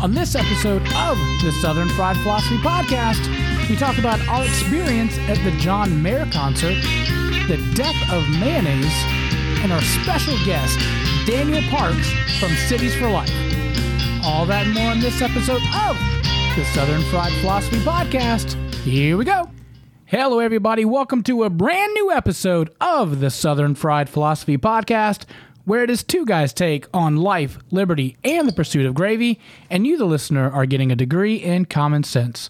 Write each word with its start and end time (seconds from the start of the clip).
On 0.00 0.14
this 0.14 0.36
episode 0.36 0.82
of 0.94 1.18
the 1.42 1.50
Southern 1.60 1.88
Fried 1.88 2.16
Philosophy 2.18 2.56
Podcast, 2.58 3.68
we 3.68 3.74
talk 3.74 3.98
about 3.98 4.20
our 4.28 4.44
experience 4.44 5.18
at 5.26 5.42
the 5.42 5.50
John 5.58 6.00
Mayer 6.00 6.24
concert, 6.30 6.76
the 7.48 7.56
death 7.74 7.96
of 8.12 8.22
mayonnaise, 8.38 8.94
and 9.60 9.72
our 9.72 9.82
special 9.82 10.36
guest, 10.44 10.78
Daniel 11.26 11.62
Parks 11.62 12.12
from 12.38 12.50
Cities 12.68 12.94
for 12.94 13.10
Life. 13.10 13.32
All 14.22 14.46
that 14.46 14.66
and 14.66 14.74
more 14.74 14.92
in 14.92 15.00
this 15.00 15.20
episode 15.20 15.62
of 15.74 15.96
the 16.54 16.64
Southern 16.72 17.02
Fried 17.10 17.32
Philosophy 17.40 17.78
Podcast. 17.78 18.54
Here 18.82 19.16
we 19.16 19.24
go. 19.24 19.50
Hello, 20.04 20.38
everybody. 20.38 20.84
Welcome 20.84 21.24
to 21.24 21.42
a 21.42 21.50
brand 21.50 21.92
new 21.94 22.12
episode 22.12 22.72
of 22.80 23.18
the 23.18 23.30
Southern 23.30 23.74
Fried 23.74 24.08
Philosophy 24.08 24.56
Podcast, 24.58 25.24
where 25.68 25.84
it 25.84 25.90
is 25.90 26.02
two 26.02 26.24
guys' 26.24 26.54
take 26.54 26.86
on 26.94 27.18
life, 27.18 27.58
liberty, 27.70 28.16
and 28.24 28.48
the 28.48 28.52
pursuit 28.54 28.86
of 28.86 28.94
gravy, 28.94 29.38
and 29.68 29.86
you, 29.86 29.98
the 29.98 30.06
listener, 30.06 30.50
are 30.50 30.64
getting 30.64 30.90
a 30.90 30.96
degree 30.96 31.34
in 31.34 31.66
common 31.66 32.02
sense. 32.02 32.48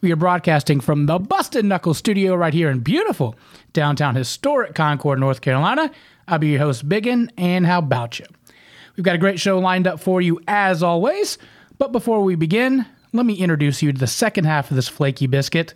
We 0.00 0.10
are 0.10 0.16
broadcasting 0.16 0.80
from 0.80 1.06
the 1.06 1.20
Busted 1.20 1.64
Knuckles 1.64 1.98
studio 1.98 2.34
right 2.34 2.52
here 2.52 2.68
in 2.68 2.80
beautiful 2.80 3.36
downtown 3.72 4.16
historic 4.16 4.74
Concord, 4.74 5.20
North 5.20 5.42
Carolina. 5.42 5.92
I'll 6.26 6.40
be 6.40 6.48
your 6.48 6.58
host, 6.58 6.88
Biggin, 6.88 7.30
and 7.36 7.64
how 7.64 7.78
about 7.78 8.18
you? 8.18 8.26
We've 8.96 9.04
got 9.04 9.14
a 9.14 9.18
great 9.18 9.38
show 9.38 9.60
lined 9.60 9.86
up 9.86 10.00
for 10.00 10.20
you 10.20 10.40
as 10.48 10.82
always, 10.82 11.38
but 11.78 11.92
before 11.92 12.24
we 12.24 12.34
begin, 12.34 12.84
let 13.12 13.26
me 13.26 13.34
introduce 13.34 13.80
you 13.80 13.92
to 13.92 13.98
the 13.98 14.08
second 14.08 14.44
half 14.44 14.72
of 14.72 14.74
this 14.74 14.88
flaky 14.88 15.28
biscuit. 15.28 15.72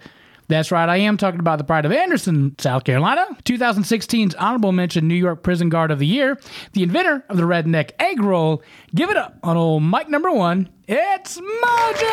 That's 0.51 0.73
right, 0.73 0.89
I 0.89 0.97
am 0.97 1.17
talking 1.17 1.39
about 1.39 1.59
the 1.59 1.65
Pride 1.65 1.85
of 1.87 1.93
Anderson, 1.93 2.57
South 2.59 2.83
Carolina, 2.83 3.25
2016's 3.45 4.35
Honorable 4.35 4.73
Mention 4.73 5.07
New 5.07 5.15
York 5.15 5.45
Prison 5.45 5.69
Guard 5.69 5.93
of 5.93 6.01
the 6.01 6.07
Year, 6.09 6.41
the 6.73 6.83
inventor 6.83 7.25
of 7.29 7.37
the 7.37 7.45
redneck 7.45 7.93
egg 8.01 8.21
roll. 8.21 8.61
Give 8.93 9.11
it 9.11 9.17
up 9.17 9.39
on 9.45 9.57
old 9.57 9.85
Mike 9.85 10.09
number 10.09 10.29
one. 10.33 10.69
It's 10.89 11.39
Mojo! 11.39 12.11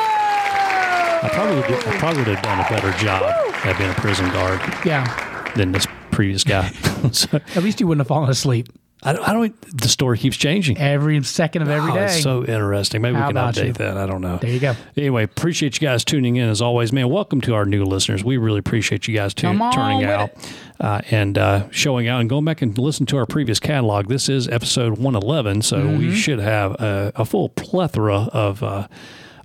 I 1.23 1.29
probably 1.33 1.55
would, 1.55 1.87
I 1.87 1.97
probably 1.97 2.19
would 2.19 2.27
have 2.35 2.43
done 2.43 2.59
a 2.59 2.69
better 2.69 2.91
job 3.03 3.23
at 3.65 3.75
being 3.79 3.89
a 3.89 3.93
prison 3.95 4.29
guard 4.29 4.61
Yeah, 4.85 5.51
than 5.55 5.71
this 5.71 5.87
previous 6.11 6.43
guy. 6.43 6.69
so, 7.11 7.37
at 7.55 7.63
least 7.63 7.79
you 7.79 7.87
wouldn't 7.87 8.01
have 8.01 8.07
fallen 8.07 8.29
asleep 8.29 8.69
I 9.03 9.13
don't, 9.13 9.29
I 9.29 9.33
don't. 9.33 9.77
The 9.79 9.87
story 9.89 10.17
keeps 10.17 10.35
changing. 10.37 10.77
every 10.79 11.21
second 11.23 11.61
of 11.61 11.69
every 11.69 11.91
Oh, 11.91 11.95
day. 11.95 12.19
so 12.19 12.43
interesting. 12.43 13.01
Maybe 13.03 13.15
How 13.15 13.27
we 13.27 13.33
can 13.35 13.43
update 13.53 13.67
you? 13.67 13.73
that. 13.73 13.95
I 13.95 14.07
don't 14.07 14.21
know. 14.21 14.37
there 14.37 14.49
you 14.49 14.59
go. 14.59 14.75
Anyway, 14.97 15.21
appreciate 15.23 15.79
you 15.79 15.87
guys 15.87 16.03
tuning 16.03 16.35
in 16.37 16.49
as 16.49 16.63
always, 16.63 16.91
man. 16.91 17.07
Welcome 17.09 17.39
to 17.41 17.53
our 17.53 17.63
new 17.65 17.83
listeners. 17.85 18.23
We 18.23 18.37
really 18.37 18.57
appreciate 18.59 19.07
you 19.07 19.13
guys 19.15 19.33
on 19.43 19.71
turning 19.71 20.03
out 20.03 20.31
uh, 20.79 21.01
and 21.11 21.37
uh, 21.37 21.69
showing 21.69 22.07
out 22.07 22.21
and 22.21 22.29
going 22.29 22.43
back 22.43 22.63
and 22.63 22.75
listen 22.75 23.05
to 23.07 23.17
our 23.17 23.27
previous 23.27 23.59
catalog. 23.59 24.07
This 24.07 24.29
is 24.29 24.47
episode 24.47 24.93
111, 24.97 25.61
so 25.61 25.77
Mm-hmm. 25.77 25.97
we 25.99 26.15
should 26.15 26.39
have 26.39 26.71
a, 26.81 27.11
a 27.15 27.23
full 27.25 27.49
plethora 27.49 28.29
of. 28.33 28.63
Uh, 28.63 28.87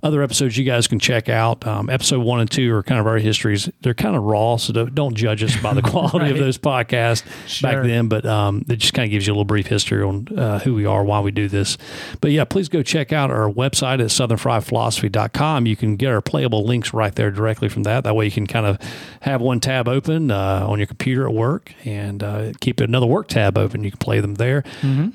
other 0.03 0.21
episodes 0.21 0.57
you 0.57 0.65
guys 0.65 0.85
can 0.87 0.99
check 0.99 1.29
out. 1.29 1.65
Um, 1.65 1.89
episode 1.89 2.19
one 2.19 2.41
and 2.41 2.51
two 2.51 2.73
are 2.75 2.83
kind 2.83 2.99
of 2.99 3.07
our 3.07 3.17
histories. 3.17 3.69
They're 3.81 3.93
kind 3.93 4.15
of 4.15 4.23
raw, 4.23 4.57
so 4.57 4.73
don't, 4.73 4.93
don't 4.93 5.15
judge 5.15 5.41
us 5.43 5.55
by 5.61 5.73
the 5.73 5.81
quality 5.89 6.17
Right. 6.19 6.31
of 6.33 6.37
those 6.39 6.57
podcasts 6.57 7.23
Sure. 7.47 7.71
back 7.71 7.83
then. 7.85 8.09
But 8.09 8.25
um, 8.25 8.65
it 8.69 8.75
just 8.75 8.93
kind 8.93 9.05
of 9.05 9.11
gives 9.11 9.25
you 9.25 9.31
a 9.31 9.35
little 9.35 9.45
brief 9.45 9.67
history 9.67 10.03
on 10.03 10.27
uh, 10.37 10.59
who 10.59 10.73
we 10.75 10.85
are, 10.85 11.03
why 11.05 11.21
we 11.21 11.31
do 11.31 11.47
this. 11.47 11.77
But 12.21 12.31
yeah, 12.31 12.43
please 12.43 12.67
go 12.69 12.83
check 12.83 13.13
out 13.13 13.31
our 13.31 13.49
website 13.49 14.01
at 14.01 14.11
southernfriedphilosophy.com. 14.77 15.65
You 15.65 15.75
can 15.75 15.95
get 15.95 16.09
our 16.11 16.21
playable 16.21 16.65
links 16.65 16.93
right 16.93 17.15
there 17.15 17.31
directly 17.31 17.69
from 17.69 17.83
that. 17.83 18.03
That 18.03 18.15
way 18.15 18.25
you 18.25 18.31
can 18.31 18.47
kind 18.47 18.65
of 18.65 18.77
have 19.21 19.41
one 19.41 19.59
tab 19.59 19.87
open 19.87 20.31
uh, 20.31 20.65
on 20.67 20.79
your 20.79 20.87
computer 20.87 21.27
at 21.27 21.33
work 21.33 21.73
and 21.85 22.21
uh, 22.23 22.51
keep 22.59 22.79
another 22.79 23.05
work 23.05 23.27
tab 23.29 23.57
open. 23.57 23.83
You 23.83 23.91
can 23.91 23.99
play 23.99 24.19
them 24.19 24.35
there. 24.35 24.63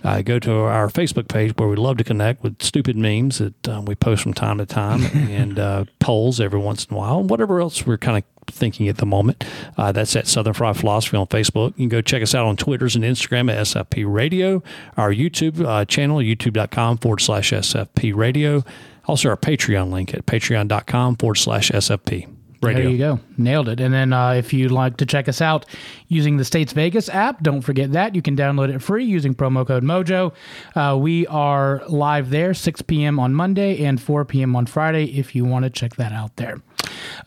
Uh, 0.02 0.22
go 0.22 0.38
to 0.38 0.52
our 0.62 0.88
Facebook 0.88 1.28
page 1.28 1.52
where 1.56 1.68
we 1.68 1.76
love 1.76 1.98
to 1.98 2.04
connect 2.04 2.42
with 2.42 2.62
stupid 2.62 2.96
memes 2.96 3.38
that 3.38 3.68
um, 3.68 3.84
we 3.84 3.94
post 3.94 4.22
from 4.22 4.32
time 4.32 4.56
to 4.58 4.64
time 4.66 4.77
and 4.78 5.58
uh, 5.58 5.84
polls 5.98 6.40
every 6.40 6.60
once 6.60 6.84
in 6.84 6.94
a 6.94 6.98
while, 6.98 7.22
whatever 7.22 7.60
else 7.60 7.86
we're 7.86 7.98
kind 7.98 8.18
of 8.18 8.52
thinking 8.52 8.88
at 8.88 8.96
the 8.96 9.06
moment. 9.06 9.44
Uh, 9.76 9.92
that's 9.92 10.16
at 10.16 10.26
Southern 10.26 10.54
Fried 10.54 10.76
Philosophy 10.76 11.16
on 11.16 11.26
Facebook. 11.26 11.70
You 11.76 11.82
can 11.82 11.88
go 11.88 12.00
check 12.00 12.22
us 12.22 12.34
out 12.34 12.46
on 12.46 12.56
Twitters 12.56 12.96
and 12.96 13.04
Instagram 13.04 13.50
at 13.50 13.58
SFP 13.66 14.10
Radio, 14.10 14.62
our 14.96 15.12
YouTube 15.12 15.64
uh, 15.64 15.84
channel, 15.84 16.18
youtube.com 16.18 16.98
forward 16.98 17.20
slash 17.20 17.52
SFP 17.52 18.14
Radio. 18.14 18.64
Also, 19.06 19.30
our 19.30 19.36
Patreon 19.36 19.90
link 19.90 20.12
at 20.14 20.26
patreon.com 20.26 21.16
forward 21.16 21.36
slash 21.36 21.70
SFP 21.70 22.37
Radio. 22.60 22.82
There 22.82 22.90
you 22.90 22.98
go. 22.98 23.20
Nailed 23.36 23.68
it. 23.68 23.80
And 23.80 23.94
then 23.94 24.12
uh, 24.12 24.30
if 24.32 24.52
you'd 24.52 24.70
like 24.72 24.96
to 24.98 25.06
check 25.06 25.28
us 25.28 25.40
out 25.40 25.64
using 26.08 26.36
the 26.36 26.44
States 26.44 26.72
Vegas 26.72 27.08
app, 27.08 27.42
don't 27.42 27.60
forget 27.62 27.92
that. 27.92 28.14
You 28.14 28.22
can 28.22 28.36
download 28.36 28.74
it 28.74 28.80
free 28.80 29.04
using 29.04 29.34
promo 29.34 29.66
code 29.66 29.84
MOJO. 29.84 30.32
Uh, 30.74 30.96
we 30.98 31.26
are 31.28 31.82
live 31.88 32.30
there 32.30 32.54
6 32.54 32.82
p.m. 32.82 33.18
on 33.20 33.34
Monday 33.34 33.84
and 33.84 34.00
4 34.00 34.24
p.m. 34.24 34.56
on 34.56 34.66
Friday 34.66 35.04
if 35.18 35.34
you 35.34 35.44
want 35.44 35.64
to 35.64 35.70
check 35.70 35.96
that 35.96 36.12
out 36.12 36.34
there. 36.36 36.60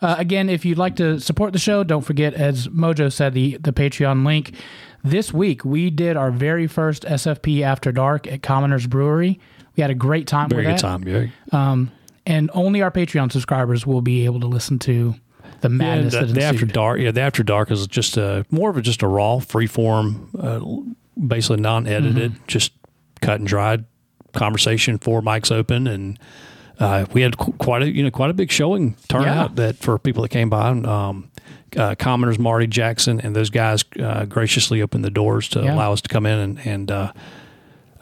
Uh, 0.00 0.16
again, 0.18 0.48
if 0.50 0.64
you'd 0.64 0.78
like 0.78 0.96
to 0.96 1.18
support 1.20 1.52
the 1.52 1.58
show, 1.58 1.84
don't 1.84 2.02
forget, 2.02 2.34
as 2.34 2.68
Mojo 2.68 3.12
said, 3.12 3.32
the, 3.34 3.56
the 3.58 3.72
Patreon 3.72 4.26
link. 4.26 4.54
This 5.04 5.32
week, 5.32 5.64
we 5.64 5.90
did 5.90 6.16
our 6.16 6.30
very 6.30 6.66
first 6.66 7.04
SFP 7.04 7.62
After 7.62 7.90
Dark 7.90 8.26
at 8.26 8.42
Commoners 8.42 8.86
Brewery. 8.86 9.40
We 9.76 9.80
had 9.80 9.90
a 9.90 9.94
great 9.94 10.26
time 10.26 10.48
Very 10.48 10.66
with 10.66 10.72
good 10.74 10.78
that. 10.78 10.80
time. 10.80 11.02
Very, 11.02 11.32
And 12.26 12.50
only 12.54 12.82
our 12.82 12.90
Patreon 12.90 13.32
subscribers 13.32 13.86
will 13.86 14.00
be 14.02 14.24
able 14.24 14.40
to 14.40 14.46
listen 14.46 14.78
to 14.80 15.14
the 15.60 15.68
Yeah, 15.68 15.74
madness 15.76 16.14
the, 16.14 16.20
that 16.26 16.34
the 16.34 16.42
after 16.44 16.66
dark. 16.66 17.00
Yeah, 17.00 17.10
the 17.10 17.20
after 17.20 17.42
dark 17.42 17.70
is 17.70 17.86
just 17.86 18.16
a 18.16 18.44
more 18.50 18.70
of 18.70 18.76
a 18.76 18.82
just 18.82 19.02
a 19.02 19.08
raw, 19.08 19.38
free 19.40 19.66
form, 19.66 20.30
uh, 20.38 20.60
basically 21.26 21.60
non 21.60 21.86
edited, 21.86 22.32
Mm-hmm. 22.32 22.44
just 22.46 22.72
cut 23.20 23.40
and 23.40 23.46
dried 23.48 23.84
conversation. 24.34 24.98
Four 24.98 25.20
mics 25.20 25.50
open, 25.52 25.86
and 25.86 26.18
uh, 26.78 27.06
we 27.12 27.22
had 27.22 27.38
qu- 27.38 27.52
quite 27.52 27.82
a 27.82 27.90
you 27.90 28.02
know 28.04 28.10
quite 28.10 28.30
a 28.30 28.34
big 28.34 28.50
showing 28.52 28.94
turnout 29.08 29.50
Yeah. 29.50 29.66
that 29.66 29.76
for 29.78 29.98
people 29.98 30.22
that 30.22 30.28
came 30.30 30.48
by. 30.50 30.68
Um, 30.70 31.28
uh, 31.76 31.94
commoners 31.98 32.38
Marty 32.38 32.66
Jackson 32.66 33.18
and 33.20 33.34
those 33.34 33.48
guys 33.50 33.84
uh, 33.98 34.26
graciously 34.26 34.82
opened 34.82 35.04
the 35.04 35.10
doors 35.10 35.48
to 35.48 35.60
Yeah. 35.62 35.74
allow 35.74 35.92
us 35.92 36.00
to 36.02 36.08
come 36.08 36.26
in 36.26 36.38
and 36.38 36.66
and. 36.66 37.12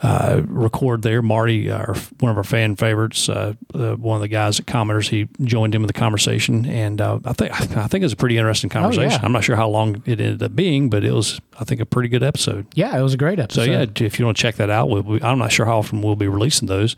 Uh, 0.01 0.07
uh, 0.21 0.41
record 0.47 1.01
there. 1.01 1.21
Marty, 1.21 1.69
our, 1.69 1.95
one 2.19 2.31
of 2.31 2.37
our 2.37 2.43
fan 2.43 2.75
favorites, 2.75 3.29
uh, 3.29 3.53
uh, 3.73 3.95
one 3.95 4.15
of 4.15 4.21
the 4.21 4.27
guys 4.27 4.59
at 4.59 4.65
Commoners, 4.65 5.09
he 5.09 5.27
joined 5.43 5.75
him 5.75 5.83
in 5.83 5.87
the 5.87 5.93
conversation, 5.93 6.65
and 6.65 6.99
uh, 6.99 7.19
I 7.25 7.33
think 7.33 7.51
I 7.77 7.87
think 7.87 8.01
it 8.01 8.05
was 8.05 8.13
a 8.13 8.17
pretty 8.17 8.37
interesting 8.37 8.69
conversation. 8.69 9.11
Oh, 9.11 9.15
yeah. 9.15 9.19
I'm 9.23 9.31
not 9.31 9.43
sure 9.43 9.55
how 9.55 9.69
long 9.69 10.01
it 10.05 10.19
ended 10.19 10.41
up 10.41 10.55
being, 10.55 10.89
but 10.89 11.03
it 11.03 11.11
was 11.11 11.39
I 11.59 11.63
think 11.63 11.81
a 11.81 11.85
pretty 11.85 12.09
good 12.09 12.23
episode. 12.23 12.67
Yeah, 12.73 12.97
it 12.97 13.01
was 13.01 13.13
a 13.13 13.17
great 13.17 13.39
episode. 13.39 13.65
So 13.65 13.71
yeah, 13.71 13.85
if 13.99 14.19
you 14.19 14.25
want 14.25 14.37
to 14.37 14.41
check 14.41 14.55
that 14.55 14.69
out, 14.69 14.89
we, 14.89 15.01
we, 15.01 15.21
I'm 15.21 15.37
not 15.37 15.51
sure 15.51 15.65
how 15.65 15.79
often 15.79 16.01
we'll 16.01 16.15
be 16.15 16.27
releasing 16.27 16.67
those 16.67 16.95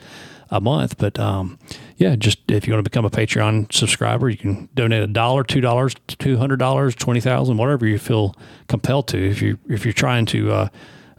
a 0.49 0.61
month, 0.61 0.97
but 0.97 1.17
um, 1.19 1.57
yeah, 1.97 2.15
just 2.15 2.39
if 2.49 2.67
you 2.67 2.73
want 2.73 2.85
to 2.85 2.89
become 2.89 3.05
a 3.05 3.09
Patreon 3.09 3.73
subscriber, 3.73 4.29
you 4.29 4.37
can 4.37 4.69
donate 4.75 5.01
a 5.01 5.07
dollar, 5.07 5.43
two 5.43 5.61
dollars, 5.61 5.95
two 6.07 6.37
hundred 6.37 6.57
dollars, 6.59 6.95
twenty 6.95 7.21
thousand, 7.21 7.57
whatever 7.57 7.87
you 7.87 7.97
feel 7.97 8.35
compelled 8.67 9.07
to. 9.09 9.17
If 9.17 9.41
you 9.41 9.57
if 9.67 9.85
you're 9.85 9.93
trying 9.93 10.25
to 10.27 10.69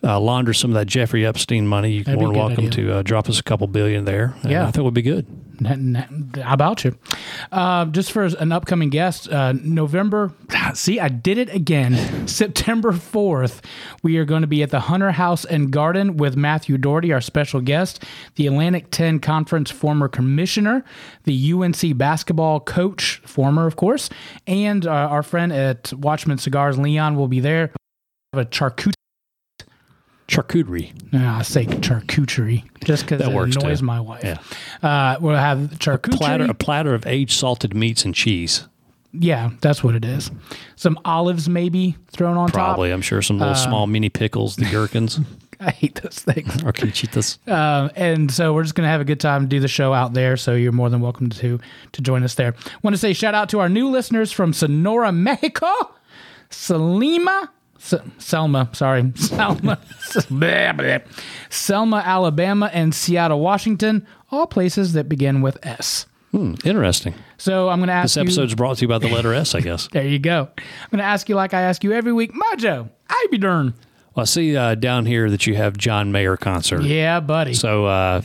uh, 0.05 0.21
launder 0.21 0.53
some 0.53 0.71
of 0.71 0.75
that 0.75 0.87
Jeffrey 0.87 1.25
Epstein 1.27 1.67
money, 1.67 1.91
you 1.93 2.05
can 2.05 2.15
more 2.15 2.29
than 2.29 2.37
welcome 2.37 2.67
idea. 2.67 2.71
to 2.71 2.93
uh, 2.99 3.03
drop 3.03 3.29
us 3.29 3.39
a 3.39 3.43
couple 3.43 3.67
billion 3.67 4.05
there. 4.05 4.35
And 4.43 4.51
Yeah. 4.53 4.63
I 4.63 4.67
think 4.67 4.79
it 4.79 4.83
would 4.83 4.95
be 4.95 5.03
good. 5.03 5.27
How 5.65 6.53
about 6.53 6.85
you? 6.85 6.99
Uh, 7.53 7.85
just 7.87 8.11
for 8.11 8.25
an 8.25 8.51
upcoming 8.51 8.91
guest, 8.91 9.29
uh, 9.31 9.53
November. 9.53 10.33
See, 10.75 10.99
I 10.99 11.09
did 11.09 11.39
it 11.39 11.49
again. 11.55 12.27
September 12.29 12.93
fourth, 12.93 13.63
we 14.03 14.17
are 14.19 14.25
going 14.25 14.41
to 14.43 14.49
be 14.49 14.63
at 14.65 14.71
the 14.71 14.81
Hunter 14.81 15.13
House 15.13 15.45
and 15.45 15.71
Garden 15.71 16.17
with 16.17 16.37
Matthew 16.37 16.77
Doherty, 16.77 17.13
our 17.13 17.21
special 17.21 17.61
guest, 17.61 18.03
the 18.35 18.47
Atlantic 18.49 18.91
Ten 18.91 19.21
Conference 19.21 19.71
former 19.71 20.09
commissioner, 20.09 20.85
the 21.23 21.53
UNC 21.53 21.97
basketball 21.97 22.59
coach, 22.61 23.23
former 23.25 23.67
of 23.67 23.77
course, 23.77 24.11
and 24.49 24.87
uh, 24.87 24.91
our 24.91 25.23
friend 25.23 25.53
at 25.53 25.93
Watchman 25.93 26.39
Cigars, 26.39 26.79
Leon, 26.79 27.15
will 27.17 27.29
be 27.29 27.39
there. 27.41 27.71
Have 28.33 28.43
a 28.43 28.47
charcuterie. 28.47 28.93
Charcuterie. 30.29 30.93
No, 31.13 31.29
I 31.29 31.43
say 31.43 31.67
charcuterie 31.67 32.65
just 32.85 33.03
because 33.05 33.19
That 33.21 33.31
it 33.31 33.35
works, 33.35 33.57
annoys 33.57 33.81
too. 33.81 33.85
my 33.87 34.01
wife. 34.01 34.23
Yeah. 34.25 34.39
Uh, 34.89 35.17
we'll 35.21 35.37
have 35.37 35.59
charcuterie. 35.79 36.17
Platter, 36.17 36.45
a 36.45 36.55
platter 36.55 36.95
of 36.95 37.07
aged 37.07 37.33
salted 37.39 37.75
meats 37.75 38.05
and 38.05 38.15
cheese. 38.15 38.67
Yeah, 39.13 39.51
that's 39.61 39.85
what 39.85 39.95
it 39.95 40.05
is. 40.05 40.31
Some 40.77 40.99
olives 41.05 41.49
maybe 41.49 41.97
thrown 42.09 42.37
on 42.37 42.49
Probably, 42.51 42.91
I'm 42.91 43.03
sure 43.03 43.23
some 43.23 43.39
little 43.39 43.53
Uh, 43.53 43.57
small 43.57 43.87
mini 43.87 44.09
pickles, 44.09 44.57
the 44.57 44.65
gherkins. 44.65 45.21
I 45.61 45.71
hate 45.71 46.01
those 46.03 46.19
things. 46.19 46.63
or 46.65 46.73
conchitas. 46.73 47.39
Um, 47.49 47.91
and 47.95 48.31
so 48.33 48.53
we're 48.53 48.65
just 48.65 48.75
gonna 48.75 48.89
have 48.89 49.01
a 49.01 49.05
good 49.05 49.21
time, 49.21 49.47
do 49.47 49.61
the 49.61 49.69
show 49.69 49.93
out 49.95 50.15
there. 50.15 50.37
So 50.37 50.55
you're 50.55 50.73
more 50.73 50.91
than 50.91 51.01
welcome 51.01 51.31
to 51.31 51.61
to 51.93 52.03
join 52.03 52.25
us 52.25 52.35
there. 52.35 52.55
Want 52.83 52.95
to 52.95 52.99
say 52.99 53.13
shout 53.13 53.35
out 53.35 53.49
to 53.51 53.61
our 53.61 53.69
new 53.69 53.89
listeners 53.89 54.33
from 54.33 54.53
Sonora, 54.53 55.13
Mexico, 55.13 55.69
Selima. 56.51 57.51
S- 57.85 58.01
Selma, 58.19 58.69
sorry, 58.73 59.13
Selma. 59.17 59.79
Selma, 61.51 61.97
Alabama, 62.05 62.71
and 62.73 62.95
Seattle, 62.95 63.41
Washington, 63.41 64.07
all 64.31 64.47
places 64.47 64.93
that 64.95 65.09
begin 65.09 65.43
with 65.43 65.59
S. 65.65 66.07
Hmm, 66.33 66.55
interesting. 66.65 67.15
So 67.39 67.69
I'm 67.69 67.79
going 67.79 67.89
to 67.89 67.93
ask 67.95 68.15
This 68.15 68.17
you. 68.17 68.23
episode 68.23 68.45
is 68.49 68.55
brought 68.55 68.79
to 68.79 68.83
you 68.83 68.89
by 68.89 68.99
the 68.99 69.09
letter 69.09 69.33
S, 69.35 69.55
I 69.55 69.61
guess. 69.61 69.89
There 69.93 70.07
you 70.07 70.19
go. 70.19 70.49
I'm 70.59 70.89
going 70.91 70.99
to 70.99 71.05
ask 71.05 71.29
you 71.29 71.35
like 71.37 71.55
I 71.55 71.61
ask 71.61 71.85
you 71.85 71.93
every 71.93 72.13
week, 72.13 72.33
Mojo. 72.33 72.89
I 73.09 73.27
be 73.31 73.39
darn. 73.39 73.75
Well, 74.17 74.23
I 74.23 74.25
see 74.27 74.57
uh, 74.57 74.75
down 74.77 75.07
here 75.07 75.29
that 75.31 75.47
you 75.47 75.57
have 75.57 75.77
John 75.77 76.13
Mayer 76.13 76.37
concert. 76.37 76.83
Yeah, 76.83 77.19
buddy. 77.21 77.53
So 77.55 77.87
uh, 77.87 78.23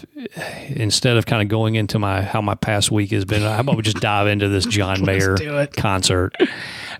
instead 0.67 1.17
of 1.17 1.25
kind 1.25 1.41
of 1.41 1.47
going 1.47 1.75
into 1.75 1.97
my 1.99 2.21
how 2.21 2.41
my 2.41 2.53
past 2.55 2.91
week 2.91 3.09
has 3.11 3.25
been, 3.25 3.41
how 3.41 3.59
about 3.59 3.75
we 3.75 3.81
just 3.81 3.99
dive 3.99 4.27
into 4.27 4.49
this 4.49 4.65
John 4.67 5.03
Mayer 5.05 5.35
do 5.35 5.57
it. 5.57 5.73
concert? 5.75 6.35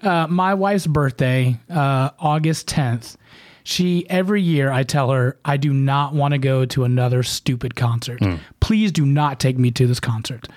Uh, 0.02 0.28
my 0.28 0.54
wife's 0.54 0.88
birthday, 0.88 1.58
uh, 1.70 2.12
August 2.20 2.68
10th. 2.68 3.16
She 3.64 4.10
every 4.10 4.42
year 4.42 4.72
I 4.72 4.82
tell 4.84 5.12
her 5.12 5.38
I 5.46 5.58
do 5.58 5.72
not 5.72 6.14
want 6.14 6.32
to 6.34 6.40
go 6.40 6.66
to 6.66 6.86
another 6.86 7.22
stupid 7.22 7.76
concert. 7.76 8.20
Hmm. 8.20 8.38
Please 8.62 8.92
do 8.92 9.06
not 9.06 9.40
take 9.40 9.60
me 9.60 9.70
to 9.72 9.86
this 9.86 10.00
concert. 10.00 10.48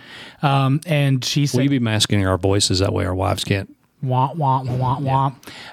Um, 0.41 0.81
and 0.87 1.23
she 1.23 1.47
said, 1.47 1.59
Will 1.59 1.65
you 1.65 1.71
be 1.71 1.79
masking 1.79 2.25
our 2.27 2.39
voices 2.39 2.79
that 2.79 2.93
way 2.93 3.05
our 3.05 3.15
wives 3.15 3.44
can't? 3.44 3.75
wah 4.03 4.33
wah 4.35 4.62
wah 4.62 4.75
wah 4.75 4.99
wah. 4.99 5.27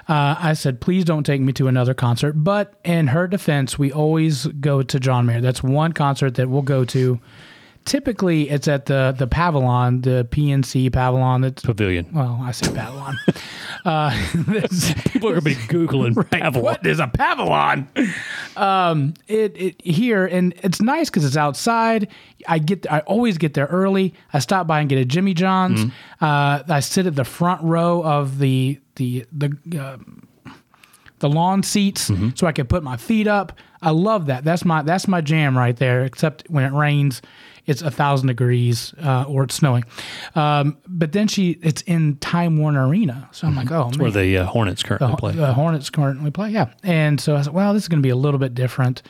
Uh, 0.08 0.36
I 0.38 0.54
said, 0.54 0.80
please 0.80 1.04
don't 1.04 1.24
take 1.24 1.40
me 1.40 1.52
to 1.54 1.68
another 1.68 1.94
concert. 1.94 2.34
But 2.34 2.74
in 2.84 3.08
her 3.08 3.26
defense, 3.26 3.78
we 3.78 3.92
always 3.92 4.46
go 4.46 4.82
to 4.82 5.00
John 5.00 5.26
Mayer. 5.26 5.40
That's 5.40 5.62
one 5.62 5.92
concert 5.92 6.36
that 6.36 6.48
we'll 6.48 6.62
go 6.62 6.84
to. 6.86 7.20
Typically, 7.86 8.48
it's 8.50 8.68
at 8.68 8.86
the 8.86 9.14
the 9.16 9.26
Pavilion, 9.26 10.02
the 10.02 10.26
PNC 10.30 10.92
Pavilion. 10.92 11.40
That's 11.40 11.62
Pavilion. 11.64 12.08
well, 12.12 12.38
I 12.42 12.52
say 12.52 12.66
Pavilion. 12.72 13.16
uh, 13.84 14.10
this- 14.34 14.92
People 15.10 15.30
are 15.30 15.40
going 15.40 15.54
to 15.56 15.60
be 15.60 15.66
googling 15.66 16.14
pavilion. 16.30 16.62
what 16.62 16.86
is 16.86 17.00
a 17.00 17.08
Pavilion? 17.08 17.88
Um, 18.56 19.14
it, 19.28 19.56
it 19.60 19.82
here 19.82 20.26
and 20.26 20.54
it's 20.62 20.80
nice 20.80 21.08
because 21.10 21.24
it's 21.24 21.36
outside. 21.36 22.08
I 22.46 22.58
get 22.58 22.90
I 22.92 23.00
always 23.00 23.38
get 23.38 23.54
there 23.54 23.66
early. 23.66 24.14
I 24.32 24.38
stop 24.38 24.66
by 24.66 24.80
and 24.80 24.88
get 24.88 24.98
a 24.98 25.04
Jimmy 25.04 25.34
John's. 25.34 25.90
Uh, 26.20 26.62
I 26.68 26.80
sit 26.80 27.06
at 27.06 27.16
the 27.16 27.24
front 27.24 27.62
row 27.62 28.04
of 28.04 28.38
the 28.38 28.78
the 28.96 29.24
the. 29.32 29.56
Uh, 29.80 29.96
the 31.20 31.28
lawn 31.28 31.62
seats 31.62 32.10
so 32.34 32.46
I 32.46 32.52
can 32.52 32.66
put 32.66 32.82
my 32.82 32.96
feet 32.96 33.26
up. 33.26 33.52
I 33.82 33.90
love 33.90 34.24
that. 34.26 34.42
That's 34.42 34.64
my 34.64 34.80
that's 34.80 35.06
my 35.06 35.20
jam 35.20 35.54
right 35.54 35.76
there. 35.76 36.02
Except 36.02 36.48
when 36.48 36.64
it 36.64 36.72
rains, 36.74 37.20
it's 37.66 37.82
a 37.82 37.90
thousand 37.90 38.28
degrees 38.28 38.94
uh, 39.02 39.24
or 39.28 39.44
it's 39.44 39.54
snowing. 39.54 39.84
Um, 40.34 40.78
but 40.86 41.12
then 41.12 41.28
she 41.28 41.58
it's 41.62 41.82
in 41.82 42.16
Time 42.16 42.56
Warner 42.58 42.86
Arena, 42.86 43.28
so 43.32 43.46
I'm 43.46 43.56
like, 43.56 43.70
oh, 43.70 43.90
man. 43.90 43.98
Where 43.98 44.10
the 44.10 44.38
uh, 44.38 44.44
Hornets 44.46 44.82
currently 44.82 45.14
play. 45.16 45.32
The 45.32 45.52
Hornets 45.52 45.90
currently 45.90 46.30
play, 46.30 46.50
yeah. 46.50 46.72
And 46.82 47.20
so 47.20 47.36
I 47.36 47.42
said, 47.42 47.52
well, 47.52 47.72
this 47.74 47.82
is 47.84 47.88
going 47.88 48.00
to 48.00 48.06
be 48.06 48.10
a 48.10 48.16
little 48.16 48.38
bit 48.40 48.54
different. 48.54 49.02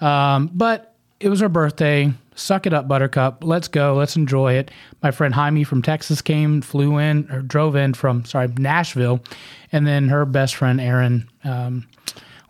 Um, 0.00 0.50
but 0.52 0.94
it 1.20 1.28
was 1.28 1.40
her 1.40 1.48
birthday. 1.48 2.12
Suck 2.34 2.66
it 2.66 2.74
up, 2.74 2.88
Buttercup. 2.88 3.44
Let's 3.44 3.68
go. 3.68 3.94
Let's 3.94 4.16
enjoy 4.16 4.54
it. 4.54 4.70
My 5.02 5.12
friend 5.12 5.32
Jaime 5.32 5.62
from 5.62 5.82
Texas 5.82 6.20
came, 6.20 6.60
flew 6.62 6.98
in, 6.98 7.30
or 7.30 7.42
drove 7.42 7.76
in 7.76 7.94
from, 7.94 8.24
sorry, 8.24 8.48
Nashville. 8.58 9.22
And 9.70 9.86
then 9.86 10.08
her 10.08 10.24
best 10.24 10.56
friend, 10.56 10.80
Aaron, 10.80 11.28
um, 11.44 11.86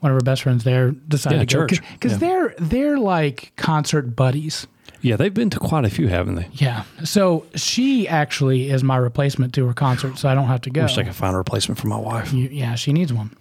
one 0.01 0.11
of 0.11 0.17
her 0.17 0.25
best 0.25 0.43
friends 0.43 0.65
there, 0.65 0.93
decided 0.93 1.53
Yeah, 1.53 1.67
to 1.67 1.77
go. 1.77 1.83
Because 1.93 2.13
Yeah. 2.13 2.19
they're, 2.19 2.55
they're 2.59 2.99
like 2.99 3.53
concert 3.57 4.17
buddies. 4.17 4.67
Yeah, 5.05 5.17
they've 5.17 5.33
been 5.35 5.51
to 5.51 5.59
quite 5.59 5.85
a 5.85 5.91
few, 5.91 6.09
haven't 6.09 6.35
they? 6.37 6.49
Yeah. 6.55 6.85
So 7.05 7.47
she 7.55 8.09
actually 8.09 8.71
is 8.71 8.83
my 8.83 8.97
replacement 8.97 9.55
to 9.55 9.67
her 9.67 9.75
concert, 9.75 10.19
so 10.19 10.29
I 10.29 10.35
don't 10.35 10.47
have 10.49 10.63
to 10.63 10.71
go. 10.71 10.83
Wish 10.83 10.99
I 10.99 11.05
could 11.05 11.15
find 11.15 11.35
a 11.35 11.39
replacement 11.39 11.79
for 11.79 11.87
my 11.89 11.99
wife. 11.99 12.33
You, 12.33 12.49
yeah, 12.51 12.75
she 12.75 12.93
needs 12.93 13.13
one. 13.13 13.37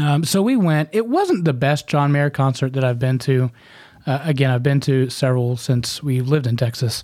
Um, 0.00 0.24
so 0.24 0.42
we 0.42 0.56
went. 0.56 0.88
It 0.92 1.06
wasn't 1.08 1.44
the 1.44 1.52
best 1.52 1.88
John 1.88 2.12
Mayer 2.12 2.30
concert 2.30 2.72
that 2.74 2.84
I've 2.84 2.98
been 2.98 3.18
to. 3.20 3.50
Uh, 4.06 4.20
again, 4.22 4.50
I've 4.50 4.62
been 4.62 4.80
to 4.80 5.10
several 5.10 5.56
since 5.56 6.02
we 6.02 6.20
lived 6.20 6.46
in 6.46 6.56
Texas. 6.56 7.02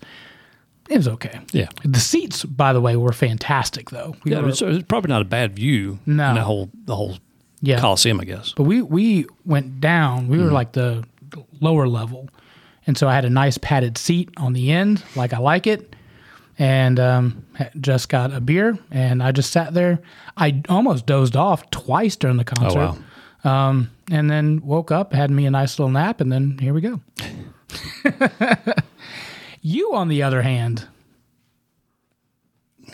It 0.89 0.99
was 0.99 1.09
okay. 1.09 1.41
Yeah. 1.53 1.69
The 1.85 1.99
seats, 1.99 2.45
by 2.45 2.73
the 2.75 2.81
way, 2.81 2.95
were 2.97 3.13
fantastic, 3.13 3.91
though. 3.91 4.15
We 4.23 4.33
Yeah, 4.33 4.41
were- 4.41 4.51
it's, 4.51 4.61
it's 4.63 4.85
probably 4.87 5.09
not 5.09 5.23
a 5.23 5.25
bad 5.25 5.57
view. 5.57 5.99
No. 6.07 6.29
in 6.31 6.35
the 6.37 6.43
whole 6.45 6.71
the 6.85 6.95
whole 6.95 7.17
yeah. 7.63 7.81
Coliseum, 7.81 8.21
I 8.21 8.25
guess. 8.25 8.53
But 8.55 8.65
we 8.65 8.83
we 8.83 9.27
went 9.47 9.81
down. 9.81 10.29
We 10.29 10.39
were 10.39 10.53
like 10.53 10.73
the 10.73 11.05
lower 11.61 11.89
level, 11.89 12.29
and 12.87 12.97
so 12.97 13.09
I 13.09 13.15
had 13.15 13.25
a 13.25 13.31
nice 13.31 13.59
padded 13.59 13.99
seat 13.99 14.31
on 14.37 14.53
the 14.53 14.73
end, 14.73 15.03
like 15.17 15.33
I 15.33 15.39
like 15.39 15.67
it, 15.67 15.95
and 16.59 17.01
um, 17.01 17.45
just 17.81 18.09
got 18.09 18.33
a 18.33 18.41
beer, 18.41 18.79
and 18.91 19.23
I 19.23 19.33
just 19.33 19.51
sat 19.51 19.75
there. 19.75 20.01
I 20.37 20.63
almost 20.69 21.07
dozed 21.07 21.37
off 21.37 21.71
twice 21.71 22.17
during 22.17 22.37
the 22.37 22.45
concert. 22.45 22.97
Um, 23.45 23.91
and 24.11 24.31
then 24.31 24.61
woke 24.65 24.91
up, 24.91 25.13
had 25.13 25.31
me 25.31 25.47
a 25.47 25.51
nice 25.51 25.79
little 25.79 25.91
nap, 25.91 26.21
and 26.21 26.33
then 26.33 26.59
here 26.59 26.73
we 26.73 26.81
go. 26.81 27.01
you, 29.63 29.95
on 29.95 30.09
the 30.09 30.23
other 30.23 30.43
hand, 30.43 30.87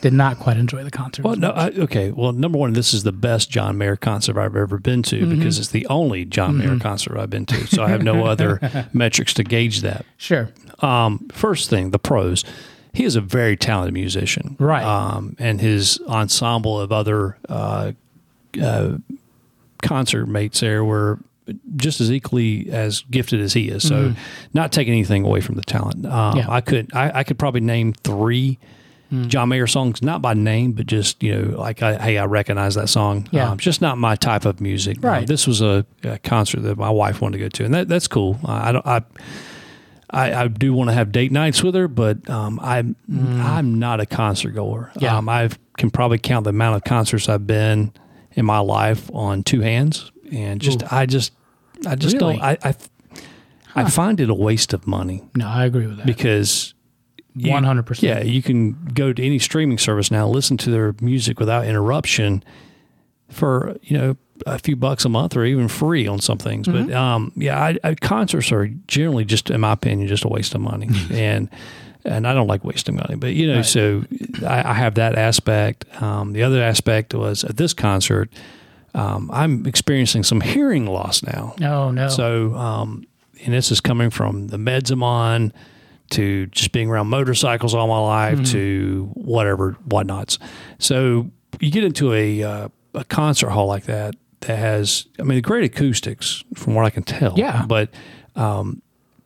did 0.00 0.12
not 0.12 0.38
quite 0.38 0.56
enjoy 0.56 0.82
the 0.85 0.91
concert. 0.91 1.25
Well, 1.25 1.37
no. 1.37 1.50
I, 1.50 1.69
okay. 1.70 2.11
Well, 2.11 2.32
number 2.32 2.56
one, 2.58 2.73
this 2.73 2.94
is 2.94 3.02
the 3.02 3.12
best 3.12 3.50
John 3.50 3.76
Mayer 3.79 3.97
concert 3.97 4.38
I've 4.38 4.56
ever 4.56 4.79
been 4.79 5.02
to 5.05 5.20
Mm-hmm. 5.20 5.37
because 5.38 5.58
it's 5.58 5.69
the 5.69 5.87
only 5.88 6.25
John 6.25 6.58
Mayer 6.58 6.79
concert 6.79 7.19
I've 7.19 7.31
been 7.31 7.47
to. 7.47 7.67
So 7.67 7.82
I 7.82 7.88
have 7.91 8.02
no 8.02 8.25
other 8.32 8.61
metrics 8.93 9.35
to 9.35 9.44
gauge 9.44 9.81
that. 9.82 10.05
sure. 10.17 10.50
Um, 10.81 11.29
first 11.32 11.69
thing, 11.69 11.91
the 11.91 11.99
pros. 11.99 12.44
He 12.93 13.05
is 13.05 13.14
a 13.14 13.20
very 13.20 13.56
talented 13.56 13.94
musician, 13.94 14.56
Right. 14.58 14.82
Um, 14.82 15.37
and 15.38 15.61
his 15.61 16.00
ensemble 16.08 16.81
of 16.81 16.91
other 16.91 17.37
uh, 17.49 17.93
uh, 18.61 18.97
concert 19.82 20.26
mates 20.26 20.61
there 20.61 20.85
were 20.85 21.19
just 21.76 22.00
as 22.00 22.11
equally 22.11 22.70
as 22.70 23.02
gifted 23.11 23.41
as 23.41 23.52
he 23.52 23.69
is. 23.69 23.87
So, 23.87 24.14
not 24.55 24.73
taking 24.73 24.93
anything 24.93 25.25
away 25.25 25.41
from 25.41 25.56
the 25.56 25.62
talent. 25.62 26.05
Um, 26.06 26.12
Mm-hmm. 26.12 26.38
Yeah. 26.38 26.47
I 26.50 26.61
could 26.61 26.94
I, 26.94 27.20
I 27.20 27.25
could 27.25 27.38
probably 27.38 27.61
name 27.61 27.93
three 27.93 28.58
Mm. 29.12 29.27
John 29.29 29.49
Mayer 29.49 29.67
songs, 29.67 30.03
not 30.03 30.23
by 30.23 30.35
name, 30.35 30.73
but 30.73 30.87
just 30.87 31.23
you 31.23 31.35
know, 31.35 31.59
like 31.59 31.83
I, 31.83 31.97
hey, 31.99 32.19
I 32.19 32.27
recognize 32.27 32.75
that 32.77 32.89
song. 32.89 33.29
Yeah. 33.33 33.49
Um, 33.49 33.55
it's 33.55 33.65
just 33.65 33.81
not 33.81 33.99
my 33.99 34.15
type 34.17 34.45
of 34.45 34.61
music. 34.61 34.99
Um, 34.99 35.03
Right. 35.11 35.27
this 35.27 35.47
was 35.47 35.61
a, 35.61 35.85
a 36.05 36.19
concert 36.19 36.61
that 36.61 36.79
my 36.79 36.91
wife 36.91 37.21
wanted 37.21 37.39
to 37.39 37.45
go 37.45 37.49
to, 37.49 37.65
and 37.65 37.75
that 37.75 37.89
that's 37.89 38.07
cool. 38.09 38.39
I, 38.45 38.69
I 38.69 38.73
don't 38.73 38.87
I. 38.87 39.03
I, 40.12 40.35
I 40.43 40.49
do 40.49 40.75
want 40.75 40.91
to 40.91 40.95
have 40.95 41.12
date 41.12 41.31
nights 41.31 41.62
with 41.62 41.77
her, 41.77 41.87
but 41.87 42.29
um, 42.29 42.59
I'm 42.61 42.97
I'm 43.41 43.79
not 43.79 44.01
a 44.01 44.07
concert 44.07 44.51
goer. 44.53 44.91
Mm. 44.97 45.03
Yeah. 45.03 45.17
Um, 45.19 45.29
I 45.29 45.51
can 45.77 45.91
probably 45.91 46.19
count 46.19 46.45
the 46.45 46.51
amount 46.51 46.77
of 46.77 46.83
concerts 46.85 47.29
I've 47.29 47.47
been 47.47 47.93
in 48.33 48.45
my 48.45 48.59
life 48.59 49.09
on 49.15 49.45
two 49.45 49.61
hands, 49.61 50.11
and 50.33 50.61
just 50.61 50.83
I 50.93 51.07
just 51.07 51.33
I 51.87 51.95
just 51.95 52.17
Really? 52.17 52.39
don't 52.39 52.43
I 52.45 52.59
I, 52.65 52.75
I 53.77 53.89
find 53.91 54.19
it 54.21 54.29
a 54.31 54.35
waste 54.35 54.73
of 54.73 54.87
money 54.89 55.23
No, 55.37 55.47
I 55.47 55.65
agree 55.65 55.87
with 55.87 55.99
that. 55.99 56.07
because 56.07 56.75
One 57.35 57.65
hundred 57.65 57.87
percent. 57.87 58.25
yeah, 58.25 58.31
you 58.31 58.43
can 58.43 58.73
go 58.93 59.12
to 59.12 59.25
any 59.25 59.38
streaming 59.38 59.79
service 59.79 60.11
now, 60.11 60.27
listen 60.29 60.56
to 60.59 60.71
their 60.71 60.94
music 61.00 61.38
without 61.41 61.65
interruption 61.67 62.43
for 63.29 63.77
you 63.82 63.97
know 63.97 64.17
a 64.47 64.59
few 64.59 64.75
bucks 64.75 65.05
a 65.05 65.09
month 65.09 65.37
or 65.37 65.44
even 65.44 65.69
free 65.69 66.06
on 66.06 66.19
some 66.21 66.38
things. 66.38 66.67
Mm-hmm. 66.67 66.88
But 66.88 66.94
um, 66.97 67.32
yeah, 67.37 67.62
I, 67.62 67.77
I, 67.85 67.94
concerts 67.94 68.50
are 68.53 68.69
generally 68.87 69.25
just, 69.25 69.50
in 69.50 69.61
my 69.61 69.73
opinion, 69.73 70.09
just 70.09 70.25
a 70.25 70.29
waste 70.29 70.55
of 70.55 70.61
money, 70.61 70.88
and 71.12 71.49
and 72.05 72.26
I 72.26 72.33
don't 72.35 72.47
like 72.47 72.64
wasting 72.64 72.97
money. 72.97 73.14
But 73.16 73.35
you 73.35 73.47
know, 73.47 73.57
Right. 73.57 73.64
so 73.66 74.05
I, 74.47 74.71
I 74.71 74.75
have 74.75 74.95
that 74.95 75.16
aspect. 75.16 75.85
Um, 76.02 76.33
the 76.33 76.43
other 76.43 76.62
aspect 76.62 77.14
was 77.14 77.45
at 77.45 77.59
this 77.59 77.75
concert, 77.75 78.31
um, 78.95 79.31
I'm 79.33 79.66
experiencing 79.66 80.23
some 80.25 80.40
hearing 80.40 80.87
loss 80.87 81.23
now. 81.23 81.55
No, 81.59 81.90
no. 81.90 82.09
So, 82.09 82.55
um, 82.55 83.07
and 83.45 83.55
this 83.55 83.71
is 83.71 83.81
coming 83.81 84.09
from 84.11 84.49
the 84.49 84.57
meds 84.57 84.90
I'm 84.90 85.02
on 85.02 85.52
to 86.11 86.47
just 86.47 86.73
being 86.73 86.88
around 86.88 87.09
motorcycles 87.09 87.75
all 87.75 87.87
my 87.88 87.99
life 87.99 88.35
Mm-hmm. 88.38 88.52
to 88.52 89.11
whatever, 89.14 89.73
whatnots. 89.87 90.38
So 90.79 91.31
you 91.61 91.71
get 91.71 91.85
into 91.85 92.12
a, 92.12 92.43
uh, 92.43 92.69
a 92.95 93.05
concert 93.05 93.50
hall 93.50 93.67
like 93.67 93.85
that 93.85 94.14
that 94.40 94.57
has, 94.59 95.07
I 95.19 95.23
mean, 95.23 95.40
great 95.43 95.64
acoustics 95.64 96.43
from 96.55 96.75
what 96.75 96.85
I 96.85 96.90
can 96.90 97.02
tell. 97.02 97.35
Yeah. 97.38 97.64
But 97.67 97.90
um, 98.37 98.83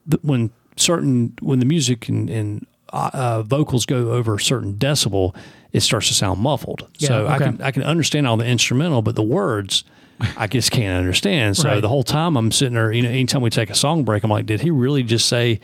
the, 0.06 0.18
when 0.22 0.50
certain, 0.76 1.34
when 1.40 1.58
the 1.60 1.66
music 1.66 2.08
and, 2.08 2.28
and 2.28 2.66
uh, 2.92 3.10
uh, 3.12 3.42
vocals 3.42 3.86
go 3.86 4.10
over 4.12 4.34
a 4.34 4.40
certain 4.40 4.74
decibel, 4.74 5.34
it 5.72 5.80
starts 5.80 6.08
to 6.08 6.14
sound 6.14 6.40
muffled. 6.40 6.88
Yeah, 6.98 7.08
so 7.08 7.26
I 7.26 7.38
can 7.38 7.60
I 7.60 7.70
can 7.72 7.82
understand 7.82 8.28
all 8.28 8.36
the 8.36 8.46
instrumental, 8.46 9.02
but 9.02 9.16
the 9.16 9.22
words 9.24 9.82
I 10.36 10.46
just 10.46 10.70
can't 10.70 10.96
understand. 10.96 11.56
So 11.56 11.68
Right. 11.68 11.80
the 11.80 11.88
whole 11.88 12.04
time 12.04 12.36
I'm 12.36 12.52
sitting 12.52 12.74
there, 12.74 12.92
you 12.92 13.02
know, 13.02 13.08
anytime 13.08 13.42
we 13.42 13.50
take 13.50 13.70
a 13.70 13.74
song 13.74 14.04
break, 14.04 14.22
I'm 14.22 14.30
like, 14.30 14.46
did 14.46 14.60
he 14.60 14.70
really 14.70 15.02
just 15.02 15.28
say 15.28 15.58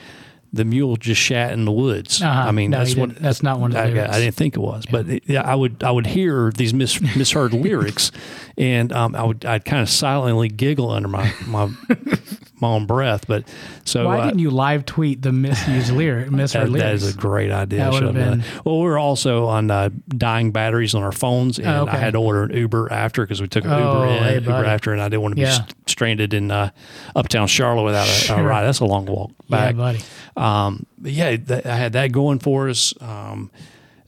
the 0.52 0.64
mule 0.64 0.97
just 0.97 1.21
shat 1.21 1.52
in 1.52 1.64
the 1.64 1.73
woods? 1.73 2.21
Uh-huh. 2.21 2.49
I 2.49 2.50
mean, 2.50 2.71
No, 2.71 2.78
that's 2.78 2.97
what. 2.97 3.14
That's 3.16 3.42
not 3.42 3.61
one 3.61 3.71
of 3.71 3.75
the 3.75 3.83
I, 3.83 3.87
lyrics. 3.87 4.14
I 4.14 4.19
didn't 4.21 4.35
think 4.35 4.57
it 4.57 4.61
was, 4.61 4.87
but 4.87 5.09
it, 5.09 5.23
yeah, 5.26 5.42
I 5.42 5.54
would 5.54 5.83
I 5.83 5.90
would 5.90 6.07
hear 6.07 6.50
these 6.50 6.75
mis, 6.75 7.00
misheard 7.16 7.52
lyrics, 7.52 8.11
and 8.59 8.92
um, 8.92 9.14
I 9.14 9.23
would 9.23 9.45
I'd 9.45 9.64
kind 9.64 9.83
of 9.83 9.88
silently 9.88 10.49
giggle 10.49 10.90
under 10.90 11.09
my 11.09 11.33
my 11.47 11.71
my 12.61 12.69
own 12.69 12.87
breath. 12.87 13.26
But 13.26 13.45
so 13.85 14.07
Why 14.07 14.25
didn't 14.25 14.38
you 14.40 14.50
live 14.50 14.85
tweet 14.87 15.23
the 15.23 15.33
misused 15.33 15.93
lyric, 15.93 16.31
misheard 16.31 16.62
that, 16.69 16.73
that 16.73 16.79
lyrics? 16.79 17.02
is 17.02 17.14
a 17.14 17.19
great 17.19 17.50
idea. 17.50 17.81
That 17.81 17.93
would've 17.93 18.14
have 18.14 18.31
been- 18.43 18.45
Well, 18.64 18.79
we 18.79 18.85
were 18.85 18.99
also 18.99 19.47
on 19.47 19.71
uh, 19.71 19.90
dying 20.09 20.52
batteries 20.52 20.95
on 20.95 21.02
our 21.02 21.12
phones, 21.12 21.59
and 21.59 21.69
Oh, 21.69 21.83
okay. 21.83 21.93
I 21.93 21.97
had 21.97 22.12
to 22.14 22.19
order 22.19 22.45
an 22.45 22.57
Uber 22.57 22.93
after 22.93 23.23
because 23.23 23.40
we 23.40 23.49
took 23.49 23.64
an 23.64 23.71
Oh, 23.73 23.79
Uber 24.02 24.07
in, 24.07 24.23
hey, 24.23 24.35
Uber 24.35 24.64
after, 24.64 24.93
and 24.93 25.00
I 25.02 25.09
didn't 25.09 25.23
want 25.23 25.33
to 25.33 25.37
be 25.37 25.43
Yeah. 25.43 25.52
st- 25.52 25.75
stranded 25.87 26.35
in 26.35 26.50
uh, 26.50 26.71
uptown 27.17 27.47
Charlotte 27.49 27.85
without 27.85 28.07
a, 28.31 28.35
a 28.37 28.43
ride. 28.43 28.64
That's 28.64 28.81
a 28.81 28.85
long 28.87 29.07
walk 29.07 29.33
yeah, 29.49 29.73
buddy. 29.73 30.00
Um, 30.37 30.87
but 30.99 31.11
yeah, 31.12 31.37
that, 31.37 31.67
I 31.67 31.76
had 31.76 31.93
that 31.95 32.12
going 32.12 32.38
for 32.38 32.69
us. 32.69 32.95
Um, 33.00 33.50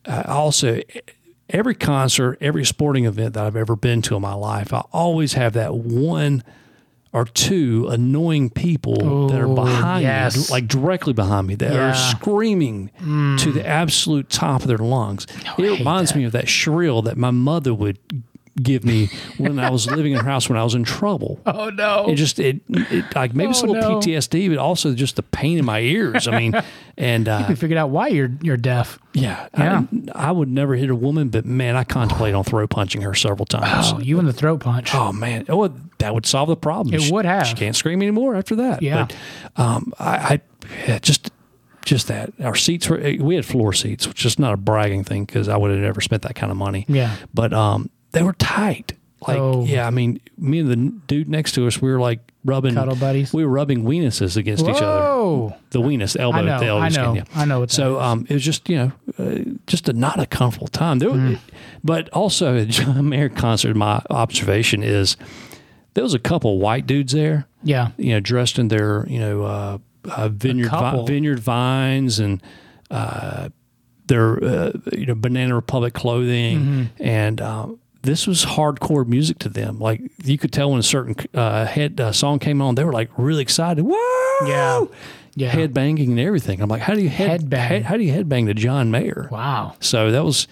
I 0.06 0.22
also, 0.22 0.80
every 1.48 1.74
concert, 1.74 2.38
every 2.40 2.64
sporting 2.64 3.04
event 3.04 3.34
that 3.34 3.44
I've 3.44 3.56
ever 3.56 3.74
been 3.76 4.02
to 4.02 4.16
in 4.16 4.22
my 4.22 4.34
life, 4.34 4.72
I 4.72 4.80
always 4.92 5.32
have 5.34 5.52
that 5.54 5.74
one 5.74 6.42
are 7.12 7.24
two 7.26 7.86
annoying 7.90 8.48
people 8.50 9.28
that 9.28 9.38
are 9.38 9.46
Oh, 9.46 9.54
behind 9.54 10.02
yes. 10.02 10.48
me, 10.48 10.54
like 10.54 10.66
directly 10.68 11.12
behind 11.12 11.46
me, 11.46 11.54
that 11.56 11.72
Yeah. 11.72 11.90
are 11.90 11.94
screaming 11.94 12.90
to 12.98 13.52
the 13.52 13.60
mm. 13.60 13.64
absolute 13.64 14.30
top 14.30 14.62
of 14.62 14.66
their 14.68 14.78
lungs. 14.78 15.26
it 15.58 15.78
reminds 15.78 16.12
that. 16.12 16.18
me 16.18 16.24
of 16.24 16.32
that 16.32 16.48
shrill 16.48 17.02
that 17.02 17.16
my 17.18 17.30
mother 17.30 17.74
would 17.74 17.98
give 18.60 18.84
me 18.84 19.08
when 19.38 19.58
I 19.58 19.70
was 19.70 19.86
living 19.90 20.12
in 20.12 20.18
her 20.18 20.28
house 20.28 20.48
when 20.48 20.58
I 20.58 20.64
was 20.64 20.74
in 20.74 20.84
trouble. 20.84 21.40
Oh 21.46 21.70
no. 21.70 22.08
It 22.08 22.16
just 22.16 22.38
it, 22.38 22.60
it 22.68 23.14
like 23.14 23.34
maybe 23.34 23.50
Oh, 23.50 23.52
some 23.52 23.72
no. 23.72 23.98
PTSD, 24.00 24.48
but 24.48 24.58
also 24.58 24.94
just 24.94 25.16
the 25.16 25.22
pain 25.22 25.58
in 25.58 25.64
my 25.64 25.80
ears. 25.80 26.26
I 26.28 26.38
mean, 26.38 26.54
and 26.98 27.28
uh, 27.28 27.46
we 27.48 27.54
figured 27.54 27.78
out 27.78 27.90
why 27.90 28.08
you're 28.08 28.30
you're 28.42 28.56
deaf. 28.56 28.98
yeah, 29.14 29.48
Yeah. 29.56 29.82
I, 30.14 30.28
I 30.28 30.32
would 30.32 30.48
never 30.48 30.74
hit 30.74 30.90
a 30.90 30.94
woman, 30.94 31.28
but 31.28 31.44
man, 31.46 31.76
I 31.76 31.84
contemplate 31.84 32.34
on 32.34 32.44
throw 32.44 32.66
punching 32.66 33.02
her 33.02 33.14
several 33.14 33.46
times. 33.46 33.92
Oh, 33.94 34.00
you 34.00 34.18
and 34.18 34.26
the 34.28 34.32
throat 34.32 34.60
punch. 34.60 34.94
Oh 34.94 35.12
man, 35.12 35.44
oh 35.48 35.68
that 35.98 36.14
would 36.14 36.26
solve 36.26 36.48
the 36.48 36.56
problem. 36.56 36.94
It 36.94 37.02
She- 37.02 37.12
would 37.12 37.24
have. 37.24 37.46
She 37.46 37.54
can't 37.54 37.76
scream 37.76 38.02
anymore 38.02 38.34
after 38.34 38.56
that. 38.56 38.82
Yeah. 38.82 39.06
But, 39.54 39.62
um, 39.62 39.92
I, 39.98 40.16
I 40.16 40.40
yeah, 40.88 40.98
just 40.98 41.30
just 41.84 42.08
that 42.08 42.32
our 42.42 42.54
seats 42.54 42.88
were 42.88 42.98
we 43.20 43.34
had 43.34 43.44
floor 43.44 43.72
seats, 43.72 44.06
which 44.06 44.24
is 44.24 44.38
not 44.38 44.52
a 44.54 44.56
bragging 44.56 45.04
thing 45.04 45.24
because 45.24 45.48
I 45.48 45.56
would 45.56 45.70
have 45.70 45.80
never 45.80 46.00
spent 46.00 46.22
that 46.22 46.34
kind 46.34 46.50
of 46.50 46.56
money. 46.56 46.84
Yeah. 46.88 47.16
But 47.34 47.52
um, 47.52 47.90
they 48.12 48.22
were 48.22 48.34
tight. 48.34 48.94
Like 49.26 49.38
Oh. 49.38 49.64
yeah, 49.64 49.86
I 49.86 49.90
mean, 49.90 50.20
me 50.36 50.58
and 50.58 50.68
the 50.68 50.76
dude 51.06 51.28
next 51.28 51.52
to 51.52 51.66
us, 51.68 51.80
we 51.80 51.88
were 51.90 52.00
like 52.00 52.18
rubbing 52.44 52.74
Cuddle 52.74 52.96
buddies? 52.96 53.32
We 53.32 53.44
were 53.44 53.52
rubbing 53.52 53.84
weenuses 53.84 54.36
against 54.36 54.64
each 54.64 54.74
other. 54.82 55.00
Whoa. 55.00 55.54
The 55.70 55.78
weenus, 55.80 56.18
elbow, 56.18 56.38
I 56.38 56.42
know. 56.42 56.58
the 56.58 56.66
elbow 56.66 56.84
I 56.84 56.88
skin, 56.88 57.04
know. 57.04 57.14
yeah. 57.14 57.24
I 57.36 57.44
know 57.44 57.60
what 57.60 57.68
that 57.68 57.74
So 57.74 58.00
um, 58.00 58.26
it 58.28 58.34
was 58.34 58.42
just 58.44 58.68
you 58.68 58.76
know, 58.78 58.92
uh, 59.18 59.38
just 59.68 59.88
a 59.88 59.92
not 59.92 60.18
a 60.18 60.26
comfortable 60.26 60.66
time. 60.66 60.98
There, 60.98 61.10
Mm. 61.10 61.38
but 61.84 62.08
also 62.08 62.56
at 62.62 62.68
John 62.68 63.08
Mayer 63.10 63.28
concert, 63.28 63.76
my 63.76 64.02
observation 64.10 64.82
is 64.82 65.16
there 65.94 66.02
was 66.02 66.14
a 66.14 66.18
couple 66.18 66.58
white 66.58 66.86
dudes 66.88 67.12
there, 67.12 67.46
Yeah. 67.62 67.90
you 67.98 68.10
know, 68.14 68.20
dressed 68.20 68.58
in 68.58 68.68
their 68.68 69.06
you 69.08 69.20
know 69.20 69.42
uh, 69.44 69.78
uh, 70.10 70.28
vineyard 70.30 70.70
vi- 70.70 71.04
vineyard 71.06 71.38
vines 71.38 72.18
and 72.18 72.42
uh, 72.90 73.50
their 74.08 74.42
uh, 74.42 74.72
you 74.92 75.06
know 75.06 75.14
Banana 75.14 75.54
Republic 75.54 75.94
clothing, 75.94 76.58
Mm-hmm. 76.58 77.02
and 77.04 77.40
um, 77.40 77.78
this 78.02 78.26
was 78.26 78.44
hardcore 78.44 79.06
music 79.06 79.38
to 79.40 79.48
them. 79.48 79.78
Like 79.78 80.00
you 80.24 80.38
could 80.38 80.52
tell 80.52 80.70
when 80.70 80.80
a 80.80 80.82
certain 80.82 81.14
uh, 81.34 81.64
head 81.66 82.00
uh, 82.00 82.12
song 82.12 82.38
came 82.38 82.60
on, 82.60 82.74
they 82.74 82.84
were 82.84 82.92
like 82.92 83.10
really 83.16 83.42
excited. 83.42 83.84
Whoa! 83.84 84.46
Yeah. 84.48 84.84
Yeah. 85.34 85.48
head 85.48 85.72
banging 85.72 86.10
and 86.10 86.20
everything. 86.20 86.60
I'm 86.60 86.68
like, 86.68 86.82
how 86.82 86.94
do 86.94 87.00
you 87.00 87.08
head, 87.08 87.42
Headbang. 87.48 87.56
head- 87.58 87.82
how 87.84 87.96
do 87.96 88.02
you 88.04 88.12
headbang 88.12 88.46
to 88.46 88.54
John 88.54 88.90
Mayer? 88.90 89.28
Wow. 89.30 89.76
So 89.80 90.10
that 90.10 90.24
was 90.24 90.46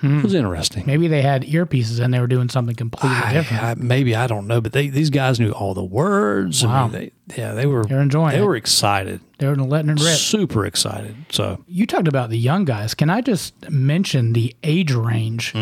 Hmm. 0.00 0.18
it 0.18 0.24
was 0.24 0.34
interesting. 0.34 0.84
Maybe 0.86 1.08
they 1.08 1.22
had 1.22 1.44
earpieces 1.44 1.98
and 2.00 2.12
they 2.12 2.20
were 2.20 2.26
doing 2.26 2.50
something 2.50 2.74
completely 2.74 3.16
I, 3.16 3.32
different. 3.32 3.62
I- 3.62 3.74
maybe 3.76 4.14
I 4.14 4.26
don't 4.26 4.46
know, 4.46 4.60
but 4.60 4.72
they 4.72 4.88
these 4.88 5.08
guys 5.08 5.40
knew 5.40 5.52
all 5.52 5.72
the 5.72 5.84
words. 5.84 6.62
I 6.62 6.66
Wow. 6.66 6.88
mean, 6.88 6.92
they, 6.92 7.12
yeah, 7.38 7.54
they 7.54 7.64
were 7.64 7.84
They're 7.86 8.02
enjoying 8.02 8.32
they 8.36 8.42
it. 8.42 8.44
were 8.44 8.56
excited, 8.56 9.20
They 9.38 9.46
were 9.46 9.56
letting 9.56 9.92
it 9.92 10.00
rip. 10.02 10.16
super 10.18 10.66
excited. 10.66 11.14
So 11.30 11.64
You 11.66 11.86
talked 11.86 12.08
about 12.08 12.28
the 12.28 12.36
young 12.38 12.66
guys. 12.66 12.92
Can 12.94 13.08
I 13.08 13.22
just 13.22 13.54
mention 13.70 14.34
the 14.34 14.54
age 14.62 14.92
range 14.92 15.54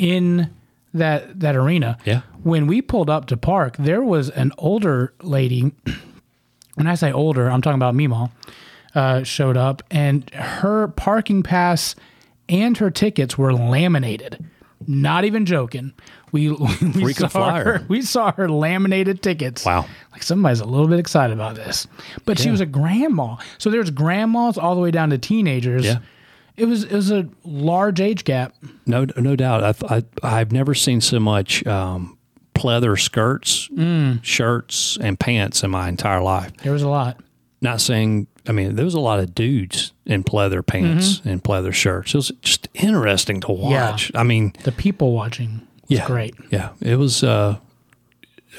in 0.00 0.50
that 0.94 1.38
that 1.40 1.54
arena? 1.54 1.98
Yeah. 2.04 2.22
When 2.42 2.66
we 2.66 2.82
pulled 2.82 3.10
up 3.10 3.26
to 3.26 3.36
park, 3.36 3.76
there 3.78 4.02
was 4.02 4.30
an 4.30 4.52
older 4.58 5.12
lady. 5.22 5.72
When 6.76 6.86
I 6.86 6.94
say 6.94 7.12
older, 7.12 7.50
I'm 7.50 7.60
talking 7.60 7.76
about 7.78 7.94
Meemaw. 7.94 8.30
Uh, 8.94 9.22
showed 9.22 9.56
up, 9.58 9.82
and 9.90 10.30
her 10.30 10.88
parking 10.88 11.42
pass 11.42 11.94
and 12.48 12.78
her 12.78 12.90
tickets 12.90 13.36
were 13.36 13.52
laminated. 13.52 14.42
Not 14.86 15.24
even 15.24 15.44
joking. 15.46 15.92
We, 16.32 16.50
we 16.96 17.12
saw 17.12 17.28
flyer. 17.28 17.64
her. 17.64 17.84
We 17.88 18.02
saw 18.02 18.32
her 18.32 18.48
laminated 18.48 19.22
tickets. 19.22 19.64
Wow. 19.66 19.86
Like 20.12 20.22
somebody's 20.22 20.60
a 20.60 20.64
little 20.64 20.88
bit 20.88 20.98
excited 20.98 21.34
about 21.34 21.54
this. 21.54 21.86
But 22.24 22.38
she 22.38 22.50
was 22.50 22.60
a 22.60 22.66
grandma. 22.66 23.36
So 23.58 23.68
there's 23.68 23.90
grandmas 23.90 24.56
all 24.56 24.74
the 24.74 24.80
way 24.80 24.90
down 24.90 25.10
to 25.10 25.18
teenagers. 25.18 25.84
Yeah. 25.84 25.98
It 26.60 26.66
was 26.68 26.84
it 26.84 26.92
was 26.92 27.10
a 27.10 27.26
large 27.44 28.00
age 28.00 28.24
gap. 28.24 28.54
no 28.86 29.06
no 29.16 29.34
doubt, 29.36 29.64
I, 29.90 29.96
I 29.96 30.04
I've 30.40 30.52
never 30.52 30.74
seen 30.74 31.00
so 31.00 31.18
much 31.18 31.66
um, 31.66 32.18
pleather 32.54 33.00
skirts, 33.00 33.68
Mm. 33.68 34.22
shirts, 34.22 34.98
and 35.00 35.18
pants 35.18 35.62
in 35.62 35.70
my 35.70 35.88
entire 35.88 36.20
life. 36.22 36.52
There 36.62 36.72
was 36.72 36.82
a 36.82 36.88
lot. 36.88 37.16
Not 37.62 37.80
saying. 37.80 38.26
I 38.48 38.52
mean, 38.52 38.74
there 38.76 38.84
was 38.84 38.94
a 38.94 39.00
lot 39.00 39.20
of 39.20 39.34
dudes 39.34 39.92
in 40.06 40.24
pleather 40.24 40.64
pants 40.66 41.18
Mm-hmm. 41.18 41.28
and 41.28 41.42
pleather 41.44 41.72
shirts. 41.72 42.14
It 42.14 42.16
was 42.18 42.32
just 42.42 42.68
interesting 42.74 43.40
to 43.42 43.52
watch. 43.52 44.10
I 44.14 44.22
mean, 44.22 44.52
The 44.64 44.72
people 44.72 45.12
watching 45.12 45.66
was 45.88 45.98
yeah, 45.98 46.06
great. 46.06 46.34
Yeah, 46.50 46.70
it 46.80 46.96
was. 46.96 47.22
Uh, 47.22 47.56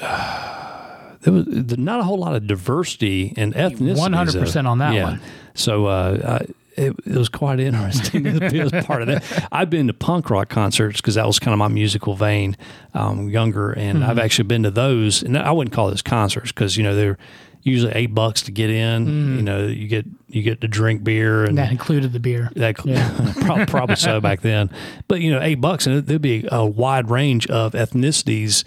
there 0.00 1.32
was 1.32 1.46
not 1.78 2.00
a 2.00 2.02
whole 2.04 2.18
lot 2.18 2.34
of 2.34 2.46
diversity 2.46 3.32
and 3.36 3.54
ethnicity. 3.54 3.96
100% 3.96 4.66
on 4.66 4.78
that 4.78 5.02
one. 5.02 5.20
So 5.54 5.86
uh, 5.86 6.40
I, 6.40 6.52
it, 6.76 6.94
it 7.06 7.16
was 7.16 7.28
quite 7.28 7.60
interesting 7.60 8.24
to 8.40 8.50
be 8.50 8.82
part 8.82 9.02
of 9.02 9.08
that. 9.08 9.48
I've 9.52 9.70
been 9.70 9.86
to 9.88 9.92
punk 9.94 10.30
rock 10.30 10.48
concerts 10.48 11.00
because 11.00 11.14
that 11.16 11.26
was 11.26 11.38
kind 11.38 11.52
of 11.52 11.58
my 11.58 11.68
musical 11.68 12.14
vein, 12.14 12.56
um, 12.94 13.28
younger, 13.28 13.72
and 13.72 13.98
Mm-hmm. 14.00 14.10
I've 14.10 14.18
actually 14.18 14.48
been 14.48 14.62
to 14.64 14.70
those. 14.70 15.22
And 15.22 15.36
I 15.38 15.50
wouldn't 15.52 15.74
call 15.74 15.88
those 15.88 16.02
concerts 16.02 16.50
because 16.52 16.76
you 16.76 16.82
know 16.82 16.94
they're 16.94 17.18
usually 17.64 17.92
eight 17.94 18.12
bucks 18.14 18.42
to 18.42 18.50
get 18.50 18.70
in. 18.70 19.06
You 19.36 19.42
know, 19.42 19.66
you 19.66 19.86
get 19.86 20.04
you 20.28 20.42
get 20.42 20.60
to 20.62 20.68
drink 20.68 21.04
beer 21.04 21.44
and 21.44 21.52
Mm. 21.52 21.56
That 21.56 21.70
included 21.70 22.12
the 22.12 22.18
beer. 22.20 22.50
that 22.56 22.84
Yeah. 22.84 23.32
prob- 23.42 23.68
probably 23.68 23.96
so 23.96 24.20
back 24.20 24.40
then. 24.40 24.68
But 25.08 25.20
you 25.20 25.30
know, 25.30 25.40
eight 25.40 25.60
bucks, 25.60 25.86
and 25.86 26.04
there'd 26.06 26.20
be 26.22 26.48
a 26.50 26.64
wide 26.66 27.08
range 27.10 27.46
of 27.48 27.72
ethnicities. 27.74 28.64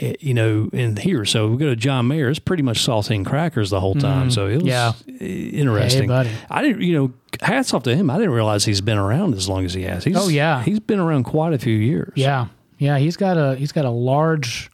Eh, 0.00 0.14
You 0.20 0.34
know, 0.34 0.68
in 0.72 0.96
here, 0.96 1.24
so 1.24 1.48
we 1.48 1.56
go 1.56 1.66
to 1.66 1.76
John 1.76 2.08
Mayer. 2.08 2.28
It's 2.28 2.38
pretty 2.38 2.62
much 2.62 2.78
saltine 2.86 3.24
crackers 3.26 3.70
the 3.70 3.80
whole 3.80 3.94
time. 3.94 4.30
So 4.30 4.46
it 4.46 4.56
was 4.56 4.64
Yeah. 4.64 4.92
eh, 5.20 5.24
interesting. 5.24 6.08
Hey. 6.10 6.30
I 6.50 6.62
didn't, 6.62 6.82
you 6.82 6.94
know, 6.94 7.12
hats 7.42 7.72
off 7.74 7.82
to 7.84 7.94
him. 7.94 8.10
I 8.10 8.16
didn't 8.16 8.32
realize 8.32 8.64
he's 8.64 8.80
been 8.80 8.98
around 8.98 9.34
as 9.34 9.48
long 9.48 9.64
as 9.64 9.74
he 9.74 9.82
has. 9.82 10.04
He's, 10.04 10.16
Oh, 10.16 10.28
yeah. 10.28 10.62
he's 10.62 10.80
been 10.80 10.98
around 10.98 11.24
quite 11.24 11.52
a 11.52 11.58
few 11.58 11.76
years. 11.76 12.12
Yeah. 12.16 12.46
Yeah, 12.78 12.98
he's 12.98 13.16
got 13.16 13.36
a 13.36 13.56
he's 13.56 13.72
got 13.72 13.84
a 13.84 13.90
large 13.90 14.70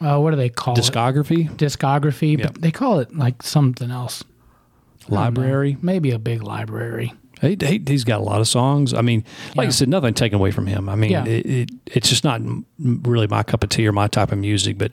uh, 0.00 0.18
what 0.18 0.30
do 0.30 0.36
they 0.36 0.48
call 0.48 0.74
it? 0.74 0.80
discography, 0.80 1.48
Discography, 1.56 2.38
Yeah. 2.38 2.46
but 2.46 2.62
they 2.62 2.70
call 2.70 3.00
it 3.00 3.14
like 3.14 3.42
something 3.42 3.90
else. 3.90 4.24
library. 5.08 5.76
Maybe 5.82 6.10
a 6.10 6.18
big 6.18 6.42
library. 6.42 7.12
He, 7.40 7.56
he's 7.86 8.04
got 8.04 8.20
a 8.20 8.22
lot 8.22 8.40
of 8.40 8.48
songs. 8.48 8.94
I 8.94 9.02
mean, 9.02 9.24
like 9.54 9.64
Yeah. 9.64 9.68
I 9.68 9.70
said, 9.70 9.88
nothing 9.88 10.14
taken 10.14 10.36
away 10.38 10.50
from 10.50 10.66
him. 10.66 10.88
I 10.88 10.94
mean, 10.94 11.10
Yeah. 11.10 11.24
it, 11.26 11.46
it, 11.46 11.70
it's 11.86 12.08
just 12.08 12.24
not 12.24 12.40
really 12.78 13.26
my 13.26 13.42
cup 13.42 13.62
of 13.62 13.70
tea 13.70 13.86
or 13.86 13.92
my 13.92 14.08
type 14.08 14.32
of 14.32 14.38
music. 14.38 14.78
But 14.78 14.92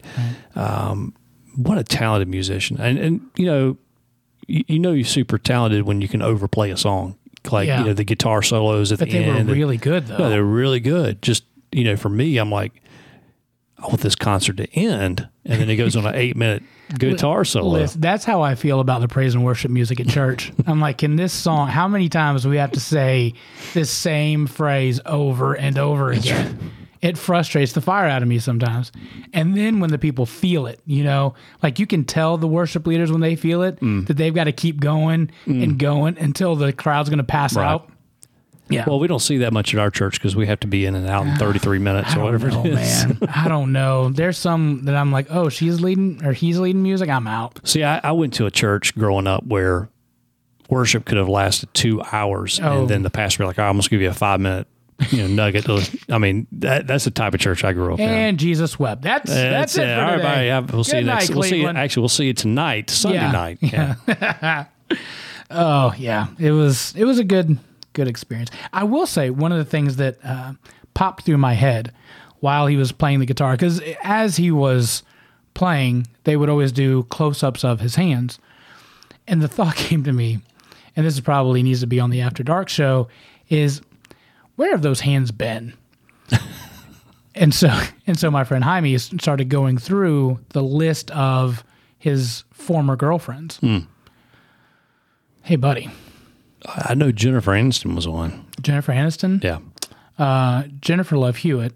um, 0.55 1.13
what 1.55 1.77
a 1.77 1.83
talented 1.83 2.27
musician! 2.27 2.77
And 2.79 2.98
and 2.98 3.21
you 3.38 3.45
know, 3.45 3.77
you, 4.48 4.63
you 4.67 4.79
know, 4.79 4.91
you're 4.91 5.05
super 5.05 5.38
talented 5.38 5.83
when 5.83 6.01
you 6.01 6.07
can 6.07 6.21
overplay 6.21 6.71
a 6.71 6.77
song, 6.77 7.17
like 7.51 7.67
Yeah. 7.67 7.79
you 7.79 7.86
know 7.88 7.93
the 7.93 8.03
guitar 8.03 8.41
solos 8.41 8.91
at 8.91 9.00
But 9.00 9.10
the 9.10 9.19
they 9.19 9.25
were 9.27 9.31
end. 9.36 9.39
and- 9.41 9.50
really 9.51 9.77
good 9.77 10.07
though. 10.07 10.17
no, 10.17 10.29
they're 10.29 10.43
really 10.43 10.79
good. 10.79 11.21
Just 11.21 11.43
you 11.71 11.83
know, 11.86 11.95
for 11.95 12.10
me, 12.10 12.38
I'm 12.38 12.51
like, 12.51 12.81
I 13.77 13.88
want 13.88 14.01
this 14.01 14.15
concert 14.15 14.57
to 14.57 14.69
end, 14.74 15.27
and 15.45 15.62
then 15.62 15.69
it 15.69 15.75
goes 15.77 15.95
on 15.95 16.05
an 16.05 16.15
eight 16.15 16.36
minute 16.36 16.63
guitar 17.00 17.43
solo. 17.45 17.79
Listen, 17.79 18.01
that's 18.01 18.25
how 18.25 18.41
I 18.41 18.55
feel 18.55 18.79
about 18.79 19.01
the 19.01 19.07
praise 19.07 19.36
and 19.36 19.43
worship 19.43 19.71
music 19.71 20.00
at 20.00 20.07
church. 20.07 20.51
I'm 20.67 20.79
like, 20.79 20.98
can 21.00 21.15
this 21.15 21.33
song? 21.33 21.67
How 21.67 21.88
many 21.88 22.10
times 22.10 22.43
do 22.43 22.50
we 22.50 22.57
have 22.57 22.71
to 22.71 22.79
say 22.79 23.33
this 23.74 23.89
same 23.89 24.48
phrase 24.48 25.00
over 25.05 25.53
and 25.55 25.77
over 25.77 26.12
again? 26.12 26.60
It 27.01 27.17
frustrates 27.17 27.74
the 27.74 27.81
fire 27.81 28.07
out 28.07 28.21
of 28.21 28.27
me 28.27 28.38
sometimes. 28.38 28.91
And 29.33 29.57
then 29.57 29.79
when 29.79 29.89
the 29.89 29.98
people 29.98 30.27
feel 30.27 30.67
it, 30.67 30.79
you 30.86 31.03
know, 31.03 31.33
like 31.63 31.79
you 31.79 31.88
can 31.88 32.03
tell 32.03 32.38
the 32.38 32.48
worship 32.48 32.86
leaders 32.86 33.12
when 33.12 33.21
they 33.21 33.36
feel 33.36 33.63
it 33.63 33.79
Mm. 33.79 34.05
that 34.05 34.17
they've 34.17 34.33
got 34.36 34.43
to 34.43 34.51
keep 34.51 34.79
going 34.79 35.31
and 35.48 35.79
going 35.79 36.19
until 36.19 36.55
the 36.55 36.71
crowd's 36.71 37.10
going 37.10 37.17
to 37.17 37.24
pass 37.24 37.55
Right. 37.55 37.65
out. 37.67 37.89
Yeah. 38.72 38.86
Well, 38.88 39.00
we 39.00 39.08
don't 39.08 39.20
see 39.20 39.38
that 39.40 39.54
much 39.54 39.74
at 39.74 39.80
our 39.80 39.92
church 39.92 40.13
because 40.13 40.36
we 40.36 40.48
have 40.48 40.60
to 40.62 40.68
be 40.68 40.86
in 40.86 40.96
and 40.96 41.08
out 41.08 41.24
in 41.25 41.34
ah, 41.34 41.38
33 41.38 41.80
minutes 41.80 42.16
or 42.16 42.22
whatever 42.24 42.50
Oh 42.51 42.66
it 42.66 42.74
is. 42.74 43.06
man, 43.06 43.18
I 43.36 43.48
don't 43.48 43.72
know. 43.72 44.10
There's 44.10 44.38
some 44.38 44.86
that 44.86 44.96
I'm 44.96 45.12
like, 45.12 45.28
oh, 45.30 45.50
she's 45.50 45.82
leading 45.82 46.24
or 46.25 46.34
he's 46.34 46.58
leading 46.60 46.82
music. 46.84 47.10
I'm 47.10 47.28
out. 47.28 47.60
See, 47.68 47.84
I, 47.84 48.00
I 48.04 48.12
went 48.13 48.34
to 48.36 48.46
a 48.46 48.51
church 48.51 48.96
growing 48.96 49.28
up 49.28 49.46
where 49.46 49.90
worship 50.70 51.06
could 51.06 51.18
have 51.18 51.28
lasted 51.30 51.74
two 51.74 52.01
hours, 52.12 52.60
Oh. 52.63 52.82
and 52.82 52.90
then 52.90 53.04
the 53.04 53.10
pastor 53.10 53.40
be 53.44 53.48
like, 53.48 53.60
"I'm 53.60 53.74
going 53.74 53.82
to 53.82 53.90
give 53.90 54.01
you 54.01 54.10
a 54.10 54.13
five 54.13 54.40
minute, 54.40 54.68
you 55.10 55.28
know, 55.28 55.28
nugget." 55.28 55.68
I 56.10 56.18
mean, 56.18 56.48
that, 56.54 56.88
that's 56.88 57.04
the 57.04 57.12
type 57.12 57.34
of 57.34 57.40
church 57.42 57.63
I 57.66 57.74
grew 57.74 57.94
up 57.94 58.00
in. 58.00 58.08
And 58.10 58.40
Jesus 58.40 58.80
wept. 58.80 59.01
That's 59.01 59.30
that's, 59.30 59.78
it. 59.78 59.82
For 59.82 60.01
All 60.01 60.18
right, 60.18 60.44
today. 60.46 60.74
we'll 60.74 60.84
see 60.86 61.00
you 61.00 61.04
next. 61.04 61.30
night, 61.30 61.36
we'll 61.36 61.44
see 61.44 61.62
you. 61.62 61.68
Actually, 61.68 62.01
we'll 62.01 62.10
see 62.10 62.25
you 62.28 62.34
tonight, 62.34 62.90
Sunday 62.90 63.18
Yeah. 63.18 63.32
night. 63.32 63.58
Yeah. 63.62 64.66
Oh 65.54 65.94
yeah, 65.98 66.28
it 66.40 66.51
was 66.51 66.94
it 66.96 67.04
was 67.04 67.20
a 67.20 67.25
good 67.25 67.58
good 67.93 68.07
experience. 68.07 68.50
I 68.74 68.83
will 68.83 69.05
say 69.05 69.29
one 69.29 69.51
of 69.51 69.57
the 69.57 69.65
things 69.65 69.98
that 69.98 70.17
uh, 70.24 70.53
popped 70.93 71.24
through 71.25 71.38
my 71.38 71.53
head 71.53 71.91
while 72.39 72.67
he 72.67 72.75
was 72.75 72.91
playing 72.91 73.19
the 73.19 73.25
guitar 73.25 73.53
because 73.53 73.81
as 74.03 74.38
he 74.38 74.51
was 74.51 75.03
playing, 75.53 76.07
they 76.24 76.38
would 76.38 76.50
always 76.50 76.71
do 76.71 77.03
close 77.03 77.43
ups 77.43 77.63
of 77.63 77.79
his 77.79 77.95
hands, 77.95 78.39
and 79.27 79.41
the 79.41 79.48
thought 79.50 79.75
came 79.75 80.03
to 80.03 80.13
me, 80.13 80.39
and 80.95 81.05
this 81.05 81.13
is 81.15 81.21
probably 81.21 81.62
needs 81.63 81.81
to 81.81 81.88
be 81.88 82.00
on 82.00 82.10
the 82.10 82.21
After 82.21 82.43
Dark 82.43 82.69
show, 82.69 83.07
is 83.50 83.81
where 84.55 84.71
have 84.71 84.81
those 84.81 85.01
hands 85.01 85.31
been? 85.31 85.74
and 87.36 87.53
so 87.53 87.69
And 88.07 88.17
so 88.17 88.29
my 88.31 88.43
friend 88.43 88.63
Jaime 88.63 88.98
started 88.98 89.50
going 89.50 89.77
through 89.77 90.39
the 90.50 90.63
list 90.63 91.12
of 91.12 91.63
his 91.98 92.43
former 92.51 92.95
girlfriends. 92.95 93.60
Hey, 95.43 95.55
buddy, 95.55 95.89
I 96.65 96.94
know 96.94 97.12
Jennifer 97.12 97.51
Aniston 97.51 97.96
was 97.96 98.06
on. 98.08 98.46
Jennifer 98.62 98.91
Aniston, 98.94 99.44
Yeah. 99.44 99.60
uh, 100.24 100.63
Jennifer 100.82 101.18
Love 101.18 101.38
Hewitt, 101.38 101.74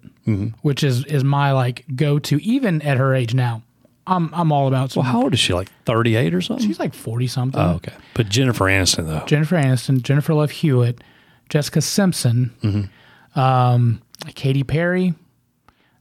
which 0.62 0.84
is 0.84 1.04
is 1.06 1.24
my 1.24 1.51
like 1.51 1.86
go 1.96 2.20
to 2.20 2.42
even 2.44 2.82
at 2.82 2.98
her 2.98 3.13
age 3.15 3.34
now. 3.34 3.63
I'm 4.08 4.30
I'm 4.34 4.51
all 4.51 4.68
about. 4.68 4.92
Some, 4.92 5.04
Well, 5.04 5.12
how 5.12 5.24
old 5.24 5.34
is 5.34 5.39
she? 5.39 5.54
Like 5.54 5.70
38 5.86 6.34
or 6.36 6.42
something? 6.42 6.65
she's 6.68 6.80
like 6.80 6.94
forty 6.94 7.25
something. 7.27 7.60
oh, 7.60 7.72
okay. 7.75 7.94
But 8.13 8.30
Jennifer 8.30 8.65
Aniston, 8.65 9.08
though. 9.08 9.25
Jennifer 9.25 9.56
Aniston, 9.56 10.04
Jennifer 10.04 10.34
Love 10.36 10.51
Hewitt, 10.51 11.04
Jessica 11.50 11.82
Simpson, 11.82 12.54
Mm-hmm. 12.62 13.39
um, 13.39 14.01
Katy 14.36 14.63
Perry, 14.63 15.13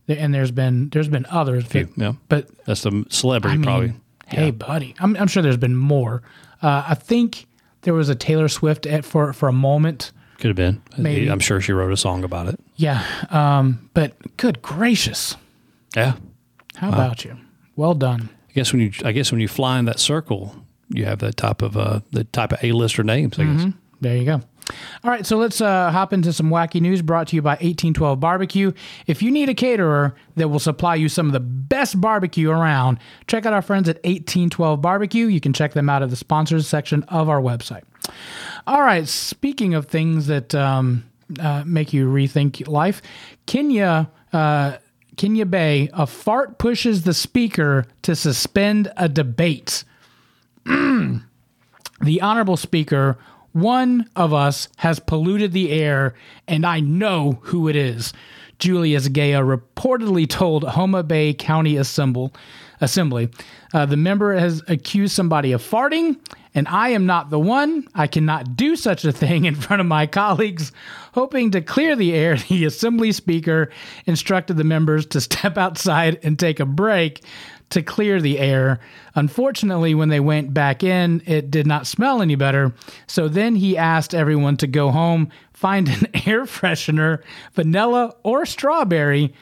and 0.09 0.35
there's 0.35 0.50
been 0.50 0.91
there's 0.91 1.09
been 1.09 1.26
others, 1.31 1.64
but, 1.71 1.88
Yeah. 1.97 2.12
but 2.29 2.49
That's 2.67 2.83
the 2.83 3.07
celebrity, 3.09 3.55
I 3.55 3.57
mean, 3.57 3.64
probably. 3.64 3.93
hey, 4.26 4.50
buddy, 4.50 4.95
I'm 4.99 5.17
I'm 5.17 5.26
sure 5.29 5.43
there's 5.43 5.57
been 5.57 5.76
more. 5.76 6.23
Uh, 6.62 6.85
I 6.88 6.95
think 6.95 7.47
there 7.85 7.95
was 7.95 8.09
a 8.09 8.14
Taylor 8.14 8.49
Swift 8.49 8.87
at, 8.87 9.05
for 9.05 9.33
for 9.33 9.49
a 9.49 9.53
moment. 9.53 10.12
Could 10.38 10.49
have 10.49 10.57
been. 10.57 10.83
Maybe. 10.99 11.29
I'm 11.29 11.38
sure 11.41 11.61
she 11.61 11.73
wrote 11.73 11.93
a 11.93 11.97
song 11.97 12.25
about 12.25 12.49
it. 12.49 12.59
Yeah, 12.76 13.03
um, 13.31 13.88
but 13.95 14.37
good 14.37 14.61
gracious, 14.62 15.37
Yeah. 15.97 16.14
how 16.76 16.88
about 16.88 17.25
you? 17.25 17.37
Well 17.76 17.95
done. 17.95 18.29
I 18.50 18.53
guess 18.53 18.73
when 18.73 18.83
you, 18.83 18.93
I 19.05 19.12
guess 19.12 19.31
when 19.33 19.41
you 19.41 19.49
fly 19.49 19.79
in 19.79 19.85
that 19.85 20.00
circle, 20.00 20.57
you 20.88 21.05
have 21.05 21.21
that 21.21 21.37
type 21.37 21.62
of, 21.62 21.76
uh, 21.76 22.00
the 22.11 22.25
type 22.25 22.53
of 22.53 22.59
A-lister 22.64 23.05
names, 23.05 23.38
I 23.38 23.45
guess. 23.45 23.67
There 24.00 24.17
you 24.17 24.25
go. 24.25 24.41
All 25.02 25.11
right, 25.11 25.26
so 25.26 25.37
let's 25.37 25.61
uh, 25.61 25.90
hop 25.90 26.12
into 26.12 26.33
some 26.33 26.50
wacky 26.50 26.80
news 26.80 27.02
brought 27.02 27.28
to 27.28 27.37
you 27.37 27.42
by 27.42 27.52
1812 27.52 28.18
Barbecue. 28.18 28.73
If 29.06 29.23
you 29.23 29.30
need 29.30 29.49
a 29.49 29.54
caterer 29.54 30.14
that 30.37 30.49
will 30.49 30.59
supply 30.59 30.94
you 30.94 31.09
some 31.09 31.26
of 31.26 31.33
the 31.33 31.40
best 31.40 32.00
barbecue 32.00 32.50
around, 32.50 32.99
check 33.26 33.44
out 33.44 33.52
our 33.52 33.62
friends 33.62 33.88
at 33.88 33.97
1812 33.97 34.80
Barbecue. 34.80 35.26
You 35.26 35.40
can 35.40 35.52
check 35.52 35.75
them 35.75 35.90
out 35.90 36.02
at 36.02 36.11
the 36.11 36.16
sponsors 36.16 36.66
section 36.66 37.02
of 37.04 37.28
our 37.28 37.40
website. 37.40 37.83
All 38.66 38.80
right, 38.80 39.06
speaking 39.06 39.75
of 39.75 39.87
things 39.87 40.26
that 40.28 40.54
um, 40.54 41.04
uh, 41.38 41.64
make 41.66 41.92
you 41.92 42.09
rethink 42.09 42.66
life, 42.66 43.02
Kenya. 43.47 44.11
Uh, 44.33 44.78
Kenya 45.16 45.47
Bay, 45.47 45.88
a 45.92 46.09
fart 46.09 46.59
pushes 46.59 47.04
the 47.04 47.14
speaker 47.14 47.87
to 48.02 48.16
suspend 48.16 48.92
a 48.97 49.09
debate 49.09 49.85
the 50.64 52.21
honorable 52.21 52.56
speaker, 52.56 53.18
one 53.55 54.11
of 54.17 54.35
us 54.35 54.69
has 54.79 54.99
polluted 54.99 55.53
the 55.53 55.71
air, 55.71 56.15
and 56.49 56.67
I 56.67 56.81
know 56.81 57.39
who 57.43 57.69
it 57.69 57.77
is. 57.77 58.13
Julius 58.59 59.09
Gaya 59.09 59.43
reportedly 59.43 60.29
told 60.29 60.65
Homa 60.65 61.05
Bay 61.05 61.35
County 61.35 61.77
Assemble, 61.77 62.35
Assembly. 62.81 63.31
Uh, 63.73 63.87
the 63.87 63.97
member 63.97 64.35
has 64.35 64.61
accused 64.67 65.15
somebody 65.15 65.53
of 65.53 65.63
farting, 65.63 66.17
and 66.55 66.67
I 66.67 66.91
am 66.91 67.07
not 67.07 67.31
the 67.31 67.39
one. 67.39 67.87
I 67.95 68.09
cannot 68.09 68.57
do 68.57 68.75
such 68.75 69.05
a 69.05 69.13
thing 69.13 69.45
in 69.45 69.55
front 69.55 69.81
of 69.81 69.87
my 69.87 70.07
colleagues. 70.07 70.73
Hoping 71.13 71.53
to 71.53 71.61
clear 71.61 71.95
the 71.95 72.13
air, 72.13 72.37
the 72.37 72.65
Assembly 72.65 73.13
Speaker 73.13 73.71
instructed 74.07 74.57
the 74.57 74.65
members 74.65 75.07
to 75.07 75.21
step 75.21 75.57
outside 75.57 76.19
and 76.25 76.39
take 76.39 76.59
a 76.59 76.67
break 76.67 77.25
to 77.75 77.83
clear 77.83 78.21
the 78.21 78.38
air. 78.38 78.81
Unfortunately, 79.14 79.95
when 79.95 80.09
they 80.09 80.21
went 80.21 80.54
back 80.54 80.83
in, 80.83 81.23
it 81.26 81.50
did 81.50 81.66
not 81.66 81.87
smell 81.87 82.23
any 82.23 82.35
better. 82.35 82.73
So 83.07 83.28
then 83.28 83.57
he 83.57 83.76
asked 83.76 84.14
everyone 84.14 84.57
to 84.59 84.66
go 84.66 84.90
home, 84.90 85.31
find 85.52 85.88
an 85.88 86.07
air 86.26 86.45
freshener, 86.45 87.23
vanilla 87.52 88.14
or 88.23 88.47
strawberry. 88.47 89.35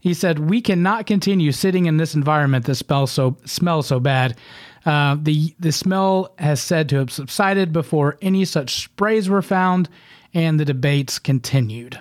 He 0.00 0.14
said, 0.14 0.38
"We 0.50 0.60
cannot 0.60 1.06
continue 1.06 1.52
sitting 1.52 1.86
in 1.86 1.96
this 1.96 2.14
environment 2.14 2.64
that 2.64 2.74
smells 2.76 3.12
so 3.12 3.36
smells 3.44 3.86
so 3.86 4.00
bad." 4.00 4.36
Uh, 4.84 5.16
the 5.20 5.54
the 5.60 5.70
smell 5.70 6.34
has 6.38 6.60
said 6.60 6.88
to 6.88 6.96
have 6.96 7.12
subsided 7.12 7.72
before 7.72 8.18
any 8.20 8.44
such 8.44 8.82
sprays 8.82 9.28
were 9.28 9.42
found, 9.42 9.88
and 10.34 10.58
the 10.58 10.64
debates 10.64 11.18
continued. 11.18 12.00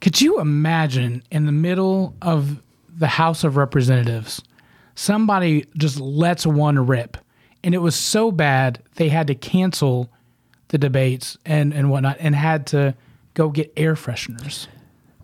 Could 0.00 0.20
you 0.20 0.40
imagine 0.40 1.22
in 1.30 1.46
the 1.46 1.52
middle 1.52 2.14
of 2.22 2.60
the 2.88 3.06
House 3.06 3.42
of 3.42 3.56
Representatives, 3.56 4.42
somebody 4.94 5.66
just 5.76 5.98
lets 6.00 6.46
one 6.46 6.86
rip, 6.86 7.16
and 7.64 7.74
it 7.74 7.78
was 7.78 7.94
so 7.94 8.30
bad 8.30 8.82
they 8.96 9.08
had 9.08 9.26
to 9.28 9.34
cancel 9.34 10.10
the 10.68 10.78
debates 10.78 11.36
and 11.44 11.72
and 11.72 11.90
whatnot, 11.90 12.16
and 12.20 12.34
had 12.34 12.66
to 12.68 12.94
go 13.34 13.48
get 13.50 13.72
air 13.76 13.94
fresheners. 13.94 14.66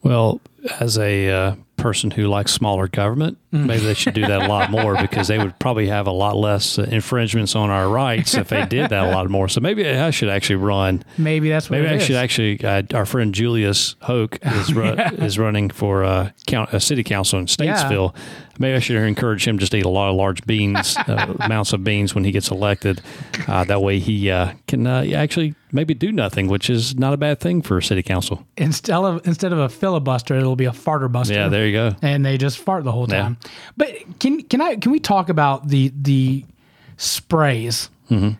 Well, 0.02 0.40
as 0.80 0.96
a 0.96 1.28
uh, 1.30 1.54
person 1.76 2.10
who 2.12 2.28
likes 2.28 2.52
smaller 2.52 2.86
government, 2.88 3.36
maybe 3.50 3.84
they 3.84 3.94
should 3.94 4.14
do 4.14 4.22
that 4.26 4.42
a 4.42 4.48
lot 4.48 4.70
more 4.70 4.96
because 4.96 5.26
they 5.28 5.38
would 5.38 5.58
probably 5.58 5.88
have 5.88 6.06
a 6.06 6.12
lot 6.12 6.36
less 6.36 6.78
uh, 6.78 6.82
infringements 6.82 7.56
on 7.56 7.68
our 7.70 7.88
rights 7.88 8.34
if 8.34 8.48
they 8.48 8.64
did 8.66 8.90
that 8.90 9.04
a 9.04 9.10
lot 9.10 9.28
more. 9.28 9.48
So 9.48 9.60
maybe 9.60 9.88
I 9.88 10.10
should 10.10 10.28
actually 10.28 10.56
run. 10.56 11.02
Maybe 11.18 11.48
that's 11.48 11.68
what 11.68 11.80
Maybe 11.80 11.88
I 11.90 11.94
is. 11.96 12.04
should 12.04 12.16
actually. 12.16 12.62
Uh, 12.62 12.82
our 12.94 13.06
friend 13.06 13.34
Julius 13.34 13.96
Hoke 14.02 14.38
is 14.40 14.72
ru- 14.74 14.94
is 15.18 15.36
running 15.38 15.68
for 15.70 16.04
uh, 16.04 16.30
count, 16.46 16.72
uh, 16.72 16.78
city 16.78 17.02
council 17.02 17.38
in 17.40 17.46
Statesville. 17.46 18.14
Maybe 18.58 18.74
I 18.74 18.78
should 18.80 18.96
encourage 18.96 19.46
him 19.46 19.58
just 19.58 19.72
to 19.72 19.78
eat 19.78 19.84
a 19.84 19.88
lot 19.88 20.10
of 20.10 20.16
large 20.16 20.44
beans, 20.46 20.96
uh, 20.96 21.34
amounts 21.40 21.72
of 21.72 21.84
beans 21.84 22.14
when 22.14 22.24
he 22.24 22.32
gets 22.32 22.50
elected. 22.50 23.00
Uh, 23.46 23.64
that 23.64 23.80
way 23.82 23.98
he 24.00 24.30
uh, 24.30 24.52
can 24.66 24.86
uh, 24.86 25.04
actually 25.14 25.54
maybe 25.70 25.94
do 25.94 26.10
nothing, 26.10 26.48
which 26.48 26.68
is 26.68 26.96
not 26.98 27.12
a 27.12 27.16
bad 27.16 27.38
thing 27.40 27.62
for 27.62 27.78
a 27.78 27.82
city 27.82 28.02
council. 28.02 28.44
instead 28.56 28.96
of 28.96 29.26
instead 29.26 29.52
of 29.52 29.58
a 29.58 29.68
filibuster, 29.68 30.34
it'll 30.36 30.56
be 30.56 30.64
a 30.64 30.72
farter 30.72 31.10
buster. 31.10 31.34
Yeah, 31.34 31.48
there 31.48 31.66
you 31.66 31.72
go. 31.72 31.94
and 32.02 32.24
they 32.26 32.36
just 32.38 32.58
fart 32.58 32.84
the 32.84 32.92
whole 32.92 33.08
Yeah. 33.08 33.22
time. 33.22 33.38
But 33.76 33.90
can 34.18 34.42
can 34.42 34.60
I 34.60 34.76
can 34.76 34.90
we 34.92 34.98
talk 35.00 35.28
about 35.28 35.68
the 35.68 35.92
the 35.94 36.44
sprays? 36.96 37.90
Mm-hmm. 38.10 38.30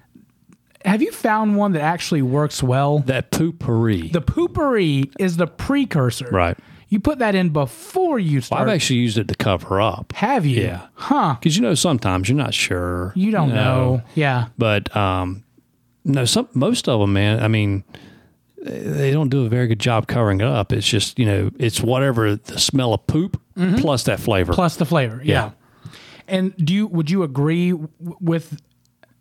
Have 0.85 1.03
you 1.03 1.13
found 1.13 1.57
one 1.57 1.73
that 1.73 1.83
actually 1.83 2.23
works 2.23 2.63
well? 2.63 3.01
That 3.01 3.31
poopery. 3.31 4.13
The 4.13 4.23
poopery 4.23 5.13
is 5.19 5.37
the 5.37 5.47
precursor. 5.47 6.29
right. 6.31 6.57
You 6.91 7.01
put 7.01 7.19
that 7.19 7.35
in 7.35 7.51
before 7.51 8.19
you 8.19 8.41
start 8.41 8.63
I've 8.63 8.75
actually 8.75 9.01
used 9.01 9.19
it 9.19 9.29
to 9.29 9.35
cover 9.35 9.81
up. 9.81 10.13
have 10.15 10.47
you? 10.47 10.63
Yeah. 10.63 10.87
Huh. 10.95 11.37
Because 11.39 11.57
you 11.57 11.63
know 11.63 11.75
sometimes 11.75 12.29
you're 12.29 12.39
not 12.39 12.55
sure. 12.55 13.13
You 13.15 13.31
don't 13.31 13.51
know. 13.51 14.03
Yeah. 14.15 14.47
But 14.57 14.95
um, 14.97 15.45
no, 16.05 16.25
some 16.25 16.49
most 16.55 16.89
of 16.89 17.01
them, 17.01 17.13
man. 17.13 17.43
I 17.43 17.49
mean, 17.49 17.85
they 18.63 19.11
don't 19.11 19.29
do 19.29 19.45
a 19.45 19.49
very 19.51 19.67
good 19.67 19.81
job 19.81 20.07
covering 20.07 20.41
it 20.41 20.47
up. 20.47 20.73
It's 20.73 20.87
just 20.89 21.19
you 21.19 21.27
know, 21.27 21.51
it's 21.59 21.81
whatever 21.81 22.37
the 22.37 22.59
smell 22.59 22.95
of 22.95 23.07
poop 23.07 23.41
plus 23.79 24.05
that 24.05 24.19
flavor. 24.21 24.53
Mm-hmm. 24.53 24.57
Plus 24.57 24.77
the 24.77 24.87
flavor. 24.87 25.21
Yeah. 25.23 25.51
And 26.27 26.55
do 26.57 26.73
you 26.73 26.87
would 26.87 27.11
you 27.11 27.23
agree 27.23 27.71
w- 27.73 27.91
with 28.21 28.61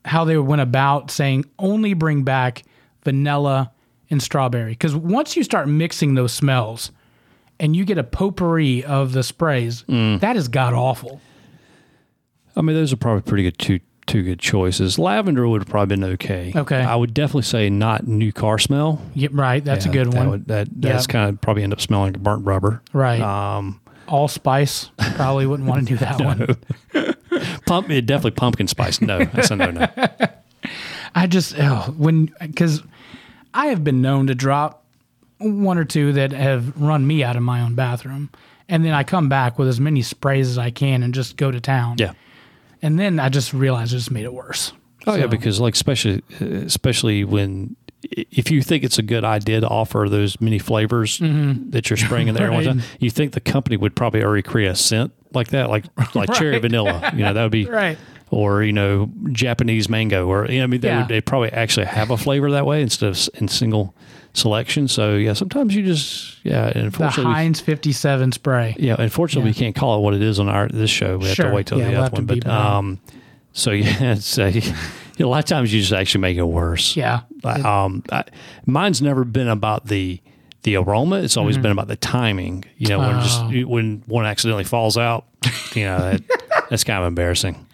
how 0.05 0.23
they 0.23 0.37
went 0.37 0.61
about 0.61 1.11
saying 1.11 1.43
only 1.59 1.93
bring 1.93 2.23
back 2.23 2.63
vanilla 3.03 3.71
and 4.09 4.23
strawberry? 4.23 4.71
Because 4.71 4.95
once 4.95 5.35
you 5.35 5.43
start 5.43 5.67
mixing 5.67 6.13
those 6.15 6.31
smells 6.33 6.91
and 7.59 7.75
you 7.75 7.85
get 7.85 7.97
a 7.97 8.03
potpourri 8.03 8.83
of 8.83 9.11
the 9.13 9.23
sprays, 9.23 9.83
Mm. 9.87 10.19
that 10.19 10.35
is 10.35 10.47
god 10.47 10.73
awful. 10.73 11.19
I 12.55 12.61
mean, 12.61 12.75
those 12.75 12.91
are 12.93 12.97
probably 12.97 13.21
pretty 13.21 13.43
good 13.43 13.57
two 13.59 13.79
two 14.07 14.23
good 14.23 14.39
choices. 14.39 14.97
Lavender 14.97 15.47
would 15.47 15.61
have 15.61 15.67
probably 15.69 15.95
been 15.97 16.03
okay. 16.13 16.53
Okay. 16.55 16.77
I 16.79 16.95
would 16.95 17.13
definitely 17.13 17.41
say 17.41 17.69
not 17.69 18.07
new 18.07 18.31
car 18.31 18.57
smell. 18.57 19.01
Yep, 19.15 19.31
right. 19.33 19.63
That's 19.63 19.85
a 19.85 19.89
good 19.89 20.11
that 20.13 20.17
one. 20.17 20.29
Would, 20.29 20.47
that 20.47 20.69
that's 20.71 21.05
Yeah. 21.07 21.11
kind 21.11 21.29
of 21.29 21.41
probably 21.41 21.63
end 21.63 21.73
up 21.73 21.81
smelling 21.81 22.13
like 22.13 22.23
burnt 22.23 22.45
rubber. 22.45 22.81
right. 22.93 23.19
Um, 23.21 23.81
Allspice. 24.07 24.89
Probably 25.15 25.45
wouldn't 25.45 25.67
want 25.67 25.85
to 25.85 25.93
do 25.93 25.97
that 26.05 26.21
one. 26.21 26.55
pump 27.65 27.89
it 27.89 28.05
definitely 28.05 28.31
pumpkin 28.31 28.67
spice. 28.67 29.01
No, 29.01 29.19
that's 29.25 29.51
a 29.51 29.55
no 29.57 29.71
no. 29.71 29.87
I 31.15 31.27
just 31.27 31.55
oh, 31.59 31.93
when 31.97 32.33
because 32.39 32.81
I 33.53 33.67
have 33.67 33.83
been 33.83 34.01
known 34.01 34.27
to 34.27 34.35
drop 34.35 34.85
one 35.39 35.77
or 35.77 35.85
two 35.85 36.13
that 36.13 36.31
have 36.31 36.79
run 36.79 37.05
me 37.05 37.23
out 37.23 37.35
of 37.35 37.43
my 37.43 37.61
own 37.61 37.75
bathroom, 37.75 38.29
and 38.69 38.83
then 38.83 38.93
I 38.93 39.03
come 39.03 39.29
back 39.29 39.57
with 39.59 39.67
as 39.67 39.79
many 39.79 40.01
sprays 40.01 40.47
as 40.49 40.57
I 40.57 40.71
can 40.71 41.03
and 41.03 41.13
just 41.13 41.37
go 41.37 41.51
to 41.51 41.59
town. 41.61 41.97
Yeah. 41.99 42.13
and 42.81 42.99
then 42.99 43.19
I 43.19 43.29
just 43.29 43.53
realized 43.53 43.93
it 43.93 43.97
just 43.97 44.11
made 44.11 44.25
it 44.25 44.33
worse. 44.33 44.73
Oh 45.05 45.15
yeah, 45.15 45.27
because 45.27 45.59
like 45.59 45.73
especially 45.73 46.21
especially 46.39 47.23
when 47.23 47.75
if 48.11 48.51
you 48.51 48.61
think 48.61 48.83
it's 48.83 48.99
a 48.99 49.03
good 49.03 49.23
idea 49.23 49.59
to 49.61 49.67
offer 49.67 50.07
those 50.09 50.39
many 50.39 50.59
flavors 50.59 51.17
that 51.19 51.89
you're 51.89 51.97
spraying 51.97 52.27
in 52.27 52.35
there, 52.35 52.49
Mm-hmm. 52.49 52.57
Right. 52.57 52.65
time, 52.65 52.81
you 52.99 53.09
think 53.09 53.33
the 53.33 53.39
company 53.39 53.75
would 53.77 53.95
probably 53.95 54.23
already 54.23 54.43
create 54.43 54.67
a 54.67 54.75
scent 54.75 55.11
like 55.33 55.47
that, 55.49 55.69
like 55.69 55.85
like 56.15 56.31
cherry 56.33 56.59
vanilla. 56.59 57.11
You 57.13 57.23
know, 57.23 57.33
that 57.33 57.41
would 57.43 57.51
be 57.51 57.65
Right. 57.65 57.97
or 58.29 58.63
you 58.63 58.73
know 58.73 59.09
Japanese 59.31 59.89
mango, 59.89 60.27
or 60.27 60.45
you 60.49 60.57
know, 60.59 60.63
I 60.65 60.67
mean, 60.67 60.81
they 60.81 60.89
Yeah. 60.89 60.99
would 60.99 61.07
they 61.07 61.21
probably 61.21 61.51
actually 61.51 61.85
have 61.87 62.11
a 62.11 62.17
flavor 62.17 62.51
that 62.51 62.65
way 62.65 62.81
instead 62.81 63.09
of 63.09 63.29
in 63.35 63.47
single 63.47 63.95
selection. 64.37 64.87
So 64.87 65.15
yeah, 65.15 65.33
sometimes 65.33 65.75
you 65.75 65.83
just 65.83 66.37
yeah, 66.45 66.65
and 66.67 66.75
The 66.75 66.79
unfortunately. 66.85 67.25
we- 67.25 67.33
Heinz 67.33 67.59
57 67.59 68.31
spray. 68.31 68.75
yeah, 68.79 68.95
unfortunately, 68.99 69.49
we 69.49 69.53
can't 69.55 69.75
call 69.75 69.97
it 69.97 70.01
what 70.01 70.13
it 70.13 70.21
is 70.21 70.39
on 70.39 70.47
our 70.49 70.67
this 70.67 70.89
show. 70.89 71.17
We 71.17 71.27
have 71.27 71.37
to 71.37 71.51
wait 71.51 71.67
till 71.67 71.79
Yeah, 71.79 71.85
the 71.85 71.91
we'll 71.91 72.03
other 72.03 72.15
one. 72.15 72.25
But 72.25 72.47
um, 72.47 72.99
so 73.53 73.71
yeah, 73.71 74.13
it's, 74.13 74.37
uh, 74.37 74.45
you 74.53 74.61
know, 75.19 75.27
a 75.27 75.29
lot 75.29 75.39
of 75.39 75.45
times 75.45 75.73
you 75.73 75.79
just 75.81 75.93
actually 75.93 76.21
make 76.21 76.37
it 76.37 76.43
worse. 76.43 76.95
Yeah. 76.95 77.21
Um, 77.43 78.03
I, 78.11 78.23
mine's 78.65 79.01
never 79.01 79.23
been 79.23 79.47
about 79.47 79.85
the 79.87 80.21
the 80.63 80.75
aroma. 80.75 81.17
It's 81.21 81.37
always 81.37 81.57
been 81.57 81.71
about 81.71 81.87
the 81.87 81.95
timing. 81.95 82.65
You 82.77 82.89
know, 82.89 82.99
when 82.99 83.21
just 83.21 83.67
when 83.67 84.03
one 84.05 84.25
accidentally 84.25 84.65
falls 84.65 84.97
out, 84.97 85.25
you 85.73 85.83
know, 85.85 85.97
that, 85.97 86.21
that's 86.69 86.83
kind 86.83 87.01
of 87.01 87.07
embarrassing. 87.07 87.65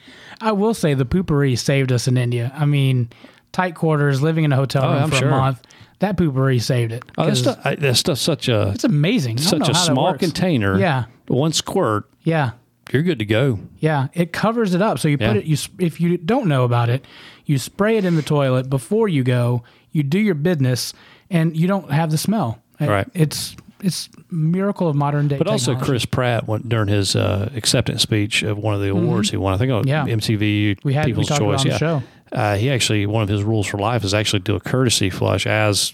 I 0.41 0.51
will 0.51 0.73
say 0.73 0.93
the 0.93 1.05
poopery 1.05 1.57
saved 1.57 1.91
us 1.91 2.07
in 2.07 2.17
India. 2.17 2.51
I 2.55 2.65
mean, 2.65 3.09
tight 3.51 3.75
quarters, 3.75 4.21
living 4.21 4.43
in 4.43 4.51
a 4.51 4.55
hotel 4.57 4.83
room 4.91 5.03
Oh, 5.03 5.07
for 5.07 5.15
sure. 5.15 5.27
a 5.29 5.31
month. 5.31 5.61
That 5.99 6.17
poopery 6.17 6.61
saved 6.61 6.91
it. 6.91 7.03
Oh, 7.17 7.25
that's 7.25 7.41
'Cause 7.41 7.53
stuff. 7.53 7.65
I- 7.65 7.75
That's 7.75 7.99
stuff 7.99 8.17
such 8.17 8.49
a 8.49 8.69
it's 8.69 8.83
amazing. 8.83 9.37
Such 9.37 9.61
a 9.69 9.71
that 9.71 9.75
small 9.75 10.13
container. 10.15 10.77
Yeah. 10.79 11.05
one 11.27 11.53
squirt, 11.53 12.09
Yeah. 12.23 12.51
you're 12.91 13.01
good 13.03 13.19
to 13.19 13.25
go. 13.25 13.59
Yeah, 13.79 14.07
it 14.13 14.33
covers 14.33 14.73
it 14.75 14.81
up. 14.81 14.99
So 14.99 15.07
you 15.07 15.17
put 15.17 15.23
Yeah. 15.27 15.33
it. 15.35 15.45
You 15.45 15.57
if 15.79 16.01
you 16.01 16.17
don't 16.17 16.47
know 16.47 16.63
about 16.65 16.89
it, 16.89 17.05
you 17.45 17.57
spray 17.57 17.97
it 17.97 18.03
in 18.05 18.15
the 18.15 18.21
toilet 18.21 18.69
before 18.69 19.07
you 19.07 19.23
go. 19.23 19.63
You 19.93 20.03
do 20.03 20.19
your 20.19 20.35
business, 20.35 20.93
and 21.29 21.55
you 21.55 21.67
don't 21.67 21.89
have 21.91 22.11
the 22.11 22.17
smell. 22.17 22.59
It- 22.79 22.89
Right. 22.89 23.07
It's 23.13 23.55
it's 23.81 24.07
miracle 24.31 24.87
of 24.87 24.95
modern 24.95 25.27
day. 25.27 25.37
But 25.37 25.47
also. 25.47 25.75
Chris 25.75 26.05
Pratt 26.05 26.47
went 26.47 26.69
during 26.69 26.87
his 26.87 27.15
uh, 27.17 27.49
acceptance 27.53 28.01
speech 28.01 28.41
of 28.41 28.57
one 28.57 28.73
of 28.73 28.79
the 28.81 28.89
awards 28.89 29.29
he 29.29 29.35
won. 29.37 29.53
I 29.53 29.57
think 29.57 29.71
on 29.73 29.83
Mm-hmm. 29.83 29.89
Yeah. 29.89 30.15
MTV 30.15 30.77
We 30.85 30.93
had- 30.93 31.05
People's 31.05 31.27
about 31.29 31.39
Choice. 31.39 31.65
yeah, 31.65 31.71
the 31.73 31.77
show. 31.77 32.03
Uh, 32.33 32.55
he 32.57 32.69
actually 32.71 33.05
one 33.05 33.21
of 33.23 33.29
his 33.29 33.43
rules 33.43 33.67
for 33.67 33.77
life 33.77 34.03
is 34.03 34.13
actually 34.13 34.39
do 34.39 34.55
a 34.55 34.59
courtesy 34.59 35.09
flush 35.09 35.45
as 35.45 35.93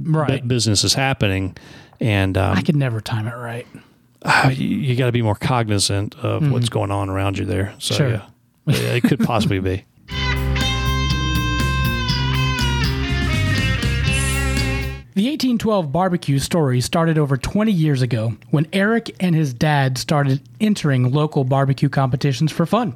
right. 0.00 0.40
bu- 0.42 0.48
business 0.48 0.82
is 0.84 0.94
happening, 0.94 1.54
and 2.00 2.36
um, 2.38 2.56
I 2.56 2.62
could 2.62 2.76
never 2.76 3.00
time 3.00 3.26
it 3.28 3.34
right. 3.34 3.66
uh, 4.22 4.50
you, 4.52 4.66
you 4.66 4.96
got 4.96 5.06
to 5.06 5.12
be 5.12 5.22
more 5.22 5.34
cognizant 5.34 6.14
of 6.16 6.50
what's 6.50 6.70
going 6.70 6.90
on 6.90 7.10
around 7.10 7.36
you 7.38 7.44
there. 7.44 7.74
So 7.78 7.94
Mm-hmm. 7.94 8.04
Sure. 8.04 8.10
yeah, 8.10 8.82
Yeah, 8.82 8.94
it 8.94 9.02
could 9.04 9.20
possibly 9.20 9.60
be. 9.60 9.84
The 15.16 15.22
1812 15.22 15.92
barbecue 15.92 16.38
story 16.38 16.82
started 16.82 17.16
over 17.16 17.38
20 17.38 17.72
years 17.72 18.02
ago 18.02 18.34
when 18.50 18.66
Eric 18.70 19.16
and 19.18 19.34
his 19.34 19.54
dad 19.54 19.96
started 19.96 20.42
entering 20.60 21.10
local 21.10 21.42
barbecue 21.42 21.88
competitions 21.88 22.52
for 22.52 22.66
fun. 22.66 22.92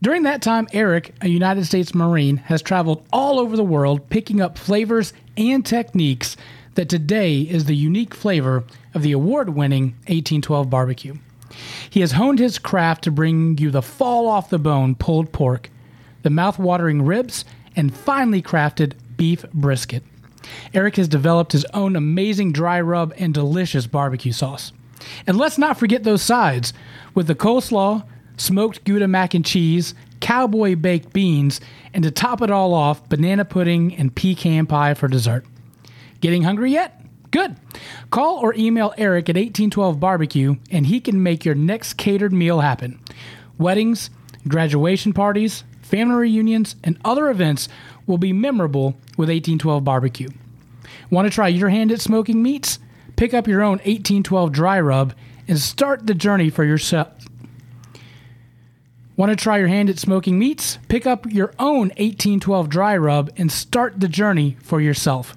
During 0.00 0.22
that 0.22 0.42
time, 0.42 0.68
Eric, 0.72 1.14
a 1.20 1.28
United 1.28 1.64
States 1.64 1.94
Marine, 1.94 2.36
has 2.36 2.62
traveled 2.62 3.04
all 3.12 3.40
over 3.40 3.56
the 3.56 3.64
world 3.64 4.08
picking 4.10 4.40
up 4.40 4.56
flavors 4.56 5.12
and 5.36 5.66
techniques 5.66 6.36
that 6.74 6.88
today 6.88 7.40
is 7.40 7.64
the 7.64 7.74
unique 7.74 8.14
flavor 8.14 8.62
of 8.94 9.02
the 9.02 9.10
award 9.10 9.50
winning 9.50 9.96
1812 10.06 10.70
barbecue. 10.70 11.14
He 11.90 12.00
has 12.00 12.12
honed 12.12 12.38
his 12.38 12.60
craft 12.60 13.02
to 13.04 13.10
bring 13.10 13.58
you 13.58 13.72
the 13.72 13.82
fall 13.82 14.28
off 14.28 14.50
the 14.50 14.58
bone 14.58 14.94
pulled 14.94 15.32
pork, 15.32 15.68
the 16.22 16.30
mouth-watering 16.30 17.02
ribs, 17.02 17.44
and 17.74 17.94
finely 17.94 18.40
crafted 18.40 18.92
beef 19.16 19.44
brisket. 19.52 20.04
Eric 20.72 20.94
has 20.96 21.08
developed 21.08 21.50
his 21.50 21.64
own 21.74 21.96
amazing 21.96 22.52
dry 22.52 22.80
rub 22.80 23.12
and 23.18 23.34
delicious 23.34 23.88
barbecue 23.88 24.32
sauce. 24.32 24.72
And 25.26 25.36
let's 25.36 25.58
not 25.58 25.78
forget 25.78 26.04
those 26.04 26.22
sides 26.22 26.72
with 27.14 27.26
the 27.26 27.34
coleslaw, 27.34 28.04
smoked 28.38 28.84
Gouda 28.84 29.06
mac 29.06 29.34
and 29.34 29.44
cheese, 29.44 29.94
cowboy 30.20 30.76
baked 30.76 31.12
beans, 31.12 31.60
and 31.92 32.02
to 32.04 32.10
top 32.10 32.40
it 32.42 32.50
all 32.50 32.72
off, 32.72 33.08
banana 33.08 33.44
pudding 33.44 33.94
and 33.94 34.14
pecan 34.14 34.66
pie 34.66 34.94
for 34.94 35.08
dessert. 35.08 35.44
Getting 36.20 36.42
hungry 36.42 36.72
yet? 36.72 37.04
Good. 37.30 37.56
Call 38.10 38.38
or 38.38 38.54
email 38.54 38.94
Eric 38.96 39.28
at 39.28 39.36
1812 39.36 40.00
Barbecue 40.00 40.56
and 40.70 40.86
he 40.86 41.00
can 41.00 41.22
make 41.22 41.44
your 41.44 41.54
next 41.54 41.94
catered 41.94 42.32
meal 42.32 42.60
happen. 42.60 42.98
Weddings, 43.58 44.10
graduation 44.46 45.12
parties, 45.12 45.64
family 45.82 46.16
reunions, 46.16 46.76
and 46.82 46.98
other 47.04 47.28
events 47.28 47.68
will 48.06 48.18
be 48.18 48.32
memorable 48.32 48.92
with 49.16 49.28
1812 49.28 49.84
Barbecue. 49.84 50.28
Want 51.10 51.26
to 51.26 51.34
try 51.34 51.48
your 51.48 51.68
hand 51.68 51.92
at 51.92 52.00
smoking 52.00 52.42
meats? 52.42 52.78
Pick 53.16 53.34
up 53.34 53.46
your 53.46 53.62
own 53.62 53.78
1812 53.78 54.52
dry 54.52 54.80
rub 54.80 55.14
and 55.46 55.58
start 55.58 56.06
the 56.06 56.14
journey 56.14 56.50
for 56.50 56.64
yourself. 56.64 57.08
Want 59.18 59.30
to 59.30 59.36
try 59.36 59.58
your 59.58 59.66
hand 59.66 59.90
at 59.90 59.98
smoking 59.98 60.38
meats? 60.38 60.78
Pick 60.86 61.04
up 61.04 61.26
your 61.26 61.52
own 61.58 61.88
1812 61.98 62.68
dry 62.68 62.96
rub 62.96 63.32
and 63.36 63.50
start 63.50 63.98
the 63.98 64.06
journey 64.06 64.56
for 64.62 64.80
yourself. 64.80 65.36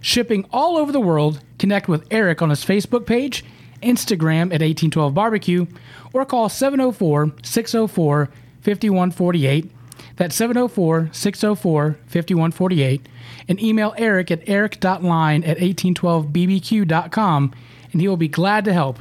Shipping 0.00 0.46
all 0.52 0.76
over 0.76 0.92
the 0.92 1.00
world, 1.00 1.40
connect 1.58 1.88
with 1.88 2.06
Eric 2.12 2.40
on 2.40 2.50
his 2.50 2.64
Facebook 2.64 3.04
page, 3.04 3.44
Instagram 3.82 4.54
at 4.54 4.62
1812 4.62 5.12
Barbecue, 5.12 5.66
or 6.12 6.24
call 6.24 6.48
704 6.48 7.32
604 7.42 8.30
5148. 8.60 9.72
That's 10.14 10.36
704 10.36 11.10
604 11.10 11.98
5148. 12.06 13.08
And 13.48 13.60
email 13.60 13.92
Eric 13.98 14.30
at 14.30 14.48
eric.line 14.48 15.42
at 15.42 15.58
1812bbq.com, 15.58 17.54
and 17.90 18.00
he 18.00 18.06
will 18.06 18.16
be 18.16 18.28
glad 18.28 18.64
to 18.66 18.72
help. 18.72 19.00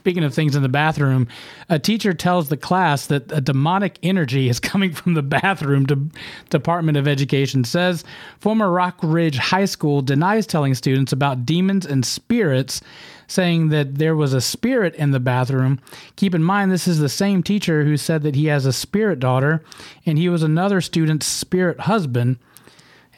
Speaking 0.00 0.24
of 0.24 0.32
things 0.32 0.56
in 0.56 0.62
the 0.62 0.68
bathroom, 0.70 1.28
a 1.68 1.78
teacher 1.78 2.14
tells 2.14 2.48
the 2.48 2.56
class 2.56 3.06
that 3.08 3.30
a 3.30 3.42
demonic 3.42 3.98
energy 4.02 4.48
is 4.48 4.58
coming 4.70 4.94
from 4.94 5.12
the 5.12 5.22
bathroom. 5.22 5.84
De- 5.84 6.08
Department 6.48 6.96
of 6.96 7.06
Education 7.06 7.64
says 7.64 8.02
former 8.38 8.70
Rock 8.70 8.96
Ridge 9.02 9.36
High 9.36 9.66
School 9.66 10.00
denies 10.00 10.46
telling 10.46 10.74
students 10.74 11.12
about 11.12 11.44
demons 11.44 11.84
and 11.84 12.06
spirits, 12.06 12.80
saying 13.26 13.68
that 13.68 13.96
there 13.96 14.16
was 14.16 14.32
a 14.32 14.40
spirit 14.40 14.94
in 14.94 15.10
the 15.10 15.20
bathroom. 15.20 15.78
Keep 16.16 16.34
in 16.34 16.42
mind, 16.42 16.72
this 16.72 16.88
is 16.88 16.98
the 16.98 17.10
same 17.10 17.42
teacher 17.42 17.84
who 17.84 17.98
said 17.98 18.22
that 18.22 18.34
he 18.34 18.46
has 18.46 18.64
a 18.64 18.72
spirit 18.72 19.20
daughter, 19.20 19.62
and 20.06 20.16
he 20.16 20.30
was 20.30 20.42
another 20.42 20.80
student's 20.80 21.26
spirit 21.26 21.80
husband. 21.80 22.38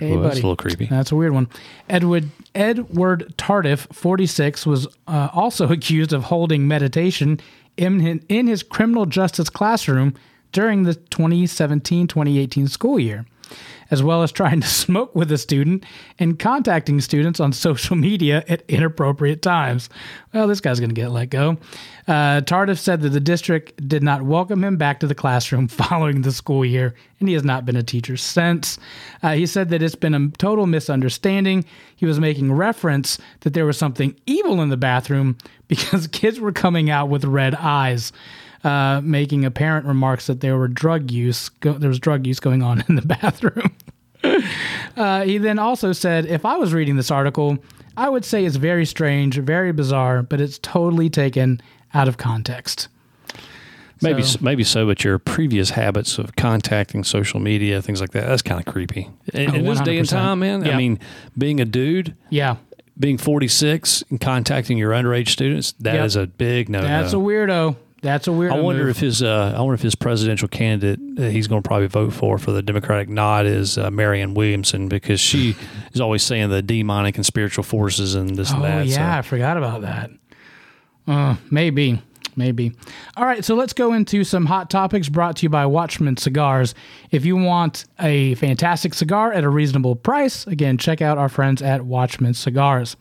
Hey, 0.01 0.17
that's 0.17 0.35
a 0.35 0.43
little 0.43 0.57
creepy. 0.57 0.87
That's 0.87 1.13
a 1.13 1.17
weird 1.17 1.33
one. 1.33 1.49
Edward 1.89 2.29
Edward 2.55 3.35
Tardif, 3.37 3.93
46, 3.95 4.67
was 4.67 4.87
uh, 5.07 5.29
also 5.33 5.69
accused 5.73 6.13
of 6.13 6.25
holding 6.25 6.69
meditation 6.69 7.41
in, 7.77 8.21
in 8.29 8.47
his 8.47 8.63
criminal 8.63 9.07
justice 9.07 9.49
classroom 9.49 10.15
during 10.53 10.83
the 10.83 10.95
2017-2018 10.95 12.69
school 12.69 12.99
year, 12.99 13.25
as 13.93 14.03
well 14.03 14.23
as 14.23 14.33
trying 14.33 14.61
to 14.61 14.67
smoke 14.83 15.15
with 15.15 15.31
a 15.31 15.39
student 15.39 15.85
and 16.19 16.39
contacting 16.39 17.01
students 17.01 17.39
on 17.39 17.53
social 17.53 17.95
media 17.95 18.43
at 18.49 18.65
inappropriate 18.67 19.43
times. 19.43 19.89
Well, 20.33 20.49
this 20.49 20.61
guy's 20.61 20.81
going 20.81 20.91
to 20.91 20.95
get 20.95 21.11
let 21.11 21.31
go. 21.31 21.59
Uh, 22.09 22.41
Tardif 22.41 22.79
said 22.79 23.03
that 23.03 23.11
the 23.11 23.21
district 23.21 23.87
did 23.87 24.03
not 24.03 24.23
welcome 24.23 24.65
him 24.65 24.77
back 24.77 24.99
to 25.01 25.07
the 25.07 25.15
classroom 25.15 25.69
following 25.69 26.23
the 26.23 26.33
school 26.33 26.65
year, 26.65 26.95
and 27.21 27.29
he 27.29 27.35
has 27.35 27.45
not 27.45 27.65
been 27.65 27.77
a 27.77 27.83
teacher 27.83 28.17
since. 28.17 28.79
Uh, 29.23 29.35
he 29.35 29.47
said 29.47 29.69
that 29.69 29.83
it's 29.83 29.95
been 29.95 30.15
a 30.15 30.29
total 30.39 30.67
misunderstanding. 30.67 31.65
He 31.95 32.07
was 32.07 32.19
making 32.19 32.53
reference 32.53 33.19
that 33.41 33.53
there 33.53 33.67
was 33.67 33.77
something 33.77 34.17
evil 34.27 34.63
in 34.63 34.71
the 34.71 34.77
bathroom 34.77 35.37
because 35.69 36.07
kids 36.09 36.41
were 36.41 36.53
coming 36.53 36.91
out 36.91 37.09
with 37.09 37.25
red 37.25 37.55
eyes. 37.55 38.13
Uh, 38.65 39.01
making 39.03 39.45
apparent 39.45 39.85
remarks 39.85 40.29
that 40.29 40.41
there 40.41 40.57
were 40.57 40.69
drug 40.69 41.11
use, 41.11 41.49
go, 41.49 41.73
there 41.73 41.89
was 41.89 41.99
drug 41.99 42.29
use 42.29 42.39
going 42.39 42.63
on 42.63 42.85
in 42.89 42.95
the 42.95 43.03
bathroom. 43.03 43.75
Uh, 44.97 45.23
he 45.25 45.39
then 45.39 45.59
also 45.59 45.93
said, 45.93 46.27
if 46.27 46.45
I 46.45 46.57
was 46.57 46.73
reading 46.75 46.97
this 46.97 47.11
article, 47.11 47.59
I 47.97 48.09
would 48.09 48.25
say 48.25 48.45
it's 48.45 48.57
very 48.57 48.85
strange, 48.87 49.37
very 49.39 49.73
bizarre, 49.73 50.23
but 50.23 50.41
it's 50.41 50.59
totally 50.59 51.09
taken 51.11 51.61
out 51.95 52.09
of 52.09 52.17
context. 52.19 52.89
Maybe 54.01 54.23
So- 54.23 54.39
maybe 54.43 54.65
so, 54.65 54.85
but 54.87 55.05
your 55.05 55.19
previous 55.19 55.71
habits 55.71 56.19
of 56.19 56.35
contacting 56.35 57.05
social 57.05 57.39
media, 57.39 57.81
things 57.81 58.01
like 58.01 58.11
that, 58.13 58.27
that's 58.27 58.43
kind 58.43 58.59
of 58.59 58.67
creepy. 58.67 59.09
In, 59.33 59.51
Oh, 59.51 59.55
in 59.55 59.65
this 59.65 59.81
day 59.81 59.99
and 59.99 60.09
time, 60.09 60.41
man, 60.41 60.65
Yeah. 60.65 60.75
I 60.75 60.77
mean, 60.77 60.99
being 61.39 61.61
a 61.61 61.65
dude, 61.65 62.15
Yeah, 62.29 62.57
being 62.99 63.17
46 63.17 64.03
and 64.11 64.21
contacting 64.21 64.77
your 64.77 64.91
underage 64.91 65.29
students, 65.29 65.73
that 65.81 66.05
is 66.05 66.17
Yep. 66.17 66.25
a 66.25 66.27
big 66.27 66.69
no 66.69 66.83
that's 66.83 67.13
a 67.13 67.17
weirdo. 67.17 67.77
That's 68.03 68.27
a 68.27 68.33
weird. 68.33 68.53
I 68.53 68.61
wonder 68.61 68.83
move. 68.83 68.91
if 68.97 68.99
his 69.01 69.23
uh, 69.23 69.55
I 69.57 69.61
wonder 69.61 69.75
if 69.75 69.81
his 69.83 69.95
presidential 69.95 70.49
candidate 70.49 70.99
that 71.17 71.31
he's 71.31 71.47
going 71.47 71.63
to 71.63 71.67
probably 71.67 71.87
vote 71.87 72.13
for 72.13 72.37
for 72.37 72.51
the 72.51 72.61
Democratic 72.61 73.09
nod 73.09 73.47
is 73.47 73.79
uh, 73.79 73.91
Marianne 73.93 74.35
Williamson 74.35 74.89
because 74.89 75.21
she 75.21 75.55
is 75.93 76.01
always 76.01 76.23
saying 76.25 76.51
the 76.51 76.63
demonic 76.63 77.17
and 77.17 77.25
spiritual 77.25 77.63
forces 77.65 78.15
and 78.17 78.37
this 78.37 78.51
and 78.51 78.61
Oh 78.61 78.63
that. 78.67 78.87
yeah, 78.87 79.15
So. 79.15 79.19
I 79.19 79.23
forgot 79.23 79.57
about 79.57 79.83
that. 79.83 80.11
Uh, 81.07 81.37
maybe, 81.51 82.03
maybe. 82.37 82.73
All 83.17 83.25
right, 83.25 83.45
so 83.45 83.55
let's 83.55 83.73
go 83.73 83.93
into 83.93 84.25
some 84.25 84.47
hot 84.47 84.69
topics 84.71 85.09
brought 85.09 85.37
to 85.37 85.43
you 85.45 85.49
by 85.49 85.67
Watchman 85.67 86.17
Cigars. 86.17 86.75
If 87.13 87.25
you 87.25 87.37
want 87.37 87.85
a 88.01 88.35
fantastic 88.37 88.95
cigar 88.95 89.33
at 89.33 89.45
a 89.45 89.49
reasonable 89.49 89.95
price, 89.97 90.45
again, 90.49 90.77
check 90.79 91.01
out 91.03 91.19
our 91.19 91.29
friends 91.29 91.63
at 91.63 91.83
Watchman 91.83 92.35
Cigars. 92.35 92.97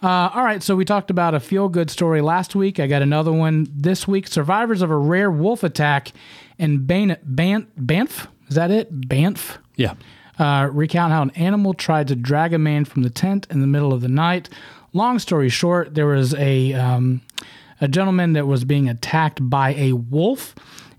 Uh, 0.00 0.30
all 0.32 0.44
right, 0.44 0.62
so 0.62 0.76
we 0.76 0.84
talked 0.84 1.10
about 1.10 1.34
a 1.34 1.40
feel 1.40 1.68
good 1.68 1.90
story 1.90 2.20
last 2.20 2.54
week. 2.54 2.78
I 2.78 2.86
got 2.86 3.02
another 3.02 3.32
one 3.32 3.66
this 3.74 4.06
week. 4.06 4.28
Survivors 4.28 4.80
of 4.80 4.90
a 4.90 4.96
rare 4.96 5.30
wolf 5.30 5.64
attack 5.64 6.12
in 6.56 6.86
Ban- 6.86 7.16
Ban- 7.24 7.66
Banff. 7.76 8.28
Is 8.48 8.54
that 8.54 8.70
it? 8.70 8.88
Banff? 9.08 9.58
Yeah. 9.76 9.94
uh, 10.38 10.68
recount 10.72 11.12
how 11.12 11.22
an 11.22 11.30
animal 11.32 11.74
tried 11.74 12.06
to 12.08 12.14
drag 12.16 12.52
a 12.52 12.58
man 12.58 12.84
from 12.84 13.02
the 13.02 13.10
tent 13.10 13.46
in 13.50 13.60
the 13.60 13.66
middle 13.66 13.92
of 13.92 14.00
the 14.00 14.08
night. 14.08 14.48
Long 14.92 15.18
story 15.18 15.48
short, 15.48 15.94
there 15.96 16.06
was 16.06 16.32
a 16.34 16.72
um, 16.74 17.20
a 17.80 17.88
gentleman 17.88 18.32
that 18.34 18.46
was 18.46 18.64
being 18.64 18.88
attacked 18.88 19.38
by 19.50 19.74
a 19.74 19.92
wolf, 19.92 20.54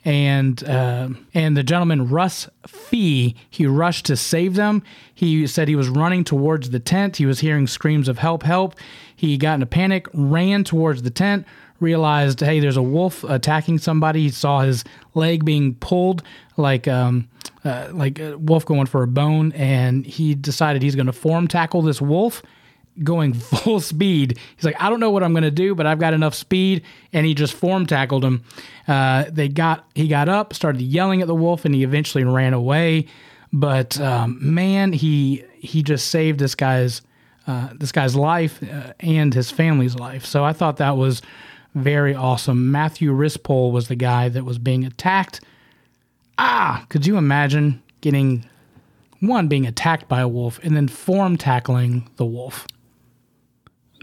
and 0.05 0.63
uh, 0.63 1.09
and 1.33 1.57
the 1.57 1.63
gentleman 1.63 2.07
Russ 2.07 2.49
Fee 2.67 3.35
he 3.49 3.65
rushed 3.65 4.05
to 4.05 4.15
save 4.15 4.55
them. 4.55 4.83
He 5.13 5.45
said 5.47 5.67
he 5.67 5.75
was 5.75 5.89
running 5.89 6.23
towards 6.23 6.69
the 6.69 6.79
tent. 6.79 7.17
He 7.17 7.25
was 7.25 7.39
hearing 7.39 7.67
screams 7.67 8.07
of 8.07 8.17
help, 8.17 8.43
help. 8.43 8.75
He 9.15 9.37
got 9.37 9.55
in 9.55 9.61
a 9.61 9.67
panic, 9.67 10.07
ran 10.13 10.63
towards 10.63 11.03
the 11.03 11.09
tent, 11.09 11.45
realized 11.79 12.39
hey, 12.39 12.59
there's 12.59 12.77
a 12.77 12.81
wolf 12.81 13.23
attacking 13.23 13.79
somebody. 13.79 14.23
He 14.23 14.29
saw 14.29 14.61
his 14.61 14.83
leg 15.13 15.43
being 15.43 15.75
pulled 15.75 16.23
like 16.55 16.87
um, 16.87 17.27
uh, 17.65 17.89
like 17.91 18.19
a 18.19 18.37
wolf 18.37 18.65
going 18.65 18.85
for 18.85 19.03
a 19.03 19.07
bone, 19.07 19.51
and 19.53 20.05
he 20.05 20.35
decided 20.35 20.81
he's 20.81 20.95
going 20.95 21.07
to 21.07 21.13
form 21.13 21.47
tackle 21.47 21.81
this 21.81 22.01
wolf 22.01 22.41
going 23.03 23.33
full 23.33 23.79
speed. 23.79 24.37
He's 24.55 24.65
like, 24.65 24.79
I 24.81 24.89
don't 24.89 24.99
know 24.99 25.11
what 25.11 25.23
I'm 25.23 25.33
going 25.33 25.43
to 25.43 25.51
do, 25.51 25.75
but 25.75 25.85
I've 25.85 25.99
got 25.99 26.13
enough 26.13 26.35
speed, 26.35 26.83
and 27.13 27.25
he 27.25 27.33
just 27.33 27.53
form 27.53 27.85
tackled 27.85 28.23
him. 28.23 28.43
Uh, 28.87 29.25
they 29.29 29.47
got 29.47 29.89
he 29.95 30.07
got 30.07 30.29
up, 30.29 30.53
started 30.53 30.81
yelling 30.81 31.21
at 31.21 31.27
the 31.27 31.35
wolf, 31.35 31.65
and 31.65 31.73
he 31.73 31.83
eventually 31.83 32.23
ran 32.23 32.53
away. 32.53 33.07
But 33.51 33.99
um, 33.99 34.37
man, 34.41 34.93
he 34.93 35.43
he 35.59 35.83
just 35.83 36.07
saved 36.07 36.39
this 36.39 36.55
guy's 36.55 37.01
uh, 37.47 37.69
this 37.73 37.91
guy's 37.91 38.15
life 38.15 38.61
uh, 38.63 38.93
and 38.99 39.33
his 39.33 39.49
family's 39.49 39.95
life. 39.95 40.25
So 40.25 40.43
I 40.43 40.53
thought 40.53 40.77
that 40.77 40.97
was 40.97 41.21
very 41.75 42.13
awesome. 42.13 42.71
Matthew 42.71 43.11
Rispoli 43.11 43.71
was 43.71 43.87
the 43.87 43.95
guy 43.95 44.29
that 44.29 44.45
was 44.45 44.57
being 44.57 44.85
attacked. 44.85 45.41
Ah, 46.37 46.85
could 46.89 47.05
you 47.05 47.17
imagine 47.17 47.81
getting 48.01 48.45
one 49.19 49.47
being 49.47 49.65
attacked 49.65 50.07
by 50.07 50.21
a 50.21 50.27
wolf 50.27 50.59
and 50.63 50.75
then 50.75 50.87
form 50.87 51.37
tackling 51.37 52.09
the 52.17 52.25
wolf? 52.25 52.67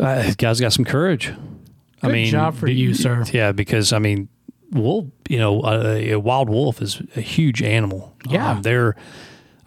Uh, 0.01 0.33
guy's 0.37 0.61
got 0.61 0.73
some 0.73 0.85
courage. 0.85 1.29
Good 1.29 2.11
I 2.11 2.13
mean, 2.13 2.31
job 2.31 2.55
for 2.57 2.67
be- 2.67 2.75
you, 2.75 2.95
sir. 2.95 3.25
Yeah, 3.33 3.53
because 3.53 3.93
I 3.93 3.99
mean, 3.99 4.29
wolf. 4.73 5.07
You 5.29 5.39
know, 5.39 5.63
a, 5.65 6.13
a 6.13 6.21
wild 6.21 6.49
wolf 6.49 6.81
is 6.83 7.01
a 7.17 7.21
huge 7.21 7.63
animal. 7.63 8.15
Yeah. 8.29 8.53
Um, 8.53 8.63
they're. 8.63 8.97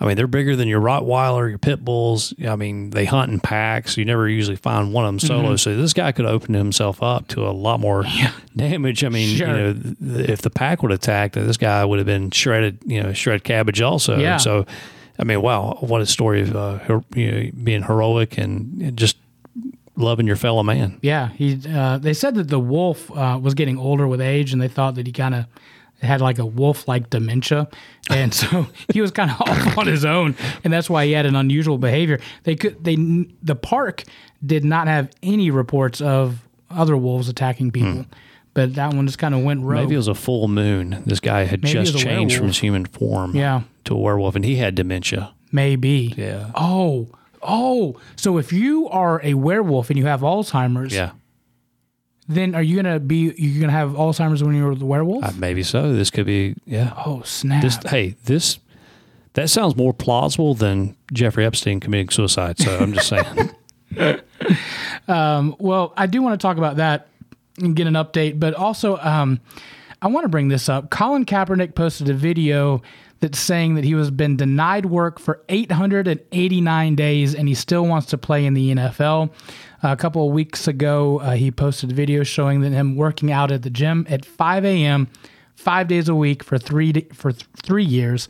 I 0.02 0.06
mean, 0.06 0.16
they're 0.16 0.28
bigger 0.28 0.56
than 0.56 0.70
your 0.70 0.80
Rottweiler, 0.80 1.50
your 1.50 1.58
pit 1.58 1.84
bulls. 1.84 2.34
I 2.48 2.56
mean, 2.56 2.92
they 2.92 3.04
hunt 3.04 3.34
in 3.34 3.42
packs. 3.42 3.98
You 3.98 4.06
never 4.06 4.30
usually 4.30 4.56
find 4.56 4.94
one 4.94 5.04
of 5.04 5.10
them 5.10 5.20
solo. 5.20 5.44
Mm-hmm. 5.50 5.56
So 5.58 5.76
this 5.76 5.92
guy 5.92 6.14
could 6.14 6.26
open 6.26 6.54
himself 6.54 7.04
up 7.04 7.28
to 7.30 7.46
a 7.46 7.52
lot 7.52 7.82
more 7.82 8.06
damage. 8.56 9.04
I 9.04 9.10
mean, 9.10 9.36
Sure. 9.36 9.48
you 9.48 9.54
know, 9.54 9.74
th- 9.74 10.30
if 10.30 10.42
the 10.42 10.50
pack 10.50 10.84
would 10.84 10.94
attack, 10.94 11.34
this 11.34 11.58
guy 11.58 11.84
would 11.84 12.00
have 12.00 12.06
been 12.06 12.32
shredded. 12.32 12.80
You 12.86 13.04
know, 13.04 13.12
shred 13.12 13.44
cabbage 13.44 13.82
also. 13.82 14.18
Yeah. 14.18 14.38
So, 14.38 14.66
I 15.20 15.26
mean, 15.26 15.42
wow, 15.42 15.78
what 15.82 16.00
a 16.00 16.06
story 16.06 16.44
of 16.44 16.56
uh, 16.56 16.78
her, 16.78 17.04
you 17.14 17.32
know, 17.32 17.52
being 17.62 17.84
heroic 17.84 18.38
and 18.38 18.96
just 18.96 19.18
loving 20.00 20.26
your 20.28 20.36
fellow 20.36 20.64
man. 20.64 20.98
Yeah, 21.02 21.30
he. 21.30 21.60
Uh, 21.68 21.98
they 21.98 22.14
said 22.14 22.36
that 22.36 22.48
the 22.48 22.60
wolf 22.60 23.12
uh, 23.12 23.40
was 23.42 23.54
getting 23.54 23.78
older 23.78 24.08
with 24.08 24.22
age, 24.22 24.54
and 24.54 24.62
they 24.62 24.68
thought 24.68 24.96
that 24.96 25.06
he 25.06 25.14
kind 25.14 25.36
of 25.36 25.46
had 26.02 26.22
like 26.22 26.40
a 26.40 26.46
wolf-like 26.46 27.10
dementia, 27.10 27.68
and 28.10 28.34
so 28.34 28.68
he 28.94 29.02
was 29.02 29.12
kind 29.12 29.30
of 29.32 29.42
off 29.48 29.78
on 29.78 29.86
his 29.88 30.06
own, 30.06 30.36
and 30.64 30.72
that's 30.74 30.90
why 30.90 31.06
he 31.06 31.12
had 31.12 31.26
an 31.26 31.36
unusual 31.36 31.78
behavior. 31.78 32.20
They 32.44 32.56
could. 32.56 32.84
They 32.84 32.96
the 33.44 33.56
park 33.56 34.04
did 34.46 34.64
not 34.64 34.88
have 34.88 35.10
any 35.22 35.52
reports 35.52 36.02
of 36.02 36.48
other 36.70 36.96
wolves 36.96 37.28
attacking 37.28 37.72
people, 37.72 38.06
but 38.54 38.76
that 38.76 38.94
one 38.94 39.06
just 39.08 39.20
kind 39.20 39.36
of 39.36 39.44
went 39.44 39.62
rogue. 39.64 39.82
Maybe 39.84 39.96
it 39.96 39.98
was 39.98 40.08
a 40.08 40.16
full 40.16 40.48
moon. 40.48 41.04
This 41.06 41.20
guy 41.20 41.44
had 41.44 41.64
Maybe 41.64 41.74
just 41.84 41.98
changed 41.98 42.38
from 42.38 42.48
his 42.48 42.60
human 42.60 42.86
form 42.86 43.36
Yeah. 43.36 43.62
to 43.86 43.96
a 43.96 43.98
werewolf, 43.98 44.36
and 44.36 44.46
he 44.46 44.56
had 44.56 44.76
dementia. 44.76 45.34
Maybe. 45.52 46.14
Yeah. 46.16 46.52
Oh. 46.56 47.10
Oh, 47.42 48.00
so 48.16 48.38
if 48.38 48.52
you 48.54 48.88
are 48.90 49.22
a 49.24 49.34
werewolf 49.36 49.90
and 49.90 49.98
you 49.98 50.06
have 50.06 50.22
Alzheimer's, 50.22 50.94
Yeah, 50.94 51.12
then 52.28 52.54
are 52.56 52.62
you 52.62 52.76
gonna 52.76 53.00
be 53.00 53.34
you're 53.38 53.62
gonna 53.62 53.72
have 53.74 53.92
Alzheimer's 53.92 54.44
when 54.44 54.56
you're 54.56 54.76
the 54.76 54.86
werewolf? 54.86 55.24
uh, 55.24 55.32
maybe 55.38 55.64
so. 55.64 55.94
This 55.94 56.10
could 56.12 56.26
be. 56.26 56.56
Yeah. 56.66 56.94
oh 57.06 57.22
snap! 57.24 57.62
This. 57.64 57.78
Hey, 57.88 58.16
this. 58.26 58.60
That 59.34 59.50
sounds 59.50 59.76
more 59.76 59.94
plausible 59.94 60.54
than 60.56 60.96
Jeffrey 61.14 61.46
Epstein 61.46 61.80
committing 61.80 62.10
suicide. 62.10 62.58
So 62.60 62.78
I'm 62.78 62.94
just 62.94 63.08
saying. 63.08 63.52
Well, 65.08 65.94
I 65.98 66.08
do 66.08 66.22
want 66.22 66.40
to 66.40 66.44
talk 66.46 66.58
about 66.58 66.78
that 66.78 67.08
and 67.58 67.76
get 67.76 67.88
an 67.88 67.94
update, 67.94 68.40
but 68.40 68.54
also 68.54 68.98
um, 68.98 69.40
I 70.02 70.08
want 70.08 70.26
to 70.26 70.30
bring 70.30 70.48
this 70.48 70.70
up. 70.70 70.90
Colin 70.90 71.26
Kaepernick 71.26 71.76
posted 71.76 72.10
a 72.10 72.14
video 72.14 72.82
that's 73.20 73.40
saying 73.40 73.76
that 73.76 73.84
he 73.84 73.96
was 73.96 74.12
been 74.12 74.38
denied 74.38 74.86
work 74.86 75.20
for 75.20 75.42
889 75.50 76.96
days 76.96 77.36
and 77.36 77.48
he 77.48 77.54
still 77.54 77.86
wants 77.86 78.08
to 78.08 78.18
play 78.18 78.46
in 78.46 78.54
the 78.54 78.72
NFL. 78.74 79.30
a 79.84 79.96
couple 79.98 80.28
of 80.28 80.34
weeks 80.34 80.68
ago, 80.68 81.20
uh, 81.20 81.32
he 81.32 81.52
posted 81.52 81.92
a 81.92 81.94
video 81.94 82.24
showing 82.24 82.62
that 82.62 82.72
him 82.72 82.96
working 82.96 83.32
out 83.32 83.52
at 83.52 83.64
the 83.64 83.70
gym 83.70 84.06
at 84.10 84.26
5 84.26 84.66
a.m. 84.66 85.08
five 85.56 85.88
days 85.88 86.08
a 86.08 86.16
week 86.16 86.44
for 86.44 86.58
three 86.58 87.08
for 87.14 87.32
th- 87.32 87.46
three 87.62 87.84
years. 87.84 88.30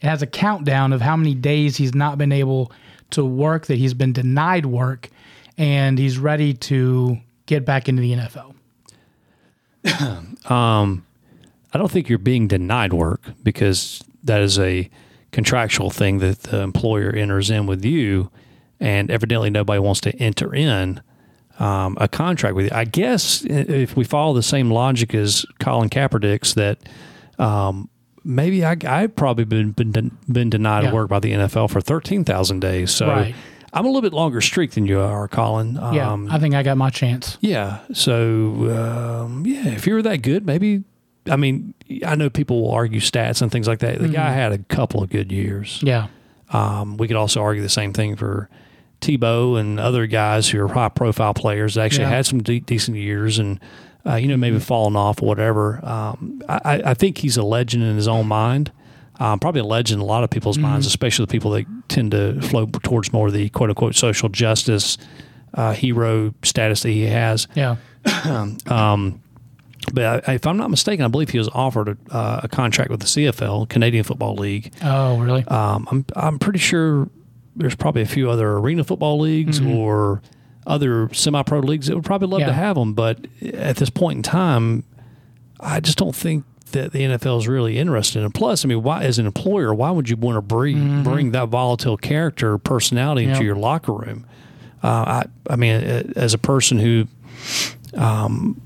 It 0.00 0.06
has 0.06 0.22
a 0.22 0.26
countdown 0.26 0.92
of 0.92 1.00
how 1.00 1.16
many 1.16 1.34
days 1.34 1.76
he's 1.76 1.94
not 1.94 2.16
been 2.16 2.32
able 2.32 2.72
to 3.10 3.24
work, 3.24 3.66
that 3.66 3.76
he's 3.76 3.94
been 3.94 4.12
denied 4.12 4.66
work, 4.66 5.08
and 5.58 5.98
he's 5.98 6.18
ready 6.18 6.54
to 6.54 7.18
get 7.46 7.64
back 7.64 7.88
into 7.88 8.00
the 8.00 8.12
NFL. 8.12 8.54
um, 10.50 11.04
I 11.72 11.78
don't 11.78 11.90
think 11.90 12.08
you're 12.08 12.18
being 12.18 12.48
denied 12.48 12.92
work 12.92 13.20
because 13.42 14.02
that 14.24 14.40
is 14.40 14.58
a 14.58 14.88
contractual 15.32 15.90
thing 15.90 16.18
that 16.18 16.40
the 16.44 16.60
employer 16.60 17.10
enters 17.10 17.50
in 17.50 17.66
with 17.66 17.84
you, 17.84 18.30
and 18.80 19.10
evidently 19.10 19.50
nobody 19.50 19.78
wants 19.78 20.00
to 20.02 20.16
enter 20.16 20.54
in 20.54 21.00
um, 21.58 21.96
a 22.00 22.08
contract 22.08 22.54
with 22.56 22.66
you. 22.66 22.70
I 22.74 22.84
guess 22.84 23.44
if 23.44 23.96
we 23.96 24.04
follow 24.04 24.34
the 24.34 24.42
same 24.42 24.70
logic 24.70 25.14
as 25.14 25.44
Colin 25.60 25.88
Kaepernick's, 25.90 26.54
that 26.54 26.78
um, 27.38 27.88
maybe 28.24 28.64
I, 28.64 28.76
I've 28.86 29.14
probably 29.14 29.44
been 29.44 29.72
been, 29.72 30.16
been 30.30 30.50
denied 30.50 30.84
Yeah. 30.84 30.92
work 30.92 31.08
by 31.08 31.20
the 31.20 31.32
NFL 31.32 31.70
for 31.70 31.80
thirteen 31.80 32.24
thousand 32.24 32.60
days. 32.60 32.90
So. 32.90 33.06
Right. 33.08 33.34
I'm 33.72 33.84
a 33.84 33.88
little 33.88 34.02
bit 34.02 34.12
longer 34.12 34.40
streak 34.40 34.72
than 34.72 34.88
you 34.88 34.98
are, 34.98 35.28
Colin. 35.28 35.74
Yeah, 35.92 36.10
Um, 36.10 36.28
I 36.28 36.40
think 36.40 36.56
I 36.56 36.64
got 36.64 36.76
my 36.76 36.90
chance. 36.90 37.38
yeah. 37.40 37.78
So 37.92 39.22
um, 39.24 39.46
yeah, 39.46 39.68
if 39.68 39.86
you 39.86 39.94
were 39.94 40.02
that 40.02 40.22
good, 40.22 40.44
maybe. 40.44 40.82
I 41.30 41.36
mean, 41.36 41.72
I 42.06 42.14
know 42.16 42.28
people 42.28 42.60
will 42.62 42.72
argue 42.72 43.00
stats 43.00 43.40
and 43.40 43.50
things 43.52 43.66
like 43.68 43.78
that. 43.78 43.98
The 44.00 44.08
guy 44.08 44.30
had 44.32 44.52
a 44.52 44.58
couple 44.58 45.02
of 45.02 45.08
good 45.10 45.30
years. 45.32 45.80
Yeah, 45.82 46.08
Um, 46.52 46.96
we 46.96 47.06
could 47.06 47.16
also 47.16 47.40
argue 47.40 47.62
the 47.62 47.68
same 47.68 47.92
thing 47.92 48.16
for 48.16 48.48
Tebow 49.00 49.58
and 49.58 49.80
other 49.80 50.06
guys 50.06 50.48
who 50.50 50.62
are 50.62 50.68
high 50.68 50.88
profile 50.90 51.32
players 51.32 51.74
that 51.74 51.82
actually 51.84 52.02
Yeah. 52.04 52.10
had 52.16 52.26
some 52.26 52.42
de- 52.42 52.60
decent 52.60 52.96
years 52.98 53.38
and 53.38 53.58
uh, 54.06 54.14
you 54.16 54.28
know 54.28 54.36
maybe 54.36 54.58
fallen 54.58 54.96
off 54.96 55.22
or 55.22 55.26
whatever. 55.26 55.80
Um, 55.86 56.42
I, 56.48 56.82
I- 56.84 56.94
think 56.94 57.18
he's 57.18 57.36
a 57.36 57.42
legend 57.42 57.82
in 57.84 57.96
his 57.96 58.08
own 58.08 58.26
mind. 58.26 58.72
Um, 59.18 59.38
probably 59.38 59.60
a 59.60 59.64
legend 59.64 60.00
in 60.00 60.02
a 60.02 60.06
lot 60.06 60.24
of 60.24 60.30
people's 60.30 60.56
minds, 60.58 60.86
especially 60.86 61.26
the 61.26 61.30
people 61.32 61.50
that 61.50 61.66
tend 61.88 62.12
to 62.12 62.40
flow 62.40 62.64
towards 62.66 63.12
more 63.12 63.26
of 63.26 63.34
the 63.34 63.50
quote 63.50 63.68
unquote 63.68 63.94
social 63.94 64.30
justice 64.30 64.96
uh, 65.52 65.72
hero 65.74 66.32
status 66.42 66.82
that 66.82 66.88
he 66.90 67.02
has. 67.02 67.46
yeah, 67.54 67.76
But 69.92 70.28
I, 70.28 70.34
if 70.34 70.46
I'm 70.46 70.56
not 70.58 70.70
mistaken, 70.70 71.04
I 71.04 71.08
believe 71.08 71.30
he 71.30 71.38
was 71.38 71.48
offered 71.48 71.88
a, 72.10 72.14
uh, 72.14 72.40
a 72.44 72.48
contract 72.48 72.90
with 72.90 73.00
the 73.00 73.06
CFL, 73.06 73.68
Canadian 73.68 74.04
Football 74.04 74.34
League. 74.36 74.72
Oh, 74.82 75.18
really? 75.18 75.44
Um, 75.46 75.88
I'm 75.90 76.04
I'm 76.14 76.38
pretty 76.38 76.58
sure 76.58 77.08
there's 77.56 77.74
probably 77.74 78.02
a 78.02 78.06
few 78.06 78.30
other 78.30 78.52
arena 78.58 78.84
football 78.84 79.18
leagues 79.18 79.60
or 79.60 80.20
other 80.66 81.08
semi-pro 81.12 81.60
leagues 81.60 81.86
that 81.86 81.94
would 81.96 82.04
probably 82.04 82.28
love 82.28 82.40
Yeah. 82.40 82.46
to 82.46 82.52
have 82.52 82.76
them. 82.76 82.92
But 82.94 83.26
at 83.42 83.76
this 83.76 83.90
point 83.90 84.18
in 84.18 84.22
time, 84.22 84.84
I 85.58 85.80
just 85.80 85.98
don't 85.98 86.14
think 86.14 86.44
that 86.72 86.92
the 86.92 87.00
NFL 87.00 87.38
is 87.38 87.48
really 87.48 87.76
interested. 87.78 88.22
And 88.22 88.32
plus, 88.32 88.64
I 88.64 88.68
mean, 88.68 88.82
why 88.82 89.02
as 89.02 89.18
an 89.18 89.26
employer, 89.26 89.74
why 89.74 89.90
would 89.90 90.08
you 90.08 90.16
want 90.16 90.36
to 90.36 90.42
bring 90.42 91.02
bring 91.02 91.32
that 91.32 91.48
volatile 91.48 91.96
character 91.96 92.58
personality 92.58 93.24
into 93.24 93.44
your 93.44 93.56
locker 93.56 93.92
room? 93.94 94.26
Uh, 94.82 94.86
I 95.48 95.52
I 95.52 95.56
mean, 95.56 95.74
as 96.16 96.34
a 96.34 96.38
person 96.38 96.78
who 96.78 97.06
um, 97.94 98.60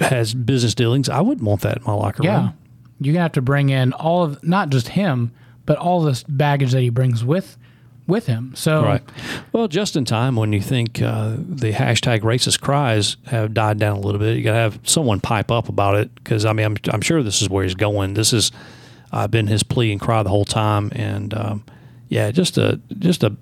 has 0.00 0.34
business 0.34 0.74
dealings, 0.74 1.08
I 1.08 1.20
wouldn't 1.20 1.46
want 1.46 1.62
that 1.62 1.78
in 1.78 1.84
my 1.84 1.94
locker 1.94 2.22
room. 2.22 2.32
yeah. 2.32 2.40
room. 2.40 2.54
You're 3.00 3.14
gonna 3.14 3.24
have 3.24 3.32
to 3.32 3.42
bring 3.42 3.70
in 3.70 3.92
all 3.92 4.22
of 4.22 4.42
not 4.44 4.70
just 4.70 4.88
him, 4.88 5.32
but 5.66 5.76
all 5.78 6.02
this 6.02 6.22
baggage 6.22 6.72
that 6.72 6.80
he 6.80 6.90
brings 6.90 7.24
with 7.24 7.56
with 8.06 8.26
him. 8.26 8.52
So 8.54 8.82
Right. 8.82 9.02
Well, 9.52 9.68
just 9.68 9.96
in 9.96 10.04
time 10.04 10.36
when 10.36 10.52
you 10.52 10.60
think 10.60 11.00
uh, 11.00 11.36
the 11.36 11.72
hashtag 11.72 12.20
racist 12.20 12.60
cries 12.60 13.16
have 13.26 13.54
died 13.54 13.78
down 13.78 13.96
a 13.96 14.00
little 14.00 14.18
bit, 14.18 14.36
you 14.36 14.42
got 14.42 14.52
to 14.52 14.58
have 14.58 14.80
someone 14.84 15.20
pipe 15.20 15.50
up 15.50 15.68
about 15.68 15.96
it 15.96 16.14
because 16.16 16.44
I 16.44 16.52
mean 16.52 16.66
I'm 16.66 16.76
I'm 16.92 17.00
sure 17.00 17.22
this 17.22 17.42
is 17.42 17.48
where 17.48 17.64
he's 17.64 17.74
going. 17.74 18.14
This 18.14 18.30
has 18.32 18.52
uh, 19.12 19.28
been 19.28 19.46
his 19.46 19.62
plea 19.62 19.92
and 19.92 20.00
cry 20.00 20.22
the 20.22 20.30
whole 20.30 20.44
time, 20.44 20.90
and 20.94 21.34
um, 21.34 21.64
yeah, 22.08 22.30
just 22.30 22.58
a 22.58 22.80
just 22.98 23.22
a. 23.24 23.36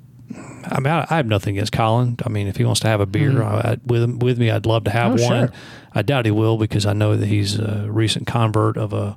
I 0.64 0.80
mean, 0.80 0.92
I, 0.92 1.06
I 1.10 1.16
have 1.16 1.26
nothing 1.26 1.56
against 1.56 1.72
Colin. 1.72 2.16
I 2.24 2.28
mean, 2.28 2.46
if 2.46 2.56
he 2.56 2.64
wants 2.64 2.80
to 2.80 2.88
have 2.88 3.00
a 3.00 3.06
beer 3.06 3.42
I, 3.42 3.72
I, 3.72 3.76
with 3.84 4.22
with 4.22 4.38
me, 4.38 4.50
I'd 4.50 4.66
love 4.66 4.84
to 4.84 4.90
have 4.90 5.12
Mm-hmm. 5.12 5.22
Oh, 5.32 5.36
one. 5.36 5.48
sure. 5.48 5.56
I 5.94 6.02
doubt 6.02 6.24
he 6.24 6.30
will 6.30 6.56
because 6.58 6.86
I 6.86 6.92
know 6.92 7.16
that 7.16 7.26
he's 7.26 7.58
a 7.58 7.86
recent 7.90 8.26
convert 8.26 8.76
of 8.76 8.92
a 8.92 9.16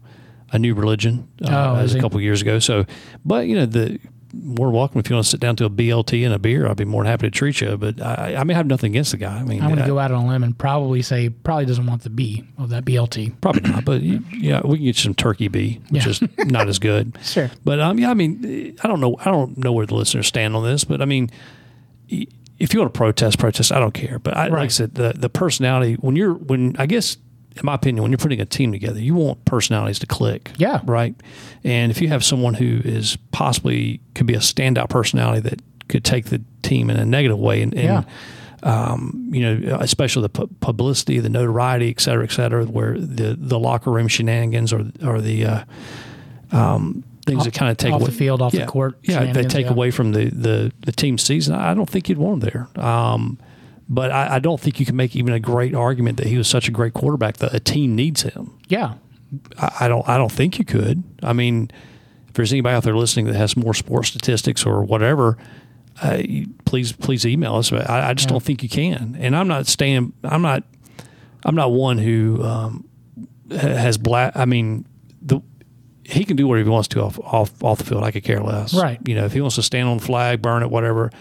a 0.51 0.59
new 0.59 0.73
religion 0.75 1.27
uh, 1.43 1.73
Oh, 1.73 1.75
as 1.77 1.95
a 1.95 1.99
couple 1.99 2.21
years 2.21 2.41
ago. 2.43 2.59
So, 2.59 2.85
but 3.25 3.47
you 3.47 3.55
know 3.55 3.65
the 3.65 3.99
more 4.35 4.71
welcome 4.71 4.99
if 4.99 5.09
you 5.09 5.15
want 5.15 5.25
to 5.25 5.29
sit 5.29 5.39
down 5.39 5.55
to 5.57 5.65
a 5.65 5.69
BLT 5.69 6.25
and 6.25 6.33
a 6.33 6.39
beer. 6.39 6.67
I'd 6.67 6.75
be 6.77 6.85
more 6.85 7.03
than 7.03 7.11
happy 7.11 7.27
to 7.27 7.31
treat 7.31 7.61
you. 7.61 7.77
But 7.77 8.01
I, 8.01 8.35
I 8.35 8.43
mean, 8.43 8.55
I 8.55 8.57
have 8.57 8.65
nothing 8.65 8.91
against 8.91 9.11
the 9.11 9.17
guy. 9.17 9.37
I 9.39 9.43
mean, 9.43 9.61
I'm 9.61 9.69
going 9.69 9.79
to 9.81 9.85
go 9.87 9.99
out 9.99 10.11
on 10.11 10.25
a 10.25 10.27
limb 10.27 10.43
and 10.43 10.57
probably 10.57 11.01
say 11.03 11.29
probably 11.29 11.65
doesn't 11.65 11.85
want 11.85 12.01
the 12.03 12.09
B 12.09 12.43
of 12.57 12.69
that 12.69 12.83
BLT. 12.83 13.39
Probably 13.41 13.69
not, 13.69 13.85
but 13.85 14.01
yeah, 14.01 14.61
we 14.65 14.77
can 14.77 14.85
get 14.85 14.95
some 14.95 15.13
turkey 15.13 15.47
bee, 15.49 15.81
which 15.89 16.05
Yeah. 16.05 16.09
is 16.09 16.21
not 16.39 16.67
as 16.67 16.79
good. 16.79 17.17
Sure. 17.23 17.49
But 17.63 17.79
um, 17.79 17.99
yeah, 17.99 18.09
I 18.09 18.13
mean, 18.15 18.75
I 18.83 18.87
don't 18.87 18.99
know, 18.99 19.15
I 19.19 19.25
don't 19.25 19.57
know 19.57 19.71
where 19.71 19.85
the 19.85 19.95
listeners 19.95 20.27
stand 20.27 20.55
on 20.55 20.63
this, 20.63 20.83
but 20.83 21.01
I 21.01 21.05
mean, 21.05 21.29
y- 22.11 22.27
if 22.59 22.73
you 22.73 22.79
want 22.79 22.93
to 22.93 22.97
protest, 22.97 23.39
protest. 23.39 23.71
I 23.71 23.79
don't 23.79 23.93
care. 23.93 24.19
But 24.19 24.35
I, 24.37 24.47
like 24.47 24.59
I 24.59 24.67
said, 24.67 24.95
the 24.95 25.13
the 25.15 25.29
personality 25.29 25.95
when 25.95 26.15
you're 26.15 26.33
when 26.33 26.75
I 26.79 26.85
guess 26.85 27.17
in 27.55 27.61
my 27.63 27.75
opinion, 27.75 28.01
when 28.01 28.11
you're 28.11 28.17
putting 28.17 28.41
a 28.41 28.45
team 28.45 28.71
together, 28.71 28.99
you 28.99 29.15
want 29.15 29.45
personalities 29.45 29.99
to 29.99 30.07
click. 30.07 30.51
Yeah. 30.57 30.81
Right. 30.85 31.15
And 31.63 31.91
if 31.91 32.01
you 32.01 32.07
have 32.09 32.23
someone 32.23 32.55
who 32.55 32.81
is 32.83 33.17
possibly 33.31 33.99
could 34.15 34.25
be 34.25 34.33
a 34.33 34.39
standout 34.39 34.89
personality 34.89 35.41
that 35.41 35.61
could 35.87 36.03
take 36.03 36.25
the 36.25 36.41
team 36.61 36.89
in 36.89 36.97
a 36.97 37.05
negative 37.05 37.37
way 37.37 37.61
and, 37.61 37.73
and 37.73 38.05
um, 38.63 39.29
you 39.31 39.41
know, 39.41 39.77
especially 39.81 40.21
the 40.23 40.29
pu- 40.29 40.49
publicity, 40.61 41.19
the 41.19 41.29
notoriety, 41.29 41.89
et 41.89 41.99
cetera, 41.99 42.23
et 42.23 42.31
cetera, 42.31 42.65
where 42.65 42.97
the, 42.97 43.35
the 43.37 43.59
locker 43.59 43.91
room 43.91 44.07
shenanigans 44.07 44.71
or, 44.71 44.85
or 45.05 45.19
the 45.19 45.45
uh, 45.45 45.63
um, 46.51 47.03
things 47.25 47.43
that 47.43 47.53
kind 47.53 47.71
of 47.71 47.77
take 47.77 47.91
off 47.91 48.01
away, 48.01 48.09
the 48.09 48.15
field, 48.15 48.41
off 48.41 48.53
the 48.53 48.65
court 48.65 48.97
Yeah, 49.03 49.31
they 49.33 49.43
take 49.43 49.65
yeah. 49.65 49.71
away 49.71 49.91
from 49.91 50.13
the, 50.13 50.29
the, 50.29 50.71
the 50.79 50.91
team 50.91 51.17
season. 51.17 51.55
I 51.55 51.73
don't 51.73 51.89
think 51.89 52.07
you'd 52.09 52.17
want 52.17 52.41
him 52.43 52.49
there. 52.49 52.85
Um, 52.85 53.37
but 53.89 54.11
I, 54.11 54.35
I 54.35 54.39
don't 54.39 54.59
think 54.59 54.79
you 54.79 54.85
can 54.85 54.95
make 54.95 55.15
even 55.15 55.33
a 55.33 55.39
great 55.39 55.73
argument 55.75 56.17
that 56.17 56.27
he 56.27 56.37
was 56.37 56.47
such 56.47 56.67
a 56.67 56.71
great 56.71 56.93
quarterback 56.93 57.37
that 57.37 57.53
a 57.53 57.59
team 57.59 57.95
needs 57.95 58.21
him. 58.23 58.57
Yeah. 58.67 58.95
I, 59.57 59.77
I 59.81 59.87
don't. 59.87 60.07
I 60.07 60.17
don't 60.17 60.31
think 60.31 60.59
you 60.59 60.65
could. 60.65 61.03
I 61.23 61.33
mean, 61.33 61.69
if 62.27 62.33
there's 62.33 62.51
anybody 62.53 62.75
out 62.75 62.83
there 62.83 62.95
listening 62.95 63.25
that 63.25 63.35
has 63.35 63.57
more 63.57 63.73
sports 63.73 64.09
statistics 64.09 64.65
or 64.65 64.83
whatever, 64.83 65.37
uh, 66.01 66.21
please 66.65 66.91
please 66.91 67.25
email 67.25 67.55
us. 67.55 67.69
But 67.71 67.89
I, 67.89 68.09
I 68.09 68.13
just 68.13 68.27
Yeah. 68.27 68.33
don't 68.33 68.43
think 68.43 68.61
you 68.63 68.69
can. 68.69 69.17
And 69.19 69.35
I'm 69.35 69.47
not 69.47 69.67
staying. 69.67 70.13
I'm 70.23 70.41
not. 70.41 70.63
I'm 71.45 71.55
not 71.55 71.71
one 71.71 71.97
who 71.97 72.41
um, 72.43 72.87
has 73.51 73.97
black. 73.97 74.33
I 74.35 74.45
mean, 74.45 74.85
the 75.21 75.41
he 76.05 76.25
can 76.25 76.35
do 76.37 76.47
whatever 76.47 76.65
he 76.65 76.69
wants 76.69 76.87
to 76.89 77.01
off 77.01 77.17
off 77.19 77.63
off 77.63 77.79
the 77.79 77.85
field. 77.85 78.03
I 78.03 78.11
could 78.11 78.23
care 78.23 78.39
less. 78.41 78.73
Right. 78.73 78.99
You 79.07 79.15
know, 79.15 79.25
if 79.25 79.33
he 79.33 79.41
wants 79.41 79.55
to 79.55 79.63
stand 79.63 79.87
on 79.89 79.97
the 79.97 80.03
flag, 80.03 80.41
burn 80.41 80.61
it, 80.63 80.69
whatever. 80.69 81.11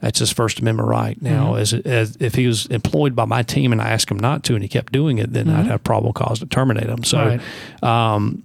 That's 0.00 0.18
his 0.18 0.30
First 0.30 0.58
Amendment 0.60 0.88
right. 0.88 1.20
Now, 1.22 1.52
Mm-hmm. 1.54 1.58
as, 1.60 1.72
as 1.86 2.16
if 2.20 2.34
he 2.34 2.46
was 2.46 2.66
employed 2.66 3.16
by 3.16 3.24
my 3.24 3.42
team 3.42 3.72
and 3.72 3.80
I 3.80 3.88
asked 3.90 4.10
him 4.10 4.18
not 4.18 4.44
to, 4.44 4.54
and 4.54 4.62
he 4.62 4.68
kept 4.68 4.92
doing 4.92 5.18
it, 5.18 5.32
then 5.32 5.48
I'd 5.48 5.66
have 5.66 5.82
probable 5.84 6.12
cause 6.12 6.38
to 6.40 6.46
terminate 6.46 6.88
him. 6.88 7.02
So, 7.04 7.16
Mm-hmm. 7.18 7.84
Right. 7.86 8.14
um, 8.14 8.42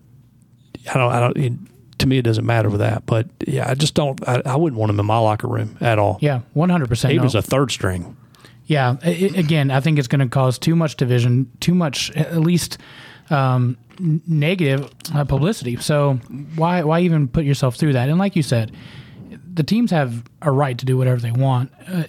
I 0.90 0.98
don't. 0.98 1.12
I 1.12 1.20
don't. 1.20 1.38
It, 1.38 1.54
to 2.00 2.08
me, 2.08 2.18
it 2.18 2.24
doesn't 2.24 2.46
matter 2.46 2.70
with 2.70 2.80
that. 2.80 3.06
But 3.06 3.28
yeah, 3.46 3.70
I 3.70 3.76
just 3.76 3.94
don't. 3.94 4.20
I, 4.28 4.42
I 4.46 4.56
wouldn't 4.56 4.80
want 4.80 4.90
him 4.90 5.00
in 5.00 5.06
my 5.06 5.20
locker 5.20 5.48
room 5.48 5.78
at 5.82 6.00
all. 6.00 6.18
Yeah. 6.22 6.40
100%. 6.56 7.10
he 7.12 7.18
no. 7.18 7.24
was 7.24 7.36
a 7.36 7.42
third 7.44 7.70
string. 7.70 8.18
Yeah. 8.66 8.96
I- 9.04 9.10
I- 9.10 9.38
again, 9.40 9.70
I 9.70 9.80
think 9.82 10.00
it's 10.00 10.08
going 10.08 10.22
to 10.22 10.28
cause 10.28 10.58
too 10.58 10.76
much 10.76 10.96
division, 10.96 11.52
too 11.60 11.76
much, 11.76 12.10
at 12.12 12.38
least 12.38 12.80
um, 13.30 13.78
negative 14.00 14.90
uh, 15.14 15.26
publicity. 15.26 15.76
So 15.78 16.16
why 16.56 16.82
why 16.84 17.02
even 17.02 17.28
put 17.28 17.44
yourself 17.46 17.76
through 17.76 17.94
that? 17.94 18.10
And 18.10 18.18
like 18.18 18.36
you 18.36 18.42
said, 18.44 18.72
the 19.54 19.64
teams 19.64 19.92
have 19.92 20.24
a 20.42 20.52
right 20.52 20.78
to 20.78 20.86
do 20.86 20.98
whatever 20.98 21.20
they 21.20 21.32
want. 21.32 21.72
Uh, 21.88 22.04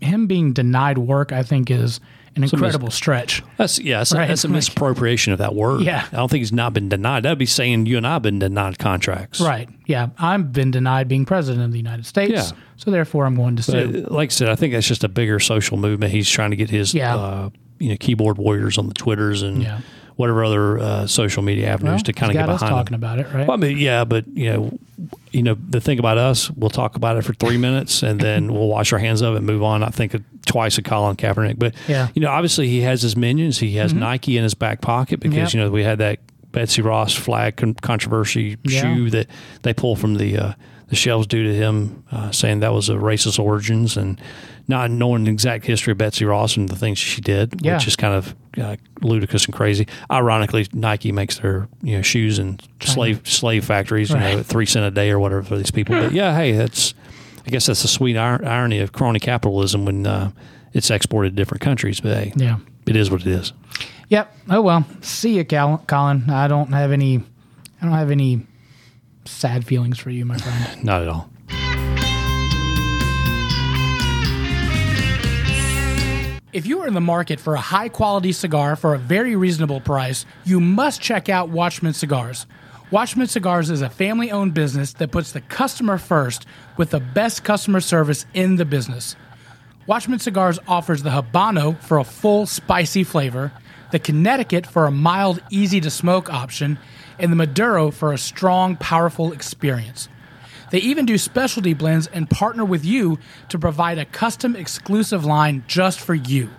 him 0.00 0.26
being 0.26 0.52
denied 0.52 0.98
work, 0.98 1.32
I 1.32 1.42
think, 1.42 1.70
is 1.70 2.00
an 2.36 2.44
incredible 2.44 2.90
stretch. 2.90 3.42
That's 3.56 3.78
yeah. 3.80 3.98
That's, 3.98 4.12
Right. 4.14 4.28
that's 4.28 4.44
a 4.44 4.48
Like- 4.48 4.54
misappropriation 4.56 5.32
of 5.32 5.38
that 5.40 5.54
word. 5.54 5.82
Yeah. 5.82 6.04
I 6.12 6.16
don't 6.16 6.30
think 6.30 6.40
he's 6.40 6.52
not 6.52 6.72
been 6.74 6.88
denied. 6.88 7.22
That'd 7.24 7.38
be 7.38 7.46
saying 7.46 7.86
you 7.86 7.96
and 7.96 8.06
I 8.06 8.14
have 8.14 8.22
been 8.22 8.38
denied 8.38 8.78
contracts. 8.78 9.40
Right. 9.40 9.68
Yeah. 9.86 10.08
I've 10.18 10.52
been 10.52 10.70
denied 10.70 11.08
being 11.08 11.24
president 11.24 11.64
of 11.64 11.72
the 11.72 11.78
United 11.78 12.06
States. 12.06 12.32
Yeah. 12.32 12.50
So 12.76 12.90
therefore, 12.90 13.26
I'm 13.26 13.34
going 13.34 13.56
to 13.56 13.62
But 13.72 13.92
sue. 13.92 14.04
uh, 14.08 14.14
like 14.14 14.30
I 14.30 14.32
said, 14.32 14.48
I 14.48 14.54
think 14.54 14.72
that's 14.74 14.86
just 14.86 15.02
a 15.02 15.08
bigger 15.08 15.40
social 15.40 15.76
movement. 15.76 16.12
He's 16.12 16.28
trying 16.30 16.50
to 16.50 16.56
get 16.56 16.70
his, 16.70 16.94
Yeah. 16.94 17.16
uh, 17.16 17.50
you 17.78 17.88
know, 17.90 17.96
keyboard 17.98 18.38
warriors 18.38 18.78
on 18.78 18.86
the 18.86 18.94
Twitters 18.94 19.42
and 19.42 19.62
Yeah. 19.62 19.80
Whatever 20.20 20.44
other 20.44 20.78
uh, 20.78 21.06
social 21.06 21.42
media 21.42 21.68
avenues 21.68 21.94
Well, 21.96 22.02
to 22.04 22.12
kind 22.12 22.30
of 22.30 22.34
get 22.36 22.48
us 22.48 22.60
behind. 22.60 22.72
him. 22.72 22.78
talking 22.78 22.94
about 22.94 23.18
it, 23.18 23.26
right? 23.32 23.48
Well, 23.48 23.56
I 23.56 23.60
mean, 23.60 23.78
yeah, 23.78 24.04
but 24.04 24.26
you 24.28 24.52
know, 24.52 24.78
you 25.32 25.42
know, 25.42 25.56
the 25.68 25.80
thing 25.80 25.98
about 25.98 26.18
us, 26.18 26.50
we'll 26.50 26.70
talk 26.70 26.94
about 26.96 27.16
it 27.16 27.22
for 27.22 27.32
three 27.34 27.56
minutes 27.68 28.02
and 28.02 28.20
then 28.20 28.52
we'll 28.52 28.68
wash 28.68 28.92
our 28.92 28.98
hands 28.98 29.22
of 29.22 29.34
it 29.34 29.38
and 29.38 29.46
move 29.46 29.62
on. 29.62 29.82
I 29.82 29.88
think 29.88 30.14
twice 30.46 30.78
of 30.78 30.84
Colin 30.84 31.16
Kaepernick, 31.16 31.58
but 31.58 31.74
Yeah. 31.88 32.08
you 32.14 32.22
know, 32.22 32.30
obviously 32.30 32.68
he 32.68 32.80
has 32.82 33.02
his 33.02 33.16
minions. 33.16 33.58
He 33.58 33.76
has 33.76 33.92
Nike 33.94 34.36
in 34.36 34.42
his 34.42 34.54
back 34.54 34.80
pocket 34.80 35.20
because 35.20 35.36
Yep. 35.38 35.54
you 35.54 35.60
know 35.60 35.70
we 35.70 35.82
had 35.84 35.98
that 35.98 36.18
Betsy 36.52 36.82
Ross 36.82 37.14
flag 37.14 37.56
con- 37.56 37.74
controversy 37.74 38.56
Yeah. 38.64 38.80
shoe 38.82 39.10
that 39.10 39.26
they 39.62 39.72
pulled 39.72 39.98
from 40.00 40.16
the 40.16 40.36
uh, 40.38 40.52
the 40.88 40.96
shelves 40.96 41.26
due 41.28 41.44
to 41.44 41.54
him 41.54 42.02
uh, 42.10 42.32
saying 42.32 42.60
that 42.60 42.72
was 42.72 42.88
a 42.88 42.94
racist 42.94 43.38
origins 43.38 43.96
and 43.96 44.20
not 44.70 44.90
knowing 44.90 45.24
the 45.24 45.30
exact 45.30 45.66
history 45.66 45.92
of 45.92 45.98
Betsy 45.98 46.24
Ross 46.24 46.56
and 46.56 46.68
the 46.68 46.76
things 46.76 46.98
she 46.98 47.20
did, 47.20 47.60
Yeah. 47.60 47.74
which 47.74 47.86
is 47.86 47.96
kind 47.96 48.14
of 48.14 48.34
uh, 48.58 48.76
ludicrous 49.02 49.44
and 49.44 49.54
crazy. 49.54 49.86
Ironically, 50.10 50.66
Nike 50.72 51.12
makes 51.12 51.38
their 51.40 51.68
you 51.82 51.96
know 51.96 52.02
shoes 52.02 52.38
in 52.38 52.58
slave 52.80 53.20
slave 53.28 53.64
factories, 53.66 54.08
you 54.10 54.16
know, 54.16 54.38
at 54.38 54.46
three 54.46 54.64
cent 54.66 54.86
a 54.86 54.90
day 54.90 55.10
or 55.10 55.18
whatever 55.18 55.42
for 55.42 55.58
these 55.58 55.70
people. 55.70 55.94
But 55.96 56.12
yeah, 56.12 56.34
hey, 56.34 56.52
that's 56.52 56.94
I 57.46 57.50
guess 57.50 57.66
that's 57.66 57.82
the 57.82 57.88
sweet 57.88 58.16
ir- 58.16 58.44
irony 58.46 58.78
of 58.78 58.92
crony 58.92 59.20
capitalism 59.20 59.84
when 59.84 60.06
uh, 60.06 60.30
it's 60.72 60.90
exported 60.90 61.30
to 61.30 61.36
different 61.36 61.60
countries. 61.60 62.00
But 62.00 62.16
hey, 62.16 62.32
yeah. 62.36 62.58
it 62.86 62.96
is 62.96 63.10
what 63.10 63.20
it 63.20 63.26
is. 63.26 63.52
Yep. 64.08 64.34
Oh 64.50 64.60
well. 64.62 64.84
See 65.02 65.36
you, 65.36 65.44
Cal- 65.44 65.84
Colin. 65.86 66.28
I 66.30 66.48
don't 66.48 66.72
have 66.72 66.92
any. 66.92 67.18
I 67.80 67.84
don't 67.86 67.94
have 67.94 68.10
any 68.10 68.46
sad 69.24 69.64
feelings 69.64 69.98
for 69.98 70.10
you, 70.10 70.24
my 70.24 70.36
friend. 70.36 70.84
Not 70.84 71.02
at 71.02 71.08
all. 71.08 71.29
If 76.52 76.66
you 76.66 76.80
are 76.80 76.88
in 76.88 76.94
the 76.94 77.00
market 77.00 77.38
for 77.38 77.54
a 77.54 77.60
high 77.60 77.88
quality 77.88 78.32
cigar 78.32 78.74
for 78.74 78.92
a 78.92 78.98
very 78.98 79.36
reasonable 79.36 79.80
price, 79.80 80.26
you 80.44 80.58
must 80.58 81.00
check 81.00 81.28
out 81.28 81.48
Watchman 81.48 81.92
Cigars. 81.92 82.44
Watchman 82.90 83.28
Cigars 83.28 83.70
is 83.70 83.82
a 83.82 83.88
family 83.88 84.32
owned 84.32 84.52
business 84.52 84.94
that 84.94 85.12
puts 85.12 85.30
the 85.30 85.42
customer 85.42 85.96
first 85.96 86.46
with 86.76 86.90
the 86.90 86.98
best 86.98 87.44
customer 87.44 87.78
service 87.78 88.26
in 88.34 88.56
the 88.56 88.64
business. 88.64 89.14
Watchman 89.86 90.18
Cigars 90.18 90.58
offers 90.66 91.04
the 91.04 91.10
Habano 91.10 91.80
for 91.82 91.98
a 91.98 92.04
full, 92.04 92.46
spicy 92.46 93.04
flavor, 93.04 93.52
the 93.92 94.00
Connecticut 94.00 94.66
for 94.66 94.86
a 94.86 94.90
mild, 94.90 95.40
easy 95.50 95.80
to 95.80 95.90
smoke 95.90 96.32
option, 96.32 96.80
and 97.20 97.30
the 97.30 97.36
Maduro 97.36 97.92
for 97.92 98.12
a 98.12 98.18
strong, 98.18 98.74
powerful 98.74 99.32
experience. 99.32 100.08
They 100.70 100.78
even 100.78 101.06
do 101.06 101.18
specialty 101.18 101.74
blends 101.74 102.06
and 102.06 102.30
partner 102.30 102.64
with 102.64 102.84
you 102.84 103.18
to 103.48 103.58
provide 103.58 103.98
a 103.98 104.04
custom 104.04 104.56
exclusive 104.56 105.24
line 105.24 105.64
just 105.66 106.00
for 106.00 106.14
you. 106.14 106.50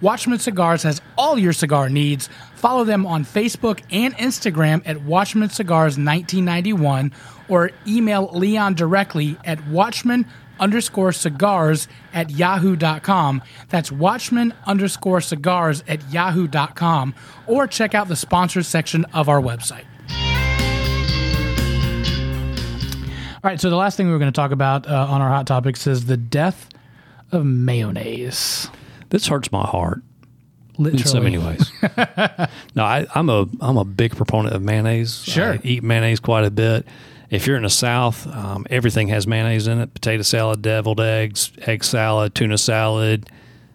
Watchman 0.00 0.38
Cigars 0.38 0.84
has 0.84 1.00
all 1.16 1.38
your 1.38 1.52
cigar 1.52 1.88
needs. 1.88 2.28
Follow 2.54 2.84
them 2.84 3.04
on 3.04 3.24
Facebook 3.24 3.80
and 3.90 4.14
Instagram 4.16 4.80
at 4.86 5.02
Watchman 5.02 5.48
Cigars 5.50 5.98
1991 5.98 7.12
or 7.48 7.72
email 7.86 8.30
Leon 8.32 8.74
directly 8.74 9.36
at 9.44 9.66
Watchman 9.66 10.24
underscore 10.60 11.12
cigars 11.12 11.88
at 12.12 12.30
yahoo.com. 12.30 13.42
That's 13.68 13.90
Watchman 13.90 14.54
underscore 14.66 15.20
cigars 15.20 15.82
at 15.88 16.12
yahoo.com 16.12 17.14
or 17.46 17.66
check 17.66 17.94
out 17.94 18.08
the 18.08 18.16
sponsors 18.16 18.68
section 18.68 19.04
of 19.06 19.28
our 19.28 19.40
website. 19.40 19.84
All 23.42 23.50
right, 23.50 23.60
so 23.60 23.70
the 23.70 23.76
last 23.76 23.96
thing 23.96 24.06
we 24.06 24.12
were 24.12 24.18
going 24.18 24.32
to 24.32 24.36
talk 24.36 24.50
about 24.50 24.86
uh, 24.88 25.06
on 25.08 25.20
our 25.22 25.28
hot 25.28 25.46
topics 25.46 25.86
is 25.86 26.06
the 26.06 26.16
death 26.16 26.68
of 27.30 27.44
mayonnaise. 27.44 28.68
This 29.10 29.26
hurts 29.28 29.52
my 29.52 29.64
heart 29.64 30.02
Literally. 30.76 31.02
in 31.02 31.06
so 31.08 31.20
many 31.20 31.38
ways. 31.38 31.70
no, 32.74 32.84
I, 32.84 33.06
I'm 33.14 33.28
a 33.30 33.46
I'm 33.60 33.76
a 33.76 33.84
big 33.84 34.16
proponent 34.16 34.54
of 34.56 34.62
mayonnaise. 34.62 35.22
Sure. 35.22 35.52
I 35.54 35.60
eat 35.62 35.82
mayonnaise 35.84 36.20
quite 36.20 36.44
a 36.44 36.50
bit. 36.50 36.86
If 37.30 37.46
you're 37.46 37.56
in 37.56 37.62
the 37.62 37.70
South, 37.70 38.26
um, 38.26 38.66
everything 38.70 39.08
has 39.08 39.26
mayonnaise 39.26 39.66
in 39.68 39.78
it: 39.80 39.94
potato 39.94 40.22
salad, 40.22 40.62
deviled 40.62 41.00
eggs, 41.00 41.52
egg 41.66 41.84
salad, 41.84 42.34
tuna 42.34 42.58
salad. 42.58 43.30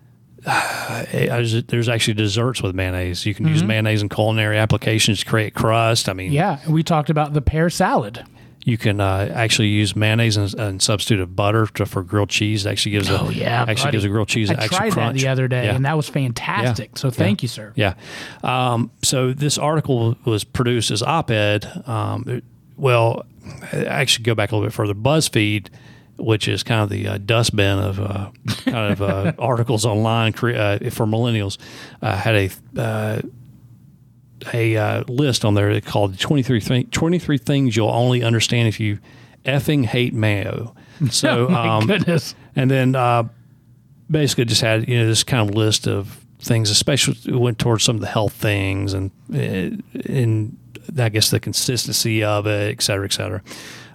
I- 0.45 1.29
I 1.31 1.41
just- 1.43 1.69
there's 1.69 1.87
actually 1.87 2.15
desserts 2.15 2.61
with 2.61 2.75
mayonnaise. 2.75 3.25
You 3.25 3.33
can 3.33 3.47
use 3.47 3.63
mayonnaise 3.63 4.01
in 4.01 4.09
culinary 4.09 4.57
applications 4.57 5.21
to 5.21 5.25
create 5.25 5.53
crust. 5.53 6.09
I 6.09 6.13
mean, 6.13 6.27
Mm-hmm. 6.31 6.35
Yeah, 6.35 6.59
we 6.69 6.83
talked 6.83 7.09
about 7.09 7.33
the 7.33 7.41
pear 7.41 7.69
salad. 7.69 8.25
You 8.65 8.77
can 8.77 8.99
uh, 9.01 9.29
actually 9.33 9.67
use 9.69 9.95
mayonnaise 9.95 10.37
and, 10.37 10.53
and 10.59 10.81
substitute 10.81 11.19
of 11.21 11.35
butter 11.35 11.67
to, 11.67 11.85
for 11.85 12.01
grilled 12.03 12.29
cheese. 12.29 12.65
It 12.65 12.69
actually 12.69 12.93
gives 12.93 13.09
a 13.09 13.19
Oh 13.19 13.29
yeah, 13.29 13.61
actually 13.67 13.83
buddy. 13.87 13.91
gives 13.91 14.03
a 14.05 14.09
grilled 14.09 14.27
cheese 14.29 14.49
I 14.49 14.53
an 14.53 14.59
extra 14.61 14.77
tried 14.77 14.91
crunch. 14.93 15.15
that 15.17 15.21
the 15.21 15.27
other 15.29 15.47
day, 15.47 15.65
Yeah. 15.65 15.75
and 15.75 15.85
that 15.85 15.97
was 15.97 16.07
fantastic. 16.09 16.97
So 16.97 17.09
thank 17.09 17.41
you, 17.41 17.49
sir. 17.49 17.73
Yeah. 17.75 17.95
Um, 18.43 18.91
so 19.01 19.33
this 19.33 19.57
article 19.57 20.15
was 20.25 20.43
produced 20.43 20.91
as 20.91 21.03
op-ed. 21.03 21.65
Um, 21.87 22.23
it- 22.27 22.43
well, 22.77 23.25
I 23.71 23.83
actually 23.85 24.23
go 24.23 24.33
back 24.35 24.51
a 24.51 24.55
little 24.55 24.65
bit 24.67 24.73
further. 24.73 24.93
BuzzFeed, 24.95 25.67
which 26.17 26.47
is 26.47 26.63
kind 26.63 26.81
of 26.81 26.89
the 26.89 27.07
uh, 27.07 27.17
dustbin 27.19 27.77
of 27.79 27.99
uh, 27.99 28.31
kind 28.65 28.93
of 28.93 29.01
uh, 29.01 29.33
articles 29.39 29.85
online 29.85 30.33
cre- 30.33 30.51
uh, 30.55 30.77
for 30.89 31.05
millennials, 31.05 31.57
uh, 32.01 32.15
had 32.17 32.35
a 32.35 32.49
uh, 32.81 33.21
a 34.53 34.75
uh, 34.75 35.03
list 35.07 35.45
on 35.45 35.53
there 35.53 35.79
called 35.81 36.19
23, 36.19 36.59
th- 36.59 36.91
23 36.91 37.37
things 37.37 37.75
you'll 37.75 37.89
only 37.89 38.23
understand 38.23 38.67
if 38.67 38.79
you 38.79 38.99
effing 39.45 39.85
hate 39.85 40.13
mayo. 40.13 40.75
So, 41.09 41.47
oh 41.47 41.49
my 41.49 41.67
um, 41.67 41.87
goodness. 41.87 42.33
and 42.55 42.69
then 42.71 42.95
uh, 42.95 43.27
basically 44.09 44.45
just 44.45 44.61
had 44.61 44.87
you 44.87 44.99
know 44.99 45.07
this 45.07 45.23
kind 45.23 45.49
of 45.49 45.55
list 45.55 45.87
of 45.87 46.23
things, 46.39 46.69
especially 46.69 47.35
went 47.35 47.59
towards 47.59 47.83
some 47.83 47.95
of 47.95 48.01
the 48.01 48.07
health 48.07 48.31
things 48.33 48.93
and 48.93 49.11
in 49.33 50.55
I 50.97 51.09
guess 51.09 51.29
the 51.31 51.39
consistency 51.39 52.23
of 52.23 52.45
it, 52.45 52.71
et 52.71 52.81
cetera, 52.81 53.05
et 53.05 53.11
cetera. 53.11 53.41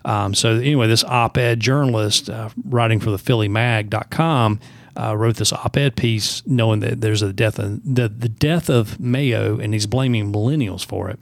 Um, 0.04 0.34
so 0.34 0.56
anyway, 0.56 0.88
this 0.88 1.04
op-ed 1.04 1.60
journalist 1.60 2.28
uh, 2.28 2.50
writing 2.64 2.98
for 3.00 3.10
the 3.10 3.16
PhillyMag.com 3.16 4.60
uh, 4.98 5.14
wrote 5.16 5.36
this 5.36 5.52
op-ed 5.52 5.94
piece, 5.96 6.42
knowing 6.46 6.80
that 6.80 7.00
there's 7.00 7.22
a 7.22 7.32
death 7.32 7.58
of, 7.58 7.80
the 7.84 8.08
the 8.08 8.28
death 8.28 8.68
of 8.68 8.98
Mayo, 8.98 9.58
and 9.60 9.72
he's 9.72 9.86
blaming 9.86 10.32
millennials 10.32 10.84
for 10.84 11.08
it. 11.10 11.18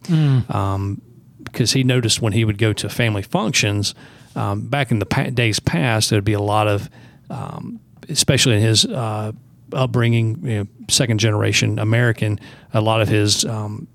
Um, 0.51 1.03
because 1.45 1.72
he 1.72 1.85
noticed 1.85 2.20
when 2.20 2.33
he 2.33 2.45
would 2.45 2.59
go 2.59 2.72
to 2.72 2.89
family 2.89 3.22
functions 3.22 3.95
um, 4.35 4.62
back 4.68 4.91
in 4.91 4.99
the 4.99 5.07
pa- 5.07 5.31
days 5.31 5.61
past, 5.61 6.11
there'd 6.11 6.24
be 6.24 6.33
a 6.33 6.41
lot 6.41 6.66
of, 6.66 6.91
um, 7.31 7.79
especially 8.09 8.57
in 8.57 8.62
his 8.62 8.85
uh, 8.85 9.31
upbringing, 9.72 10.45
you 10.45 10.59
know, 10.59 10.66
second 10.89 11.18
generation 11.18 11.79
American, 11.79 12.39
a 12.74 12.81
lot 12.81 13.01
of 13.01 13.09
his 13.09 13.45
um, 13.45 13.87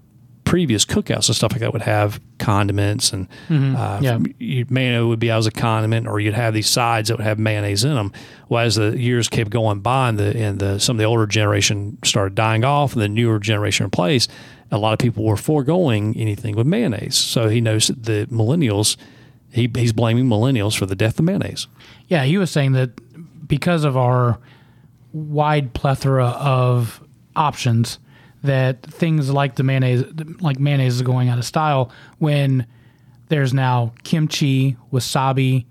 previous 0.51 0.83
cookouts 0.83 1.27
and 1.29 1.35
stuff 1.37 1.53
like 1.53 1.61
that 1.61 1.71
would 1.71 1.81
have 1.81 2.19
condiments 2.37 3.13
and 3.13 3.25
uh, 3.49 3.99
Yeah. 4.01 4.19
you, 4.37 4.65
mayo 4.69 5.07
would 5.07 5.17
be 5.19 5.31
as 5.31 5.47
a 5.47 5.51
condiment, 5.51 6.07
or 6.09 6.19
you'd 6.19 6.33
have 6.33 6.53
these 6.53 6.67
sides 6.67 7.07
that 7.07 7.17
would 7.17 7.23
have 7.25 7.39
mayonnaise 7.39 7.85
in 7.85 7.93
them. 7.93 8.11
Well, 8.49 8.65
as 8.65 8.75
the 8.75 8.97
years 8.99 9.29
kept 9.29 9.49
going 9.49 9.79
by, 9.79 10.09
and 10.09 10.19
the 10.19 10.35
and 10.37 10.59
the 10.59 10.77
some 10.79 10.97
of 10.97 10.99
the 10.99 11.05
older 11.05 11.25
generation 11.25 11.97
started 12.03 12.35
dying 12.35 12.65
off, 12.65 12.91
and 12.91 13.01
the 13.01 13.07
newer 13.07 13.39
generation 13.39 13.85
replaced, 13.85 14.29
a 14.71 14.77
lot 14.77 14.91
of 14.91 14.99
people 14.99 15.23
were 15.23 15.37
foregoing 15.37 16.17
anything 16.17 16.57
with 16.57 16.67
mayonnaise. 16.67 17.15
So 17.15 17.47
he 17.47 17.61
knows 17.61 17.87
that 17.87 18.03
the 18.03 18.27
millennials, 18.29 18.97
he, 19.51 19.69
he's 19.73 19.93
blaming 19.93 20.25
millennials 20.25 20.77
for 20.77 20.85
the 20.85 20.95
death 20.95 21.17
of 21.17 21.23
mayonnaise. 21.23 21.67
Yeah, 22.09 22.25
he 22.25 22.37
was 22.37 22.51
saying 22.51 22.73
that 22.73 22.89
because 23.47 23.85
of 23.85 23.95
our 23.95 24.37
wide 25.13 25.73
plethora 25.73 26.27
of 26.27 27.01
options, 27.37 27.99
that 28.43 28.81
things 28.83 29.29
like 29.29 29.55
the 29.55 29.63
mayonnaise, 29.63 30.03
like 30.39 30.59
mayonnaise, 30.59 30.95
is 30.95 31.01
going 31.01 31.29
out 31.29 31.37
of 31.37 31.45
style 31.45 31.91
when 32.19 32.65
there's 33.29 33.53
now 33.53 33.93
kimchi, 34.03 34.75
wasabi, 34.91 35.65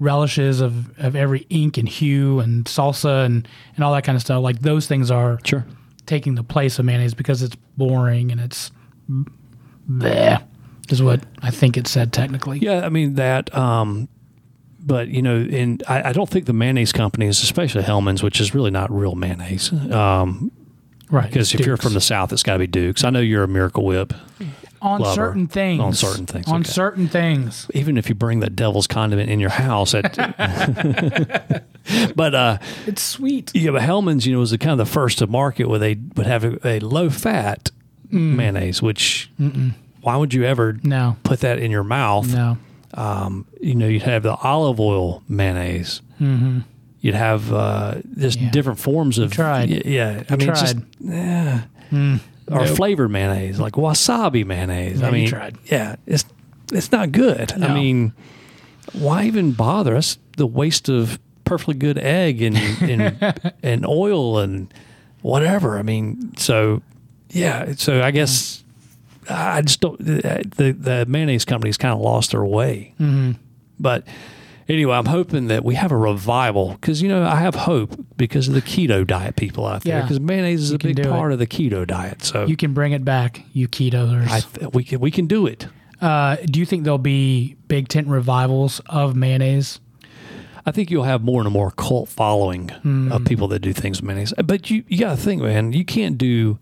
relishes 0.00 0.60
of, 0.60 0.96
of 0.98 1.14
every 1.16 1.46
ink 1.50 1.76
and 1.76 1.88
hue 1.88 2.40
and 2.40 2.64
salsa 2.66 3.24
and, 3.26 3.46
and 3.76 3.84
all 3.84 3.92
that 3.92 4.04
kind 4.04 4.16
of 4.16 4.22
stuff. 4.22 4.42
Like 4.42 4.60
those 4.60 4.86
things 4.86 5.10
are 5.10 5.38
Sure. 5.44 5.66
taking 6.06 6.34
the 6.34 6.42
place 6.44 6.78
of 6.78 6.84
mayonnaise 6.84 7.14
because 7.14 7.42
it's 7.42 7.56
boring 7.76 8.30
and 8.32 8.40
it's 8.40 8.70
bleh, 9.90 10.42
is 10.88 11.02
what 11.02 11.22
I 11.42 11.50
think 11.50 11.76
it 11.76 11.86
said 11.86 12.12
technically. 12.12 12.58
Yeah, 12.58 12.84
I 12.84 12.88
mean 12.88 13.14
that. 13.14 13.54
Um, 13.54 14.08
but 14.80 15.08
you 15.08 15.20
know, 15.22 15.36
and 15.36 15.82
I, 15.88 16.10
I 16.10 16.12
don't 16.12 16.28
think 16.28 16.46
the 16.46 16.52
mayonnaise 16.52 16.92
companies, 16.92 17.42
especially 17.42 17.82
Hellmann's, 17.82 18.22
which 18.22 18.40
is 18.40 18.54
really 18.54 18.70
not 18.70 18.90
real 18.90 19.14
mayonnaise, 19.14 19.72
um, 19.92 20.50
Right. 21.10 21.26
because 21.26 21.54
if 21.54 21.60
you're 21.64 21.76
from 21.76 21.94
the 21.94 22.00
South, 22.00 22.32
it's 22.32 22.42
got 22.42 22.54
to 22.54 22.58
be 22.58 22.66
Duke's. 22.66 23.04
I 23.04 23.10
know 23.10 23.20
you're 23.20 23.44
a 23.44 23.48
Miracle 23.48 23.84
Whip. 23.84 24.12
on 24.82 25.00
lover. 25.00 25.14
certain 25.14 25.46
things. 25.48 25.80
On 25.80 25.92
certain 25.94 26.26
things, 26.26 26.46
On 26.48 26.60
okay. 26.60 26.70
certain 26.70 27.08
things. 27.08 27.66
Even 27.74 27.96
if 27.96 28.08
you 28.08 28.14
bring 28.14 28.40
that 28.40 28.54
devil's 28.54 28.86
condiment 28.86 29.28
in 29.30 29.40
your 29.40 29.50
house, 29.50 29.92
that, 29.92 31.62
but 32.16 32.34
uh, 32.34 32.58
It's 32.86 33.02
sweet. 33.02 33.50
yeah, 33.54 33.70
but 33.72 33.82
Hellmann's, 33.82 34.26
you 34.26 34.32
know, 34.34 34.38
was 34.40 34.50
the 34.50 34.58
kind 34.58 34.72
of 34.72 34.78
the 34.86 34.92
first 34.92 35.18
to 35.18 35.26
market 35.26 35.68
where 35.68 35.78
they 35.78 35.94
would 36.16 36.26
have 36.26 36.44
a, 36.44 36.58
a 36.66 36.80
low 36.80 37.10
fat 37.10 37.70
Mm. 38.10 38.36
mayonnaise. 38.36 38.80
Which 38.80 39.30
why 40.00 40.16
would 40.16 40.32
you 40.32 40.42
ever 40.44 40.78
No. 40.82 41.16
put 41.24 41.40
that 41.40 41.58
in 41.58 41.70
your 41.70 41.84
mouth? 41.84 42.32
No. 42.32 42.56
um, 42.94 43.44
you 43.60 43.74
know, 43.74 43.86
you'd 43.86 44.00
have 44.04 44.22
the 44.22 44.34
olive 44.36 44.80
oil 44.80 45.22
mayonnaise. 45.28 46.00
Mm-hmm. 46.18 46.60
You'd 47.08 47.14
have 47.16 47.52
uh, 47.52 47.94
just 48.16 48.40
Yeah. 48.40 48.50
different 48.50 48.78
forms 48.78 49.18
of 49.18 49.32
tried. 49.32 49.70
y- 49.70 49.82
Yeah, 49.84 50.22
I 50.30 50.36
mean, 50.36 50.48
it's 50.50 50.60
just 50.60 50.76
yeah. 51.00 51.62
or 51.92 52.64
Nope. 52.64 52.76
flavored 52.76 53.10
mayonnaise, 53.10 53.58
like 53.60 53.74
wasabi 53.74 54.44
mayonnaise. 54.46 55.00
Yeah, 55.00 55.06
I 55.06 55.08
you 55.10 55.12
mean, 55.14 55.28
tried. 55.28 55.56
yeah, 55.66 55.96
it's 56.06 56.24
it's 56.72 56.92
not 56.92 57.12
good. 57.12 57.52
I 57.52 57.72
mean, 57.74 58.12
why 58.92 59.24
even 59.24 59.52
bother? 59.52 59.94
That's 59.94 60.18
the 60.36 60.46
waste 60.46 60.88
of 60.88 61.18
perfectly 61.44 61.74
good 61.74 61.98
egg 61.98 62.42
and 62.42 62.56
and, 62.56 63.52
and 63.62 63.86
oil 63.86 64.38
and 64.38 64.72
whatever. 65.22 65.78
I 65.78 65.82
mean, 65.82 66.32
so 66.36 66.82
yeah. 67.30 67.72
So 67.76 68.02
I 68.02 68.10
guess. 68.10 68.62
I 69.30 69.60
just 69.60 69.80
don't. 69.80 69.98
The 69.98 70.74
the 70.78 71.04
mayonnaise 71.06 71.44
companies 71.44 71.76
kind 71.76 71.92
of 71.92 72.00
lost 72.00 72.30
their 72.30 72.44
way. 72.46 72.94
Mm-hmm. 72.98 73.32
But 73.78 74.04
anyway, 74.68 74.94
I'm 74.96 75.06
hoping 75.06 75.48
that 75.48 75.64
we 75.64 75.74
have 75.76 75.90
a 75.92 75.96
revival 75.96 76.72
because 76.72 77.00
you 77.02 77.08
know 77.08 77.24
I 77.24 77.36
have 77.36 77.54
hope 77.54 77.98
because 78.16 78.48
of 78.48 78.54
the 78.54 78.62
keto 78.62 79.06
diet 79.06 79.36
people 79.36 79.66
out 79.66 79.82
there 79.84 79.96
Yeah. 79.98 80.02
because 80.02 80.20
mayonnaise 80.20 80.62
is 80.62 80.70
a 80.72 80.78
big 80.78 81.02
part 81.02 81.32
of 81.32 81.38
the 81.38 81.46
keto 81.46 81.86
diet. 81.86 82.22
So 82.24 82.46
You 82.46 82.56
can 82.56 82.72
bring 82.74 82.92
it 82.92 83.04
back, 83.04 83.42
you 83.52 83.68
ketoers. 83.68 84.28
I 84.28 84.40
th- 84.40 84.72
we 84.72 84.84
can 84.84 85.00
we 85.00 85.10
can 85.10 85.26
do 85.26 85.46
it. 85.46 85.66
uh, 86.00 86.36
do 86.44 86.60
you 86.60 86.66
think 86.66 86.84
there'll 86.84 86.98
be 86.98 87.56
big 87.66 87.88
tent 87.88 88.06
revivals 88.08 88.80
of 88.86 89.16
mayonnaise? 89.16 89.80
I 90.66 90.70
think 90.70 90.90
you'll 90.90 91.04
have 91.04 91.22
more 91.22 91.40
and 91.42 91.50
more 91.50 91.70
cult 91.70 92.08
following 92.10 92.68
Hmm. 92.68 93.10
of 93.10 93.24
people 93.24 93.48
that 93.48 93.60
do 93.60 93.72
things 93.72 94.00
with 94.02 94.06
mayonnaise. 94.06 94.34
But 94.44 94.70
you 94.70 94.84
you 94.88 94.98
got 94.98 95.10
to 95.10 95.16
think, 95.16 95.42
man, 95.42 95.72
you 95.72 95.84
can't 95.84 96.18
do 96.18 96.58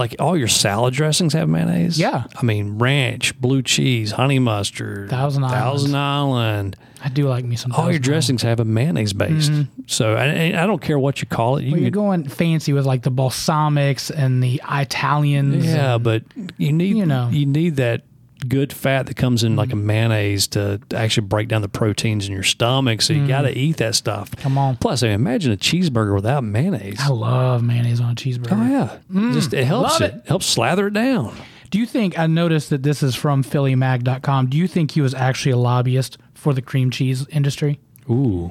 like 0.00 0.16
all 0.18 0.36
your 0.36 0.48
salad 0.48 0.94
dressings 0.94 1.32
have 1.34 1.48
mayonnaise. 1.48 1.98
Yeah. 2.00 2.24
I 2.34 2.44
mean 2.44 2.78
ranch, 2.78 3.38
blue 3.40 3.62
cheese, 3.62 4.10
honey 4.12 4.38
mustard, 4.40 5.08
Thousand 5.10 5.44
Island. 5.44 5.60
Thousand 5.62 5.94
Island. 5.94 6.76
I 7.02 7.08
do 7.08 7.28
like 7.28 7.44
me 7.46 7.56
some. 7.56 7.72
all 7.72 7.88
your 7.90 7.98
dressings 7.98 8.42
have 8.42 8.60
a 8.60 8.64
mayonnaise 8.64 9.12
based. 9.14 9.50
Mm-hmm. 9.52 9.82
So 9.86 10.16
and, 10.16 10.36
and 10.36 10.56
I 10.58 10.66
don't 10.66 10.82
care 10.82 10.98
what 10.98 11.22
you 11.22 11.26
call 11.28 11.56
it. 11.58 11.64
You 11.64 11.72
well, 11.72 11.80
you're 11.80 11.90
going 11.90 12.28
fancy 12.28 12.72
with 12.74 12.84
like 12.84 13.02
the 13.02 13.10
balsamics 13.12 14.10
and 14.14 14.42
the 14.42 14.60
Italians. 14.70 15.64
yeah, 15.64 15.94
and- 15.94 16.04
but 16.04 16.24
you 16.58 16.72
need 16.72 16.96
You 16.96 17.06
know. 17.06 17.28
you 17.30 17.46
need 17.46 17.76
that 17.76 18.02
good 18.48 18.72
fat 18.72 19.06
that 19.06 19.16
comes 19.16 19.44
in 19.44 19.56
like 19.56 19.70
a 19.70 19.72
mm-hmm. 19.72 19.86
mayonnaise 19.86 20.46
to 20.48 20.80
actually 20.94 21.26
break 21.26 21.48
down 21.48 21.62
the 21.62 21.68
proteins 21.68 22.26
in 22.26 22.32
your 22.32 22.42
stomach. 22.42 23.02
So 23.02 23.12
you 23.12 23.20
mm-hmm. 23.20 23.28
got 23.28 23.42
to 23.42 23.56
eat 23.56 23.76
that 23.78 23.94
stuff. 23.94 24.34
Come 24.36 24.58
on. 24.58 24.76
Plus, 24.76 25.02
I 25.02 25.06
mean, 25.06 25.14
imagine 25.14 25.52
a 25.52 25.56
cheeseburger 25.56 26.14
without 26.14 26.44
mayonnaise. 26.44 26.98
I 27.00 27.08
love 27.08 27.62
mayonnaise 27.62 28.00
on 28.00 28.12
a 28.12 28.14
cheeseburger. 28.14 28.52
Oh 28.52 28.70
yeah, 28.70 28.98
mm, 29.12 29.32
just 29.32 29.52
it 29.52 29.64
helps 29.64 30.00
it. 30.00 30.14
it. 30.14 30.26
helps 30.26 30.46
slather 30.46 30.88
it 30.88 30.94
down. 30.94 31.36
Do 31.70 31.78
you 31.78 31.86
think 31.86 32.18
I 32.18 32.26
noticed 32.26 32.70
that 32.70 32.82
this 32.82 33.02
is 33.02 33.14
from 33.14 33.44
PhillyMag.com? 33.44 34.48
Do 34.48 34.58
you 34.58 34.66
think 34.66 34.90
he 34.90 35.00
was 35.00 35.14
actually 35.14 35.52
a 35.52 35.56
lobbyist 35.56 36.18
for 36.34 36.52
the 36.52 36.62
cream 36.62 36.90
cheese 36.90 37.26
industry? 37.28 37.78
Ooh, 38.10 38.50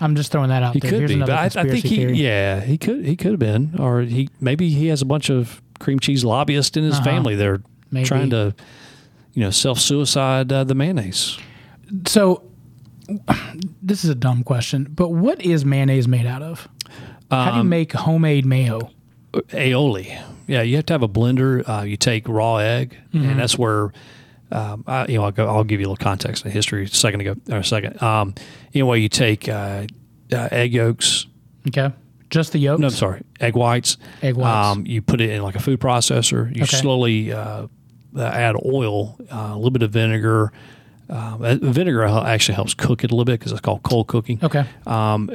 I'm 0.00 0.14
just 0.14 0.30
throwing 0.30 0.50
that 0.50 0.62
out 0.62 0.74
he 0.74 0.80
there. 0.80 0.90
could 0.90 0.98
Here's 1.00 1.14
be, 1.14 1.20
but 1.20 1.30
I, 1.30 1.44
I 1.44 1.48
think 1.48 1.84
he, 1.84 1.96
theory. 1.96 2.16
yeah, 2.18 2.60
he 2.60 2.76
could, 2.76 3.04
he 3.06 3.16
could 3.16 3.30
have 3.30 3.40
been, 3.40 3.76
or 3.78 4.02
he 4.02 4.28
maybe 4.40 4.68
he 4.70 4.88
has 4.88 5.00
a 5.00 5.06
bunch 5.06 5.30
of 5.30 5.62
cream 5.80 5.98
cheese 5.98 6.24
lobbyists 6.24 6.76
in 6.76 6.84
his 6.84 6.96
uh-huh. 6.96 7.04
family. 7.04 7.34
They're 7.36 7.54
Uh-huh. 7.54 7.68
Maybe. 7.90 8.06
trying 8.06 8.28
to, 8.30 8.54
you 9.34 9.42
know, 9.42 9.50
self 9.50 9.78
suicide 9.78 10.52
uh, 10.52 10.64
the 10.64 10.74
mayonnaise. 10.74 11.38
So, 12.06 12.42
this 13.82 14.04
is 14.04 14.10
a 14.10 14.14
dumb 14.14 14.42
question, 14.44 14.86
but 14.90 15.10
what 15.10 15.40
is 15.40 15.64
mayonnaise 15.64 16.06
made 16.08 16.26
out 16.26 16.42
of? 16.42 16.68
How 17.30 17.48
Um, 17.48 17.52
do 17.52 17.58
you 17.58 17.64
make 17.64 17.92
homemade 17.92 18.44
mayo? 18.46 18.90
aioli. 19.32 20.18
Yeah, 20.46 20.62
you 20.62 20.76
have 20.76 20.86
to 20.86 20.94
have 20.94 21.02
a 21.02 21.08
blender. 21.08 21.62
Uh, 21.68 21.82
you 21.82 21.96
take 21.96 22.28
raw 22.28 22.56
egg, 22.56 22.96
Mm-hmm. 23.12 23.28
and 23.30 23.40
that's 23.40 23.58
where. 23.58 23.92
Um, 24.50 24.82
I, 24.86 25.06
you 25.08 25.18
know, 25.18 25.24
I'll, 25.24 25.30
go, 25.30 25.46
I'll 25.46 25.62
give 25.62 25.78
you 25.78 25.86
a 25.86 25.90
little 25.90 26.02
context 26.02 26.42
and 26.44 26.50
history 26.54 26.84
a 26.84 26.88
second 26.88 27.20
ago 27.20 27.34
or 27.50 27.58
a 27.58 27.64
second. 27.64 28.02
Um, 28.02 28.34
anyway, 28.72 28.98
you 29.00 29.10
take 29.10 29.46
uh, 29.46 29.84
uh, 30.32 30.48
egg 30.50 30.72
yolks. 30.72 31.26
Okay, 31.68 31.92
just 32.30 32.52
the 32.52 32.58
yolks. 32.58 32.80
No, 32.80 32.86
I'm 32.86 32.92
sorry, 32.94 33.20
egg 33.40 33.56
whites. 33.56 33.98
Egg 34.22 34.36
whites. 34.36 34.68
Um, 34.78 34.86
you 34.86 35.02
put 35.02 35.20
it 35.20 35.28
in 35.28 35.42
like 35.42 35.54
a 35.54 35.60
food 35.60 35.80
processor. 35.80 36.46
You 36.56 36.62
Okay. 36.62 36.76
slowly 36.78 37.30
uh, 37.30 37.66
uh, 38.16 38.22
add 38.22 38.56
oil, 38.64 39.16
uh, 39.30 39.50
a 39.52 39.56
little 39.56 39.70
bit 39.70 39.82
of 39.82 39.90
vinegar. 39.90 40.52
Um, 41.10 41.42
uh, 41.42 41.54
vinegar 41.60 42.04
actually 42.04 42.54
helps 42.56 42.74
cook 42.74 43.02
it 43.04 43.10
a 43.10 43.14
little 43.14 43.24
bit 43.24 43.38
because 43.38 43.52
it's 43.52 43.60
called 43.60 43.82
cold 43.82 44.08
cooking. 44.08 44.38
Okay. 44.42 44.64
Um, 44.86 45.30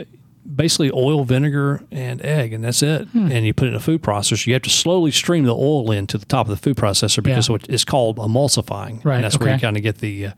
basically, 0.56 0.92
oil, 0.94 1.24
vinegar, 1.26 1.82
and 1.92 2.22
egg, 2.22 2.54
and 2.54 2.64
that's 2.64 2.84
it. 2.84 3.08
Hmm. 3.10 3.32
And 3.32 3.46
you 3.46 3.54
put 3.54 3.68
it 3.68 3.72
in 3.72 3.76
a 3.76 3.80
food 3.80 4.02
processor. 4.04 4.46
You 4.46 4.54
have 4.54 4.62
to 4.64 4.70
slowly 4.70 5.10
stream 5.12 5.46
the 5.46 5.56
oil 5.56 5.92
into 5.92 6.18
the 6.18 6.26
top 6.26 6.48
of 6.48 6.52
the 6.52 6.58
food 6.62 6.76
processor 6.78 7.24
because 7.24 7.50
Yeah. 7.50 7.58
it's 7.70 7.86
called 7.86 8.18
emulsifying. 8.18 9.04
Right, 9.04 9.16
And 9.16 9.24
that's 9.24 9.40
where 9.40 9.54
you 9.54 9.60
kind 9.60 9.78
of 9.78 9.84
get 9.84 9.98
the 10.00 10.28
uh, 10.28 10.32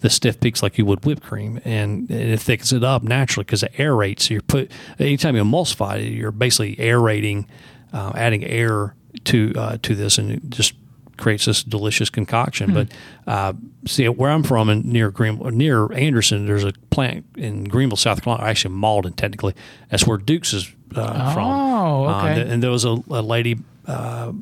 the 0.00 0.10
stiff 0.10 0.40
peaks 0.40 0.64
like 0.64 0.78
you 0.78 0.84
would 0.84 1.04
whipped 1.04 1.22
cream, 1.22 1.60
and 1.64 2.10
it 2.10 2.40
thickens 2.40 2.72
it 2.72 2.82
up 2.82 3.04
naturally 3.04 3.44
because 3.44 3.62
it 3.62 3.72
aerates. 3.74 4.22
So 4.22 4.34
you're 4.34 4.42
put 4.42 4.70
anytime 4.98 5.36
you 5.36 5.44
emulsify 5.44 6.00
it, 6.00 6.10
you're 6.12 6.32
basically 6.32 6.74
aerating, 6.80 7.46
uh, 7.92 8.10
adding 8.16 8.42
air 8.44 8.96
to 9.26 9.52
uh, 9.56 9.78
to 9.80 9.94
this, 9.94 10.18
and 10.18 10.50
just 10.50 10.74
creates 11.22 11.44
this 11.46 11.62
delicious 11.64 12.10
concoction. 12.10 12.70
Hmm. 12.70 12.74
But 12.74 12.88
uh, 13.26 13.52
see, 13.86 14.08
where 14.08 14.30
I'm 14.30 14.42
from, 14.42 14.68
in 14.68 14.82
near 14.82 15.10
Green, 15.10 15.38
near 15.56 15.90
Anderson, 15.92 16.46
there's 16.46 16.64
a 16.64 16.72
plant 16.90 17.24
in 17.36 17.64
Greenville, 17.64 17.96
South 17.96 18.22
Carolina, 18.22 18.48
actually 18.50 18.74
Mauldin, 18.74 19.14
technically. 19.16 19.54
That's 19.90 20.06
where 20.06 20.18
Dukes 20.18 20.52
is 20.52 20.70
uh, 20.94 21.32
from. 21.32 21.46
Oh, 21.46 22.04
Uh, 22.06 22.18
okay. 22.32 22.50
and 22.50 22.62
there 22.62 22.70
was 22.70 22.84
a, 22.84 22.96
a 23.10 23.22
lady 23.22 23.56
uh, 23.86 24.32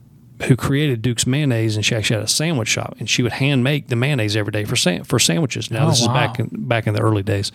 who 0.44 0.56
created 0.56 1.02
Duke's 1.02 1.26
mayonnaise, 1.26 1.76
and 1.76 1.84
she 1.84 1.94
actually 1.94 2.16
had 2.16 2.24
a 2.24 2.28
sandwich 2.28 2.68
shop, 2.68 2.96
and 2.98 3.08
she 3.10 3.22
would 3.22 3.32
hand 3.32 3.62
make 3.64 3.88
the 3.88 3.96
mayonnaise 3.96 4.36
every 4.36 4.52
day 4.52 4.64
for 4.64 4.76
sa- 4.76 5.02
for 5.04 5.18
sandwiches. 5.18 5.70
Now 5.70 5.86
Oh, 5.86 5.90
this 5.90 6.00
wow. 6.06 6.12
is 6.12 6.14
back 6.14 6.38
in, 6.40 6.48
back 6.52 6.86
in 6.86 6.94
the 6.94 7.00
early 7.00 7.22
days, 7.22 7.52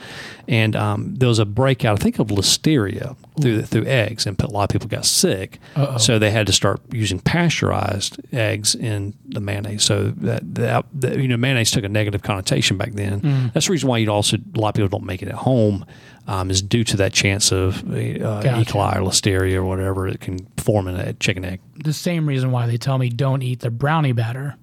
and 0.48 0.76
um, 0.76 1.16
there 1.16 1.30
was 1.30 1.40
a 1.40 1.46
breakout, 1.46 2.00
I 2.00 2.04
think, 2.04 2.20
of 2.20 2.28
listeria 2.28 3.16
through 3.42 3.64
through 3.64 3.86
eggs, 3.86 4.26
and 4.28 4.40
a 4.42 4.48
lot 4.48 4.64
of 4.64 4.70
people 4.70 4.88
got 4.88 5.06
sick. 5.06 5.60
Uh-oh. 5.76 5.98
So 5.98 6.20
they 6.20 6.32
had 6.32 6.48
to 6.48 6.54
start 6.54 6.80
using 6.92 7.20
pasteurized 7.20 8.20
eggs 8.34 8.76
in 8.76 9.14
the 9.28 9.40
mayonnaise. 9.40 9.84
So 9.84 10.12
that, 10.18 10.56
that, 10.56 10.86
that 10.94 11.18
you 11.20 11.28
know 11.28 11.38
mayonnaise 11.38 11.72
took 11.72 11.84
a 11.84 11.90
negative 11.90 12.22
connotation 12.24 12.78
back 12.78 12.92
then. 12.94 13.22
Mm. 13.22 13.54
That's 13.54 13.66
the 13.68 13.72
reason 13.72 13.90
why 13.90 13.98
you 14.00 14.10
also 14.10 14.38
a 14.38 14.60
lot 14.60 14.70
of 14.70 14.76
people 14.76 14.90
don't 14.90 15.06
make 15.06 15.22
it 15.22 15.28
at 15.28 15.36
home. 15.36 15.86
Um, 16.28 16.50
is 16.50 16.64
due 16.64 16.84
to 16.86 16.98
that 16.98 17.14
chance 17.14 17.52
of 17.52 17.84
uh, 17.88 17.96
E. 17.98 18.18
Coli 18.66 18.96
or 18.96 19.02
listeria 19.02 19.58
or 19.58 19.64
whatever 19.64 20.08
it 20.08 20.22
can 20.22 20.40
form 20.58 20.88
in 20.88 20.96
a 20.96 21.14
chicken 21.14 21.46
egg. 21.46 21.60
The 21.84 21.94
same 21.94 22.26
reason 22.28 22.50
why 22.50 22.66
they 22.66 22.78
tell 22.78 22.98
me 22.98 23.10
don't 23.10 23.44
eat 23.44 23.60
the 23.60 23.70
brownie 23.70 24.12
batter, 24.12 24.56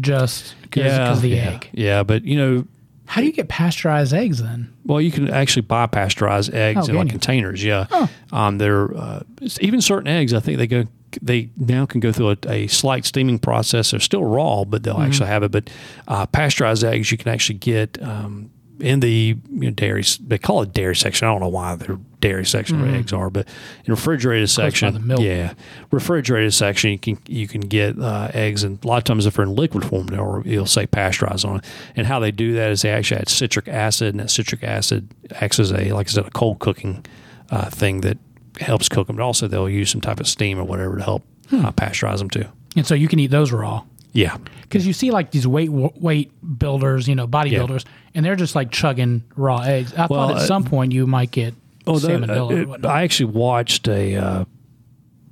just 0.00 0.54
because 0.62 1.16
of 1.16 1.20
the 1.22 1.28
yeah, 1.30 1.50
egg. 1.50 1.68
Yeah, 1.72 2.02
but 2.02 2.24
you 2.24 2.36
know, 2.38 2.66
How 3.04 3.20
do 3.20 3.26
you 3.26 3.32
get 3.34 3.48
pasteurized 3.48 4.14
eggs 4.14 4.42
then? 4.42 4.72
well, 4.86 5.00
you 5.02 5.10
can 5.10 5.28
actually 5.28 5.62
buy 5.62 5.86
pasteurized 5.86 6.54
eggs 6.54 6.88
Oh, 6.88 6.90
in 6.92 6.96
like 6.96 7.06
you? 7.08 7.10
containers. 7.10 7.62
Yeah, 7.62 7.86
um, 8.32 8.56
they're 8.56 8.96
uh, 8.96 9.20
even 9.60 9.82
certain 9.82 10.08
eggs. 10.08 10.32
I 10.32 10.40
think 10.40 10.56
they 10.58 10.66
go. 10.66 10.84
They 11.20 11.50
now 11.58 11.84
can 11.84 12.00
go 12.00 12.10
through 12.10 12.30
a, 12.30 12.36
a 12.48 12.66
slight 12.68 13.04
steaming 13.04 13.38
process. 13.38 13.90
They're 13.90 14.00
still 14.00 14.24
raw, 14.24 14.64
but 14.64 14.82
they'll 14.82 14.94
Mm-hmm. 14.94 15.02
actually 15.02 15.26
have 15.28 15.42
it. 15.42 15.50
But 15.52 15.68
uh, 16.08 16.24
pasteurized 16.24 16.84
eggs, 16.84 17.12
you 17.12 17.18
can 17.18 17.28
actually 17.30 17.58
get 17.58 18.02
um, 18.02 18.50
in 18.82 19.00
the 19.00 19.10
you 19.10 19.40
know, 19.50 19.70
dairy. 19.70 20.02
They 20.26 20.38
call 20.38 20.62
it 20.62 20.72
dairy 20.72 20.96
section. 20.96 21.26
I 21.26 21.30
don't 21.30 21.40
know 21.40 21.48
why 21.48 21.76
their 21.76 21.98
dairy 22.20 22.44
section 22.44 22.80
where 22.82 22.94
eggs 22.94 23.12
are, 23.12 23.30
but 23.30 23.48
in 23.84 23.92
refrigerated 23.92 24.50
section, 24.50 24.94
the 24.94 25.00
milk. 25.00 25.20
yeah, 25.20 25.54
refrigerated 25.90 26.52
section, 26.52 26.90
you 26.90 26.98
can 26.98 27.18
you 27.26 27.48
can 27.48 27.60
get 27.62 27.98
uh, 27.98 28.30
eggs, 28.34 28.62
and 28.64 28.84
a 28.84 28.86
lot 28.88 28.98
of 28.98 29.04
times 29.04 29.26
if 29.26 29.34
they're 29.36 29.44
in 29.44 29.54
liquid 29.54 29.84
form, 29.84 30.06
they'll 30.08 30.42
you'll 30.44 30.66
say 30.66 30.86
pasteurized 30.86 31.44
on 31.44 31.56
it. 31.58 31.64
And 31.96 32.06
how 32.06 32.18
they 32.18 32.30
do 32.30 32.54
that 32.54 32.70
is 32.70 32.82
they 32.82 32.90
actually 32.90 33.20
add 33.20 33.28
citric 33.28 33.68
acid, 33.68 34.08
and 34.14 34.20
that 34.20 34.30
citric 34.30 34.62
acid 34.64 35.08
acts 35.40 35.58
as 35.60 35.72
a 35.72 35.92
like 35.92 36.08
I 36.08 36.10
said 36.10 36.26
a 36.26 36.30
cold 36.30 36.58
cooking 36.58 37.04
uh, 37.50 37.70
thing 37.70 38.00
that 38.02 38.18
helps 38.60 38.88
cook 38.88 39.06
them. 39.06 39.16
But 39.16 39.22
also 39.22 39.48
they'll 39.48 39.68
use 39.70 39.90
some 39.90 40.00
type 40.00 40.20
of 40.20 40.26
steam 40.28 40.58
or 40.58 40.64
whatever 40.64 40.96
to 40.98 41.02
help 41.04 41.24
Hmm. 41.50 41.66
uh, 41.66 41.72
pasteurize 41.72 42.18
them 42.18 42.30
too. 42.30 42.46
And 42.76 42.86
so 42.86 42.94
you 42.94 43.08
can 43.08 43.18
eat 43.18 43.30
those 43.30 43.52
raw. 43.52 43.82
Yeah, 44.14 44.36
Because 44.62 44.86
you 44.86 44.92
see 44.92 45.10
like 45.10 45.30
these 45.30 45.46
weight 45.46 45.70
weight 45.70 46.30
builders, 46.58 47.08
you 47.08 47.14
know, 47.14 47.26
bodybuilders, 47.26 47.84
and 48.14 48.24
they're 48.24 48.36
just 48.36 48.54
like 48.54 48.70
chugging 48.70 49.22
raw 49.36 49.60
eggs. 49.60 49.92
I 49.94 50.06
Well, 50.06 50.28
thought 50.28 50.36
at 50.36 50.42
uh, 50.42 50.46
some 50.46 50.64
point 50.64 50.92
you 50.92 51.06
might 51.06 51.30
get 51.30 51.54
Oh, 51.86 51.98
that- 51.98 52.08
salmonella 52.20 52.50
uh, 52.50 52.56
it- 52.56 52.68
whatnot. 52.68 52.90
I 52.90 53.02
actually 53.02 53.32
watched 53.32 53.88
a 53.88 54.16
uh, 54.16 54.44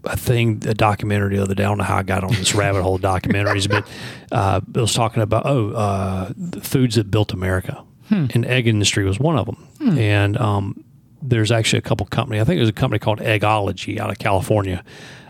a 0.05 0.17
thing, 0.17 0.63
a 0.67 0.73
documentary 0.75 1.37
the 1.37 1.43
other 1.43 1.55
day. 1.55 1.63
I 1.65 1.69
don't 1.69 1.79
know 1.79 1.85
how 1.85 1.99
I 1.99 2.03
got 2.03 2.25
on 2.25 2.31
this 2.33 2.55
rabbit 2.55 2.83
hole 2.83 2.95
of 2.97 3.03
documentaries, 3.03 3.69
but 3.69 3.87
uh, 4.33 4.61
it 4.75 4.81
was 4.81 4.95
talking 4.95 5.23
about 5.23 5.45
oh, 5.47 5.71
uh, 5.73 6.33
the 6.37 6.61
foods 6.63 6.95
that 6.97 7.11
built 7.11 7.33
America, 7.35 7.85
and 8.11 8.45
egg 8.47 8.67
industry 8.67 9.05
was 9.05 9.21
one 9.21 9.37
of 9.39 9.47
them. 9.47 9.69
And 9.99 10.37
um, 10.39 10.83
there's 11.23 11.53
actually 11.53 11.79
a 11.81 11.83
couple 11.83 12.07
company. 12.07 12.41
I 12.41 12.45
think 12.45 12.59
there's 12.59 12.69
a 12.69 12.73
company 12.73 12.99
called 12.99 13.21
Eggology 13.21 13.99
out 13.99 14.11
of 14.11 14.19
California. 14.19 14.83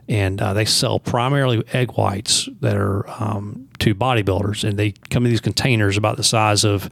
And 0.09 0.41
uh, 0.41 0.55
they 0.55 0.65
sell 0.65 0.99
primarily 0.99 1.63
egg 1.73 1.93
whites 1.93 2.49
that 2.61 2.77
are 2.77 3.09
um, 3.23 3.69
to 3.81 3.95
bodybuilders, 3.95 4.69
and 4.69 4.77
they 4.79 4.93
come 5.11 5.25
in 5.25 5.31
these 5.31 5.41
containers 5.41 5.97
about 5.97 6.17
the 6.17 6.25
size 6.25 6.65
of 6.65 6.91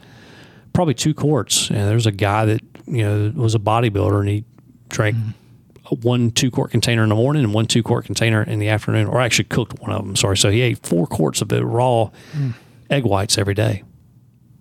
probably 0.79 0.95
two 0.95 1.13
quarts. 1.13 1.71
And 1.71 1.89
there's 1.89 2.07
a 2.07 2.13
guy 2.13 2.45
that 2.45 2.61
you 2.87 3.03
know 3.03 3.33
was 3.35 3.57
a 3.57 3.59
bodybuilder, 3.59 4.21
and 4.21 4.29
he 4.29 4.45
drank 4.89 5.17
a 5.87 5.97
one 5.97 6.31
two 6.31 6.53
quart 6.53 6.71
container 6.71 7.03
in 7.03 7.09
the 7.09 7.17
morning 7.17 7.43
and 7.43 7.53
one 7.53 7.67
two 7.67 7.83
quart 7.83 8.05
container 8.05 8.45
in 8.45 8.61
the 8.61 8.69
afternoon, 8.69 9.09
or 9.09 9.21
actually 9.21 9.47
cooked 9.47 9.81
one 9.81 9.91
of 9.91 10.05
them. 10.05 10.15
Sorry, 10.15 10.37
so 10.37 10.51
he 10.53 10.61
ate 10.61 10.87
four 10.87 11.09
quarts 11.09 11.43
of 11.43 11.49
the 11.49 11.67
raw 11.67 12.13
mm. 12.33 12.55
egg 12.91 13.03
whites 13.03 13.39
every 13.39 13.55
day. 13.55 13.83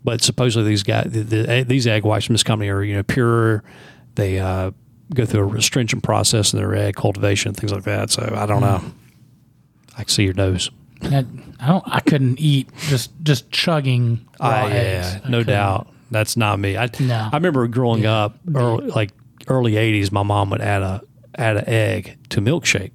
But 0.03 0.24
supposedly 0.24 0.68
these 0.68 0.82
guys, 0.82 1.11
the, 1.11 1.22
the, 1.22 1.49
eh, 1.49 1.63
these 1.63 1.86
egg 1.86 2.03
whites 2.03 2.26
from 2.26 2.34
this 2.34 2.41
company 2.41 2.72
are 2.72 2.82
you 2.82 2.95
know 2.95 3.03
pure. 3.03 3.63
They 4.15 4.39
uh, 4.39 4.72
go 5.13 5.24
through 5.24 5.47
a 5.47 5.51
restringent 5.51 6.01
process 6.01 6.51
in 6.51 6.57
their 6.57 6.74
egg 6.74 6.95
cultivation 6.95 7.53
things 7.53 7.72
like 7.72 7.84
that. 7.84 8.09
So 8.09 8.24
I 8.36 8.47
don't 8.47 8.63
mm. 8.63 8.82
know. 8.84 8.91
I 9.93 9.97
can 9.97 10.07
see 10.07 10.24
your 10.24 10.34
nose. 10.34 10.72
That- 11.01 11.28
I 11.59 11.68
don't. 11.68 11.84
I 11.86 11.99
couldn't 11.99 12.39
eat 12.39 12.70
just 12.88 13.11
just 13.22 13.51
chugging 13.51 14.28
raw 14.39 14.63
ah, 14.63 14.68
eggs. 14.68 15.13
yeah, 15.13 15.22
I 15.24 15.30
no 15.30 15.43
doubt. 15.43 15.93
That's 16.11 16.37
not 16.37 16.59
me. 16.59 16.77
I 16.77 16.89
No. 16.99 17.29
I 17.31 17.35
remember 17.35 17.67
growing 17.67 18.05
up, 18.05 18.37
early, 18.55 18.87
like 18.87 19.11
early 19.47 19.73
'80s. 19.73 20.11
My 20.11 20.23
mom 20.23 20.49
would 20.51 20.61
add 20.61 20.81
a 20.81 21.01
add 21.35 21.57
an 21.57 21.63
egg 21.69 22.17
to 22.29 22.41
milkshake, 22.41 22.91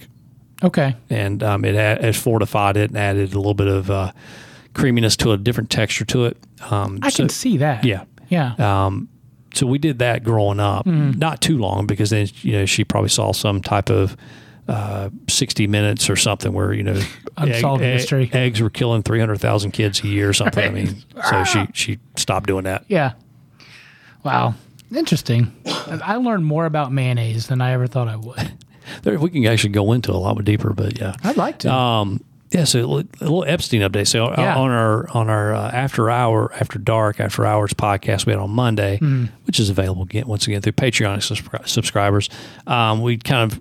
Okay. 0.64 0.96
and 1.10 1.42
um, 1.42 1.64
it, 1.64 1.74
add, 1.76 2.04
it 2.04 2.16
fortified 2.16 2.76
it 2.76 2.90
and 2.90 2.98
added 2.98 3.32
a 3.34 3.36
little 3.36 3.54
bit 3.54 3.68
of 3.68 3.90
uh, 3.90 4.12
creaminess 4.74 5.16
to 5.18 5.32
a 5.32 5.36
different 5.36 5.70
texture 5.70 6.04
to 6.06 6.24
it. 6.24 6.36
Um, 6.70 6.98
I 7.02 7.10
so, 7.10 7.16
can 7.24 7.28
see 7.28 7.58
that. 7.58 7.84
yeah. 7.84 8.04
Yeah. 8.28 8.54
Um, 8.58 9.08
so 9.54 9.66
we 9.66 9.78
did 9.78 9.98
that 9.98 10.24
growing 10.24 10.58
up, 10.60 10.86
Mm-hmm. 10.86 11.18
not 11.18 11.40
too 11.42 11.58
long 11.58 11.86
because 11.86 12.10
then 12.10 12.26
you 12.40 12.52
know 12.52 12.66
she 12.66 12.84
probably 12.84 13.10
saw 13.10 13.32
some 13.32 13.60
type 13.60 13.90
of 13.90 14.16
uh, 14.68 15.10
sixty 15.28 15.66
minutes 15.66 16.08
or 16.10 16.16
something 16.16 16.52
where 16.52 16.72
you 16.72 16.82
know 16.82 17.00
Unsolved 17.36 17.80
mystery. 17.82 18.30
eggs 18.32 18.60
were 18.60 18.70
killing 18.70 19.02
three 19.02 19.18
hundred 19.20 19.38
thousand 19.40 19.72
kids 19.72 20.02
a 20.04 20.08
year 20.08 20.28
or 20.28 20.32
something. 20.32 20.64
I 20.64 20.70
mean, 20.70 21.02
so 21.30 21.44
she 21.44 21.66
she 21.72 21.98
stopped 22.16 22.46
doing 22.46 22.64
that. 22.64 22.84
yeah. 22.88 23.12
Wow. 24.24 24.54
Interesting. 24.94 25.52
I 25.66 26.16
learned 26.16 26.44
more 26.44 26.66
about 26.66 26.92
mayonnaise 26.92 27.46
than 27.46 27.60
I 27.60 27.72
ever 27.72 27.86
thought 27.86 28.08
I 28.08 28.16
would. 28.16 28.52
There, 29.02 29.16
we 29.16 29.30
can 29.30 29.46
actually 29.46 29.70
go 29.70 29.92
into 29.92 30.10
a 30.10 30.18
lot 30.18 30.34
more 30.34 30.42
deeper, 30.42 30.72
but 30.72 30.98
yeah. 30.98 31.14
I'd 31.22 31.36
like 31.36 31.60
to. 31.60 31.72
Um, 31.72 32.20
yeah, 32.50 32.64
so 32.64 32.80
a 32.80 32.84
little 33.20 33.44
Epstein 33.44 33.80
update. 33.82 34.08
So 34.08 34.26
uh, 34.26 34.34
Yeah. 34.36 34.56
on 34.58 34.70
our 34.72 35.08
on 35.10 35.30
our 35.30 35.54
uh, 35.54 35.70
after 35.70 36.10
hour 36.10 36.52
after 36.52 36.80
dark 36.80 37.20
after 37.20 37.46
hours 37.46 37.72
podcast 37.74 38.26
we 38.26 38.32
had 38.32 38.40
on 38.40 38.50
Monday, 38.50 38.98
which 39.44 39.60
is 39.60 39.70
available 39.70 40.02
again 40.02 40.26
once 40.26 40.48
again 40.48 40.62
through 40.62 40.72
Patreon 40.72 41.18
subscri- 41.18 41.66
subscribers. 41.68 42.28
Um, 42.66 43.02
we 43.02 43.18
kind 43.18 43.52
of 43.52 43.60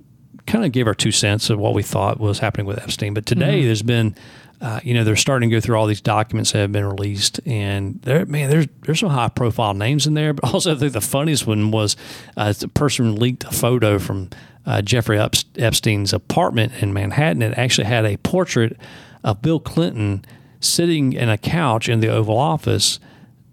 kind 0.51 0.65
of 0.65 0.71
gave 0.71 0.85
our 0.85 0.93
two 0.93 1.11
cents 1.11 1.49
of 1.49 1.59
what 1.59 1.73
we 1.73 1.81
thought 1.81 2.19
was 2.19 2.39
happening 2.39 2.65
with 2.65 2.77
Epstein. 2.79 3.13
But 3.13 3.25
today 3.25 3.65
there's 3.65 3.81
been. 3.81 4.15
Uh, 4.59 4.79
you 4.83 4.93
know 4.93 5.03
they're 5.03 5.15
starting 5.15 5.49
to 5.49 5.55
go 5.55 5.59
through 5.59 5.75
all 5.75 5.87
these 5.87 6.01
documents 6.01 6.51
that 6.51 6.59
have 6.59 6.71
been 6.71 6.85
released, 6.85 7.39
and 7.47 7.99
there, 8.03 8.27
man, 8.27 8.47
there's 8.47 8.67
there's 8.81 8.99
some 8.99 9.09
high 9.09 9.27
profile 9.27 9.73
names 9.73 10.05
in 10.05 10.13
there. 10.13 10.33
But 10.33 10.53
also, 10.53 10.75
I 10.75 10.77
think 10.77 10.93
the 10.93 11.01
funniest 11.01 11.47
one 11.47 11.71
was 11.71 11.95
uh, 12.37 12.53
the 12.53 12.67
person 12.67 13.15
leaked 13.15 13.43
a 13.43 13.49
photo 13.49 13.97
from 13.97 14.29
uh, 14.67 14.83
Jeffrey 14.83 15.19
Epstein's 15.19 16.13
apartment 16.13 16.73
in 16.79 16.93
Manhattan. 16.93 17.41
It 17.41 17.57
actually 17.57 17.85
had 17.87 18.05
a 18.05 18.17
portrait 18.17 18.77
of 19.23 19.41
Bill 19.41 19.59
Clinton 19.59 20.23
sitting 20.59 21.13
in 21.13 21.27
a 21.27 21.39
couch 21.39 21.89
in 21.89 21.99
the 21.99 22.09
Oval 22.09 22.37
Office, 22.37 22.99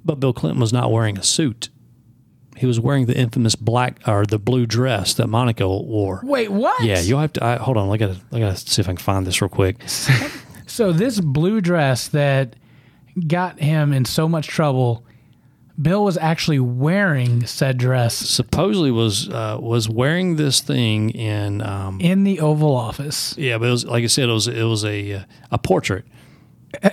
but 0.04 0.20
Bill 0.20 0.34
Clinton 0.34 0.60
was 0.60 0.74
not 0.74 0.92
wearing 0.92 1.16
a 1.16 1.22
suit. 1.22 1.70
He 2.58 2.66
was 2.66 2.78
wearing 2.80 3.06
the 3.06 3.16
infamous 3.16 3.54
black 3.56 4.00
or 4.06 4.26
the 4.26 4.38
blue 4.38 4.66
dress 4.66 5.14
that 5.14 5.26
Monica 5.28 5.66
wore. 5.66 6.20
Wait, 6.24 6.50
what? 6.50 6.82
Yeah, 6.84 7.00
you'll 7.00 7.20
have 7.20 7.32
to. 7.34 7.44
I, 7.44 7.56
hold 7.56 7.76
on, 7.76 7.90
I 7.90 7.96
gotta, 7.96 8.16
I 8.32 8.38
gotta 8.40 8.56
see 8.56 8.80
if 8.80 8.88
I 8.88 8.92
can 8.92 8.96
find 8.98 9.26
this 9.26 9.40
real 9.40 9.48
quick. 9.48 9.76
So 10.70 10.92
this 10.92 11.18
blue 11.18 11.62
dress 11.62 12.08
that 12.08 12.54
got 13.26 13.58
him 13.58 13.92
in 13.94 14.04
so 14.04 14.28
much 14.28 14.46
trouble, 14.48 15.02
Bill 15.80 16.04
was 16.04 16.18
actually 16.18 16.58
wearing 16.58 17.46
said 17.46 17.78
dress 17.78 18.14
Supposedly 18.14 18.90
was 18.90 19.30
uh, 19.30 19.56
was 19.58 19.88
wearing 19.88 20.36
this 20.36 20.60
thing 20.60 21.08
in. 21.10 21.62
Um, 21.62 22.00
in 22.02 22.24
the 22.24 22.38
Oval 22.40 22.76
Office. 22.76 23.34
yeah, 23.38 23.56
but 23.56 23.68
it 23.68 23.70
was 23.70 23.86
like 23.86 24.04
I 24.04 24.08
said, 24.08 24.28
it 24.28 24.32
was 24.32 24.46
it 24.46 24.62
was 24.64 24.84
a 24.84 25.12
uh, 25.14 25.22
a 25.50 25.56
portrait. 25.58 26.04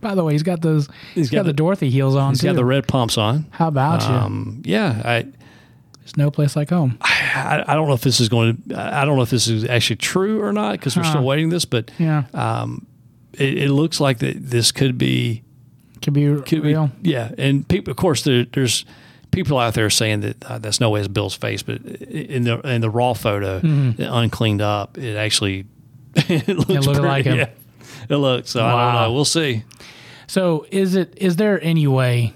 By 0.00 0.14
the 0.14 0.22
way, 0.24 0.32
he's 0.32 0.42
got 0.42 0.60
those. 0.62 0.88
he's 1.14 1.30
got, 1.30 1.38
got 1.38 1.42
the 1.44 1.48
the- 1.48 1.52
Dorothy 1.54 1.90
heels 1.90 2.14
on 2.16 2.30
He's 2.32 2.40
too. 2.40 2.46
got 2.48 2.56
the 2.56 2.64
red 2.64 2.86
pumps 2.86 3.18
on. 3.18 3.46
How 3.50 3.68
about 3.68 4.02
you? 4.02 4.14
Um, 4.14 4.62
yeah, 4.64 5.02
I. 5.04 5.26
There's 6.00 6.16
no 6.16 6.30
place 6.30 6.56
like 6.56 6.70
home. 6.70 6.96
I, 7.02 7.62
I 7.66 7.74
don't 7.74 7.86
know 7.86 7.92
if 7.94 8.00
this 8.00 8.18
is 8.18 8.28
going 8.30 8.62
to. 8.68 8.80
I 8.80 9.04
don't 9.04 9.16
know 9.16 9.22
if 9.22 9.30
this 9.30 9.46
is 9.48 9.64
actually 9.64 9.96
true 9.96 10.40
or 10.42 10.52
not 10.52 10.72
because 10.72 10.96
we're 10.96 11.02
Huh. 11.02 11.10
still 11.10 11.24
waiting 11.24 11.50
this. 11.50 11.64
But 11.66 11.90
Yeah, 11.98 12.24
it, 13.34 13.58
it 13.58 13.70
looks 13.70 14.00
like 14.00 14.18
that 14.20 14.36
this 14.50 14.72
could 14.72 14.96
be. 14.96 15.42
could 16.00 16.14
be 16.14 16.26
Could 16.42 16.48
be 16.48 16.60
real. 16.60 16.90
yeah, 17.02 17.32
and 17.36 17.66
people, 17.68 17.90
of 17.90 17.96
course, 17.98 18.22
there, 18.22 18.46
there's 18.52 18.86
people 19.32 19.58
out 19.58 19.74
there 19.74 19.90
saying 19.90 20.20
that 20.20 20.44
uh, 20.50 20.58
that's 20.58 20.80
no 20.80 20.88
way 20.88 21.00
is 21.00 21.08
Bill's 21.08 21.34
face, 21.34 21.62
but 21.62 21.82
in 21.84 22.44
the 22.44 22.58
in 22.60 22.80
the 22.80 22.88
raw 22.90 23.12
photo, 23.12 23.60
Mm-hmm. 23.60 24.02
uncleaned 24.02 24.62
up, 24.62 24.96
it 24.96 25.14
actually 25.16 25.66
it 26.16 26.48
looks 26.48 26.68
looked 26.70 26.84
pretty- 26.86 27.00
like 27.00 27.24
him. 27.26 27.36
Yeah, 27.38 27.48
it 28.08 28.16
looks. 28.16 28.50
So 28.50 28.64
I 28.64 28.70
don't 28.70 28.78
Wow. 28.94 29.02
know. 29.06 29.12
We'll 29.12 29.24
see. 29.24 29.64
So 30.26 30.66
is 30.70 30.94
it? 30.94 31.14
Is 31.16 31.36
there 31.36 31.62
any 31.62 31.86
way 31.86 32.32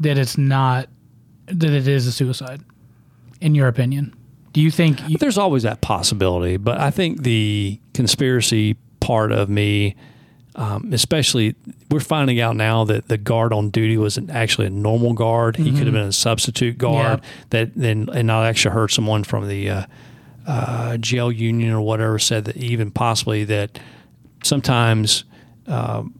that 0.00 0.18
it's 0.18 0.38
not 0.38 0.88
that 1.46 1.70
it 1.70 1.88
is 1.88 2.06
a 2.06 2.12
suicide? 2.12 2.60
In 3.40 3.54
your 3.54 3.68
opinion, 3.68 4.14
do 4.52 4.60
you 4.62 4.70
think? 4.70 5.06
You, 5.08 5.18
There's 5.18 5.36
always 5.38 5.62
that 5.64 5.80
possibility, 5.82 6.56
but 6.56 6.80
I 6.80 6.90
think 6.90 7.22
the 7.22 7.78
conspiracy 7.92 8.76
part 9.00 9.30
of 9.30 9.50
me, 9.50 9.94
um, 10.54 10.90
especially, 10.94 11.54
we're 11.90 12.00
finding 12.00 12.40
out 12.40 12.56
now 12.56 12.84
that 12.84 13.08
the 13.08 13.18
guard 13.18 13.52
on 13.52 13.68
duty 13.70 13.98
wasn't 13.98 14.30
actually 14.30 14.68
a 14.68 14.70
normal 14.70 15.12
guard. 15.12 15.56
He 15.56 15.70
could 15.70 15.84
have 15.84 15.92
been 15.92 16.08
a 16.08 16.12
substitute 16.12 16.78
guard 16.78 17.20
Yeah. 17.20 17.28
that 17.50 17.70
then 17.76 18.08
and 18.14 18.26
not 18.26 18.46
actually 18.46 18.72
heard 18.74 18.90
someone 18.90 19.22
from 19.22 19.46
the 19.48 19.68
uh, 19.68 19.82
uh, 20.46 20.96
jail 20.96 21.30
union 21.30 21.72
or 21.72 21.82
whatever 21.82 22.18
said 22.18 22.46
that 22.46 22.56
even 22.56 22.90
possibly 22.90 23.44
that 23.44 23.78
sometimes 24.42 25.24
um, 25.66 26.18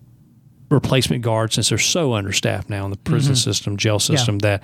replacement 0.70 1.22
guards, 1.22 1.54
since 1.54 1.68
they're 1.68 1.78
so 1.78 2.14
understaffed 2.14 2.68
now 2.68 2.84
in 2.84 2.90
the 2.90 2.96
prison 2.96 3.32
Mm-hmm. 3.34 3.38
system, 3.50 3.76
jail 3.76 3.98
system, 3.98 4.38
that 4.40 4.62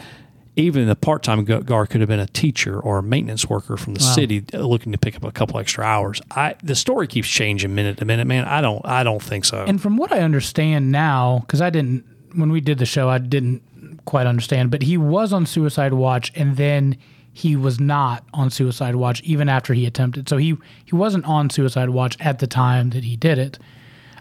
even 0.56 0.86
the 0.86 0.94
part-time 0.96 1.44
guard 1.44 1.88
could 1.88 2.00
have 2.02 2.08
been 2.08 2.18
a 2.20 2.26
teacher 2.26 2.78
or 2.78 2.98
a 2.98 3.02
maintenance 3.02 3.48
worker 3.48 3.76
from 3.76 3.94
the 3.94 4.00
Wow. 4.04 4.14
city 4.14 4.44
uh, 4.52 4.58
looking 4.58 4.92
to 4.92 4.98
pick 4.98 5.16
up 5.16 5.24
a 5.24 5.32
couple 5.32 5.58
extra 5.58 5.84
hours. 5.84 6.20
I 6.30 6.56
the 6.62 6.74
story 6.74 7.06
keeps 7.06 7.28
changing 7.28 7.74
minute 7.74 7.96
to 7.98 8.04
minute, 8.04 8.26
man. 8.26 8.44
I 8.44 8.60
don't 8.60 8.84
I 8.84 9.02
don't 9.02 9.22
think 9.22 9.44
so. 9.46 9.64
And 9.64 9.80
from 9.80 9.96
what 9.96 10.12
I 10.12 10.18
understand 10.20 10.90
now, 10.92 11.38
because 11.40 11.62
I 11.62 11.70
didn't, 11.70 12.04
when 12.34 12.50
we 12.52 12.60
did 12.60 12.78
the 12.78 12.84
show, 12.86 13.08
I 13.08 13.16
didn't 13.18 13.62
quite 14.04 14.26
understand, 14.26 14.70
but 14.70 14.82
he 14.82 14.96
was 14.98 15.32
on 15.32 15.46
suicide 15.46 15.94
watch 15.94 16.32
and 16.34 16.56
then 16.56 16.98
he 17.32 17.56
was 17.56 17.80
not 17.80 18.24
on 18.34 18.50
suicide 18.50 18.94
watch 18.94 19.22
even 19.22 19.48
after 19.48 19.72
he 19.72 19.86
attempted. 19.86 20.28
So 20.28 20.36
he, 20.36 20.56
he 20.84 20.94
wasn't 20.94 21.24
on 21.24 21.50
suicide 21.50 21.90
watch 21.90 22.16
at 22.20 22.38
the 22.38 22.46
time 22.46 22.90
that 22.90 23.04
he 23.04 23.16
did 23.16 23.38
it. 23.38 23.58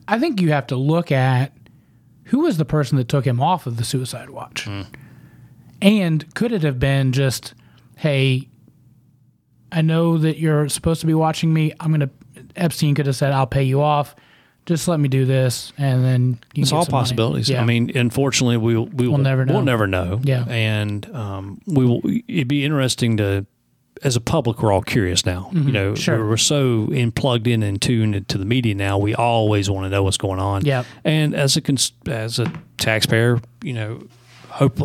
I 0.07 0.19
think 0.19 0.39
you 0.41 0.51
have 0.51 0.67
to 0.67 0.75
look 0.75 1.11
at 1.11 1.53
who 2.25 2.39
was 2.39 2.57
the 2.57 2.65
person 2.65 2.97
that 2.97 3.09
took 3.09 3.25
him 3.25 3.41
off 3.41 3.67
of 3.67 3.77
the 3.77 3.83
suicide 3.83 4.29
watch. 4.29 4.63
Hmm. 4.63 4.83
And 5.81 6.33
could 6.35 6.51
it 6.51 6.63
have 6.63 6.79
been 6.79 7.11
just, 7.11 7.53
hey, 7.97 8.47
I 9.71 9.81
know 9.81 10.17
that 10.17 10.37
you're 10.37 10.69
supposed 10.69 11.01
to 11.01 11.07
be 11.07 11.13
watching 11.13 11.53
me. 11.53 11.73
I'm 11.79 11.89
going 11.89 12.01
to, 12.01 12.09
Epstein 12.55 12.95
could 12.95 13.07
have 13.07 13.15
said, 13.15 13.33
I'll 13.33 13.47
pay 13.47 13.63
you 13.63 13.81
off. 13.81 14.15
Just 14.71 14.87
let 14.87 14.99
me 15.01 15.09
do 15.09 15.25
this. 15.25 15.73
And 15.77 16.01
then 16.03 16.39
you 16.53 16.61
It's 16.63 16.71
all 16.71 16.85
possibilities. 16.85 17.49
Yeah. 17.49 17.61
I 17.61 17.65
mean, 17.65 17.91
unfortunately, 17.95 18.55
we 18.57 18.77
we 18.77 19.07
will 19.09 19.17
never 19.17 19.45
know. 19.45 19.53
We'll 19.55 19.63
never 19.65 19.85
know. 19.85 20.21
Yeah. 20.23 20.45
and 20.47 21.05
um, 21.13 21.59
we 21.67 21.85
will. 21.85 22.01
It'd 22.29 22.47
be 22.47 22.63
interesting 22.63 23.17
to, 23.17 23.45
as 24.01 24.15
a 24.15 24.21
public, 24.21 24.61
we're 24.63 24.71
all 24.71 24.81
curious 24.81 25.25
now. 25.25 25.49
You 25.51 25.71
know, 25.73 25.91
Mm-hmm. 25.91 25.95
Sure. 26.01 26.25
we're 26.25 26.37
so 26.37 26.87
in 26.91 27.11
plugged 27.11 27.47
in 27.47 27.63
and 27.63 27.81
tuned 27.81 28.29
to 28.29 28.37
the 28.37 28.45
media 28.45 28.73
now. 28.73 28.97
We 28.97 29.13
always 29.13 29.69
want 29.69 29.83
to 29.85 29.89
know 29.89 30.03
what's 30.03 30.17
going 30.17 30.39
on. 30.39 30.63
Yep. 30.63 30.85
and 31.03 31.35
as 31.35 31.57
a 31.57 31.61
cons- 31.61 31.91
as 32.07 32.39
a 32.39 32.49
taxpayer, 32.77 33.41
you 33.61 33.73
know, 33.73 34.07
hope 34.47 34.79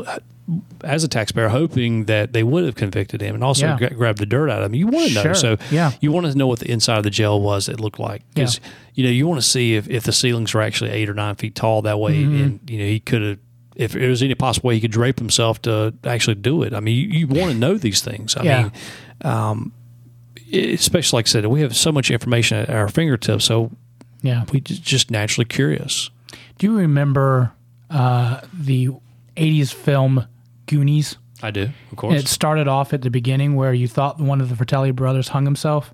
as 0.84 1.02
a 1.02 1.08
taxpayer, 1.08 1.48
hoping 1.48 2.04
that 2.04 2.32
they 2.32 2.42
would 2.44 2.64
have 2.64 2.74
convicted 2.76 3.20
him 3.20 3.34
and 3.34 3.42
also 3.42 3.66
Yeah. 3.66 3.78
gra- 3.78 3.90
grabbed 3.94 4.18
the 4.18 4.26
dirt 4.26 4.48
out 4.48 4.62
of 4.62 4.66
him. 4.66 4.74
You 4.76 4.86
want 4.86 5.08
to 5.08 5.14
know, 5.14 5.22
Sure. 5.22 5.34
so 5.34 5.56
Yeah. 5.70 5.92
you 6.00 6.12
want 6.12 6.26
to 6.26 6.36
know 6.38 6.46
what 6.46 6.60
the 6.60 6.70
inside 6.70 6.98
of 6.98 7.04
the 7.04 7.10
jail 7.10 7.40
was. 7.40 7.68
It 7.68 7.80
looked 7.80 7.98
like 7.98 8.22
because 8.34 8.60
you 8.94 9.02
know 9.04 9.10
you 9.10 9.26
want 9.26 9.40
to 9.40 9.46
see 9.46 9.74
if, 9.74 9.88
if 9.88 10.04
the 10.04 10.12
ceilings 10.12 10.54
were 10.54 10.62
actually 10.62 10.90
eight 10.90 11.08
or 11.10 11.14
nine 11.14 11.34
feet 11.34 11.54
tall. 11.56 11.82
That 11.82 11.98
way, 11.98 12.14
Mm-hmm. 12.22 12.42
and 12.42 12.60
you 12.68 12.78
know 12.78 12.84
he 12.84 13.00
could 13.00 13.22
have. 13.22 13.38
If 13.74 13.92
there 13.92 14.08
was 14.08 14.22
any 14.22 14.34
possible 14.34 14.68
way 14.68 14.74
he 14.76 14.80
could 14.80 14.90
drape 14.92 15.18
himself 15.18 15.60
to 15.62 15.92
actually 16.04 16.36
do 16.36 16.62
it, 16.62 16.72
I 16.72 16.80
mean, 16.80 16.96
you, 16.96 17.18
you 17.20 17.26
want 17.26 17.52
to 17.52 17.58
know 17.58 17.76
these 17.76 18.00
things. 18.00 18.34
I 18.36 18.42
Yeah. 18.44 18.62
mean, 18.62 18.72
um, 19.22 19.72
especially 20.52 21.18
like 21.18 21.26
I 21.26 21.28
said, 21.28 21.46
we 21.46 21.60
have 21.60 21.76
so 21.76 21.92
much 21.92 22.10
information 22.10 22.58
at 22.58 22.70
our 22.70 22.88
fingertips, 22.88 23.44
so 23.44 23.72
yeah. 24.22 24.44
we 24.52 24.60
just, 24.60 24.82
just 24.82 25.10
naturally 25.10 25.44
curious. 25.44 26.10
Do 26.58 26.66
you 26.68 26.76
remember 26.78 27.52
uh, 27.90 28.40
the 28.52 28.88
80s 29.36 29.74
film 29.74 30.26
Goonies? 30.66 31.16
I 31.42 31.50
do, 31.50 31.68
of 31.92 31.96
course. 31.96 32.14
it 32.20 32.28
started 32.28 32.66
off 32.66 32.92
at 32.94 33.02
the 33.02 33.10
beginning 33.10 33.56
where 33.56 33.74
you 33.74 33.88
thought 33.88 34.18
one 34.18 34.40
of 34.40 34.48
the 34.48 34.56
Fratelli 34.56 34.90
brothers 34.90 35.28
hung 35.28 35.44
himself, 35.44 35.92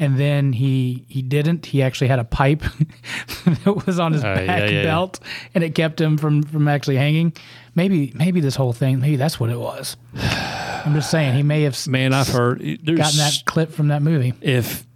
and 0.00 0.18
then 0.18 0.52
he 0.52 1.04
he 1.08 1.22
didn't. 1.22 1.66
He 1.66 1.80
actually 1.82 2.08
had 2.08 2.18
a 2.18 2.24
pipe 2.24 2.62
that 3.44 3.84
was 3.86 3.98
on 4.00 4.12
his 4.12 4.24
Uh, 4.24 4.34
back 4.34 4.46
yeah, 4.46 4.58
yeah, 4.64 4.70
yeah. 4.70 4.82
belt, 4.82 5.20
and 5.54 5.62
it 5.62 5.74
kept 5.76 6.00
him 6.00 6.18
from 6.18 6.42
from 6.42 6.66
actually 6.68 6.96
hanging. 6.96 7.32
Maybe 7.76 8.12
maybe 8.16 8.40
this 8.40 8.56
whole 8.56 8.72
thing, 8.72 8.98
maybe 9.00 9.14
that's 9.16 9.38
what 9.38 9.50
it 9.50 9.58
was. 9.60 9.96
I'm 10.14 10.94
just 10.94 11.10
saying 11.10 11.34
he 11.34 11.42
may 11.44 11.62
have 11.62 11.86
Man, 11.86 12.12
I've 12.12 12.28
heard 12.28 12.58
there's 12.60 12.98
gotten 12.98 13.18
that 13.18 13.42
clip 13.46 13.70
from 13.72 13.88
that 13.88 14.02
movie. 14.02 14.34
if 14.40 14.86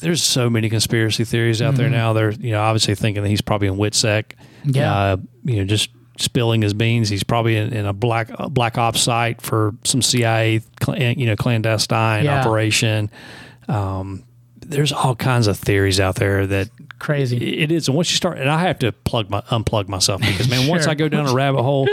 there's 0.00 0.22
so 0.24 0.50
many 0.50 0.68
conspiracy 0.68 1.22
theories 1.24 1.62
out 1.62 1.76
there 1.76 1.88
now. 1.88 2.12
They're 2.14 2.32
you 2.32 2.50
know 2.50 2.62
obviously 2.62 2.96
thinking 2.96 3.22
that 3.22 3.28
he's 3.28 3.42
probably 3.42 3.68
in 3.68 3.76
Witsec. 3.76 4.32
Yeah. 4.64 4.92
Uh, 4.92 5.16
you 5.44 5.56
know, 5.58 5.64
just 5.64 5.90
spilling 6.20 6.62
his 6.62 6.74
beans. 6.74 7.08
He's 7.08 7.24
probably 7.24 7.56
in, 7.56 7.72
in 7.72 7.86
a 7.86 7.92
black 7.92 8.30
a 8.34 8.48
black 8.48 8.78
ops 8.78 9.00
site 9.00 9.40
for 9.40 9.74
some 9.84 10.02
CIA, 10.02 10.60
cl- 10.82 10.98
you 10.98 11.26
know, 11.26 11.34
clandestine 11.36 12.24
Yeah. 12.24 12.40
operation. 12.40 13.10
Um, 13.68 14.24
there's 14.64 14.92
all 14.92 15.16
kinds 15.16 15.46
of 15.46 15.58
theories 15.58 15.98
out 15.98 16.16
there 16.16 16.46
that 16.46 16.68
Crazy. 16.98 17.58
it 17.58 17.72
is. 17.72 17.88
And 17.88 17.96
once 17.96 18.10
you 18.10 18.16
start, 18.16 18.38
and 18.38 18.48
I 18.48 18.60
have 18.60 18.78
to 18.80 18.92
plug 18.92 19.30
my 19.30 19.40
unplug 19.42 19.88
myself 19.88 20.20
because 20.20 20.48
man, 20.48 20.68
once 20.68 20.86
I 20.86 20.94
go 20.94 21.08
down 21.08 21.26
a 21.26 21.32
rabbit 21.34 21.62
hole, 21.62 21.88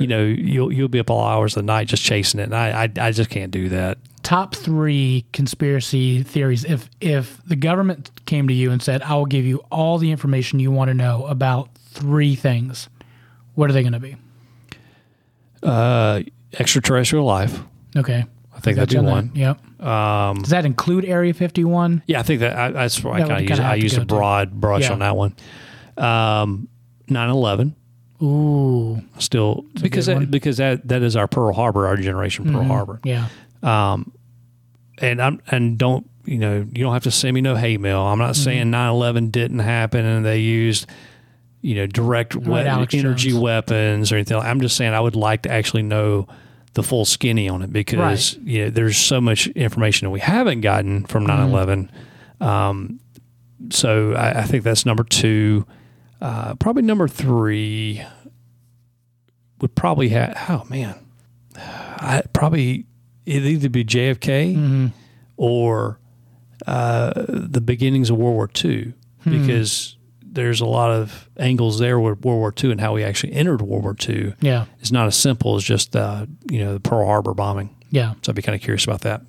you 0.00 0.06
know, 0.06 0.22
you'll 0.24 0.72
you'll 0.72 0.88
be 0.88 1.00
up 1.00 1.10
all 1.10 1.24
hours 1.26 1.56
of 1.56 1.62
the 1.62 1.66
night 1.66 1.88
just 1.88 2.02
chasing 2.02 2.40
it, 2.40 2.44
and 2.44 2.54
I 2.54 2.84
I, 2.84 3.08
I 3.08 3.10
just 3.10 3.28
can't 3.28 3.50
do 3.50 3.68
that. 3.70 3.98
Top 4.22 4.54
three 4.54 5.24
conspiracy 5.32 6.22
theories. 6.22 6.64
If 6.64 6.88
if 7.00 7.38
the 7.44 7.56
government 7.56 8.10
came 8.24 8.46
to 8.48 8.54
you 8.54 8.70
and 8.70 8.80
said, 8.80 9.02
"I 9.02 9.14
will 9.16 9.26
give 9.26 9.44
you 9.44 9.64
all 9.72 9.98
the 9.98 10.10
information 10.12 10.60
you 10.60 10.70
want 10.70 10.88
to 10.88 10.94
know 10.94 11.26
about 11.26 11.68
three 11.90 12.36
things," 12.36 12.88
what 13.54 13.68
are 13.70 13.72
they 13.72 13.82
going 13.82 13.92
to 13.92 14.00
be? 14.00 14.16
Uh, 15.62 16.22
extraterrestrial 16.58 17.24
life. 17.24 17.60
Okay. 17.96 18.24
I 18.54 18.60
think 18.60 18.76
that'd 18.76 18.90
be 18.90 19.04
one. 19.04 19.30
Yep. 19.34 19.80
Um, 19.82 20.38
Does 20.42 20.50
that 20.50 20.64
include 20.64 21.04
Area 21.04 21.32
51? 21.34 22.02
yeah, 22.06 22.20
I 22.20 22.22
think 22.22 22.40
that 22.40 22.56
I, 22.56 22.70
that's 22.70 23.02
why 23.02 23.14
I 23.14 23.18
That 23.18 23.22
would 23.22 23.28
kind 23.28 23.38
of 23.38 23.42
use. 23.42 23.48
kinda 23.58 23.64
I 23.64 23.66
have 23.70 23.76
to 23.78 23.82
used 23.82 23.96
go 23.96 24.02
a 24.02 24.04
to. 24.04 24.14
broad 24.14 24.52
brush 24.60 24.82
Yeah. 24.82 24.92
on 24.92 24.98
that 25.00 25.16
one. 25.16 25.34
Um, 25.96 26.68
9-11 27.08 27.74
Ooh. 28.22 29.02
still 29.18 29.64
because 29.80 30.06
good 30.06 30.14
one. 30.14 30.22
that, 30.24 30.30
because 30.30 30.56
that 30.58 30.86
that 30.88 31.02
is 31.02 31.16
our 31.16 31.26
Pearl 31.26 31.52
Harbor, 31.52 31.86
our 31.88 31.96
generation 31.96 32.52
Pearl 32.52 32.62
Harbor. 32.64 33.00
Yeah. 33.04 33.26
and 33.62 35.20
I'm 35.22 35.40
and 35.50 35.76
don't 35.78 36.08
you 36.24 36.38
know 36.38 36.58
you 36.72 36.84
don't 36.84 36.92
have 36.92 37.02
to 37.02 37.10
send 37.10 37.34
me 37.34 37.40
no 37.40 37.56
hate 37.56 37.80
mail. 37.80 38.00
I'm 38.00 38.18
not 38.18 38.34
Mm-hmm. 38.34 38.42
saying 38.44 38.66
9/11 38.70 39.32
didn't 39.32 39.58
happen 39.58 40.04
and 40.06 40.24
they 40.24 40.38
used 40.38 40.86
you 41.62 41.74
know 41.76 41.86
direct 41.86 42.34
we- 42.36 42.58
energy 42.60 43.00
Jones. 43.00 43.34
weapons 43.34 44.12
or 44.12 44.16
anything. 44.16 44.36
I'm 44.36 44.60
just 44.60 44.76
saying 44.76 44.92
I 44.92 45.00
would 45.00 45.16
like 45.16 45.42
to 45.42 45.50
actually 45.50 45.82
know 45.84 46.26
the 46.74 46.82
full 46.82 47.04
skinny 47.04 47.48
on 47.48 47.62
it 47.62 47.72
because 47.72 48.36
you 48.44 48.64
know 48.64 48.70
there's 48.70 48.96
so 48.98 49.20
much 49.20 49.46
information 49.48 50.06
that 50.06 50.10
we 50.10 50.20
haven't 50.20 50.60
gotten 50.62 51.04
from 51.06 51.26
Mm-hmm. 51.26 51.54
9/11. 52.42 52.46
Um, 52.46 53.00
so 53.70 54.14
I, 54.14 54.40
I 54.40 54.42
think 54.42 54.64
that's 54.64 54.84
number 54.84 55.04
two. 55.04 55.64
Uh, 56.20 56.54
probably 56.56 56.82
number 56.82 57.08
three 57.08 58.02
would 59.60 59.74
probably 59.74 60.08
have. 60.10 60.36
Oh 60.48 60.64
man, 60.68 60.94
I 61.56 62.22
probably 62.32 62.86
it'd 63.26 63.44
either 63.46 63.68
be 63.68 63.84
JFK 63.84 64.56
Mm-hmm. 64.56 64.86
or 65.36 65.98
uh, 66.66 67.12
the 67.28 67.60
beginnings 67.60 68.10
of 68.10 68.16
World 68.18 68.34
War 68.34 68.50
II 68.64 68.94
Hmm. 69.24 69.30
because 69.42 69.96
there's 70.32 70.60
a 70.60 70.66
lot 70.66 70.90
of 70.90 71.28
angles 71.36 71.78
there 71.78 72.00
with 72.00 72.24
World 72.24 72.38
War 72.38 72.52
II 72.62 72.72
and 72.72 72.80
how 72.80 72.94
we 72.94 73.04
actually 73.04 73.32
entered 73.34 73.60
World 73.62 73.84
War 73.84 73.96
II. 74.08 74.34
Yeah. 74.40 74.64
It's 74.80 74.90
not 74.92 75.06
as 75.06 75.14
simple 75.16 75.56
as 75.56 75.62
just 75.64 75.94
uh, 75.94 76.26
you 76.50 76.58
know 76.58 76.74
the 76.74 76.80
Pearl 76.80 77.06
Harbor 77.06 77.34
bombing. 77.34 77.74
Yeah. 77.90 78.14
So 78.22 78.30
I'd 78.32 78.36
be 78.36 78.42
kind 78.42 78.56
of 78.56 78.62
curious 78.62 78.84
about 78.84 79.02
that. 79.02 79.22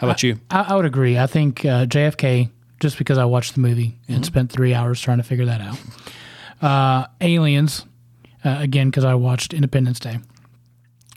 How 0.00 0.08
about 0.08 0.22
you? 0.22 0.38
I, 0.50 0.62
I 0.68 0.74
would 0.76 0.84
agree. 0.84 1.16
I 1.18 1.26
think 1.26 1.64
uh, 1.64 1.86
JFK, 1.86 2.50
just 2.80 2.98
because 2.98 3.16
I 3.16 3.24
watched 3.24 3.54
the 3.54 3.60
movie 3.60 3.98
and 4.08 4.16
Mm-hmm. 4.16 4.24
spent 4.24 4.52
three 4.52 4.74
hours 4.74 5.00
trying 5.00 5.18
to 5.18 5.22
figure 5.24 5.46
that 5.46 5.60
out. 5.60 5.78
Uh, 6.60 7.06
aliens, 7.20 7.84
uh, 8.44 8.56
again, 8.60 8.90
because 8.90 9.04
I 9.04 9.14
watched 9.14 9.54
Independence 9.54 9.98
Day. 10.00 10.18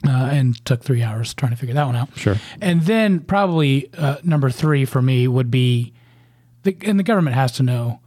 Uh, 0.06 0.10
and 0.30 0.64
took 0.64 0.80
three 0.84 1.02
hours 1.02 1.34
trying 1.34 1.50
to 1.50 1.56
figure 1.56 1.74
that 1.74 1.84
one 1.84 1.96
out. 1.96 2.08
Sure. 2.16 2.36
And 2.60 2.82
then 2.82 3.18
probably 3.18 3.90
uh, 3.98 4.18
number 4.22 4.48
three 4.48 4.84
for 4.84 5.02
me 5.02 5.26
would 5.26 5.50
be, 5.50 5.92
the, 6.62 6.76
and 6.82 7.00
the 7.00 7.02
government 7.02 7.34
has 7.34 7.50
to 7.52 7.64
know 7.64 7.98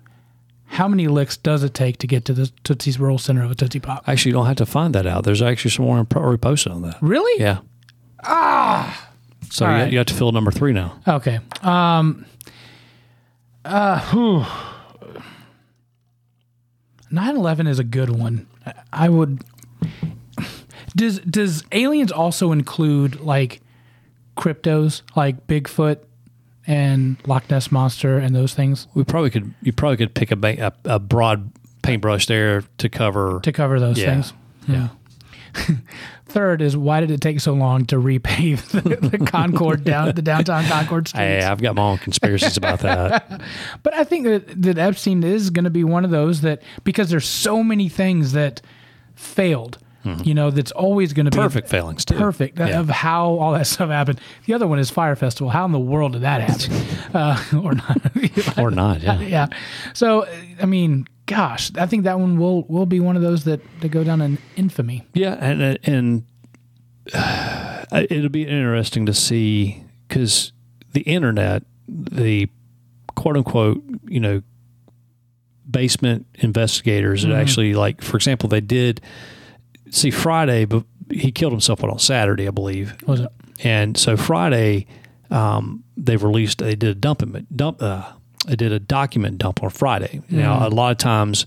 how 0.71 0.87
many 0.87 1.07
licks 1.07 1.35
does 1.35 1.63
it 1.63 1.73
take 1.73 1.97
to 1.97 2.07
get 2.07 2.23
to 2.25 2.33
the 2.33 2.49
Tootsie's 2.63 2.97
Roll 2.97 3.17
Center 3.17 3.43
of 3.43 3.51
a 3.51 3.55
Tootsie 3.55 3.81
Pop? 3.81 4.07
Actually, 4.07 4.29
you 4.29 4.33
don't 4.33 4.45
have 4.45 4.55
to 4.55 4.65
find 4.65 4.95
that 4.95 5.05
out. 5.05 5.25
There's 5.25 5.41
actually 5.41 5.71
someone 5.71 6.07
already 6.15 6.37
posted 6.37 6.71
on 6.71 6.81
that. 6.83 6.97
Really? 7.01 7.41
Yeah. 7.41 7.59
Ah. 8.23 9.09
So 9.49 9.65
you, 9.65 9.71
right. 9.71 9.91
you 9.91 9.97
have 9.97 10.07
to 10.07 10.13
fill 10.13 10.31
number 10.31 10.49
three 10.49 10.71
now. 10.71 10.97
Okay. 11.05 11.41
Um. 11.61 12.25
Uh. 13.65 13.99
Whew. 14.11 14.45
9/11 17.11 17.67
is 17.67 17.77
a 17.79 17.83
good 17.83 18.09
one. 18.09 18.47
I- 18.65 18.73
I 18.93 19.09
would. 19.09 19.43
Does 20.95 21.19
Does 21.19 21.65
aliens 21.73 22.13
also 22.13 22.53
include 22.53 23.19
like 23.19 23.59
cryptos, 24.37 25.01
like 25.17 25.47
Bigfoot 25.47 25.97
and 26.67 27.17
Loch 27.25 27.49
Ness 27.49 27.71
monster 27.71 28.17
and 28.17 28.35
those 28.35 28.53
things 28.53 28.87
We 28.93 29.03
probably 29.03 29.29
could. 29.29 29.53
You 29.61 29.73
probably 29.73 29.97
could 29.97 30.13
pick 30.13 30.31
a, 30.31 30.35
ba- 30.35 30.73
a, 30.85 30.95
a 30.95 30.99
broad 30.99 31.51
paintbrush 31.81 32.27
there 32.27 32.63
to 32.77 32.89
cover. 32.89 33.39
to 33.43 33.51
cover 33.51 33.79
those 33.79 33.97
Yeah. 33.99 34.05
things? 34.21 34.33
Yeah. 34.67 34.87
Third 36.27 36.61
is 36.61 36.77
why 36.77 37.01
did 37.01 37.11
it 37.11 37.19
take 37.19 37.41
so 37.41 37.51
long 37.53 37.85
to 37.87 37.97
repave 37.97 38.61
the, 38.71 39.07
the 39.17 39.17
Concord 39.25 39.83
down 39.83 40.15
the 40.15 40.21
downtown 40.21 40.63
Concord 40.65 41.07
streets? 41.09 41.19
Hey, 41.25 41.43
I've 41.43 41.61
got 41.61 41.75
my 41.75 41.81
own 41.81 41.97
conspiracies 41.97 42.55
about 42.55 42.79
that. 42.79 43.41
But 43.83 43.93
I 43.93 44.05
think 44.05 44.25
that, 44.25 44.61
that 44.61 44.77
Epstein 44.77 45.23
is 45.23 45.49
going 45.49 45.65
to 45.65 45.69
be 45.69 45.83
one 45.83 46.05
of 46.05 46.11
those 46.11 46.39
that 46.41 46.61
because 46.85 47.09
there's 47.09 47.27
so 47.27 47.63
many 47.63 47.89
things 47.89 48.31
that 48.31 48.61
failed, 49.15 49.77
You 50.03 50.33
know, 50.33 50.49
that's 50.51 50.71
always 50.71 51.13
going 51.13 51.25
to 51.25 51.31
be 51.31 51.37
Perfect 51.37 51.69
failings 51.69 52.05
too. 52.05 52.15
perfect 52.17 52.57
Yeah. 52.57 52.79
of 52.79 52.89
how 52.89 53.25
all 53.37 53.53
that 53.53 53.67
stuff 53.73 53.89
happened. 53.89 54.19
The 54.45 54.53
other 54.55 54.65
one 54.67 54.79
is 54.79 54.89
Fyre 54.89 55.15
Festival. 55.15 55.49
How 55.51 55.65
in 55.65 55.71
the 55.71 55.79
world 55.79 56.13
did 56.13 56.21
that 56.23 56.41
happen? 56.41 56.73
uh, 57.15 57.43
or 57.63 57.73
not? 57.75 58.57
or 58.57 58.71
not. 58.71 59.01
Yeah. 59.01 59.19
yeah. 59.21 59.47
So, 59.93 60.25
I 60.61 60.65
mean, 60.65 61.07
gosh, 61.27 61.71
I 61.77 61.85
think 61.85 62.03
that 62.05 62.19
one 62.19 62.37
will 62.39 62.63
will 62.63 62.85
be 62.87 62.99
one 62.99 63.15
of 63.15 63.21
those 63.21 63.43
that, 63.43 63.61
that 63.81 63.89
go 63.89 64.03
down 64.03 64.21
in 64.21 64.37
infamy. 64.55 65.05
Yeah, 65.13 65.33
and 65.39 65.77
and 65.83 66.23
uh, 67.13 67.85
it'll 68.09 68.29
be 68.29 68.47
interesting 68.47 69.05
to 69.05 69.13
see 69.13 69.83
because 70.07 70.51
the 70.93 71.01
internet, 71.01 71.63
the 71.87 72.47
quote 73.15 73.37
unquote, 73.37 73.83
you 74.07 74.19
know, 74.19 74.41
basement 75.69 76.25
investigators 76.39 77.23
that 77.23 77.31
actually 77.31 77.73
like, 77.73 78.01
for 78.01 78.17
example, 78.17 78.49
they 78.49 78.61
did 78.61 78.99
see 79.91 80.09
Friday, 80.09 80.65
but 80.65 80.83
he 81.11 81.31
killed 81.31 81.53
himself 81.53 81.83
on 81.83 81.99
Saturday, 81.99 82.47
I 82.47 82.51
believe, 82.51 82.95
was 83.05 83.19
it? 83.19 83.29
and 83.63 83.95
so 83.97 84.17
Friday, 84.17 84.87
um, 85.29 85.83
they 85.95 86.17
released. 86.17 86.57
They 86.57 86.75
did 86.75 86.89
a 86.89 86.95
dump 86.95 87.21
dump. 87.55 87.81
Uh, 87.81 88.11
they 88.47 88.55
did 88.55 88.71
a 88.71 88.79
document 88.79 89.37
dump 89.37 89.61
on 89.61 89.69
Friday. 89.69 90.21
Now, 90.29 90.67
a 90.67 90.69
lot 90.69 90.91
of 90.91 90.97
times, 90.97 91.45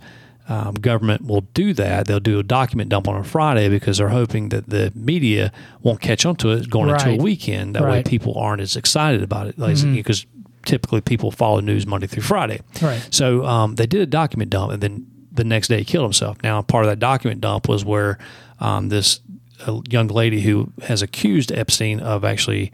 um, 0.48 0.74
government 0.74 1.26
will 1.26 1.40
do 1.40 1.72
that. 1.72 2.06
They'll 2.06 2.20
do 2.20 2.38
a 2.38 2.42
document 2.42 2.90
dump 2.90 3.08
on 3.08 3.16
a 3.16 3.24
Friday 3.24 3.68
because 3.68 3.98
they're 3.98 4.10
hoping 4.10 4.50
that 4.50 4.68
the 4.68 4.92
media 4.94 5.50
won't 5.82 6.00
catch 6.00 6.24
on 6.24 6.36
to 6.36 6.50
it 6.50 6.70
going 6.70 6.90
into 6.90 7.10
a 7.10 7.16
weekend. 7.22 7.74
That 7.74 7.82
way, 7.82 8.02
people 8.04 8.38
aren't 8.38 8.60
as 8.60 8.76
excited 8.76 9.22
about 9.22 9.48
it, 9.48 9.58
because 9.94 10.26
typically 10.66 11.00
people 11.00 11.30
follow 11.30 11.60
news 11.60 11.86
Monday 11.86 12.06
through 12.06 12.22
Friday. 12.22 12.60
Right. 12.80 13.06
So 13.10 13.44
um, 13.44 13.74
they 13.74 13.86
did 13.86 14.00
a 14.02 14.06
document 14.06 14.50
dump, 14.50 14.72
and 14.72 14.82
then 14.82 15.06
the 15.34 15.44
next 15.44 15.68
day 15.68 15.78
he 15.78 15.84
killed 15.84 16.04
himself. 16.04 16.38
Now, 16.42 16.62
part 16.62 16.84
of 16.84 16.90
that 16.90 16.98
document 16.98 17.40
dump 17.40 17.68
was 17.68 17.84
where 17.84 18.18
um, 18.60 18.88
this 18.88 19.20
uh, 19.66 19.80
young 19.88 20.08
lady 20.08 20.40
who 20.40 20.72
has 20.82 21.02
accused 21.02 21.52
Epstein 21.52 22.00
of 22.00 22.24
actually 22.24 22.72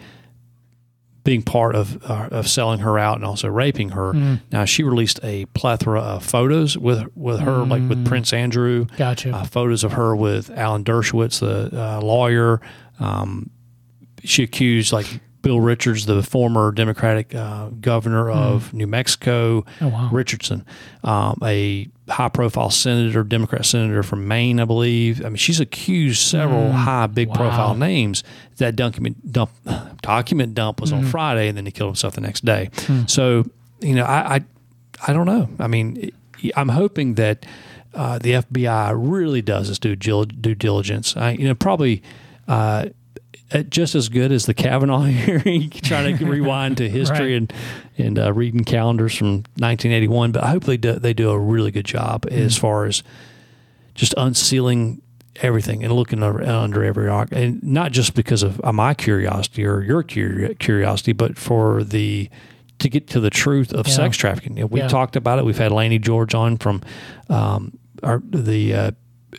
being 1.24 1.42
part 1.42 1.74
of 1.74 2.02
uh, 2.10 2.28
of 2.30 2.48
selling 2.48 2.80
her 2.80 2.98
out 2.98 3.16
and 3.16 3.24
also 3.24 3.48
raping 3.48 3.90
her. 3.90 4.12
Mm. 4.12 4.40
Now 4.50 4.64
she 4.64 4.82
released 4.82 5.20
a 5.22 5.44
plethora 5.46 6.00
of 6.00 6.24
photos 6.24 6.78
with 6.78 7.04
with 7.14 7.40
her, 7.40 7.64
like 7.64 7.86
with 7.88 8.06
Prince 8.06 8.32
Andrew. 8.32 8.86
Mm. 8.86 8.96
Gotcha. 8.96 9.34
Uh, 9.34 9.44
photos 9.44 9.84
of 9.84 9.92
her 9.92 10.16
with 10.16 10.50
Alan 10.50 10.84
Dershowitz, 10.84 11.40
the 11.40 11.70
uh, 11.78 12.00
lawyer. 12.00 12.60
Um, 12.98 13.50
she 14.24 14.42
accused 14.42 14.92
like 14.92 15.06
Bill 15.42 15.60
Richards, 15.60 16.04
the 16.06 16.22
former 16.22 16.70
Democratic 16.72 17.34
uh, 17.34 17.68
governor 17.80 18.30
of 18.30 18.72
New 18.74 18.86
Mexico, 18.86 19.64
Oh, 19.80 19.88
wow. 19.88 20.08
Richardson, 20.12 20.66
um, 21.02 21.38
a 21.42 21.88
high 22.08 22.28
profile 22.28 22.70
senator, 22.70 23.22
Democrat 23.24 23.64
senator 23.64 24.02
from 24.02 24.28
Maine, 24.28 24.60
I 24.60 24.64
believe. 24.66 25.24
I 25.24 25.28
mean, 25.30 25.36
she's 25.36 25.58
accused 25.60 26.20
several 26.20 26.72
high, 26.72 27.06
big 27.06 27.28
Wow. 27.28 27.34
profile 27.36 27.74
names. 27.74 28.22
That 28.58 28.76
document 28.76 29.32
dump, 29.32 29.50
document 30.02 30.54
dump 30.54 30.80
was 30.80 30.92
on 30.92 31.04
Friday, 31.06 31.48
and 31.48 31.56
then 31.56 31.64
he 31.64 31.72
killed 31.72 31.88
himself 31.90 32.14
the 32.14 32.20
next 32.20 32.44
day. 32.44 32.68
So, 33.06 33.44
you 33.80 33.94
know, 33.94 34.04
I, 34.04 34.34
I, 34.36 34.40
I 35.08 35.12
don't 35.14 35.26
know. 35.26 35.48
I 35.58 35.68
mean, 35.68 36.10
I'm 36.54 36.68
hoping 36.68 37.14
that 37.14 37.46
uh, 37.94 38.18
the 38.18 38.32
FBI 38.32 38.92
really 38.94 39.40
does 39.42 39.70
its 39.70 39.78
due, 39.78 39.96
due 39.96 40.54
diligence. 40.54 41.16
I, 41.16 41.30
you 41.32 41.48
know, 41.48 41.54
probably. 41.54 42.02
Uh, 42.48 42.86
just 43.68 43.94
as 43.94 44.08
good 44.08 44.30
as 44.32 44.46
the 44.46 44.54
Kavanaugh 44.54 45.02
hearing, 45.04 45.70
trying 45.70 46.16
to 46.18 46.26
rewind 46.30 46.76
to 46.78 46.88
history 46.88 47.32
Right. 47.32 47.36
and 47.36 47.52
and 47.98 48.18
uh, 48.18 48.32
reading 48.32 48.64
calendars 48.64 49.14
from 49.16 49.28
1981. 49.58 50.32
But 50.32 50.44
hopefully, 50.44 50.76
do, 50.76 50.92
they 50.94 51.12
do 51.12 51.30
a 51.30 51.38
really 51.38 51.70
good 51.70 51.84
job 51.86 52.26
as 52.30 52.56
far 52.56 52.86
as 52.86 53.02
just 53.94 54.14
unsealing 54.16 55.02
everything 55.36 55.82
and 55.84 55.92
looking 55.92 56.22
under 56.22 56.84
every 56.84 57.06
rock, 57.06 57.28
and 57.32 57.62
not 57.62 57.92
just 57.92 58.14
because 58.14 58.42
of 58.42 58.60
uh, 58.64 58.72
my 58.72 58.94
curiosity 58.94 59.64
or 59.64 59.82
your 59.82 60.02
curiosity, 60.02 61.12
but 61.12 61.36
for 61.38 61.82
the 61.84 62.28
to 62.78 62.88
get 62.88 63.08
to 63.08 63.20
the 63.20 63.30
truth 63.30 63.72
of 63.74 63.86
Yeah. 63.86 63.92
sex 63.94 64.16
trafficking. 64.16 64.56
You 64.56 64.62
know, 64.62 64.66
we 64.68 64.80
Yeah. 64.80 64.88
talked 64.88 65.16
about 65.16 65.38
it. 65.38 65.44
We've 65.44 65.58
had 65.58 65.70
Laney 65.72 65.98
George 65.98 66.34
on 66.34 66.56
from 66.56 66.82
um, 67.28 67.76
our 68.02 68.22
the 68.30 68.74
uh, 68.74 68.90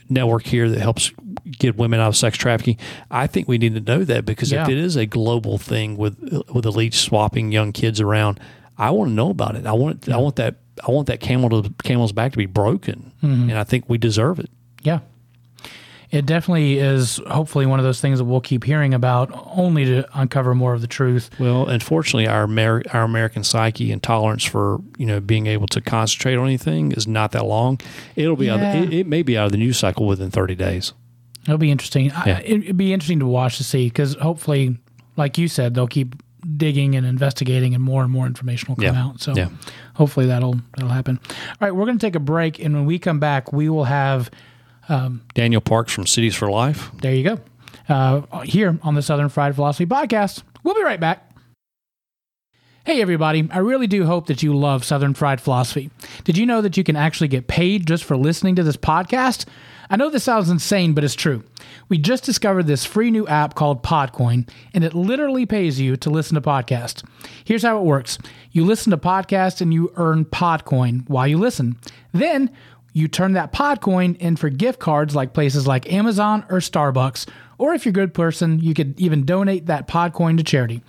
network 0.10 0.44
here 0.46 0.70
that 0.70 0.80
helps 0.80 1.12
get 1.58 1.76
women 1.78 2.00
out 2.00 2.08
of 2.10 2.16
sex 2.18 2.38
trafficking. 2.38 2.78
I 3.10 3.28
think 3.28 3.48
we 3.48 3.58
need 3.58 3.74
to 3.76 3.82
know 3.82 4.04
that 4.04 4.26
because 4.26 4.52
if 4.52 4.68
it 4.70 4.78
is 4.78 4.96
a 4.96 5.06
global 5.06 5.58
thing 5.58 5.98
with 5.98 6.18
with 6.54 6.66
elites 6.66 6.96
swapping 6.96 7.52
young 7.52 7.72
kids 7.72 8.00
around, 8.02 8.40
I 8.78 8.92
want 8.92 9.10
to 9.10 9.14
know 9.14 9.30
about 9.30 9.56
it. 9.56 9.66
I 9.66 9.74
want 9.74 10.08
I 10.10 10.18
want 10.18 10.36
that 10.38 10.56
I 10.88 10.92
want 10.92 11.08
that 11.08 11.20
camel 11.20 11.50
to 11.64 11.70
camel's 11.84 12.12
back 12.12 12.32
to 12.32 12.38
be 12.38 12.46
broken, 12.48 13.12
Mm-hmm. 13.24 13.50
and 13.50 13.58
I 13.58 13.64
think 13.64 13.86
we 13.88 13.98
deserve 13.98 14.40
it. 14.40 14.50
Yeah. 14.84 15.00
It 16.10 16.26
definitely 16.26 16.78
is 16.78 17.22
hopefully 17.26 17.66
one 17.66 17.80
of 17.80 17.86
those 17.86 18.02
things 18.02 18.20
that 18.20 18.26
we'll 18.26 18.42
keep 18.42 18.66
hearing 18.66 18.94
about 18.94 19.30
only 19.56 19.86
to 19.86 20.06
uncover 20.14 20.54
more 20.54 20.74
of 20.74 20.82
the 20.82 20.88
truth. 20.88 21.30
Well, 21.40 21.70
unfortunately, 21.70 22.28
our 22.28 22.44
Amer- 22.44 22.84
our 22.92 23.04
American 23.04 23.46
psyche 23.46 23.94
and 23.94 24.04
tolerance 24.04 24.44
for 24.44 24.82
you 24.98 25.06
know 25.06 25.22
being 25.22 25.48
able 25.48 25.68
to 25.68 25.80
concentrate 25.80 26.36
on 26.36 26.48
anything 26.48 26.92
is 26.92 27.08
not 27.08 27.32
that 27.32 27.46
long. 27.46 27.80
It'll 28.18 28.36
be 28.36 28.50
out 28.50 28.60
Yeah. 28.60 28.74
of, 28.74 28.84
it, 28.92 28.94
it 28.94 29.08
may 29.08 29.22
be 29.24 29.38
out 29.38 29.46
of 29.46 29.52
the 29.54 29.58
news 29.58 29.78
cycle 29.78 30.06
within 30.06 30.32
thirty 30.32 30.56
days. 30.56 30.92
It'll 31.44 31.58
be 31.58 31.72
interesting. 31.72 32.12
I- 32.12 32.42
It'd 32.44 32.78
be 32.78 32.94
interesting 32.94 33.20
to 33.20 33.26
watch 33.28 33.58
to 33.58 33.64
see 33.64 33.88
because 33.88 34.16
hopefully, 34.16 34.78
like 35.18 35.38
you 35.38 35.48
said, 35.48 35.74
they'll 35.74 35.88
keep 35.88 36.16
digging 36.58 36.96
and 36.96 37.06
investigating, 37.06 37.76
and 37.76 37.84
more 37.84 38.02
and 38.04 38.12
more 38.12 38.26
information 38.26 38.70
will 38.70 38.76
come 38.76 38.96
Yeah. 38.96 39.04
out. 39.06 39.22
So 39.22 39.34
Yeah. 39.36 39.50
hopefully 39.96 40.26
that'll 40.26 40.60
that'll 40.76 40.90
happen. 40.90 41.20
All 41.30 41.36
right, 41.62 41.76
we're 41.76 41.86
going 41.86 41.98
to 42.00 42.06
take 42.06 42.16
a 42.16 42.20
break, 42.20 42.60
and 42.64 42.74
when 42.74 42.86
we 42.86 42.98
come 43.00 43.20
back, 43.20 43.54
we 43.54 43.70
will 43.70 43.84
have 43.86 44.30
Daniel 45.36 45.62
Parks 45.62 45.94
from 45.94 46.06
Cities 46.08 46.36
for 46.36 46.50
Life. 46.50 46.92
there 47.02 47.14
you 47.16 47.24
go 47.24 47.40
uh, 47.90 48.42
here 48.42 48.78
on 48.84 48.96
the 48.96 49.02
Southern 49.02 49.30
Fried 49.30 49.56
Philosophy 49.56 49.86
Podcast. 49.86 50.44
We'll 50.64 50.76
be 50.76 50.84
right 50.84 51.00
back. 51.00 51.28
Hey, 52.84 53.00
everybody. 53.02 53.48
I 53.52 53.60
really 53.60 53.86
do 53.88 54.06
hope 54.06 54.26
that 54.28 54.42
you 54.42 54.56
love 54.56 54.84
Southern 54.84 55.14
Fried 55.14 55.40
Philosophy. 55.40 55.92
Did 56.24 56.38
you 56.38 56.46
know 56.48 56.62
that 56.62 56.78
you 56.78 56.84
can 56.84 56.96
actually 56.96 57.28
get 57.28 57.48
paid 57.48 57.86
just 57.86 58.04
for 58.04 58.18
listening 58.18 58.56
to 58.56 58.64
this 58.64 58.76
podcast? 58.78 59.46
I 59.92 59.98
know 59.98 60.10
this 60.10 60.24
sounds 60.24 60.50
insane, 60.50 60.94
but 60.94 61.04
it's 61.04 61.16
true. 61.16 61.44
We 61.90 61.98
just 61.98 62.24
discovered 62.24 62.66
this 62.66 62.86
free 62.86 63.12
new 63.12 63.28
app 63.28 63.56
called 63.56 63.84
Podcoin, 63.84 64.48
and 64.74 64.86
it 64.86 64.94
literally 64.94 65.46
pays 65.46 65.82
you 65.82 65.98
to 65.98 66.10
listen 66.10 66.36
to 66.36 66.42
podcasts. 66.42 67.04
Here's 67.44 67.64
how 67.64 67.78
it 67.78 67.84
works 67.84 68.18
you 68.54 68.64
listen 68.64 68.92
to 68.92 68.98
podcasts 68.98 69.60
and 69.60 69.74
you 69.74 69.92
earn 69.98 70.24
Podcoin 70.24 71.08
while 71.10 71.28
you 71.28 71.38
listen. 71.38 71.76
Then 72.14 72.52
you 72.94 73.10
turn 73.10 73.34
that 73.34 73.52
Podcoin 73.52 74.16
in 74.18 74.38
for 74.38 74.50
gift 74.50 74.80
cards 74.80 75.14
like 75.14 75.34
places 75.34 75.68
like 75.68 75.92
Amazon 75.92 76.46
or 76.50 76.60
Starbucks, 76.60 77.28
or 77.58 77.74
if 77.74 77.84
you're 77.86 77.92
a 77.92 77.94
good 77.94 78.14
person, 78.14 78.60
you 78.62 78.74
could 78.74 78.98
even 78.98 79.26
donate 79.26 79.66
that 79.66 79.90
Podcoin 79.90 80.38
to 80.38 80.44
charity. 80.44 80.82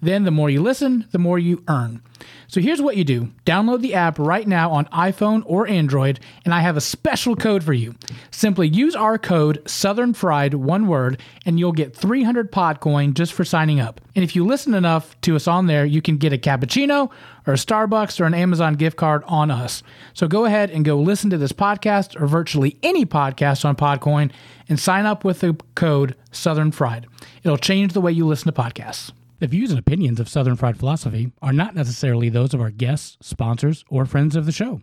Then 0.00 0.22
the 0.22 0.30
more 0.30 0.50
you 0.50 0.62
listen, 0.62 1.08
the 1.10 1.18
more 1.18 1.40
you 1.40 1.64
earn. 1.66 2.00
So 2.48 2.60
here's 2.60 2.80
what 2.80 2.96
you 2.96 3.04
do 3.04 3.32
download 3.44 3.80
the 3.80 3.94
app 3.94 4.18
right 4.18 4.46
now 4.46 4.70
on 4.70 4.86
iPhone 4.86 5.42
or 5.46 5.66
Android, 5.66 6.20
and 6.44 6.54
I 6.54 6.60
have 6.60 6.76
a 6.76 6.80
special 6.80 7.36
code 7.36 7.64
for 7.64 7.72
you. 7.72 7.94
Simply 8.30 8.68
use 8.68 8.94
our 8.94 9.18
code 9.18 9.62
Southern 9.68 10.14
Fried, 10.14 10.54
one 10.54 10.86
word, 10.86 11.20
and 11.44 11.58
you'll 11.58 11.72
get 11.72 11.96
300 11.96 12.52
Podcoin 12.52 13.14
just 13.14 13.32
for 13.32 13.44
signing 13.44 13.80
up. 13.80 14.00
And 14.14 14.22
if 14.22 14.36
you 14.36 14.44
listen 14.44 14.74
enough 14.74 15.20
to 15.22 15.36
us 15.36 15.46
on 15.46 15.66
there, 15.66 15.84
you 15.84 16.00
can 16.00 16.16
get 16.16 16.32
a 16.32 16.38
cappuccino 16.38 17.10
or 17.46 17.52
a 17.52 17.56
Starbucks 17.56 18.20
or 18.20 18.24
an 18.24 18.34
Amazon 18.34 18.74
gift 18.74 18.96
card 18.96 19.22
on 19.26 19.50
us. 19.50 19.82
So 20.14 20.26
go 20.26 20.44
ahead 20.44 20.70
and 20.70 20.84
go 20.84 20.98
listen 20.98 21.30
to 21.30 21.38
this 21.38 21.52
podcast 21.52 22.20
or 22.20 22.26
virtually 22.26 22.78
any 22.82 23.04
podcast 23.06 23.64
on 23.64 23.76
Podcoin 23.76 24.30
and 24.68 24.80
sign 24.80 25.06
up 25.06 25.24
with 25.24 25.40
the 25.40 25.56
code 25.74 26.16
Southern 26.32 26.72
Fried. 26.72 27.06
It'll 27.42 27.56
change 27.56 27.92
the 27.92 28.00
way 28.00 28.12
you 28.12 28.26
listen 28.26 28.52
to 28.52 28.60
podcasts. 28.60 29.12
The 29.38 29.46
views 29.46 29.68
and 29.68 29.78
opinions 29.78 30.18
of 30.18 30.30
Southern 30.30 30.56
Fried 30.56 30.78
Philosophy 30.78 31.30
are 31.42 31.52
not 31.52 31.74
necessarily 31.74 32.30
those 32.30 32.54
of 32.54 32.60
our 32.62 32.70
guests, 32.70 33.18
sponsors, 33.20 33.84
or 33.90 34.06
friends 34.06 34.34
of 34.34 34.46
the 34.46 34.52
show, 34.52 34.80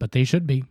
but 0.00 0.10
they 0.10 0.24
should 0.24 0.44
be. 0.44 0.64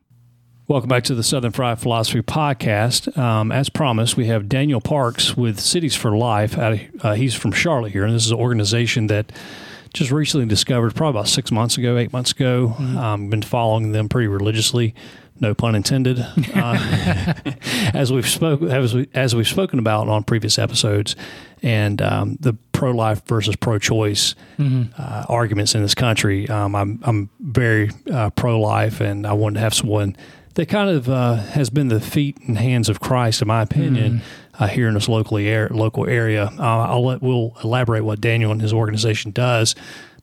Welcome 0.67 0.89
back 0.89 1.05
to 1.05 1.15
the 1.15 1.23
Southern 1.23 1.53
Fried 1.53 1.79
Philosophy 1.79 2.21
Podcast. 2.21 3.17
Um, 3.17 3.49
as 3.53 3.69
promised, 3.69 4.17
we 4.17 4.25
have 4.25 4.49
Daniel 4.49 4.81
Parks 4.81 5.37
with 5.37 5.61
Cities 5.61 5.95
for 5.95 6.17
Life. 6.17 6.57
Out 6.57 6.73
of, 6.73 6.79
uh, 6.99 7.13
he's 7.13 7.33
from 7.33 7.53
Charlotte 7.53 7.93
here, 7.93 8.03
and 8.03 8.13
this 8.13 8.25
is 8.25 8.31
an 8.31 8.37
organization 8.37 9.07
that 9.07 9.31
just 9.93 10.11
recently 10.11 10.45
discovered, 10.45 10.93
probably 10.93 11.17
about 11.17 11.29
six 11.29 11.53
months 11.53 11.77
ago, 11.77 11.97
eight 11.97 12.11
months 12.11 12.31
ago. 12.31 12.75
Um, 12.77 13.29
been 13.29 13.43
following 13.43 13.93
them 13.93 14.09
pretty 14.09 14.27
religiously. 14.27 14.93
No 15.41 15.53
pun 15.53 15.75
intended. 15.75 16.25
Uh, 16.53 17.33
as 17.93 18.11
we've 18.11 18.27
spoke 18.27 18.61
as, 18.61 18.93
we, 18.93 19.07
as 19.13 19.35
we've 19.35 19.47
spoken 19.47 19.79
about 19.79 20.07
on 20.07 20.23
previous 20.23 20.59
episodes, 20.59 21.15
and 21.63 22.01
um, 22.01 22.37
the 22.39 22.53
pro 22.71 22.91
life 22.91 23.23
versus 23.25 23.55
pro 23.55 23.79
choice 23.79 24.35
uh, 24.97 25.25
arguments 25.29 25.73
in 25.73 25.81
this 25.81 25.95
country. 25.95 26.47
Um, 26.49 26.75
I'm 26.75 26.99
I'm 27.03 27.29
very 27.39 27.89
uh, 28.11 28.29
pro 28.31 28.59
life, 28.59 29.01
and 29.01 29.25
I 29.25 29.33
wanted 29.33 29.55
to 29.55 29.59
have 29.61 29.73
someone 29.73 30.15
that 30.55 30.67
kind 30.67 30.89
of 30.89 31.09
uh, 31.09 31.35
has 31.35 31.69
been 31.69 31.87
the 31.87 32.01
feet 32.01 32.37
and 32.47 32.57
hands 32.57 32.89
of 32.89 32.99
Christ, 32.99 33.41
in 33.41 33.47
my 33.47 33.61
opinion, 33.61 34.21
uh, 34.59 34.67
here 34.67 34.87
in 34.87 34.93
this 34.95 35.07
locally 35.07 35.47
air, 35.47 35.69
local 35.71 36.07
area. 36.07 36.51
Uh, 36.59 36.61
I'll 36.61 37.05
let 37.05 37.21
we'll 37.21 37.55
elaborate 37.63 38.03
what 38.03 38.19
Daniel 38.21 38.51
and 38.51 38.61
his 38.61 38.73
organization 38.73 39.31
does, 39.31 39.75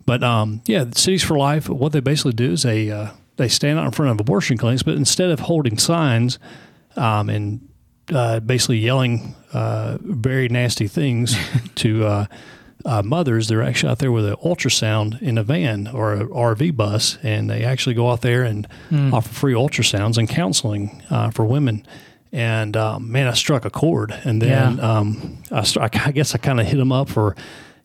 but 0.05 0.23
um, 0.23 0.63
yeah, 0.67 0.85
Cities 0.93 1.25
for 1.25 1.39
Life. 1.39 1.69
What 1.69 1.93
they 1.93 2.01
basically 2.01 2.35
do 2.35 2.53
is 2.53 2.63
they 2.63 2.91
uh, 2.91 3.11
they 3.39 3.49
stand 3.49 3.79
out 3.79 3.87
in 3.87 3.91
front 3.93 4.13
of 4.13 4.21
abortion 4.21 4.57
clinics, 4.59 4.83
but 4.83 4.95
instead 4.95 5.31
of 5.31 5.41
holding 5.41 5.79
signs 5.79 6.39
um, 6.97 7.29
and 7.31 7.67
uh, 8.13 8.41
basically 8.41 8.79
yelling 8.79 9.35
uh, 9.53 9.99
very 10.01 10.49
nasty 10.49 10.87
things 10.89 11.37
to 11.77 12.05
uh, 12.07 12.27
uh, 12.85 13.03
mothers. 13.03 13.49
They're 13.49 13.63
actually 13.63 13.91
out 13.91 13.99
there 13.99 14.13
with 14.13 14.25
an 14.27 14.37
ultrasound 14.37 15.21
in 15.21 15.37
a 15.39 15.43
van 15.43 15.89
or 15.89 16.15
a 16.15 16.27
RV 16.27 16.77
bus, 16.77 17.19
and 17.23 17.51
they 17.51 17.65
actually 17.65 17.95
go 17.95 18.11
out 18.11 18.21
there 18.23 18.45
and 18.45 18.67
offer 19.13 19.29
free 19.29 19.53
ultrasounds 19.55 20.17
and 20.19 20.29
counseling 20.29 21.03
uh, 21.11 21.31
for 21.31 21.45
women. 21.45 21.85
And 22.33 22.77
um, 22.77 23.11
man, 23.11 23.27
I 23.27 23.33
struck 23.35 23.65
a 23.65 23.71
chord, 23.71 24.13
and 24.25 24.41
then 24.41 24.77
Yeah. 24.79 24.99
um, 24.99 25.39
I, 25.51 25.63
st- 25.65 26.07
I 26.07 26.11
guess 26.13 26.35
I 26.35 26.39
kind 26.39 26.61
of 26.61 26.67
hit 26.67 26.77
them 26.77 26.93
up 26.93 27.09
for 27.09 27.35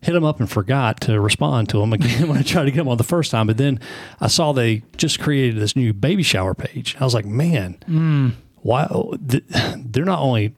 hit 0.04 0.12
them 0.12 0.24
up 0.24 0.38
and 0.38 0.50
forgot 0.50 1.00
to 1.02 1.18
respond 1.18 1.68
to 1.70 1.78
them 1.78 1.92
again 1.92 2.28
when 2.28 2.38
I 2.38 2.42
tried 2.42 2.64
to 2.64 2.70
get 2.70 2.78
them 2.78 2.88
on 2.88 2.98
the 2.98 3.04
first 3.04 3.30
time. 3.30 3.46
But 3.46 3.56
then 3.56 3.80
I 4.20 4.26
saw 4.28 4.52
they 4.52 4.82
just 4.96 5.18
created 5.18 5.60
this 5.60 5.74
new 5.74 5.92
baby 5.92 6.22
shower 6.22 6.54
page. 6.54 6.96
I 7.00 7.04
was 7.04 7.14
like, 7.14 7.24
man, 7.24 7.78
hmm. 7.86 8.30
why? 8.56 8.86
Oh, 8.90 9.16
th- 9.28 9.44
They're 9.76 10.04
not 10.04 10.20
only 10.20 10.54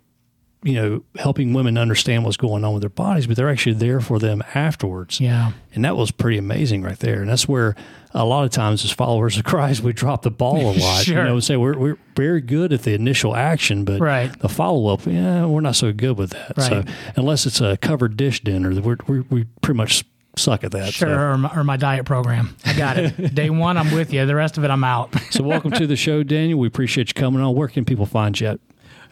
you 0.66 0.74
know 0.74 1.02
helping 1.16 1.52
women 1.54 1.78
understand 1.78 2.24
what's 2.24 2.36
going 2.36 2.64
on 2.64 2.72
with 2.74 2.82
their 2.82 2.90
bodies, 2.90 3.26
but 3.26 3.36
they're 3.36 3.48
actually 3.48 3.74
there 3.74 4.00
for 4.00 4.18
them 4.18 4.42
afterwards. 4.54 5.20
Yeah. 5.20 5.52
And 5.74 5.84
that 5.84 5.96
was 5.96 6.10
pretty 6.10 6.38
amazing 6.38 6.82
right 6.82 6.98
there. 6.98 7.20
And 7.20 7.30
that's 7.30 7.46
where 7.46 7.76
a 8.12 8.24
lot 8.24 8.44
of 8.44 8.50
times 8.50 8.84
as 8.84 8.90
followers 8.90 9.36
of 9.38 9.44
Christ, 9.44 9.82
we 9.82 9.92
drop 9.92 10.22
the 10.22 10.30
ball 10.30 10.70
a 10.70 10.74
lot. 10.80 11.04
Sure. 11.04 11.18
You 11.18 11.24
know, 11.24 11.40
say 11.40 11.56
we're, 11.56 11.78
we're 11.78 11.98
very 12.16 12.40
good 12.40 12.72
at 12.72 12.82
the 12.82 12.94
initial 12.94 13.36
action, 13.36 13.84
but 13.84 14.00
Right. 14.00 14.36
the 14.40 14.48
follow 14.48 14.92
up, 14.92 15.06
yeah, 15.06 15.44
we're 15.46 15.60
not 15.60 15.76
so 15.76 15.92
good 15.92 16.16
with 16.18 16.30
that. 16.30 16.56
Right. 16.56 16.68
So 16.68 16.84
unless 17.16 17.46
it's 17.46 17.60
a 17.60 17.76
covered 17.76 18.16
dish 18.16 18.42
dinner, 18.42 18.78
we're, 18.80 18.96
we 19.06 19.20
we 19.20 19.44
pretty 19.62 19.76
much 19.76 20.04
suck 20.36 20.64
at 20.64 20.72
that. 20.72 20.92
Sure, 20.94 21.08
So, 21.08 21.14
or, 21.14 21.38
my, 21.38 21.56
or 21.56 21.64
my 21.64 21.76
diet 21.76 22.04
program. 22.06 22.56
I 22.64 22.72
got 22.76 22.98
it. 22.98 23.34
Day 23.34 23.50
one, 23.50 23.76
I'm 23.76 23.92
with 23.92 24.12
you. 24.12 24.24
The 24.26 24.34
rest 24.34 24.58
of 24.58 24.64
it, 24.64 24.70
I'm 24.70 24.84
out. 24.84 25.14
so 25.30 25.42
welcome 25.44 25.70
to 25.72 25.86
the 25.86 25.96
show, 25.96 26.22
Daniel. 26.22 26.58
We 26.58 26.66
appreciate 26.68 27.08
you 27.08 27.14
coming 27.14 27.40
on. 27.40 27.54
Where 27.54 27.68
can 27.68 27.84
people 27.84 28.04
find 28.06 28.38
you 28.40 28.48
at? 28.48 28.60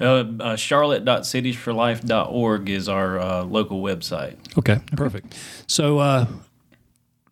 Uh, 0.01 0.25
uh, 0.41 0.57
Charlotte.citiesforlife.org 0.57 2.69
is 2.69 2.89
our 2.89 3.19
uh, 3.19 3.43
local 3.45 3.83
website. 3.83 4.37
Okay, 4.59 4.81
perfect. 4.97 5.35
So, 5.67 5.99
uh, 5.99 6.27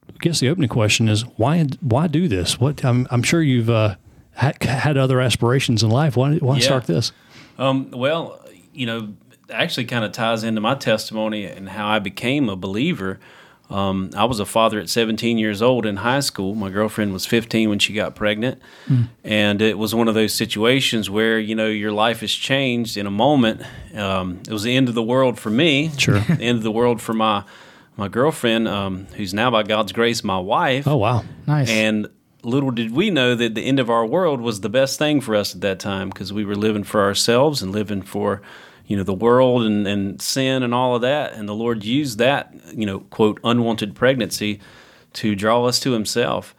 I 0.08 0.12
guess 0.20 0.40
the 0.40 0.48
opening 0.48 0.68
question 0.68 1.08
is 1.08 1.22
why 1.36 1.64
why 1.80 2.06
do 2.06 2.28
this? 2.28 2.60
What 2.60 2.84
I'm, 2.84 3.06
I'm 3.10 3.22
sure 3.22 3.42
you've 3.42 3.70
uh, 3.70 3.96
had, 4.32 4.62
had 4.62 4.96
other 4.96 5.20
aspirations 5.20 5.82
in 5.82 5.90
life. 5.90 6.16
Why 6.16 6.36
why 6.36 6.56
Yeah. 6.56 6.62
start 6.62 6.86
this? 6.86 7.12
Um, 7.58 7.90
well, 7.90 8.40
you 8.72 8.86
know, 8.86 9.14
actually 9.50 9.84
kind 9.84 10.04
of 10.04 10.12
ties 10.12 10.44
into 10.44 10.60
my 10.60 10.74
testimony 10.74 11.44
and 11.44 11.68
how 11.70 11.88
I 11.88 11.98
became 11.98 12.48
a 12.48 12.56
believer. 12.56 13.20
Um, 13.72 14.10
I 14.14 14.24
was 14.24 14.38
a 14.38 14.44
father 14.44 14.78
at 14.78 14.88
17 14.88 15.38
years 15.38 15.62
old 15.62 15.86
in 15.86 15.96
high 15.96 16.20
school. 16.20 16.54
My 16.54 16.68
girlfriend 16.68 17.12
was 17.12 17.24
15 17.26 17.68
when 17.68 17.78
she 17.78 17.92
got 17.92 18.14
pregnant. 18.14 18.60
And 19.24 19.62
it 19.62 19.78
was 19.78 19.94
one 19.94 20.08
of 20.08 20.14
those 20.14 20.34
situations 20.34 21.08
where, 21.08 21.38
you 21.38 21.54
know, 21.54 21.68
your 21.68 21.92
life 21.92 22.20
has 22.20 22.32
changed 22.32 22.96
in 22.96 23.06
a 23.06 23.10
moment. 23.10 23.62
Um, 23.94 24.40
it 24.46 24.52
was 24.52 24.62
the 24.62 24.76
end 24.76 24.88
of 24.88 24.94
the 24.94 25.02
world 25.02 25.38
for 25.38 25.50
me. 25.50 25.90
Sure. 25.96 26.20
the 26.20 26.44
end 26.44 26.58
of 26.58 26.62
the 26.62 26.70
world 26.72 27.00
for 27.00 27.14
my, 27.14 27.44
my 27.96 28.08
girlfriend, 28.08 28.68
um, 28.68 29.06
who's 29.16 29.32
now, 29.32 29.50
by 29.50 29.62
God's 29.62 29.92
grace, 29.92 30.22
my 30.22 30.38
wife. 30.38 30.86
Oh 30.86 30.96
wow, 30.96 31.24
Nice. 31.46 31.70
And 31.70 32.08
little 32.42 32.70
did 32.70 32.92
we 32.92 33.10
know 33.10 33.34
that 33.34 33.54
the 33.54 33.62
end 33.62 33.78
of 33.78 33.88
our 33.88 34.04
world 34.04 34.40
was 34.40 34.60
the 34.60 34.68
best 34.68 34.98
thing 34.98 35.20
for 35.20 35.34
us 35.34 35.54
at 35.54 35.60
that 35.60 35.78
time 35.78 36.08
because 36.08 36.32
we 36.32 36.44
were 36.44 36.56
living 36.56 36.84
for 36.84 37.02
ourselves 37.02 37.62
and 37.62 37.72
living 37.72 38.02
for, 38.02 38.42
you 38.92 38.98
know, 38.98 39.04
the 39.04 39.14
world 39.14 39.62
and, 39.62 39.86
and 39.88 40.20
sin 40.20 40.62
and 40.62 40.74
all 40.74 40.94
of 40.94 41.00
that. 41.00 41.32
And 41.32 41.48
the 41.48 41.54
Lord 41.54 41.82
used 41.82 42.18
that, 42.18 42.54
you 42.74 42.84
know, 42.84 43.00
quote, 43.00 43.40
unwanted 43.42 43.94
pregnancy 43.94 44.60
to 45.14 45.34
draw 45.34 45.64
us 45.64 45.80
to 45.80 45.92
Himself. 45.92 46.54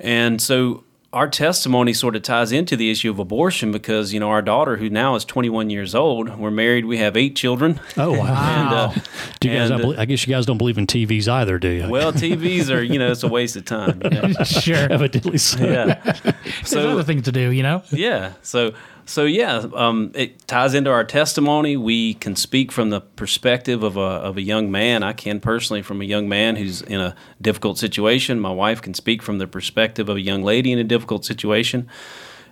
And 0.00 0.40
so 0.40 0.84
our 1.12 1.28
testimony 1.28 1.92
sort 1.92 2.16
of 2.16 2.22
ties 2.22 2.52
into 2.52 2.74
the 2.74 2.90
issue 2.90 3.10
of 3.10 3.18
abortion 3.18 3.70
because, 3.70 4.14
you 4.14 4.20
know, 4.20 4.30
our 4.30 4.40
daughter, 4.40 4.78
who 4.78 4.88
now 4.88 5.14
is 5.14 5.26
21 5.26 5.68
years 5.68 5.94
old, 5.94 6.38
we're 6.38 6.50
married, 6.50 6.86
we 6.86 6.96
have 6.96 7.18
eight 7.18 7.36
children. 7.36 7.78
oh 7.98 8.12
wow. 8.18 8.22
And, 8.62 8.68
uh, 8.74 9.02
do 9.38 9.50
you 9.50 9.58
guys? 9.58 9.70
and, 9.70 9.82
not 9.82 9.98
uh, 9.98 10.00
I 10.00 10.06
guess 10.06 10.26
you 10.26 10.32
guys 10.32 10.46
don't 10.46 10.56
believe 10.56 10.78
in 10.78 10.86
TVs 10.86 11.28
either, 11.28 11.58
do 11.58 11.68
you? 11.68 11.90
well, 11.90 12.14
TVs 12.14 12.74
are, 12.74 12.82
you 12.82 12.98
know, 12.98 13.10
it's 13.10 13.24
a 13.24 13.28
waste 13.28 13.56
of 13.56 13.66
time. 13.66 14.00
You 14.02 14.10
know? 14.10 14.32
sure. 14.44 14.90
evidently 14.90 15.36
so. 15.36 15.62
Yeah. 15.62 16.00
There's 16.22 16.76
other 16.76 17.02
things 17.02 17.24
to 17.24 17.32
do, 17.32 17.50
you 17.50 17.62
know? 17.62 17.82
yeah 17.90 18.32
so 18.40 18.72
so 19.04 19.24
yeah 19.24 19.66
um, 19.74 20.12
it 20.14 20.46
ties 20.46 20.74
into 20.74 20.90
our 20.90 21.04
testimony. 21.04 21.76
We 21.76 22.14
can 22.14 22.36
speak 22.36 22.72
from 22.72 22.90
the 22.90 23.00
perspective 23.00 23.82
of 23.82 23.96
a, 23.96 24.00
of 24.00 24.36
a 24.36 24.42
young 24.42 24.70
man. 24.70 25.02
I 25.02 25.12
can 25.12 25.40
personally 25.40 25.82
from 25.82 26.00
a 26.00 26.04
young 26.04 26.28
man 26.28 26.56
who's 26.56 26.82
in 26.82 27.00
a 27.00 27.14
difficult 27.40 27.78
situation. 27.78 28.40
My 28.40 28.52
wife 28.52 28.82
can 28.82 28.94
speak 28.94 29.22
from 29.22 29.38
the 29.38 29.46
perspective 29.46 30.08
of 30.08 30.16
a 30.16 30.20
young 30.20 30.42
lady 30.42 30.72
in 30.72 30.78
a 30.78 30.84
difficult 30.84 31.24
situation. 31.24 31.88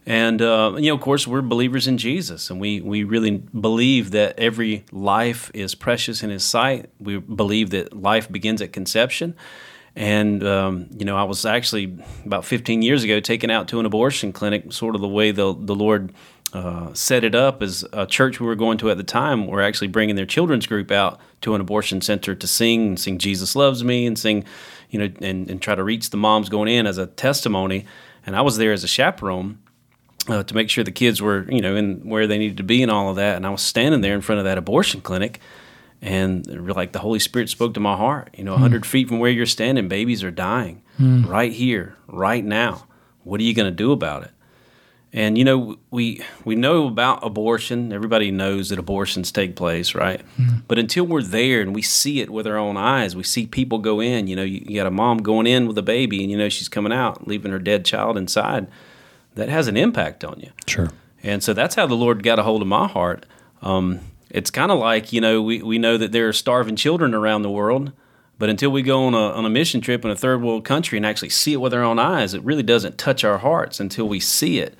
And 0.07 0.40
uh, 0.40 0.74
you 0.76 0.88
know 0.88 0.94
of 0.94 1.01
course 1.01 1.26
we're 1.26 1.42
believers 1.42 1.86
in 1.86 1.98
jesus 1.98 2.48
and 2.48 2.59
we, 2.59 2.80
we 2.80 3.05
really 3.05 3.32
believe 3.38 4.12
that 4.12 4.38
every 4.38 4.84
life 4.90 5.51
is 5.53 5.74
precious 5.74 6.22
in 6.22 6.30
his 6.30 6.44
sight. 6.44 6.88
We 6.98 7.18
believe 7.18 7.70
that 7.70 8.01
life 8.01 8.30
begins 8.30 8.62
at 8.62 8.72
conception. 8.72 9.34
And 9.96 10.44
um, 10.46 10.88
you 10.96 11.05
know, 11.05 11.16
I 11.16 11.24
was 11.24 11.44
actually 11.44 11.98
about 12.24 12.44
15 12.44 12.82
years 12.82 13.03
ago 13.03 13.20
taken 13.20 13.51
out 13.51 13.68
to 13.68 13.80
an 13.80 13.86
abortion 13.86 14.32
clinic. 14.32 14.72
Sort 14.72 14.94
of 14.94 15.01
the 15.01 15.09
way 15.09 15.32
the 15.32 15.55
the 15.55 15.74
Lord 15.74 16.12
uh, 16.53 16.92
set 16.94 17.22
it 17.22 17.34
up 17.34 17.62
as 17.62 17.84
a 17.92 18.07
church 18.07 18.40
we 18.40 18.46
were 18.46 18.57
going 18.57 18.78
to 18.78 18.90
at 18.90 18.96
the 18.96 19.05
time. 19.05 19.46
We're 19.46 19.62
actually 19.62 19.88
bringing 19.88 20.16
their 20.16 20.26
children's 20.26 20.66
group 20.66 20.90
out 20.90 21.20
to 21.42 21.55
an 21.55 21.61
abortion 21.61 22.01
center 22.01 22.34
to 22.34 22.46
sing 22.46 22.88
and 22.88 23.01
sing 23.01 23.18
"Jesus 23.18 23.55
Loves 23.55 23.84
Me" 23.84 24.07
and 24.07 24.18
sing, 24.18 24.44
you 24.90 24.98
know, 24.98 25.12
and, 25.20 25.48
and 25.48 25.62
try 25.62 25.74
to 25.74 25.84
reach 25.84 26.11
the 26.11 26.16
moms 26.16 26.48
going 26.48 26.68
in 26.68 26.86
as 26.86 26.98
a 26.98 27.07
testimony. 27.07 27.86
And 28.26 28.34
I 28.36 28.40
was 28.42 28.57
there 28.57 28.72
as 28.72 28.84
a 28.84 28.88
chaperone 28.88 29.59
uh, 30.28 30.42
to 30.42 30.55
make 30.55 30.68
sure 30.70 30.84
the 30.84 30.90
kids 30.90 31.22
were, 31.22 31.46
you 31.51 31.61
know, 31.61 31.76
in 31.76 32.09
where 32.09 32.26
they 32.26 32.38
needed 32.38 32.57
to 32.59 32.62
be 32.62 32.82
and 32.82 32.90
all 32.90 33.09
of 33.11 33.16
that. 33.16 33.36
And 33.36 33.46
I 33.46 33.51
was 33.51 33.62
standing 33.62 34.01
there 34.01 34.14
in 34.14 34.20
front 34.20 34.40
of 34.40 34.44
that 34.44 34.59
abortion 34.59 35.01
clinic, 35.01 35.40
and 36.03 36.46
like 36.74 36.92
the 36.92 36.98
Holy 36.98 37.18
Spirit 37.18 37.48
spoke 37.48 37.74
to 37.74 37.80
my 37.80 37.96
heart. 37.96 38.34
You 38.36 38.44
know, 38.44 38.55
a 38.55 38.59
hundred 38.59 38.84
feet 38.86 39.09
from 39.09 39.20
where 39.20 39.30
you're 39.30 39.46
standing, 39.46 39.88
babies 39.88 40.24
are 40.24 40.30
dying 40.30 40.82
right 41.28 41.53
here, 41.53 41.96
right 42.09 42.44
now. 42.44 42.86
What 43.22 43.40
are 43.40 43.44
you 43.44 43.55
going 43.55 43.70
to 43.70 43.76
do 43.76 43.92
about 43.92 44.24
it? 44.24 44.30
And 45.13 45.37
you 45.37 45.45
know, 45.45 45.77
we 45.91 46.23
we 46.45 46.55
know 46.55 46.87
about 46.87 47.25
abortion. 47.25 47.93
Everybody 47.93 48.31
knows 48.31 48.69
that 48.69 48.79
abortions 48.79 49.33
take 49.33 49.57
place, 49.57 49.95
right? 49.95 50.21
But 50.69 50.79
until 50.79 51.05
we're 51.05 51.23
there 51.23 51.61
and 51.61 51.75
we 51.75 51.83
see 51.83 52.21
it 52.21 52.31
with 52.31 52.47
our 52.47 52.57
own 52.57 52.77
eyes, 52.77 53.17
we 53.17 53.25
see 53.25 53.47
people 53.47 53.79
go 53.79 54.01
in. 54.01 54.29
You 54.29 54.37
know, 54.37 54.45
you, 54.45 54.65
you 54.65 54.77
got 54.77 54.87
a 54.87 54.91
mom 54.91 55.19
going 55.19 55.49
in 55.49 55.67
with 55.67 55.77
a 55.79 55.83
baby, 55.83 56.23
and 56.23 56.31
you 56.31 56.39
know 56.39 56.49
she's 56.49 56.69
coming 56.69 56.93
out, 56.93 57.27
leaving 57.27 57.51
her 57.51 57.59
dead 57.59 57.85
child 57.85 58.17
inside. 58.17 58.69
That 59.35 59.49
has 59.49 59.67
an 59.69 59.77
impact 59.77 60.25
on 60.25 60.39
you. 60.41 60.51
Sure. 60.67 60.91
And 61.23 61.43
so 61.43 61.53
that's 61.55 61.75
how 61.75 61.87
the 61.87 61.95
Lord 61.95 62.23
got 62.23 62.39
a 62.39 62.43
hold 62.43 62.63
of 62.63 62.69
my 62.69 62.87
heart. 62.87 63.27
Um, 63.63 64.01
it's 64.31 64.51
kind 64.51 64.71
of 64.71 64.79
like, 64.79 65.13
you 65.13 65.21
know, 65.21 65.43
we, 65.43 65.63
we 65.63 65.79
know 65.79 65.97
that 65.99 66.13
there 66.13 66.29
are 66.29 66.33
starving 66.33 66.77
children 66.77 67.15
around 67.15 67.43
the 67.43 67.51
world, 67.51 67.93
but 68.39 68.49
until 68.49 68.71
we 68.71 68.83
go 68.83 69.05
on 69.05 69.15
a, 69.15 69.31
on 69.33 69.45
a 69.45 69.51
mission 69.51 69.81
trip 69.81 70.05
in 70.05 70.11
a 70.11 70.17
third 70.17 70.43
world 70.43 70.65
country 70.65 70.97
and 70.97 71.05
actually 71.05 71.29
see 71.31 71.53
it 71.53 71.61
with 71.61 71.75
our 71.75 71.83
own 71.83 71.99
eyes, 71.99 72.33
it 72.33 72.43
really 72.43 72.63
doesn't 72.63 72.97
touch 72.97 73.25
our 73.25 73.39
hearts 73.39 73.81
until 73.81 74.09
we 74.09 74.21
see 74.21 74.59
it. 74.61 74.77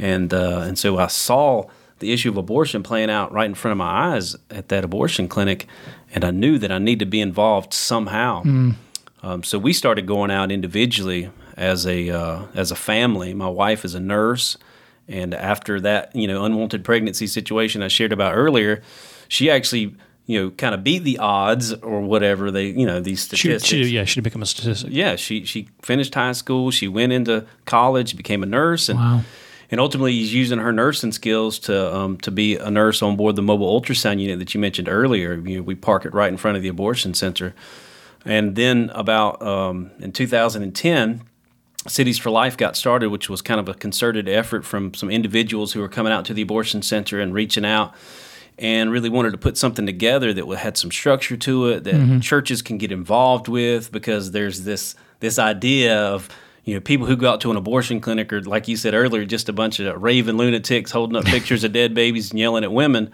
And, 0.00 0.32
uh, 0.32 0.60
and 0.66 0.78
so 0.78 0.98
I 0.98 1.08
saw 1.08 1.64
the 1.98 2.12
issue 2.12 2.30
of 2.30 2.36
abortion 2.38 2.82
playing 2.82 3.10
out 3.10 3.30
right 3.32 3.44
in 3.44 3.54
front 3.54 3.72
of 3.72 3.78
my 3.78 4.14
eyes 4.14 4.34
at 4.50 4.68
that 4.70 4.82
abortion 4.84 5.28
clinic, 5.28 5.66
and 6.14 6.24
I 6.24 6.30
knew 6.30 6.56
that 6.58 6.72
I 6.72 6.78
need 6.78 6.98
to 7.00 7.04
be 7.06 7.20
involved 7.20 7.74
somehow. 7.74 8.42
Um, 9.22 9.42
so 9.44 9.58
we 9.58 9.72
started 9.74 10.06
going 10.06 10.30
out 10.30 10.50
individually 10.50 11.30
as 11.56 11.86
a 11.86 12.08
uh, 12.08 12.42
as 12.54 12.70
a 12.70 12.74
family. 12.76 13.34
My 13.34 13.48
wife 13.48 13.84
is 13.84 13.94
a 13.94 14.00
nurse, 14.00 14.56
and 15.08 15.34
after 15.34 15.78
that, 15.82 16.16
you 16.16 16.26
know, 16.26 16.42
unwanted 16.44 16.84
pregnancy 16.84 17.26
situation 17.26 17.82
I 17.82 17.88
shared 17.88 18.12
about 18.14 18.34
earlier, 18.34 18.80
she 19.28 19.50
actually, 19.50 19.94
you 20.24 20.40
know, 20.40 20.50
kind 20.52 20.74
of 20.74 20.82
beat 20.82 21.04
the 21.04 21.18
odds 21.18 21.74
or 21.74 22.00
whatever 22.00 22.50
they, 22.50 22.68
you 22.68 22.86
know, 22.86 23.00
these 23.00 23.20
She, 23.28 23.36
statistics. 23.48 23.68
she, 23.68 23.82
yeah, 23.94 24.04
she'd 24.04 24.24
become 24.24 24.40
a 24.40 24.46
statistic. 24.46 24.88
yeah, 24.90 25.16
she 25.16 25.44
she 25.44 25.68
finished 25.82 26.14
high 26.14 26.32
school. 26.32 26.70
She 26.70 26.88
went 26.88 27.12
into 27.12 27.44
college, 27.66 28.16
became 28.16 28.42
a 28.42 28.46
nurse, 28.46 28.88
and 28.88 28.98
Wow. 28.98 29.20
And 29.70 29.80
ultimately 29.80 30.12
he's 30.12 30.34
using 30.34 30.58
her 30.58 30.72
nursing 30.72 31.12
skills 31.12 31.58
to 31.60 31.94
um, 31.94 32.18
to 32.18 32.30
be 32.30 32.56
a 32.56 32.70
nurse 32.70 33.02
on 33.02 33.16
board 33.16 33.36
the 33.36 33.42
mobile 33.42 33.80
ultrasound 33.80 34.20
unit 34.20 34.38
that 34.38 34.54
you 34.54 34.60
mentioned 34.60 34.88
earlier. 34.88 35.34
You 35.34 35.58
know, 35.58 35.62
we 35.62 35.74
park 35.74 36.04
it 36.04 36.14
right 36.14 36.30
in 36.30 36.36
front 36.36 36.56
of 36.56 36.62
the 36.62 36.68
abortion 36.68 37.14
center. 37.14 37.54
And 38.24 38.54
then 38.54 38.90
about 38.94 39.40
um, 39.40 39.92
in 39.98 40.12
2010, 40.12 41.22
Cities 41.88 42.18
for 42.18 42.30
Life 42.30 42.56
got 42.56 42.76
started, 42.76 43.08
which 43.08 43.30
was 43.30 43.40
kind 43.40 43.58
of 43.58 43.68
a 43.68 43.74
concerted 43.74 44.28
effort 44.28 44.66
from 44.66 44.92
some 44.92 45.10
individuals 45.10 45.72
who 45.72 45.80
were 45.80 45.88
coming 45.88 46.12
out 46.12 46.26
to 46.26 46.34
the 46.34 46.42
abortion 46.42 46.82
center 46.82 47.20
and 47.20 47.32
reaching 47.32 47.64
out 47.64 47.94
and 48.58 48.92
really 48.92 49.08
wanted 49.08 49.30
to 49.30 49.38
put 49.38 49.56
something 49.56 49.86
together 49.86 50.34
that 50.34 50.46
had 50.56 50.76
some 50.76 50.90
structure 50.90 51.36
to 51.38 51.68
it 51.68 51.84
that 51.84 52.20
churches 52.20 52.60
can 52.60 52.76
get 52.76 52.92
involved 52.92 53.48
with 53.48 53.90
because 53.90 54.32
there's 54.32 54.64
this 54.64 54.94
this 55.20 55.38
idea 55.38 55.98
of 55.98 56.28
you 56.64 56.74
know 56.74 56.80
people 56.80 57.06
who 57.06 57.16
go 57.16 57.30
out 57.30 57.40
to 57.40 57.50
an 57.50 57.56
abortion 57.56 58.00
clinic 58.00 58.32
are 58.32 58.42
like 58.42 58.68
you 58.68 58.76
said 58.76 58.94
earlier 58.94 59.24
just 59.24 59.48
a 59.48 59.52
bunch 59.52 59.80
of 59.80 60.02
raving 60.02 60.36
lunatics 60.36 60.90
holding 60.90 61.16
up 61.16 61.24
pictures 61.24 61.64
of 61.64 61.72
dead 61.72 61.94
babies 61.94 62.30
and 62.30 62.38
yelling 62.38 62.64
at 62.64 62.72
women 62.72 63.10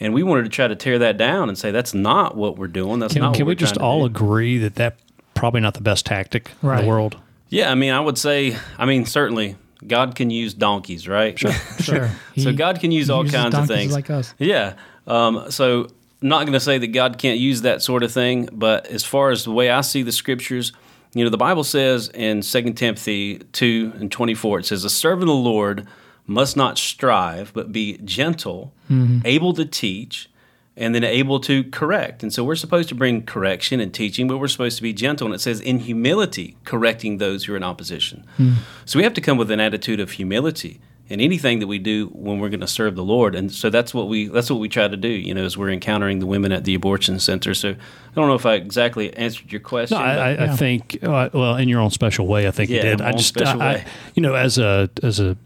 and 0.00 0.12
we 0.14 0.22
wanted 0.22 0.42
to 0.44 0.48
try 0.48 0.66
to 0.68 0.76
tear 0.76 0.98
that 0.98 1.16
down 1.16 1.48
and 1.48 1.56
say 1.56 1.70
that's 1.70 1.94
not 1.94 2.36
what 2.36 2.56
we're 2.58 2.66
doing 2.68 2.98
that's 2.98 3.12
Can, 3.14 3.22
not 3.22 3.34
can 3.34 3.42
what 3.44 3.48
we 3.48 3.50
we're 3.52 3.54
just 3.56 3.74
trying 3.74 3.80
to 3.82 3.86
all 3.86 4.00
do. 4.00 4.06
agree 4.06 4.58
that 4.58 4.74
that 4.76 4.96
probably 5.34 5.60
not 5.60 5.74
the 5.74 5.80
best 5.80 6.06
tactic 6.06 6.50
in 6.62 6.76
the 6.76 6.86
world? 6.86 7.16
Yeah, 7.48 7.70
I 7.70 7.74
mean, 7.74 7.92
I 7.92 8.00
would 8.00 8.16
say, 8.16 8.56
I 8.78 8.86
mean, 8.86 9.04
certainly 9.04 9.56
God 9.86 10.14
can 10.14 10.30
use 10.30 10.54
donkeys, 10.54 11.06
right? 11.08 11.38
Sure. 11.38 11.52
Sure. 11.82 12.08
so 12.36 12.50
He- 12.50 12.52
God 12.52 12.80
can 12.80 12.92
use 12.92 13.10
all 13.10 13.24
kinds 13.26 13.54
of 13.54 13.66
things. 13.66 13.92
like 13.92 14.08
us. 14.08 14.34
Yeah. 14.38 14.74
Um, 15.06 15.50
so 15.50 15.88
I'm 16.22 16.28
not 16.28 16.42
going 16.44 16.52
to 16.52 16.60
say 16.60 16.78
that 16.78 16.86
God 16.88 17.18
can't 17.18 17.38
use 17.38 17.62
that 17.62 17.82
sort 17.82 18.02
of 18.04 18.12
thing, 18.12 18.48
but 18.52 18.86
as 18.86 19.04
far 19.04 19.30
as 19.30 19.44
the 19.44 19.50
way 19.50 19.68
I 19.70 19.80
see 19.80 20.02
the 20.02 20.12
scriptures, 20.12 20.72
you 21.14 21.24
know, 21.24 21.30
the 21.30 21.36
Bible 21.36 21.64
says 21.64 22.08
in 22.08 22.40
2 22.40 22.72
Timothy 22.72 23.38
2 23.52 23.92
and 23.96 24.10
24, 24.10 24.60
it 24.60 24.66
says, 24.66 24.84
A 24.84 24.90
servant 24.90 25.22
of 25.22 25.36
the 25.36 25.42
Lord 25.42 25.86
must 26.26 26.56
not 26.56 26.78
strive, 26.78 27.52
but 27.52 27.72
be 27.72 27.98
gentle, 27.98 28.72
mm-hmm. 28.90 29.18
able 29.24 29.52
to 29.54 29.64
teach, 29.64 30.30
and 30.74 30.94
then 30.94 31.04
able 31.04 31.38
to 31.40 31.64
correct. 31.64 32.22
And 32.22 32.32
so 32.32 32.42
we're 32.42 32.56
supposed 32.56 32.88
to 32.88 32.94
bring 32.94 33.26
correction 33.26 33.78
and 33.78 33.92
teaching, 33.92 34.26
but 34.26 34.38
we're 34.38 34.48
supposed 34.48 34.76
to 34.76 34.82
be 34.82 34.94
gentle. 34.94 35.26
And 35.26 35.34
it 35.34 35.40
says, 35.40 35.60
in 35.60 35.80
humility, 35.80 36.56
correcting 36.64 37.18
those 37.18 37.44
who 37.44 37.52
are 37.52 37.56
in 37.56 37.62
opposition. 37.62 38.24
Mm. 38.38 38.56
So 38.86 38.98
we 38.98 39.02
have 39.02 39.14
to 39.14 39.20
come 39.20 39.36
with 39.36 39.50
an 39.50 39.60
attitude 39.60 40.00
of 40.00 40.12
humility 40.12 40.80
in 41.12 41.20
anything 41.20 41.58
that 41.60 41.66
we 41.66 41.78
do 41.78 42.06
when 42.14 42.38
we're 42.38 42.48
going 42.48 42.60
to 42.60 42.66
serve 42.66 42.94
the 42.96 43.04
Lord. 43.04 43.34
And 43.34 43.52
so 43.52 43.68
that's 43.70 43.92
what 43.92 44.08
we 44.08 44.28
that's 44.28 44.50
what 44.50 44.58
we 44.60 44.68
try 44.68 44.88
to 44.88 44.96
do. 44.96 45.08
You 45.08 45.34
know, 45.34 45.44
as 45.44 45.56
we're 45.58 45.70
encountering 45.70 46.18
the 46.20 46.26
women 46.26 46.52
at 46.52 46.64
the 46.64 46.74
abortion 46.74 47.18
center. 47.20 47.54
So 47.54 47.70
I 47.70 48.14
don't 48.14 48.28
know 48.28 48.34
if 48.34 48.46
I 48.46 48.54
exactly 48.54 49.14
answered 49.16 49.52
your 49.52 49.60
question. 49.60 49.98
No, 49.98 50.04
I, 50.04 50.10
I, 50.14 50.30
Yeah. 50.32 50.52
I 50.52 50.56
think 50.56 50.98
uh, 51.02 51.28
well, 51.32 51.56
in 51.56 51.68
your 51.68 51.80
own 51.80 51.90
special 51.90 52.26
way, 52.26 52.48
I 52.48 52.50
think 52.50 52.70
you 52.70 52.76
Yeah, 52.76 52.82
did. 52.82 52.98
my 53.00 53.06
I 53.06 53.10
own 53.12 53.16
just, 53.18 53.28
special 53.28 53.60
I, 53.62 53.64
I- 53.66 53.74
way. 53.74 53.84
you 54.14 54.22
know, 54.22 54.34
as 54.34 54.58
a 54.58 54.88
as 55.02 55.20
a 55.20 55.36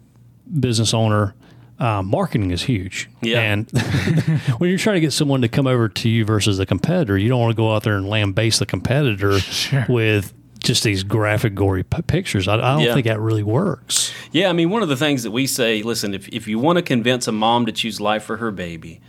business 0.61 0.95
owner, 0.95 1.35
uh, 1.79 2.03
marketing 2.03 2.53
is 2.53 2.62
huge. 2.62 3.11
Yeah. 3.21 3.41
And 3.41 3.71
when 4.59 4.71
you're 4.71 4.79
trying 4.79 4.95
to 4.97 5.01
get 5.01 5.12
someone 5.12 5.43
to 5.43 5.49
come 5.49 5.67
over 5.67 5.89
to 5.89 6.09
you 6.09 6.25
versus 6.25 6.59
a 6.59 6.64
competitor, 6.67 7.19
you 7.19 7.29
don't 7.29 7.41
want 7.41 7.51
to 7.51 7.57
go 7.57 7.75
out 7.75 7.83
there 7.83 7.97
and 7.97 8.07
lambaste 8.09 8.61
the 8.61 8.67
competitor 8.67 9.39
Sure. 9.41 9.85
with 9.89 10.33
just 10.67 10.83
these 10.85 11.03
graphic, 11.03 11.55
gory 11.55 11.83
p- 11.85 12.03
pictures. 12.03 12.49
I, 12.49 12.55
I 12.55 12.75
don't 12.75 12.81
Yeah. 12.81 12.95
think 12.95 13.07
that 13.07 13.21
really 13.21 13.43
works. 13.43 14.12
Yeah, 14.33 14.49
I 14.51 14.53
mean, 14.53 14.71
one 14.71 14.83
of 14.83 14.89
the 14.89 14.97
things 14.97 15.23
that 15.23 15.31
we 15.31 15.47
say, 15.47 15.83
listen, 15.83 16.14
if, 16.14 16.29
if 16.29 16.47
you 16.49 16.59
want 16.59 16.77
to 16.77 16.83
convince 16.83 17.27
a 17.29 17.33
mom 17.33 17.67
to 17.67 17.73
choose 17.73 18.01
life 18.01 18.25
for 18.25 18.37
her 18.39 18.51
baby, 18.51 19.01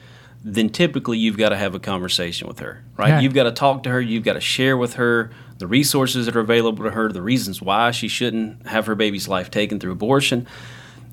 then 0.43 0.69
typically 0.69 1.17
you've 1.17 1.37
got 1.37 1.49
to 1.49 1.57
have 1.57 1.75
a 1.75 1.79
conversation 1.79 2.47
with 2.47 2.59
her, 2.59 2.83
right? 2.95 3.09
Yeah. 3.09 3.19
You've 3.19 3.33
got 3.33 3.43
to 3.43 3.51
talk 3.51 3.83
to 3.83 3.89
her, 3.89 3.99
you've 3.99 4.23
got 4.23 4.33
to 4.33 4.39
share 4.41 4.77
with 4.77 4.93
her 4.93 5.31
the 5.57 5.67
resources 5.67 6.27
that 6.27 6.35
are 6.35 6.39
available 6.41 6.83
to 6.83 6.91
her, 6.91 7.11
the 7.11 7.21
reasons 7.23 7.61
why 7.61 7.91
she 7.91 8.07
shouldn't 8.07 8.67
have 8.67 8.85
her 8.85 8.95
baby's 8.95 9.27
life 9.27 9.49
taken 9.51 9.79
through 9.79 9.91
abortion. 9.91 10.47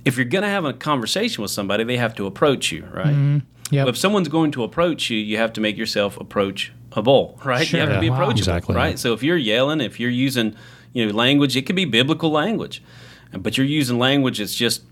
If 0.05 0.17
you're 0.17 0.27
going 0.27 0.43
to 0.43 0.49
have 0.51 0.67
a 0.67 0.75
conversation 0.75 1.41
with 1.43 1.51
somebody, 1.51 1.83
they 1.85 1.97
have 1.97 2.15
to 2.17 2.27
approach 2.27 2.71
you, 2.71 2.85
right? 2.93 3.07
Mm-hmm. 3.07 3.39
Yep. 3.71 3.89
If 3.89 3.97
someone's 3.97 4.29
going 4.29 4.51
to 4.53 4.63
approach 4.63 5.09
you, 5.09 5.17
you 5.19 5.39
have 5.39 5.55
to 5.55 5.61
make 5.63 5.79
yourself 5.79 6.19
approachable, 6.97 7.41
right? 7.45 7.67
Sure. 7.67 7.81
You 7.81 7.87
have 7.87 7.95
to 7.95 8.01
be 8.01 8.11
Wow. 8.11 8.17
approachable, 8.17 8.39
Exactly. 8.41 8.75
right? 8.75 8.99
So 8.99 9.13
if 9.13 9.23
you're 9.23 9.37
yelling, 9.37 9.81
if 9.81 9.99
you're 10.01 10.11
using, 10.11 10.55
you 10.93 11.07
know, 11.07 11.13
language, 11.13 11.57
it 11.57 11.63
could 11.67 11.77
be 11.77 11.85
biblical 11.85 12.31
language, 12.31 12.83
but 13.37 13.57
you're 13.59 13.67
using 13.67 13.99
language 13.99 14.39
that's 14.39 14.55
just 14.55 14.83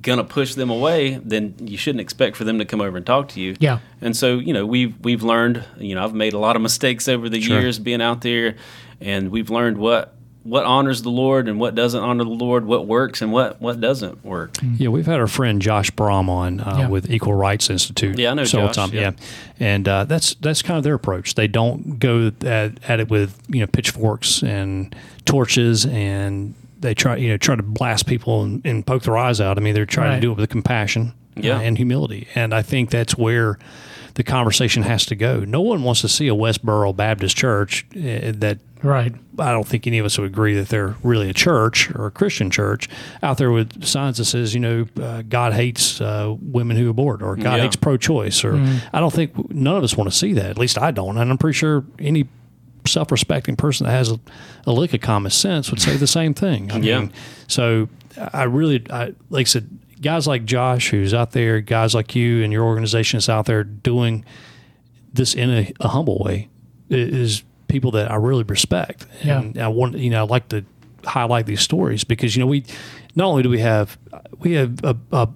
gonna 0.00 0.24
push 0.24 0.54
them 0.54 0.70
away, 0.70 1.20
then 1.22 1.54
you 1.62 1.76
shouldn't 1.76 2.00
expect 2.00 2.34
for 2.36 2.44
them 2.44 2.58
to 2.58 2.64
come 2.64 2.80
over 2.80 2.96
and 2.96 3.04
talk 3.04 3.28
to 3.28 3.40
you. 3.40 3.54
Yeah. 3.60 3.78
And 4.00 4.16
so, 4.16 4.38
you 4.38 4.52
know, 4.52 4.64
we've 4.64 4.94
we've 5.02 5.22
learned, 5.22 5.62
you 5.78 5.94
know, 5.94 6.02
I've 6.04 6.14
made 6.14 6.32
a 6.32 6.38
lot 6.38 6.56
of 6.56 6.62
mistakes 6.62 7.08
over 7.08 7.28
the 7.28 7.40
Sure. 7.40 7.60
years 7.60 7.78
being 7.78 8.00
out 8.00 8.22
there, 8.22 8.56
and 9.00 9.30
we've 9.30 9.50
learned 9.50 9.76
what 9.76 10.14
what 10.44 10.64
honors 10.64 11.02
the 11.02 11.10
Lord 11.10 11.48
and 11.48 11.60
what 11.60 11.74
doesn't 11.74 12.02
honor 12.02 12.24
the 12.24 12.30
Lord, 12.30 12.64
what 12.64 12.86
works 12.86 13.22
and 13.22 13.32
what 13.32 13.60
what 13.60 13.80
doesn't 13.80 14.24
work. 14.24 14.56
Yeah, 14.76 14.88
we've 14.88 15.06
had 15.06 15.20
our 15.20 15.26
friend 15.28 15.62
Josh 15.62 15.90
Brahm 15.92 16.28
on 16.28 16.60
uh, 16.60 16.76
Yeah. 16.80 16.88
with 16.88 17.10
Equal 17.10 17.34
Rights 17.34 17.70
Institute. 17.70 18.18
Yeah, 18.18 18.30
I 18.32 18.34
know 18.34 18.44
several 18.44 18.68
Josh, 18.68 18.76
times. 18.76 18.92
yeah. 18.92 19.00
Yeah, 19.00 19.12
and 19.60 19.86
uh, 19.88 20.04
that's 20.04 20.34
that's 20.36 20.62
kind 20.62 20.78
of 20.78 20.84
their 20.84 20.94
approach. 20.94 21.34
They 21.34 21.46
don't 21.48 21.98
go 21.98 22.32
at, 22.44 22.72
at 22.88 23.00
it 23.00 23.08
with 23.08 23.38
you 23.48 23.60
know 23.60 23.66
pitchforks 23.66 24.42
and 24.42 24.94
torches, 25.24 25.86
and 25.86 26.54
they 26.80 26.94
try 26.94 27.16
you 27.16 27.28
know 27.28 27.36
try 27.36 27.54
to 27.54 27.62
blast 27.62 28.06
people 28.06 28.42
and, 28.42 28.64
and 28.66 28.84
poke 28.86 29.04
their 29.04 29.16
eyes 29.16 29.40
out. 29.40 29.58
I 29.58 29.60
mean, 29.60 29.74
they're 29.74 29.86
trying 29.86 30.08
Right. 30.10 30.14
to 30.16 30.20
do 30.20 30.32
it 30.32 30.38
with 30.38 30.50
compassion 30.50 31.12
Yeah. 31.36 31.58
uh, 31.58 31.60
and 31.60 31.76
humility, 31.76 32.26
and 32.34 32.52
I 32.52 32.62
think 32.62 32.90
that's 32.90 33.16
where 33.16 33.58
the 34.14 34.22
conversation 34.22 34.82
has 34.82 35.06
to 35.06 35.14
go. 35.14 35.40
No 35.40 35.60
one 35.60 35.82
wants 35.82 36.00
to 36.02 36.08
see 36.08 36.28
a 36.28 36.34
Westboro 36.34 36.94
Baptist 36.94 37.36
church 37.36 37.86
uh, 37.96 38.32
that 38.36 38.58
Right. 38.82 39.14
I 39.38 39.52
don't 39.52 39.64
think 39.66 39.86
any 39.86 39.98
of 39.98 40.06
us 40.06 40.18
would 40.18 40.26
agree 40.26 40.56
that 40.56 40.68
they're 40.68 40.96
really 41.04 41.30
a 41.30 41.32
church 41.32 41.88
or 41.94 42.06
a 42.06 42.10
Christian 42.10 42.50
church 42.50 42.88
out 43.22 43.38
there 43.38 43.52
with 43.52 43.84
signs 43.84 44.18
that 44.18 44.24
says, 44.24 44.54
you 44.54 44.60
know, 44.60 44.86
uh, 45.00 45.22
God 45.22 45.52
hates 45.52 46.00
uh, 46.00 46.34
women 46.42 46.76
who 46.76 46.90
abort 46.90 47.22
or 47.22 47.36
God 47.36 47.58
Yeah. 47.58 47.62
hates 47.62 47.76
pro-choice. 47.76 48.42
Or 48.42 48.56
I 48.92 48.98
don't 48.98 49.12
think 49.12 49.52
none 49.54 49.76
of 49.76 49.84
us 49.84 49.96
want 49.96 50.10
to 50.10 50.16
see 50.16 50.32
that. 50.32 50.46
At 50.46 50.58
least 50.58 50.78
I 50.78 50.90
don't, 50.90 51.16
and 51.16 51.30
I'm 51.30 51.38
pretty 51.38 51.56
sure 51.56 51.84
any 52.00 52.26
self-respecting 52.84 53.54
person 53.54 53.86
that 53.86 53.92
has 53.92 54.10
a, 54.10 54.18
a 54.66 54.72
lick 54.72 54.92
of 54.94 55.00
common 55.00 55.30
sense 55.30 55.70
would 55.70 55.80
say 55.80 55.96
the 55.96 56.06
same 56.08 56.34
thing. 56.34 56.72
I 56.72 56.78
Yeah. 56.78 57.00
mean, 57.00 57.12
so 57.46 57.88
I 58.32 58.42
really, 58.42 58.84
I, 58.90 59.12
like 59.30 59.46
I 59.46 59.48
said, 59.48 59.68
guys 60.02 60.26
like 60.26 60.44
Josh, 60.44 60.90
who's 60.90 61.14
out 61.14 61.30
there, 61.30 61.60
guys 61.60 61.94
like 61.94 62.14
you 62.14 62.42
and 62.42 62.52
your 62.52 62.64
organization 62.64 63.18
is 63.18 63.28
out 63.28 63.46
there 63.46 63.64
doing 63.64 64.24
this 65.12 65.34
in 65.34 65.50
a, 65.50 65.72
a 65.80 65.88
humble 65.88 66.18
way 66.18 66.48
is 66.90 67.42
people 67.68 67.90
that 67.92 68.10
I 68.10 68.16
really 68.16 68.42
respect. 68.42 69.06
Yeah. 69.22 69.40
And 69.40 69.58
I 69.58 69.68
want, 69.68 69.96
you 69.96 70.10
know, 70.10 70.24
I 70.24 70.26
like 70.26 70.48
to 70.48 70.64
highlight 71.04 71.46
these 71.46 71.60
stories 71.60 72.04
because, 72.04 72.36
you 72.36 72.40
know, 72.40 72.46
we, 72.46 72.64
not 73.14 73.26
only 73.26 73.42
do 73.42 73.48
we 73.48 73.60
have, 73.60 73.98
we 74.38 74.52
have 74.52 74.84
a, 74.84 74.96
a, 75.12 75.28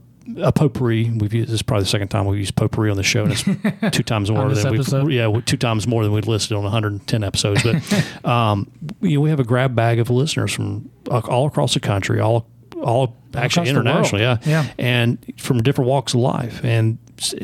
a 0.43 0.53
potpourri. 0.53 1.11
We've 1.11 1.33
used, 1.33 1.49
this 1.49 1.55
is 1.55 1.63
probably 1.63 1.85
the 1.85 1.91
second 1.91 2.09
time 2.09 2.27
we've 2.27 2.41
used 2.41 2.57
potpourri 2.57 2.91
on 2.91 2.97
the 2.97 3.03
show. 3.03 3.25
And 3.25 3.33
it's 3.33 3.43
two 3.97 4.03
times 4.03 4.31
more 4.31 4.53
than 4.53 4.73
we've, 4.73 5.11
yeah, 5.11 5.41
two 5.47 5.57
times 5.57 5.87
more 5.87 6.03
than 6.03 6.13
we've 6.13 6.29
listed 6.29 6.57
on 6.57 6.65
110 6.65 7.25
episodes. 7.25 7.63
But, 7.63 8.25
um, 8.29 8.71
you 9.01 9.17
know, 9.17 9.21
we 9.21 9.31
have 9.31 9.41
a 9.41 9.45
grab 9.45 9.75
bag 9.75 9.99
of 9.99 10.11
listeners 10.11 10.53
from 10.53 10.91
uh, 11.11 11.21
all 11.21 11.47
across 11.47 11.75
the 11.75 11.81
country, 11.81 12.21
all, 12.21 12.47
all 12.87 13.17
actually 13.35 13.69
across 13.69 13.87
internationally. 13.87 14.23
Yeah. 14.23 14.39
Yeah. 14.45 14.67
And 14.79 15.19
from 15.39 15.63
different 15.63 15.89
walks 15.89 16.15
of 16.15 16.21
life. 16.21 16.65
And 16.65 16.99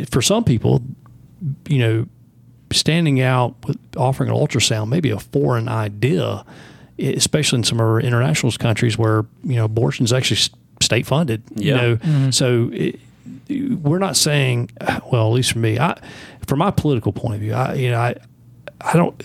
for 0.08 0.22
some 0.22 0.44
people, 0.44 0.82
you 1.68 1.78
know, 1.78 2.06
standing 2.72 3.20
out 3.20 3.54
with 3.66 3.78
offering 3.96 4.30
an 4.30 4.36
ultrasound 4.36 4.88
may 4.88 5.00
be 5.00 5.10
a 5.10 5.18
foreign 5.18 5.68
idea, 5.68 6.44
especially 6.98 7.58
in 7.58 7.64
some 7.64 7.80
of 7.80 7.86
our 7.86 8.00
international 8.00 8.52
countries 8.52 8.96
where 8.96 9.24
you 9.44 9.56
know 9.56 9.64
abortion 9.64 10.04
is 10.04 10.12
actually 10.12 10.40
state 10.80 11.06
funded. 11.06 11.42
Yeah. 11.54 11.66
You 11.66 11.74
know, 11.74 11.96
mm-hmm. 11.96 12.30
so 12.30 12.70
it, 12.72 13.00
we're 13.82 13.98
not 13.98 14.16
saying, 14.16 14.70
well, 15.10 15.28
at 15.28 15.34
least 15.34 15.52
for 15.52 15.58
me, 15.58 15.78
I, 15.78 16.00
from 16.46 16.60
my 16.60 16.70
political 16.70 17.12
point 17.12 17.34
of 17.34 17.40
view, 17.40 17.54
I 17.54 17.74
you 17.74 17.90
know 17.90 18.00
I 18.00 18.14
I 18.80 18.92
don't. 18.94 19.22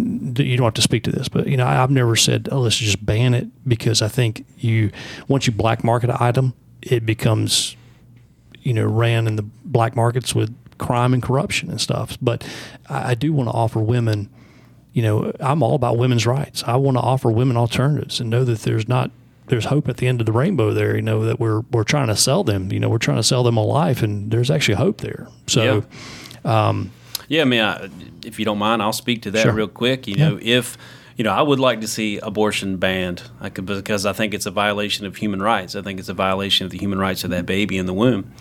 You 0.00 0.56
don't 0.56 0.64
have 0.64 0.74
to 0.74 0.82
speak 0.82 1.04
to 1.04 1.12
this, 1.12 1.28
but 1.28 1.46
you 1.46 1.56
know 1.56 1.66
I've 1.66 1.90
never 1.90 2.16
said, 2.16 2.48
"Oh, 2.50 2.60
let's 2.60 2.76
just 2.76 3.04
ban 3.04 3.34
it," 3.34 3.48
because 3.68 4.02
I 4.02 4.08
think 4.08 4.44
you 4.58 4.90
once 5.28 5.46
you 5.46 5.52
black 5.52 5.84
market 5.84 6.10
an 6.10 6.16
item, 6.20 6.54
it 6.82 7.04
becomes 7.04 7.76
you 8.60 8.74
know 8.74 8.86
ran 8.86 9.26
in 9.26 9.36
the 9.36 9.42
black 9.64 9.96
markets 9.96 10.34
with 10.34 10.54
crime 10.78 11.14
and 11.14 11.22
corruption 11.22 11.70
and 11.70 11.80
stuff. 11.80 12.18
But 12.20 12.44
I, 12.88 13.14
do 13.14 13.32
want 13.32 13.48
to 13.48 13.52
offer 13.52 13.78
women, 13.78 14.30
you 14.92 15.02
know, 15.02 15.32
I'm 15.38 15.62
all 15.62 15.74
about 15.74 15.98
women's 15.98 16.26
rights. 16.26 16.64
I 16.66 16.76
want 16.76 16.96
to 16.96 17.02
offer 17.02 17.30
women 17.30 17.56
alternatives 17.56 18.18
and 18.18 18.30
know 18.30 18.44
that 18.44 18.60
there's 18.60 18.88
not 18.88 19.10
there's 19.46 19.66
hope 19.66 19.88
at 19.88 19.98
the 19.98 20.06
end 20.06 20.20
of 20.20 20.26
the 20.26 20.32
rainbow 20.32 20.72
there. 20.72 20.96
You 20.96 21.02
know 21.02 21.24
that 21.24 21.38
we're 21.38 21.60
we're 21.72 21.84
trying 21.84 22.08
to 22.08 22.16
sell 22.16 22.42
them. 22.42 22.72
You 22.72 22.80
know 22.80 22.88
we're 22.88 22.98
trying 22.98 23.18
to 23.18 23.22
sell 23.22 23.42
them 23.42 23.56
a 23.56 23.64
life, 23.64 24.02
and 24.02 24.30
there's 24.30 24.50
actually 24.50 24.76
hope 24.76 25.00
there. 25.00 25.28
So. 25.46 25.84
Yeah, 26.44 26.66
um, 26.68 26.90
I 27.42 27.44
mean, 27.44 27.60
I, 27.60 27.88
if 28.24 28.38
you 28.38 28.44
don't 28.44 28.58
mind, 28.58 28.82
I'll 28.82 28.92
speak 28.92 29.22
to 29.22 29.30
that 29.32 29.42
Sure. 29.42 29.52
real 29.52 29.68
quick. 29.68 30.06
You 30.06 30.16
know, 30.16 30.38
if 30.40 30.76
you 31.16 31.24
know, 31.24 31.32
I 31.32 31.42
would 31.42 31.60
like 31.60 31.80
to 31.82 31.88
see 31.88 32.18
abortion 32.18 32.78
banned 32.78 33.22
I 33.40 33.50
could, 33.50 33.66
because 33.66 34.06
I 34.06 34.12
think 34.14 34.32
it's 34.32 34.46
a 34.46 34.50
violation 34.50 35.04
of 35.06 35.16
human 35.16 35.42
rights. 35.42 35.74
I 35.76 35.82
think 35.82 35.98
it's 36.00 36.08
a 36.08 36.14
violation 36.14 36.64
of 36.64 36.70
the 36.70 36.78
human 36.78 36.98
rights 36.98 37.24
of 37.24 37.30
that 37.30 37.44
baby 37.46 37.76
in 37.76 37.84
the 37.86 37.92
womb. 37.92 38.32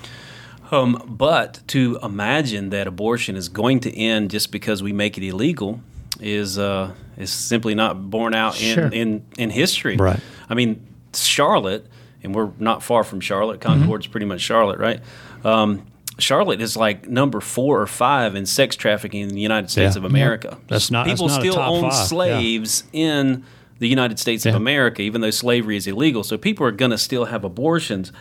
Um, 0.71 1.01
but 1.07 1.61
to 1.67 1.97
imagine 2.03 2.69
that 2.69 2.87
abortion 2.87 3.35
is 3.35 3.49
going 3.49 3.79
to 3.81 3.97
end 3.97 4.29
just 4.29 4.51
because 4.51 4.83
we 4.83 4.93
make 4.93 5.17
it 5.17 5.23
illegal 5.23 5.81
is 6.21 6.57
uh, 6.59 6.93
is 7.17 7.31
simply 7.31 7.75
not 7.75 8.09
borne 8.09 8.33
out 8.35 8.61
in, 8.61 8.75
Sure. 8.75 8.87
in, 8.87 9.25
in 9.37 9.49
history. 9.49 9.97
Right. 9.97 10.19
I 10.49 10.53
mean, 10.53 10.85
Charlotte, 11.13 11.85
and 12.23 12.35
we're 12.35 12.51
not 12.59 12.83
far 12.83 13.03
from 13.03 13.19
Charlotte. 13.19 13.61
Concord's 13.61 14.07
pretty 14.07 14.25
much 14.27 14.41
Charlotte, 14.41 14.79
right? 14.79 15.01
Um, 15.43 15.85
Charlotte 16.21 16.61
is 16.61 16.75
like 16.77 17.07
number 17.07 17.39
four 17.41 17.81
or 17.81 17.87
five 17.87 18.35
in 18.35 18.45
sex 18.45 18.75
trafficking 18.75 19.21
in 19.21 19.29
the 19.29 19.41
United 19.41 19.69
States 19.69 19.95
Yeah. 19.95 19.99
of 19.99 20.05
America. 20.05 20.57
That's 20.67 20.89
not- 20.91 21.05
that's 21.07 21.19
people 21.21 21.27
not 21.29 21.37
a 21.37 21.41
still 21.51 21.59
own 21.59 21.81
five. 21.83 21.91
Yeah. 21.93 22.03
slaves 22.05 22.83
in 22.93 23.43
the 23.79 23.87
United 23.87 24.19
States 24.19 24.45
of 24.45 24.55
America, 24.55 25.01
even 25.01 25.21
though 25.21 25.29
slavery 25.31 25.77
is 25.77 25.87
illegal. 25.87 26.23
So 26.23 26.37
people 26.37 26.65
are 26.65 26.71
going 26.71 26.91
to 26.91 26.97
still 26.97 27.25
have 27.25 27.43
abortions 27.45 28.11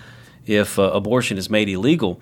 if 0.46 0.78
uh, 0.78 0.82
abortion 0.94 1.36
is 1.36 1.51
made 1.51 1.68
illegal. 1.68 2.20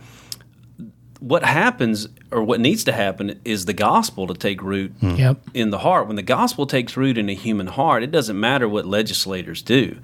What 1.21 1.45
happens, 1.45 2.09
or 2.31 2.43
what 2.43 2.61
needs 2.61 2.85
to 2.85 2.93
happen, 2.93 3.41
is 3.45 3.65
the 3.65 3.73
gospel 3.73 4.27
to 4.27 4.35
take 4.35 4.63
root 4.63 4.93
Yep. 5.01 5.39
in 5.55 5.71
the 5.71 5.79
heart. 5.79 6.07
When 6.09 6.17
the 6.17 6.23
gospel 6.23 6.67
takes 6.67 6.95
root 6.97 7.17
in 7.17 7.29
a 7.31 7.35
human 7.35 7.69
heart, 7.69 8.03
it 8.03 8.11
doesn't 8.11 8.39
matter 8.39 8.69
what 8.69 8.85
legislators 8.87 9.63
do. 9.63 9.97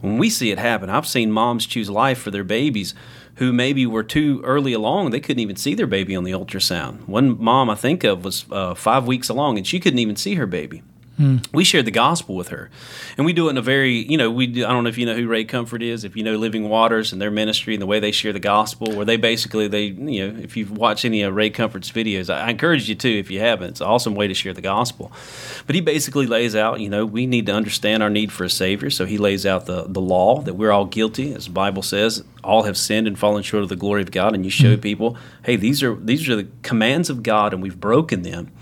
When 0.00 0.18
we 0.18 0.30
see 0.30 0.50
it 0.50 0.58
happen, 0.58 0.90
I've 0.90 1.06
seen 1.06 1.32
moms 1.32 1.66
choose 1.66 1.90
life 1.90 2.18
for 2.18 2.30
their 2.30 2.44
babies 2.44 2.94
who 3.36 3.52
maybe 3.52 3.86
were 3.86 4.02
too 4.02 4.40
early 4.44 4.72
along. 4.72 5.10
They 5.10 5.20
couldn't 5.20 5.40
even 5.40 5.56
see 5.56 5.74
their 5.74 5.86
baby 5.86 6.16
on 6.16 6.24
the 6.24 6.32
ultrasound. 6.32 7.06
One 7.06 7.42
mom 7.42 7.68
I 7.70 7.74
think 7.74 8.04
of 8.04 8.24
was 8.24 8.46
uh, 8.50 8.74
five 8.74 9.06
weeks 9.06 9.28
along 9.28 9.58
and 9.58 9.66
she 9.66 9.80
couldn't 9.80 9.98
even 9.98 10.16
see 10.16 10.34
her 10.34 10.46
baby. 10.46 10.82
We 11.52 11.64
shared 11.64 11.86
the 11.86 11.90
gospel 11.90 12.34
with 12.34 12.48
her, 12.48 12.70
and 13.16 13.24
we 13.24 13.32
do 13.32 13.48
it 13.48 13.50
in 13.52 13.56
a 13.56 13.62
very, 13.62 14.06
you 14.10 14.18
know, 14.18 14.30
we. 14.30 14.46
Do, 14.46 14.66
I 14.66 14.70
don't 14.70 14.84
know 14.84 14.90
if 14.90 14.98
you 14.98 15.06
know 15.06 15.14
who 15.14 15.26
Ray 15.26 15.44
Comfort 15.44 15.82
is. 15.82 16.04
If 16.04 16.14
you 16.14 16.22
know 16.22 16.36
Living 16.36 16.68
Waters 16.68 17.12
and 17.12 17.22
their 17.22 17.30
ministry 17.30 17.74
and 17.74 17.80
the 17.80 17.86
way 17.86 18.00
they 18.00 18.12
share 18.12 18.34
the 18.34 18.40
gospel, 18.40 18.94
where 18.94 19.06
they 19.06 19.16
basically 19.16 19.66
they, 19.66 19.84
you 19.84 20.28
know, 20.28 20.38
if 20.40 20.56
you've 20.56 20.76
watched 20.76 21.06
any 21.06 21.22
of 21.22 21.34
Ray 21.34 21.48
Comfort's 21.48 21.90
videos, 21.90 22.32
I, 22.32 22.46
I 22.46 22.50
encourage 22.50 22.88
you 22.88 22.94
to 22.96 23.18
if 23.18 23.30
you 23.30 23.40
haven't. 23.40 23.70
It's 23.70 23.80
an 23.80 23.86
awesome 23.86 24.14
way 24.14 24.28
to 24.28 24.34
share 24.34 24.52
the 24.52 24.60
gospel. 24.60 25.10
But 25.66 25.74
he 25.74 25.80
basically 25.80 26.26
lays 26.26 26.54
out, 26.54 26.80
you 26.80 26.90
know, 26.90 27.06
we 27.06 27.26
need 27.26 27.46
to 27.46 27.52
understand 27.52 28.02
our 28.02 28.10
need 28.10 28.30
for 28.30 28.44
a 28.44 28.50
savior. 28.50 28.90
So 28.90 29.06
he 29.06 29.16
lays 29.16 29.46
out 29.46 29.66
the 29.66 29.84
the 29.84 30.00
law 30.00 30.42
that 30.42 30.54
we're 30.54 30.72
all 30.72 30.84
guilty, 30.84 31.32
as 31.32 31.46
the 31.46 31.52
Bible 31.52 31.82
says, 31.82 32.24
all 32.44 32.64
have 32.64 32.76
sinned 32.76 33.06
and 33.06 33.18
fallen 33.18 33.42
short 33.42 33.62
of 33.62 33.68
the 33.70 33.76
glory 33.76 34.02
of 34.02 34.10
God. 34.10 34.34
And 34.34 34.44
you 34.44 34.50
show 34.50 34.72
mm-hmm. 34.72 34.82
people, 34.82 35.16
hey, 35.44 35.56
these 35.56 35.82
are 35.82 35.94
these 35.94 36.28
are 36.28 36.36
the 36.36 36.48
commands 36.62 37.08
of 37.08 37.22
God, 37.22 37.54
and 37.54 37.62
we've 37.62 37.80
broken 37.80 38.22
them 38.22 38.52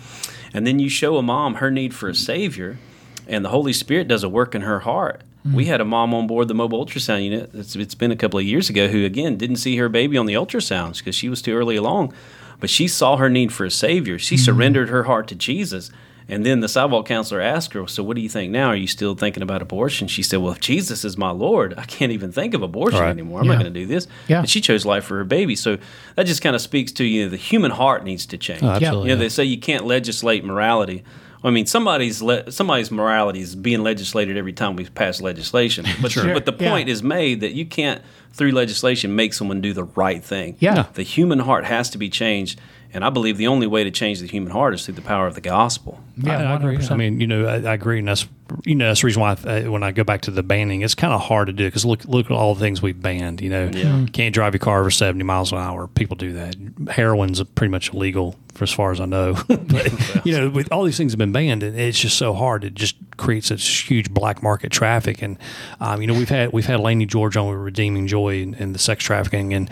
and 0.54 0.66
then 0.66 0.78
you 0.78 0.88
show 0.88 1.16
a 1.18 1.22
mom 1.22 1.56
her 1.56 1.70
need 1.70 1.94
for 1.94 2.08
a 2.08 2.14
savior, 2.14 2.78
and 3.26 3.44
the 3.44 3.50
Holy 3.50 3.72
Spirit 3.72 4.08
does 4.08 4.22
a 4.22 4.28
work 4.28 4.54
in 4.54 4.62
her 4.62 4.80
heart. 4.80 5.22
Mm-hmm. 5.46 5.56
We 5.56 5.64
had 5.66 5.80
a 5.80 5.84
mom 5.84 6.14
on 6.14 6.26
board 6.26 6.48
the 6.48 6.54
mobile 6.54 6.84
ultrasound 6.84 7.24
unit. 7.24 7.50
It's, 7.52 7.76
it's 7.76 7.94
been 7.94 8.12
a 8.12 8.16
couple 8.16 8.38
of 8.38 8.46
years 8.46 8.70
ago 8.70 8.88
who 8.88 9.04
again 9.04 9.36
didn't 9.36 9.56
see 9.56 9.76
her 9.76 9.90
baby 9.90 10.16
on 10.16 10.26
the 10.26 10.34
ultrasounds 10.34 10.98
because 10.98 11.14
she 11.14 11.28
was 11.28 11.42
too 11.42 11.54
early 11.54 11.76
along, 11.76 12.14
but 12.60 12.70
she 12.70 12.88
saw 12.88 13.16
her 13.16 13.28
need 13.28 13.52
for 13.52 13.66
a 13.66 13.70
savior. 13.70 14.18
She 14.18 14.36
mm-hmm. 14.36 14.44
surrendered 14.44 14.88
her 14.88 15.02
heart 15.02 15.28
to 15.28 15.34
Jesus. 15.34 15.90
And 16.28 16.44
then 16.44 16.60
the 16.60 16.68
sidewalk 16.68 17.06
counselor 17.06 17.40
asked 17.40 17.74
her, 17.74 17.86
So, 17.86 18.02
what 18.02 18.16
do 18.16 18.22
you 18.22 18.28
think 18.28 18.50
now? 18.50 18.68
Are 18.68 18.76
you 18.76 18.86
still 18.86 19.14
thinking 19.14 19.42
about 19.42 19.60
abortion? 19.60 20.08
She 20.08 20.22
said, 20.22 20.40
Well, 20.40 20.52
if 20.52 20.60
Jesus 20.60 21.04
is 21.04 21.18
my 21.18 21.30
Lord, 21.30 21.74
I 21.76 21.84
can't 21.84 22.12
even 22.12 22.32
think 22.32 22.54
of 22.54 22.62
abortion 22.62 23.00
right. 23.00 23.10
anymore. 23.10 23.40
I'm 23.40 23.46
yeah. 23.46 23.52
not 23.52 23.62
going 23.62 23.74
to 23.74 23.80
do 23.80 23.86
this. 23.86 24.06
Yeah. 24.28 24.40
And 24.40 24.48
she 24.48 24.60
chose 24.60 24.86
life 24.86 25.04
for 25.04 25.18
her 25.18 25.24
baby. 25.24 25.54
So 25.54 25.78
that 26.16 26.26
just 26.26 26.42
kind 26.42 26.56
of 26.56 26.62
speaks 26.62 26.92
to 26.92 27.04
you 27.04 27.24
know, 27.24 27.30
the 27.30 27.36
human 27.36 27.70
heart 27.70 28.04
needs 28.04 28.26
to 28.26 28.38
change. 28.38 28.62
Oh, 28.62 28.68
absolutely. 28.68 29.10
You 29.10 29.16
know, 29.16 29.20
they 29.20 29.28
say 29.28 29.44
you 29.44 29.58
can't 29.58 29.84
legislate 29.84 30.44
morality. 30.44 31.04
I 31.44 31.50
mean, 31.50 31.66
somebody's 31.66 32.22
le- 32.22 32.50
somebody's 32.50 32.90
morality 32.90 33.40
is 33.40 33.54
being 33.54 33.82
legislated 33.82 34.38
every 34.38 34.54
time 34.54 34.76
we 34.76 34.86
pass 34.86 35.20
legislation. 35.20 35.84
But, 36.00 36.12
sure. 36.12 36.32
but 36.32 36.46
the 36.46 36.52
point 36.52 36.88
yeah. 36.88 36.92
is 36.92 37.02
made 37.02 37.40
that 37.40 37.52
you 37.52 37.66
can't, 37.66 38.02
through 38.32 38.52
legislation, 38.52 39.14
make 39.14 39.34
someone 39.34 39.60
do 39.60 39.72
the 39.72 39.84
right 39.84 40.24
thing. 40.24 40.56
Yeah. 40.58 40.86
The 40.94 41.02
human 41.02 41.40
heart 41.40 41.64
has 41.64 41.90
to 41.90 41.98
be 41.98 42.08
changed. 42.08 42.60
And 42.94 43.04
I 43.04 43.10
believe 43.10 43.38
the 43.38 43.48
only 43.48 43.66
way 43.66 43.82
to 43.82 43.90
change 43.90 44.20
the 44.20 44.28
human 44.28 44.52
heart 44.52 44.72
is 44.72 44.84
through 44.84 44.94
the 44.94 45.02
power 45.02 45.26
of 45.26 45.34
the 45.34 45.40
gospel. 45.40 45.98
Yeah, 46.16 46.38
I, 46.38 46.52
I 46.52 46.56
agree. 46.56 46.78
I 46.88 46.94
mean, 46.94 47.20
you 47.20 47.26
know, 47.26 47.44
I, 47.44 47.54
I, 47.56 47.74
agree, 47.74 47.98
and 47.98 48.06
that's 48.06 48.28
you 48.64 48.76
know 48.76 48.86
that's 48.86 49.00
the 49.00 49.06
reason 49.06 49.20
why 49.20 49.36
I, 49.44 49.66
when 49.66 49.82
I 49.82 49.90
go 49.90 50.04
back 50.04 50.20
to 50.22 50.30
the 50.30 50.44
banning, 50.44 50.82
it's 50.82 50.94
kind 50.94 51.12
of 51.12 51.20
hard 51.20 51.48
to 51.48 51.52
do 51.52 51.66
because 51.66 51.84
look 51.84 52.04
look 52.04 52.26
at 52.26 52.32
all 52.32 52.54
the 52.54 52.60
things 52.60 52.80
we've 52.80 53.00
banned. 53.00 53.40
You 53.40 53.50
know, 53.50 53.64
yeah. 53.64 53.84
Mm-hmm. 53.86 54.04
can't 54.06 54.32
drive 54.32 54.54
your 54.54 54.60
car 54.60 54.78
over 54.78 54.92
seventy 54.92 55.24
miles 55.24 55.50
an 55.50 55.58
hour. 55.58 55.88
People 55.88 56.14
do 56.14 56.34
that. 56.34 56.54
Heroin's 56.92 57.42
pretty 57.42 57.72
much 57.72 57.92
illegal 57.92 58.36
for 58.52 58.62
as 58.62 58.70
far 58.70 58.92
as 58.92 59.00
I 59.00 59.06
know. 59.06 59.34
but 59.48 60.24
you 60.24 60.38
know, 60.38 60.48
with 60.48 60.70
all 60.70 60.84
these 60.84 60.96
things 60.96 61.10
have 61.10 61.18
been 61.18 61.32
banned, 61.32 61.64
and 61.64 61.76
it's 61.76 61.98
just 61.98 62.16
so 62.16 62.32
hard. 62.32 62.62
It 62.62 62.74
just 62.74 62.94
creates 63.16 63.48
such 63.48 63.66
huge 63.66 64.14
black 64.14 64.40
market 64.40 64.70
traffic. 64.70 65.20
And 65.20 65.36
um, 65.80 66.00
you 66.00 66.06
know, 66.06 66.14
we've 66.14 66.28
had 66.28 66.52
we've 66.52 66.66
had 66.66 66.78
Laney 66.78 67.06
George 67.06 67.36
on 67.36 67.48
with 67.48 67.58
Redeeming 67.58 68.06
Joy 68.06 68.40
and, 68.40 68.54
and 68.54 68.72
the 68.72 68.78
sex 68.78 69.02
trafficking, 69.02 69.52
and 69.52 69.68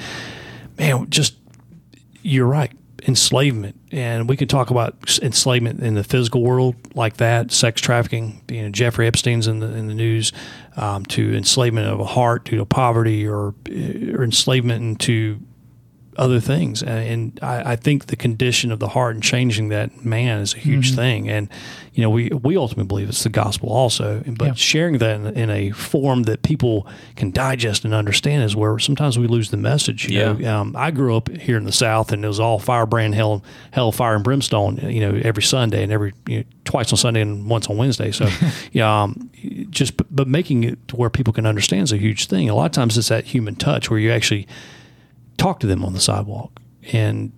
man, 0.77 1.09
just 1.09 1.37
you're 2.25 2.47
right 2.47 2.73
enslavement, 3.07 3.77
and 3.91 4.29
we 4.29 4.37
can 4.37 4.49
talk 4.49 4.71
about 4.71 5.19
enslavement 5.23 5.81
in 5.81 5.95
the 5.95 6.05
physical 6.05 6.43
world 6.43 6.77
like 6.95 7.17
that, 7.19 7.51
sex 7.51 7.81
trafficking. 7.81 8.43
You 8.49 8.63
know, 8.63 8.69
Jeffrey 8.71 9.07
Epstein's 9.07 9.47
in 9.47 9.61
the 9.61 9.73
in 9.75 9.89
the 9.89 9.95
news, 9.95 10.33
um, 10.77 11.05
to 11.07 11.35
enslavement 11.35 11.89
of 11.89 12.01
a 12.01 12.05
heart, 12.05 12.45
due 12.45 12.59
to 12.59 12.65
poverty, 12.65 13.27
or 13.27 13.55
or 13.69 14.25
enslavement 14.25 14.83
into 14.83 15.41
other 16.17 16.41
things. 16.41 16.83
And 16.83 17.39
I, 17.43 17.73
I, 17.73 17.77
think 17.77 18.07
the 18.07 18.17
condition 18.17 18.71
of 18.71 18.79
the 18.81 18.89
heart 18.89 19.15
and 19.15 19.23
changing 19.23 19.71
that 19.71 20.05
man 20.05 20.41
is 20.41 20.55
a 20.55 20.59
huge 20.59 20.89
mm-hmm. 20.89 20.97
thing. 20.97 21.31
And, 21.31 21.49
you 21.95 22.03
know, 22.03 22.11
we, 22.11 22.29
we 22.29 22.57
ultimately 22.57 22.87
believe 22.87 23.09
it's 23.09 23.23
the 23.23 23.31
gospel 23.31 23.71
also. 23.71 24.23
But 24.27 24.47
yeah. 24.47 24.55
sharing 24.55 24.99
that 24.99 25.17
in, 25.17 25.27
in, 25.29 25.51
a 25.51 25.71
form 25.71 26.25
that 26.25 26.43
people 26.43 26.87
can 27.17 27.31
digest 27.31 27.85
and 27.85 27.95
understand 27.95 28.43
is 28.45 28.55
where 28.55 28.79
sometimes 28.79 29.19
we 29.19 29.27
lose 29.27 29.51
the 29.51 29.57
message. 29.57 30.09
You 30.09 30.19
yeah. 30.19 30.33
know, 30.33 30.55
um, 30.55 30.77
I 30.77 30.91
grew 30.91 31.17
up 31.17 31.31
here 31.31 31.57
in 31.57 31.65
the 31.65 31.73
South 31.73 32.13
and 32.13 32.25
it 32.25 32.29
was 32.29 32.41
all 32.41 32.59
firebrand, 32.59 33.15
hell, 33.15 33.43
hell, 33.71 33.91
fire, 33.91 34.15
and 34.15 34.25
brimstone, 34.25 34.77
you 34.79 35.01
know, 35.01 35.19
every 35.25 35.43
Sunday 35.43 35.83
and 35.83 35.93
every, 35.93 36.13
you 36.27 36.39
know, 36.39 36.45
twice 36.65 36.93
on 36.93 36.99
Sunday 36.99 37.23
and 37.23 37.49
once 37.49 37.69
on 37.69 37.79
Wednesday. 37.79 38.13
So, 38.13 38.29
yeah, 38.73 39.03
um, 39.03 39.31
just, 39.71 39.95
but 40.15 40.29
making 40.29 40.65
it 40.65 40.89
to 40.89 40.97
where 40.97 41.11
people 41.11 41.33
can 41.33 41.47
understand 41.47 41.85
is 41.85 41.93
a 41.93 41.99
huge 41.99 42.27
thing. 42.27 42.51
A 42.51 42.55
lot 42.55 42.67
of 42.67 42.73
times 42.73 42.99
it's 42.99 43.09
that 43.09 43.25
human 43.25 43.55
touch 43.55 43.91
where 43.91 43.99
you 43.99 44.13
actually, 44.13 44.47
talk 45.37 45.61
to 45.61 45.67
them 45.67 45.85
on 45.85 45.93
the 45.93 46.01
sidewalk, 46.01 46.61
and 46.93 47.33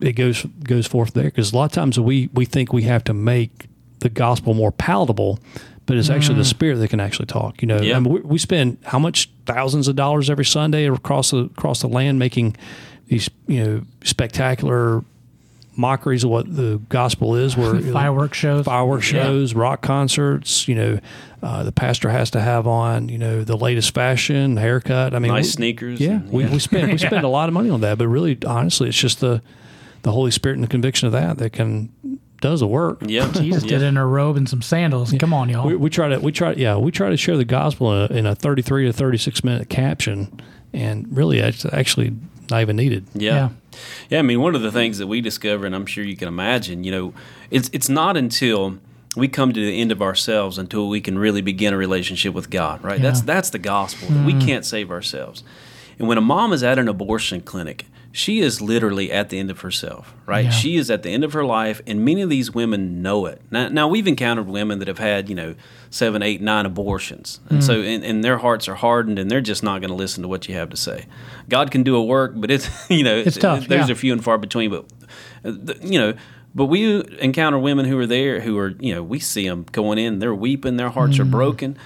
it 0.00 0.12
goes 0.12 0.44
goes 0.64 0.86
forth 0.86 1.14
there 1.14 1.24
because 1.24 1.52
a 1.52 1.56
lot 1.56 1.64
of 1.64 1.72
times 1.72 1.98
we 1.98 2.28
we 2.32 2.44
think 2.44 2.72
we 2.72 2.82
have 2.82 3.04
to 3.04 3.14
make 3.14 3.68
the 4.00 4.08
gospel 4.08 4.54
more 4.54 4.72
palatable, 4.72 5.38
but 5.86 5.96
it's 5.96 6.10
actually 6.10 6.36
the 6.36 6.42
mm. 6.42 6.46
spirit 6.46 6.76
that 6.76 6.88
can 6.88 7.00
actually 7.00 7.26
talk. 7.26 7.62
You 7.62 7.68
know, 7.68 7.80
yeah. 7.80 7.96
I 7.96 8.00
mean, 8.00 8.12
we, 8.12 8.20
we, 8.20 8.38
spend 8.38 8.78
how 8.84 8.98
much 8.98 9.30
thousands 9.46 9.88
of 9.88 9.96
dollars 9.96 10.28
every 10.28 10.44
Sunday 10.44 10.88
across 10.88 11.30
the 11.30 11.44
across 11.44 11.80
the 11.80 11.88
land 11.88 12.18
making 12.18 12.56
these 13.06 13.30
you 13.46 13.64
know 13.64 13.82
spectacular 14.04 15.04
mockeries 15.76 16.24
of 16.24 16.30
what 16.30 16.54
the 16.54 16.80
gospel 16.88 17.34
is, 17.34 17.56
where 17.56 17.80
fireworks 17.92 18.38
shows, 18.38 18.64
fireworks 18.64 19.04
shows, 19.04 19.52
yeah. 19.52 19.58
rock 19.58 19.82
concerts. 19.82 20.68
You 20.68 20.74
know, 20.74 21.00
uh, 21.42 21.62
the 21.62 21.72
pastor 21.72 22.10
has 22.10 22.30
to 22.32 22.40
have 22.40 22.66
on 22.66 23.08
you 23.08 23.18
know 23.18 23.44
the 23.44 23.56
latest 23.56 23.94
fashion, 23.94 24.56
haircut. 24.56 25.14
I 25.14 25.18
mean, 25.18 25.32
nice 25.32 25.44
we, 25.44 25.50
sneakers. 25.50 26.00
Yeah, 26.00 26.12
and, 26.12 26.30
we, 26.30 26.44
we 26.46 26.58
spend 26.58 26.90
we 26.90 26.98
spend 26.98 27.24
a 27.24 27.28
lot 27.28 27.48
of 27.48 27.54
money 27.54 27.70
on 27.70 27.80
that, 27.80 27.98
but 27.98 28.08
really, 28.08 28.38
honestly, 28.46 28.88
it's 28.88 28.98
just 28.98 29.20
the 29.20 29.42
the 30.02 30.12
Holy 30.12 30.30
Spirit 30.30 30.54
and 30.54 30.64
the 30.64 30.68
conviction 30.68 31.06
of 31.06 31.12
that 31.12 31.38
that 31.38 31.52
can 31.52 31.90
does 32.42 32.60
the 32.60 32.66
work. 32.66 33.02
Yeah, 33.06 33.30
Jesus 33.34 33.64
yeah. 33.64 33.70
did 33.70 33.82
in 33.82 33.96
a 33.96 34.06
robe 34.06 34.36
and 34.36 34.48
some 34.48 34.60
sandals. 34.60 35.12
Yeah. 35.12 35.18
Come 35.20 35.32
on, 35.32 35.48
y'all. 35.48 35.66
We, 35.66 35.76
we, 35.76 35.88
try 35.88 36.08
to 36.08 36.18
we 36.18 36.32
try 36.32 36.52
yeah 36.52 36.76
we 36.76 36.90
try 36.90 37.08
to 37.08 37.16
share 37.16 37.38
the 37.38 37.46
gospel 37.46 37.92
in 37.92 38.10
a, 38.10 38.18
in 38.18 38.26
a 38.26 38.34
thirty 38.34 38.60
three 38.60 38.84
to 38.84 38.92
thirty 38.92 39.18
six 39.18 39.42
minute 39.42 39.70
caption, 39.70 40.40
and 40.74 41.06
really 41.16 41.38
it's 41.38 41.64
actually 41.64 42.14
not 42.52 42.62
even 42.62 42.76
needed. 42.76 43.06
Yeah. 43.14 43.34
yeah. 43.34 43.48
Yeah, 44.10 44.18
I 44.18 44.22
mean, 44.22 44.40
one 44.40 44.54
of 44.54 44.62
the 44.62 44.70
things 44.70 44.98
that 44.98 45.06
we 45.06 45.20
discover, 45.20 45.66
and 45.66 45.74
I'm 45.74 45.86
sure 45.86 46.04
you 46.04 46.16
can 46.16 46.28
imagine, 46.28 46.84
you 46.84 46.92
know, 46.92 47.14
it's 47.50 47.70
it's 47.72 47.88
not 47.88 48.16
until 48.16 48.78
we 49.16 49.28
come 49.28 49.52
to 49.52 49.60
the 49.60 49.80
end 49.80 49.92
of 49.92 50.00
ourselves 50.00 50.58
until 50.58 50.88
we 50.88 51.00
can 51.00 51.18
really 51.18 51.42
begin 51.42 51.74
a 51.74 51.76
relationship 51.76 52.34
with 52.34 52.50
God, 52.50 52.82
right? 52.82 52.98
Yeah. 52.98 53.04
That's 53.04 53.20
that's 53.22 53.50
the 53.50 53.58
gospel. 53.58 54.08
Mm. 54.08 54.26
We 54.26 54.34
can't 54.34 54.64
save 54.64 54.90
ourselves. 54.90 55.42
And 55.98 56.08
when 56.08 56.18
a 56.18 56.22
mom 56.22 56.52
is 56.52 56.62
at 56.62 56.78
an 56.78 56.88
abortion 56.88 57.40
clinic, 57.40 57.86
she 58.12 58.40
is 58.40 58.60
literally 58.60 59.10
at 59.10 59.30
the 59.30 59.38
end 59.38 59.50
of 59.50 59.60
herself, 59.60 60.14
right? 60.26 60.44
Yeah. 60.44 60.50
She 60.50 60.76
is 60.76 60.90
at 60.90 61.02
the 61.02 61.08
end 61.08 61.24
of 61.24 61.32
her 61.32 61.44
life, 61.44 61.80
and 61.86 62.04
many 62.04 62.20
of 62.20 62.28
these 62.28 62.52
women 62.52 63.00
know 63.00 63.24
it. 63.24 63.40
Now, 63.50 63.68
now 63.68 63.88
we've 63.88 64.06
encountered 64.06 64.46
women 64.46 64.78
that 64.80 64.88
have 64.88 64.98
had, 64.98 65.30
you 65.30 65.34
know, 65.34 65.54
seven, 65.88 66.22
eight, 66.22 66.42
nine 66.42 66.66
abortions, 66.66 67.40
and 67.48 67.60
mm. 67.60 67.62
so 67.62 67.80
and, 67.80 68.04
and, 68.04 68.22
their 68.22 68.36
hearts 68.36 68.68
are 68.68 68.74
hardened, 68.74 69.18
and 69.18 69.30
they're 69.30 69.40
just 69.40 69.62
not 69.62 69.80
going 69.80 69.88
to 69.88 69.96
listen 69.96 70.22
to 70.22 70.28
what 70.28 70.46
you 70.46 70.54
have 70.54 70.68
to 70.70 70.76
say. 70.76 71.06
God 71.48 71.70
can 71.70 71.82
do 71.82 71.96
a 71.96 72.04
work, 72.04 72.32
but 72.36 72.50
it's 72.50 72.68
you 72.90 73.02
know, 73.02 73.16
it's 73.16 73.38
tough. 73.38 73.66
There's 73.66 73.88
yeah. 73.88 73.94
a 73.94 73.96
few 73.96 74.12
and 74.12 74.22
far 74.22 74.38
between, 74.38 74.70
but 74.70 75.82
you 75.82 75.98
know. 75.98 76.14
But 76.54 76.66
we 76.66 77.02
encounter 77.18 77.58
women 77.58 77.86
who 77.86 77.98
are 77.98 78.06
there 78.06 78.38
who 78.38 78.58
are, 78.58 78.74
you 78.78 78.94
know, 78.94 79.02
we 79.02 79.20
see 79.20 79.48
them 79.48 79.64
going 79.72 79.96
in, 79.96 80.18
they're 80.18 80.34
weeping, 80.34 80.76
their 80.76 80.90
hearts 80.90 81.16
mm. 81.16 81.20
are 81.20 81.24
broken, 81.24 81.78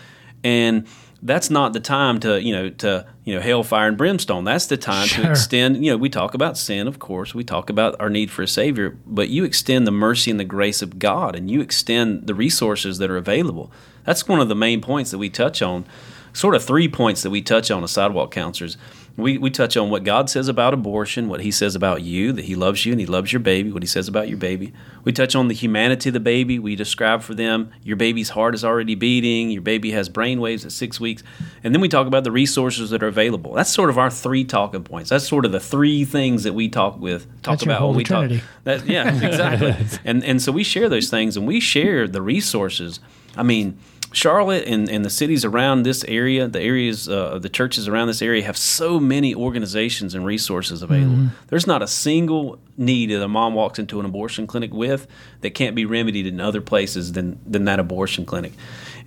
and 0.42 0.88
that's 1.22 1.50
not 1.50 1.72
the 1.72 1.80
time 1.80 2.20
to 2.20 2.40
you 2.40 2.52
know 2.52 2.70
to 2.70 3.06
you 3.24 3.34
know 3.34 3.40
hellfire 3.40 3.88
and 3.88 3.96
brimstone. 3.96 4.44
That's 4.44 4.66
the 4.66 4.76
time 4.76 5.06
sure. 5.06 5.24
to 5.24 5.30
extend 5.30 5.84
you 5.84 5.90
know 5.90 5.96
we 5.96 6.08
talk 6.08 6.34
about 6.34 6.56
sin 6.56 6.86
of 6.86 6.98
course. 6.98 7.34
We 7.34 7.44
talk 7.44 7.70
about 7.70 7.98
our 8.00 8.10
need 8.10 8.30
for 8.30 8.42
a 8.42 8.48
savior 8.48 8.96
but 9.06 9.28
you 9.28 9.44
extend 9.44 9.86
the 9.86 9.92
mercy 9.92 10.30
and 10.30 10.40
the 10.40 10.44
grace 10.44 10.82
of 10.82 10.98
god 10.98 11.34
and 11.34 11.50
you 11.50 11.60
extend 11.60 12.26
the 12.26 12.34
resources 12.34 12.98
that 12.98 13.10
are 13.10 13.16
available. 13.16 13.70
That's 14.04 14.28
one 14.28 14.40
of 14.40 14.48
the 14.48 14.54
main 14.54 14.80
points 14.80 15.10
that 15.10 15.18
we 15.18 15.30
touch 15.30 15.62
on 15.62 15.86
sort 16.32 16.54
of 16.54 16.62
three 16.64 16.88
points 16.88 17.22
that 17.22 17.30
we 17.30 17.42
touch 17.42 17.70
on 17.70 17.82
as 17.82 17.90
sidewalk 17.90 18.30
counselors 18.30 18.76
we, 19.16 19.38
we 19.38 19.50
touch 19.50 19.76
on 19.76 19.88
what 19.88 20.04
God 20.04 20.28
says 20.28 20.46
about 20.48 20.74
abortion, 20.74 21.28
what 21.28 21.40
He 21.40 21.50
says 21.50 21.74
about 21.74 22.02
you, 22.02 22.32
that 22.32 22.44
He 22.44 22.54
loves 22.54 22.84
you 22.84 22.92
and 22.92 23.00
He 23.00 23.06
loves 23.06 23.32
your 23.32 23.40
baby, 23.40 23.72
what 23.72 23.82
He 23.82 23.86
says 23.86 24.08
about 24.08 24.28
your 24.28 24.36
baby. 24.36 24.72
We 25.04 25.12
touch 25.12 25.34
on 25.34 25.48
the 25.48 25.54
humanity 25.54 26.10
of 26.10 26.12
the 26.12 26.20
baby. 26.20 26.58
We 26.58 26.76
describe 26.76 27.22
for 27.22 27.34
them 27.34 27.70
your 27.82 27.96
baby's 27.96 28.30
heart 28.30 28.54
is 28.54 28.64
already 28.64 28.94
beating, 28.94 29.50
your 29.50 29.62
baby 29.62 29.92
has 29.92 30.08
brain 30.08 30.40
waves 30.40 30.64
at 30.64 30.72
six 30.72 31.00
weeks. 31.00 31.22
And 31.64 31.74
then 31.74 31.80
we 31.80 31.88
talk 31.88 32.06
about 32.06 32.24
the 32.24 32.32
resources 32.32 32.90
that 32.90 33.02
are 33.02 33.08
available. 33.08 33.54
That's 33.54 33.70
sort 33.70 33.88
of 33.88 33.98
our 33.98 34.10
three 34.10 34.44
talking 34.44 34.84
points. 34.84 35.10
That's 35.10 35.26
sort 35.26 35.44
of 35.46 35.52
the 35.52 35.60
three 35.60 36.04
things 36.04 36.42
that 36.42 36.52
we 36.52 36.68
talk 36.68 36.98
with, 37.00 37.26
talk 37.42 37.52
That's 37.54 37.62
about 37.62 37.86
when 37.86 37.96
we 37.96 38.04
Trinity. 38.04 38.38
talk. 38.38 38.46
That, 38.64 38.86
yeah, 38.86 39.14
exactly. 39.26 39.98
and, 40.04 40.22
and 40.24 40.42
so 40.42 40.52
we 40.52 40.62
share 40.62 40.88
those 40.88 41.08
things 41.08 41.36
and 41.36 41.46
we 41.46 41.60
share 41.60 42.06
the 42.06 42.20
resources. 42.20 43.00
I 43.36 43.42
mean, 43.42 43.78
Charlotte 44.12 44.66
and, 44.66 44.88
and 44.88 45.04
the 45.04 45.10
cities 45.10 45.44
around 45.44 45.82
this 45.82 46.04
area, 46.04 46.48
the 46.48 46.60
areas, 46.60 47.08
uh, 47.08 47.38
the 47.38 47.48
churches 47.48 47.88
around 47.88 48.08
this 48.08 48.22
area 48.22 48.42
have 48.44 48.56
so 48.56 48.98
many 48.98 49.34
organizations 49.34 50.14
and 50.14 50.24
resources 50.24 50.82
available. 50.82 51.16
Mm-hmm. 51.16 51.46
There's 51.48 51.66
not 51.66 51.82
a 51.82 51.86
single 51.86 52.58
need 52.76 53.10
that 53.10 53.22
a 53.22 53.28
mom 53.28 53.54
walks 53.54 53.78
into 53.78 54.00
an 54.00 54.06
abortion 54.06 54.46
clinic 54.46 54.72
with 54.72 55.06
that 55.40 55.50
can't 55.50 55.74
be 55.74 55.84
remedied 55.84 56.26
in 56.26 56.40
other 56.40 56.60
places 56.60 57.12
than, 57.12 57.38
than 57.46 57.64
that 57.64 57.78
abortion 57.78 58.24
clinic. 58.24 58.52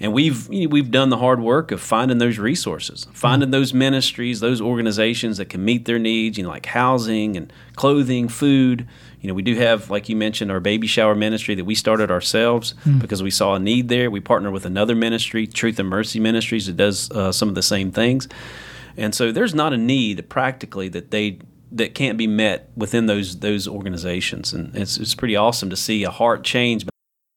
And 0.02 0.14
we've 0.14 0.48
we've 0.48 0.92
done 0.92 1.10
the 1.10 1.18
hard 1.18 1.42
work 1.42 1.72
of 1.72 1.82
finding 1.82 2.20
those 2.20 2.38
resources, 2.38 3.06
finding 3.12 3.48
mm-hmm. 3.48 3.52
those 3.52 3.74
ministries, 3.74 4.40
those 4.40 4.62
organizations 4.62 5.38
that 5.38 5.50
can 5.50 5.66
meet 5.66 5.86
their 5.86 6.00
needs, 6.00 6.38
you 6.38 6.44
know, 6.44 6.50
like 6.50 6.68
housing 6.68 7.36
and 7.36 7.52
clothing, 7.76 8.30
food, 8.30 8.88
You 9.22 9.28
know, 9.28 9.34
we 9.34 9.42
do 9.42 9.56
have, 9.56 9.90
like 9.90 10.08
you 10.08 10.16
mentioned, 10.16 10.50
our 10.52 10.62
baby 10.62 10.88
shower 10.88 11.14
ministry 11.14 11.56
that 11.56 11.66
we 11.66 11.76
started 11.76 12.10
ourselves 12.10 12.74
because 13.00 13.22
we 13.22 13.32
saw 13.32 13.56
a 13.56 13.60
need 13.60 13.90
there. 13.90 14.10
We 14.10 14.22
partner 14.22 14.50
with 14.50 14.66
another 14.66 14.96
ministry, 14.96 15.46
Truth 15.46 15.78
and 15.80 15.90
Mercy 15.90 16.20
Ministries, 16.20 16.68
that 16.68 16.78
does 16.78 17.12
uh, 17.12 17.32
some 17.32 17.50
of 17.50 17.56
the 17.56 17.62
same 17.62 17.92
things. 17.92 18.30
And 18.96 19.14
so 19.14 19.32
there's 19.32 19.54
not 19.54 19.74
a 19.74 19.78
need 19.78 20.30
practically 20.30 20.88
that 20.90 21.12
they 21.12 21.40
that 21.72 21.94
can't 21.94 22.18
be 22.18 22.28
met 22.28 22.70
within 22.76 23.06
those 23.06 23.40
those 23.40 23.68
organizations, 23.68 24.54
and 24.54 24.76
it's 24.76 24.98
it's 24.98 25.16
pretty 25.16 25.36
awesome 25.36 25.70
to 25.70 25.76
see 25.76 26.04
a 26.04 26.10
heart 26.10 26.44
change 26.44 26.86
by 26.86 26.90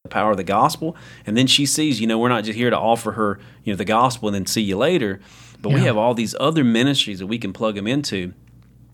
the 0.05 0.09
power 0.09 0.31
of 0.31 0.37
the 0.37 0.45
gospel. 0.45 0.97
And 1.27 1.37
then 1.37 1.47
she 1.47 1.67
sees, 1.67 2.01
you 2.01 2.07
know, 2.07 2.19
we're 2.19 2.29
not 2.29 2.45
just 2.45 2.57
here 2.57 2.71
to 2.71 2.79
offer 2.79 3.13
her, 3.13 3.39
you 3.65 3.73
know, 3.73 3.77
the 3.77 3.85
gospel 3.85 4.29
and 4.29 4.35
then 4.35 4.47
see 4.47 4.63
you 4.63 4.77
later, 4.77 5.21
but 5.61 5.73
we 5.73 5.81
have 5.81 5.97
all 5.97 6.15
these 6.15 6.35
other 6.41 6.65
ministries 6.65 7.19
that 7.19 7.27
we 7.27 7.39
can 7.39 7.53
plug 7.53 7.75
them 7.75 7.87
into. 7.87 8.33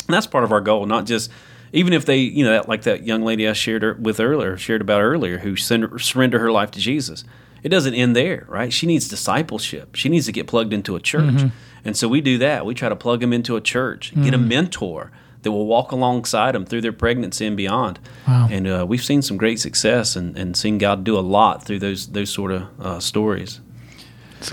And 0.09 0.15
that's 0.15 0.27
part 0.27 0.45
of 0.45 0.53
our 0.53 0.61
goal, 0.61 0.87
not 0.87 1.07
just 1.07 1.31
even 1.73 1.93
if 1.93 2.05
they, 2.05 2.19
you 2.19 2.45
know, 2.45 2.53
that, 2.53 2.69
like 2.69 2.83
that 2.83 3.05
young 3.07 3.23
lady 3.23 3.47
I 3.49 3.53
shared 3.53 4.05
with 4.05 4.21
earlier, 4.21 4.57
shared 4.57 4.81
about 4.81 5.01
earlier, 5.03 5.39
who 5.39 5.57
surrender 5.57 5.99
surrendered 5.99 6.41
her 6.41 6.51
life 6.53 6.71
to 6.73 6.81
Jesus. 6.81 7.25
It 7.63 7.71
doesn't 7.71 7.95
end 7.95 8.15
there, 8.15 8.47
right? 8.49 8.73
She 8.73 8.87
needs 8.87 9.09
discipleship. 9.09 9.95
She 9.97 10.09
needs 10.09 10.27
to 10.27 10.33
get 10.33 10.47
plugged 10.47 10.73
into 10.73 10.95
a 10.97 11.01
church, 11.01 11.25
Mm-hmm. 11.35 11.49
and 11.85 11.97
so 11.97 12.07
we 12.09 12.21
do 12.21 12.39
that. 12.39 12.65
We 12.65 12.75
try 12.75 12.89
to 12.89 12.97
plug 12.97 13.21
them 13.21 13.33
into 13.33 13.57
a 13.57 13.61
church, 13.61 14.13
get 14.23 14.33
a 14.35 14.39
mentor 14.39 15.11
that 15.43 15.53
will 15.53 15.67
walk 15.67 15.93
alongside 15.93 16.53
them 16.55 16.65
through 16.67 16.81
their 16.81 16.93
pregnancy 16.93 17.47
and 17.47 17.57
beyond. 17.57 17.99
Wow. 18.27 18.49
And 18.51 18.67
uh, 18.67 18.85
we've 18.89 19.03
seen 19.05 19.23
some 19.23 19.37
great 19.37 19.61
success 19.61 20.17
and, 20.17 20.37
and 20.37 20.57
seen 20.57 20.79
God 20.79 21.05
do 21.05 21.17
a 21.19 21.21
lot 21.21 21.65
through 21.65 21.79
those 21.81 22.09
those 22.09 22.31
sort 22.31 22.51
of 22.53 22.63
uh, 22.81 23.01
stories. 23.01 23.61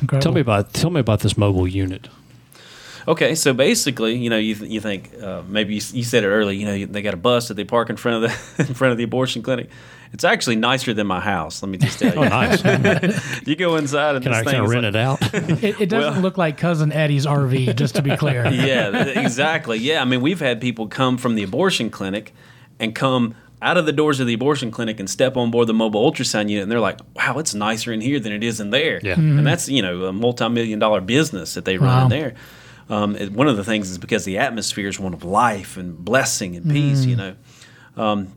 Incredible. 0.02 0.20
Tell 0.22 0.32
me 0.34 0.42
about 0.42 0.74
tell 0.74 0.90
me 0.90 1.00
about 1.00 1.20
this 1.22 1.38
mobile 1.38 1.68
unit. 1.68 2.10
Okay, 3.08 3.36
so 3.36 3.54
basically, 3.54 4.16
you 4.16 4.30
know, 4.30 4.38
you, 4.38 4.56
th- 4.56 4.72
you 4.72 4.82
think 4.82 5.12
uh, 5.22 5.44
maybe 5.48 5.76
you, 5.76 5.82
you 5.94 6.04
said 6.04 6.24
it 6.24 6.28
earlier. 6.28 6.58
You 6.58 6.66
know, 6.66 6.74
you- 6.74 6.88
they 6.88 7.02
got 7.02 7.14
a 7.14 7.18
bus 7.18 7.50
that 7.50 7.54
they 7.54 7.64
park 7.64 7.90
in 7.90 7.98
front 7.98 8.24
of 8.24 8.32
the 8.58 8.64
in 8.68 8.74
front 8.74 8.92
of 8.94 8.98
the 8.98 9.04
abortion 9.04 9.42
clinic. 9.44 9.70
It's 10.14 10.24
actually 10.24 10.56
nicer 10.56 10.94
than 10.94 11.08
my 11.08 11.20
house. 11.20 11.62
Let 11.62 11.70
me 11.70 11.78
just 11.78 12.00
tell 12.00 12.14
you. 12.16 12.22
Oh, 12.22 12.28
nice. 12.28 12.64
You 13.48 13.56
go 13.56 13.76
inside 13.76 14.16
and 14.16 14.28
I, 14.28 14.30
this 14.30 14.44
can 14.44 14.48
I 14.48 14.52
thing 14.52 14.64
is 14.64 14.72
rent 14.72 14.84
like- 14.96 15.24
it 15.34 15.36
out? 15.36 15.64
It, 15.64 15.82
it 15.82 15.90
doesn't 15.90 16.14
Well- 16.14 16.22
look 16.22 16.38
like 16.38 16.58
cousin 16.58 16.92
Eddie's 16.92 17.26
RV, 17.26 17.76
just 17.76 17.96
to 17.96 18.02
be 18.02 18.16
clear. 18.18 18.48
yeah, 18.48 19.04
exactly. 19.04 19.78
Yeah, 19.78 20.02
I 20.02 20.06
mean, 20.06 20.22
we've 20.22 20.40
had 20.40 20.60
people 20.62 20.88
come 20.88 21.18
from 21.18 21.36
the 21.36 21.44
abortion 21.44 21.90
clinic 21.90 22.34
and 22.80 22.96
come 22.96 23.36
out 23.62 23.78
of 23.78 23.86
the 23.86 23.94
doors 23.94 24.20
of 24.20 24.28
the 24.28 24.34
abortion 24.34 24.70
clinic 24.72 25.00
and 25.00 25.10
step 25.10 25.38
on 25.38 25.50
board 25.52 25.68
the 25.68 25.74
mobile 25.74 26.12
ultrasound 26.12 26.50
unit, 26.50 26.64
and 26.64 26.72
they're 26.72 26.80
like, 26.80 27.00
"Wow, 27.16 27.38
it's 27.40 27.54
nicer 27.56 27.92
in 27.94 28.02
here 28.02 28.20
than 28.20 28.32
it 28.34 28.44
is 28.44 28.60
in 28.60 28.70
there." 28.70 29.00
Yeah. 29.02 29.14
and 29.14 29.46
that's 29.48 29.70
you 29.70 29.82
know 29.82 30.06
a 30.06 30.14
multi-million 30.14 30.78
dollar 30.80 31.02
business 31.02 31.54
that 31.54 31.66
they 31.66 31.78
run 31.78 31.88
Wow. 31.88 32.04
in 32.04 32.10
there. 32.10 32.36
Um, 32.90 33.16
it- 33.16 33.32
one 33.32 33.48
of 33.48 33.58
the 33.58 33.64
things 33.64 33.90
is 33.90 33.98
because 33.98 34.26
the 34.26 34.38
atmosphere 34.38 34.88
is 34.88 35.00
one 35.00 35.14
of 35.14 35.24
life 35.24 35.78
and 35.78 35.98
blessing 36.04 36.56
and 36.56 36.70
peace. 36.70 37.06
You 37.06 37.16
know. 37.16 37.34
Um, 37.98 38.28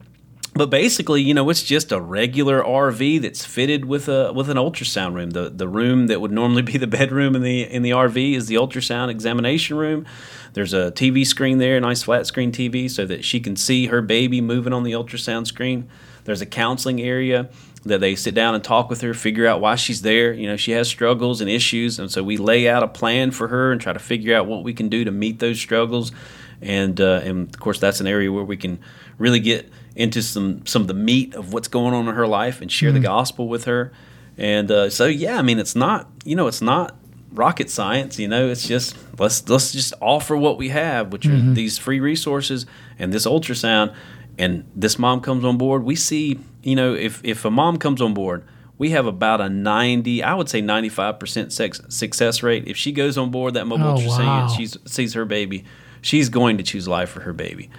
but 0.55 0.70
basically, 0.70 1.23
you 1.23 1.35
know, 1.35 1.49
it's 1.51 1.62
just 1.62 1.93
a 1.93 2.01
regular 2.01 2.62
RV 2.62 3.20
that's 3.20 3.45
fitted 3.45 3.85
with 3.85 4.09
a 4.09 4.33
with 4.33 4.49
an 4.49 4.57
ultrasound 4.57 5.15
room. 5.15 5.31
The 5.31 5.51
the 5.51 5.69
room 5.69 6.07
that 6.09 6.20
would 6.20 6.33
normally 6.33 6.62
be 6.62 6.79
the 6.79 6.87
bedroom 6.87 7.37
in 7.37 7.43
the 7.43 7.62
in 7.62 7.83
the 7.83 7.91
RV 7.91 8.35
is 8.35 8.47
the 8.47 8.57
ultrasound 8.57 9.09
examination 9.11 9.77
room. 9.77 10.07
There's 10.55 10.73
a 10.73 10.91
TV 10.91 11.25
screen 11.27 11.59
there, 11.59 11.77
a 11.77 11.81
nice 11.81 12.03
flat 12.03 12.27
screen 12.27 12.51
TV, 12.51 12.91
so 12.91 13.05
that 13.07 13.25
she 13.25 13.39
can 13.39 13.55
see 13.55 13.87
her 13.87 14.01
baby 14.01 14.41
moving 14.41 14.73
on 14.73 14.83
the 14.83 14.93
ultrasound 14.93 15.47
screen. 15.47 15.87
There's 16.25 16.41
a 16.41 16.47
counseling 16.47 17.01
area 17.01 17.49
that 17.85 18.01
they 18.01 18.15
sit 18.15 18.35
down 18.35 18.55
and 18.55 18.63
talk 18.63 18.91
with 18.91 19.01
her, 19.01 19.15
figure 19.15 19.47
out 19.47 19.61
why 19.61 19.77
she's 19.77 20.03
there. 20.03 20.33
You 20.33 20.49
know, 20.49 20.57
she 20.57 20.73
has 20.73 20.89
struggles 20.89 21.41
and 21.41 21.49
issues, 21.49 21.99
and 21.99 22.11
so 22.11 22.23
we 22.23 22.37
lay 22.37 22.69
out 22.69 22.83
a 22.83 22.89
plan 22.89 23.31
for 23.31 23.49
her 23.49 23.73
and 23.73 23.81
try 23.81 23.93
to 23.93 23.99
figure 23.99 24.37
out 24.37 24.47
what 24.47 24.65
we 24.65 24.75
can 24.75 24.89
do 24.89 25.05
to 25.05 25.11
meet 25.11 25.39
those 25.39 25.59
struggles. 25.59 26.13
And 26.61 27.01
uh, 27.01 27.21
and 27.25 27.49
of 27.49 27.61
course, 27.61 27.79
that's 27.79 28.01
an 28.01 28.07
area 28.07 28.33
where 28.33 28.45
we 28.45 28.57
can 28.57 28.81
really 29.17 29.41
get 29.41 29.71
into 29.95 30.23
some 30.23 30.67
some 30.67 30.83
of 30.83 30.89
the 30.89 30.95
meat 30.95 31.35
of 31.35 31.53
what's 31.53 31.69
going 31.69 31.95
on 31.95 32.09
in 32.09 32.15
her 32.15 32.27
life 32.27 32.61
and 32.61 32.71
share 32.71 32.93
the 32.93 33.01
gospel 33.01 33.49
with 33.49 33.65
her. 33.65 33.93
And 34.37 34.71
uh, 34.71 34.91
so, 34.91 35.07
yeah, 35.07 35.39
I 35.39 35.43
mean, 35.43 35.59
it's 35.59 35.77
not 35.77 36.09
you 36.25 36.37
know, 36.37 36.47
it's 36.47 36.63
not 36.63 36.97
rocket 37.33 37.71
science. 37.71 38.19
You 38.19 38.29
know, 38.29 38.49
it's 38.49 38.67
just 38.67 38.97
let's 39.19 39.49
let's 39.49 39.73
just 39.73 39.95
offer 40.01 40.37
what 40.37 40.59
we 40.59 40.71
have, 40.71 41.13
which 41.13 41.27
are 41.27 41.41
these 41.55 41.79
free 41.79 42.01
resources 42.01 42.67
and 42.99 43.13
this 43.13 43.27
ultrasound. 43.27 43.95
And 44.39 44.65
this 44.75 44.99
mom 44.99 45.21
comes 45.21 45.45
on 45.45 45.59
board. 45.59 45.83
We 45.83 45.97
see, 45.97 46.39
you 46.62 46.76
know, 46.76 46.94
if 46.94 47.20
if 47.24 47.44
a 47.44 47.51
mom 47.51 47.78
comes 47.78 48.01
on 48.02 48.14
board, 48.14 48.44
we 48.78 48.90
have 48.90 49.06
about 49.06 49.40
a 49.40 49.48
90, 49.48 50.22
I 50.22 50.35
would 50.35 50.48
say 50.48 50.62
95% 50.62 51.51
sex, 51.52 51.80
success 51.89 52.43
rate. 52.43 52.68
If 52.68 52.76
she 52.76 52.93
goes 52.93 53.18
on 53.18 53.30
board 53.30 53.55
that 53.55 53.66
mobile 53.66 53.86
Oh, 53.89 53.94
ultrasound 53.97 54.18
wow. 54.26 54.43
and 54.48 54.51
she 54.52 54.66
sees 54.86 55.14
her 55.14 55.24
baby, 55.24 55.64
she's 56.01 56.28
going 56.28 56.59
to 56.59 56.62
choose 56.62 56.86
life 56.86 57.09
for 57.10 57.20
her 57.20 57.32
baby. 57.32 57.70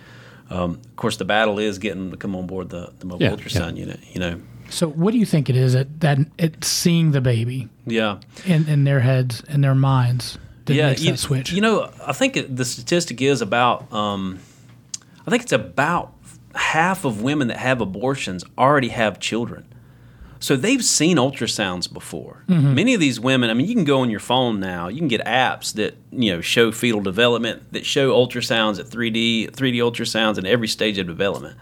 Um, 0.50 0.72
of 0.84 0.96
course, 0.98 1.16
the 1.18 1.26
battle 1.26 1.58
is 1.60 1.78
getting 1.78 2.00
them 2.02 2.12
to 2.12 2.18
come 2.18 2.36
on 2.36 2.48
board 2.48 2.70
the, 2.70 2.92
the 3.00 3.06
mobile 3.06 3.24
Yeah, 3.24 3.32
ultrasound 3.32 3.78
unit, 3.78 4.00
you 4.14 4.20
know. 4.20 4.42
So, 4.72 4.88
what 4.90 5.12
do 5.12 5.18
you 5.18 5.26
think 5.26 5.50
it 5.50 5.56
is 5.56 5.74
that 5.74 6.00
that 6.02 6.18
it's 6.38 6.68
seeing 6.68 7.12
the 7.12 7.22
baby 7.22 7.70
Yeah. 7.86 8.20
in, 8.46 8.68
in 8.68 8.84
their 8.84 9.00
heads, 9.00 9.42
in 9.48 9.62
their 9.62 9.76
minds, 9.76 10.38
that 10.66 10.76
makes 10.76 11.02
you, 11.02 11.12
that 11.12 11.18
switch? 11.18 11.52
You 11.54 11.62
know, 11.62 11.92
I 12.06 12.14
think 12.14 12.38
the 12.56 12.66
statistic 12.66 13.22
is 13.22 13.42
about. 13.42 13.92
Um, 13.94 14.40
I 15.26 15.30
think 15.32 15.44
it's 15.44 15.52
about 15.54 16.14
half 16.56 17.06
of 17.06 17.22
women 17.22 17.48
that 17.50 17.58
have 17.58 17.82
abortions 17.82 18.44
already 18.58 18.90
have 18.90 19.20
children. 19.20 19.66
So 20.42 20.56
they've 20.56 20.84
seen 20.84 21.18
ultrasounds 21.18 21.92
before. 21.92 22.46
Mm-hmm. 22.48 22.74
Many 22.74 22.94
of 22.94 23.02
these 23.02 23.20
women, 23.20 23.50
I 23.50 23.54
mean, 23.54 23.68
you 23.68 23.76
can 23.76 23.84
go 23.84 24.00
on 24.00 24.10
your 24.10 24.22
phone 24.22 24.60
now. 24.62 24.88
You 24.88 24.98
can 25.00 25.10
get 25.10 25.24
apps 25.26 25.74
that 25.74 25.96
you 26.12 26.32
know 26.34 26.40
show 26.42 26.72
fetal 26.72 27.02
development, 27.02 27.74
that 27.74 27.86
show 27.86 28.12
ultrasounds 28.14 28.80
at 28.80 28.86
3D, 28.86 29.52
3D 29.52 29.76
ultrasounds 29.76 30.38
in 30.38 30.46
every 30.46 30.68
stage 30.70 30.98
of 30.98 31.08
development. 31.08 31.58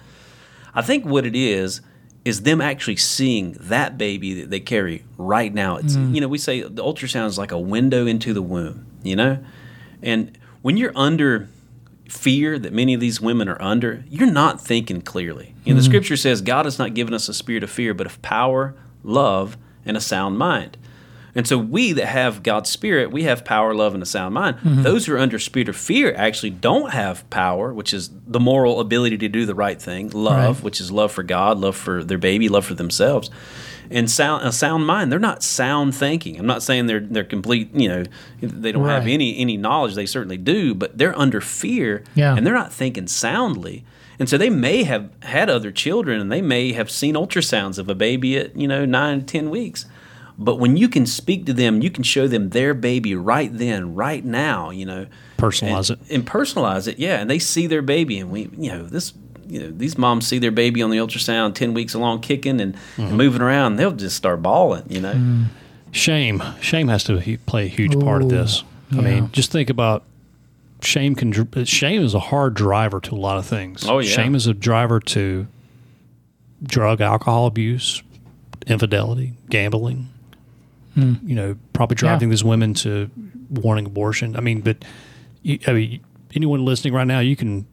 I 0.75 0.83
think 0.83 1.05
what 1.05 1.25
it 1.25 1.35
is 1.35 1.81
is 2.23 2.43
them 2.43 2.61
actually 2.61 2.97
seeing 2.97 3.53
that 3.59 3.97
baby 3.97 4.41
that 4.41 4.51
they 4.51 4.59
carry 4.59 5.03
right 5.17 5.53
now. 5.53 5.77
It's 5.77 5.95
Mm. 5.95 6.13
you 6.13 6.21
know 6.21 6.27
we 6.27 6.37
say 6.37 6.61
the 6.61 6.83
ultrasound 6.83 7.27
is 7.27 7.37
like 7.37 7.51
a 7.51 7.57
window 7.59 8.05
into 8.05 8.31
the 8.33 8.43
womb, 8.43 8.85
you 9.01 9.15
know, 9.15 9.39
and 10.03 10.37
when 10.61 10.77
you're 10.77 10.91
under 10.95 11.49
fear 12.09 12.57
that 12.59 12.73
many 12.73 12.93
of 12.93 12.99
these 12.99 13.21
women 13.21 13.47
are 13.49 13.61
under, 13.61 14.03
you're 14.09 14.31
not 14.31 14.61
thinking 14.61 15.01
clearly. 15.01 15.55
You 15.63 15.73
know, 15.73 15.79
the 15.79 15.83
mm-hmm. 15.83 15.91
scripture 15.91 16.17
says 16.17 16.41
God 16.41 16.65
has 16.65 16.79
not 16.79 16.93
given 16.93 17.13
us 17.13 17.29
a 17.29 17.33
spirit 17.33 17.63
of 17.63 17.69
fear, 17.69 17.93
but 17.93 18.07
of 18.07 18.21
power, 18.21 18.75
love, 19.03 19.57
and 19.85 19.97
a 19.97 20.01
sound 20.01 20.37
mind. 20.37 20.77
And 21.35 21.47
so 21.47 21.57
we 21.57 21.93
that 21.93 22.07
have 22.07 22.41
God's 22.41 22.69
spirit, 22.69 23.11
we 23.11 23.23
have 23.23 23.45
power, 23.45 23.75
love, 23.75 23.93
and 23.93 24.01
a 24.01 24.07
sound 24.07 24.33
mind. 24.33 24.57
Mm-hmm. 24.57 24.81
Those 24.81 25.05
who 25.05 25.13
are 25.13 25.19
under 25.19 25.37
spirit 25.37 25.69
of 25.69 25.75
fear 25.75 26.11
actually 26.15 26.49
don't 26.49 26.91
have 26.91 27.29
power, 27.29 27.71
which 27.71 27.93
is 27.93 28.09
the 28.25 28.39
moral 28.39 28.79
ability 28.79 29.19
to 29.19 29.29
do 29.29 29.45
the 29.45 29.53
right 29.53 29.79
thing, 29.79 30.09
love, 30.09 30.57
Right. 30.57 30.63
which 30.63 30.81
is 30.81 30.91
love 30.91 31.11
for 31.11 31.21
God, 31.21 31.59
love 31.59 31.75
for 31.75 32.03
their 32.03 32.17
baby, 32.17 32.49
love 32.49 32.65
for 32.65 32.73
themselves. 32.73 33.29
And 33.89 34.09
sound 34.09 34.45
a 34.45 34.51
sound 34.51 34.85
mind, 34.85 35.11
they're 35.11 35.19
not 35.19 35.43
sound 35.43 35.95
thinking. 35.95 36.37
I'm 36.39 36.45
not 36.45 36.63
saying 36.63 36.87
they're 36.87 36.99
they're 36.99 37.23
complete, 37.23 37.73
you 37.73 37.87
know, 37.89 38.03
they 38.41 38.71
don't 38.71 38.87
have 38.87 39.07
any 39.07 39.37
any 39.37 39.57
knowledge, 39.57 39.95
they 39.95 40.05
certainly 40.05 40.37
do, 40.37 40.73
but 40.73 40.97
they're 40.97 41.17
under 41.17 41.41
fear 41.41 42.03
Yeah. 42.15 42.35
and 42.35 42.45
they're 42.45 42.53
not 42.53 42.73
thinking 42.73 43.07
soundly. 43.07 43.83
And 44.19 44.27
so 44.27 44.37
they 44.37 44.49
may 44.49 44.83
have 44.83 45.09
had 45.21 45.49
other 45.49 45.71
children 45.71 46.19
and 46.19 46.31
they 46.31 46.41
may 46.41 46.73
have 46.73 46.89
seen 46.89 47.15
ultrasounds 47.15 47.77
of 47.77 47.87
a 47.87 47.95
baby 47.95 48.37
at, 48.37 48.55
you 48.57 48.67
know, 48.67 48.83
nine, 48.85 49.25
ten 49.25 49.49
weeks. 49.49 49.85
But 50.39 50.57
when 50.57 50.77
you 50.77 50.87
can 50.87 51.05
speak 51.07 51.45
to 51.47 51.53
them, 51.53 51.81
you 51.81 51.89
can 51.89 52.03
show 52.03 52.27
them 52.27 52.49
their 52.49 52.75
baby 52.75 53.15
right 53.15 53.49
then, 53.51 53.95
right 53.95 54.23
now, 54.23 54.69
you 54.69 54.85
know. 54.85 55.07
Personalize 55.37 55.89
and, 55.89 56.01
it. 56.01 56.13
And 56.15 56.25
personalize 56.27 56.87
it, 56.87 56.99
yeah. 56.99 57.19
And 57.19 57.29
they 57.29 57.39
see 57.39 57.65
their 57.67 57.81
baby 57.81 58.19
and 58.19 58.31
we 58.31 58.49
you 58.57 58.71
know, 58.71 58.83
this 58.83 59.13
you 59.47 59.59
know, 59.59 59.71
these 59.71 59.97
moms 59.97 60.27
see 60.27 60.39
their 60.39 60.51
baby 60.51 60.81
on 60.81 60.89
the 60.89 60.97
ultrasound 60.97 61.55
ten 61.55 61.73
weeks 61.73 61.93
along 61.93 62.21
kicking 62.21 62.61
and, 62.61 62.75
and 62.97 63.07
mm-hmm. 63.07 63.15
moving 63.15 63.41
around, 63.41 63.77
they'll 63.77 63.91
just 63.91 64.15
start 64.15 64.41
bawling, 64.41 64.83
you 64.89 65.01
know. 65.01 65.13
Mm. 65.13 65.45
Shame. 65.91 66.43
Shame 66.61 66.89
has 66.89 67.03
to 67.05 67.37
play 67.45 67.65
a 67.65 67.69
huge 67.69 67.99
part 67.99 68.21
of 68.21 68.27
Ooh, 68.31 68.35
this. 68.35 68.63
I 68.91 69.01
mean, 69.01 69.31
just 69.31 69.51
think 69.51 69.69
about 69.69 70.03
shame. 70.81 71.15
Can 71.15 71.33
shame 71.65 72.03
is 72.03 72.13
a 72.13 72.19
hard 72.19 72.53
driver 72.53 72.99
to 73.01 73.15
a 73.15 73.17
lot 73.17 73.37
of 73.37 73.45
things. 73.45 73.87
Oh, 73.87 73.99
yeah. 73.99 74.09
Shame 74.09 74.35
is 74.35 74.47
a 74.47 74.53
driver 74.53 74.99
to 74.99 75.47
drug, 76.63 77.01
alcohol 77.01 77.47
abuse, 77.47 78.01
infidelity, 78.65 79.33
gambling. 79.49 80.09
Hmm. 80.93 81.15
You 81.23 81.35
know, 81.35 81.55
probably 81.73 81.95
driving 81.95 82.29
these 82.29 82.43
women 82.43 82.73
to 82.75 83.09
wanting 83.49 83.85
abortion. 83.85 84.35
I 84.35 84.41
mean, 84.41 84.61
but 84.61 84.83
you, 85.41 85.59
I 85.67 85.73
mean, 85.73 85.99
anyone 86.33 86.65
listening 86.65 86.93
right 86.93 87.07
now, 87.07 87.19
you 87.19 87.35
can 87.35 87.65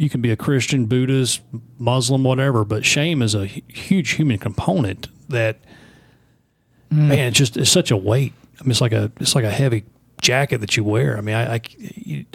you 0.00 0.08
can 0.08 0.20
be 0.22 0.30
a 0.30 0.36
Christian, 0.36 0.86
Buddhist, 0.86 1.42
Muslim, 1.78 2.24
whatever, 2.24 2.64
but 2.64 2.84
shame 2.84 3.20
is 3.22 3.34
a 3.34 3.44
huge 3.46 4.12
human 4.12 4.38
component 4.38 5.08
that 5.28 5.58
man, 6.90 7.28
it's 7.28 7.38
just 7.38 7.56
it's 7.56 7.70
such 7.70 7.90
a 7.90 7.96
weight. 7.96 8.32
I 8.58 8.64
mean, 8.64 8.70
it's 8.72 8.80
like 8.80 8.92
a 8.92 9.12
it's 9.20 9.34
like 9.34 9.44
a 9.44 9.50
heavy 9.50 9.84
jacket 10.22 10.58
that 10.58 10.76
you 10.76 10.84
wear. 10.84 11.16
I 11.16 11.20
mean, 11.20 11.34
I 11.34 11.54
I, 11.54 11.60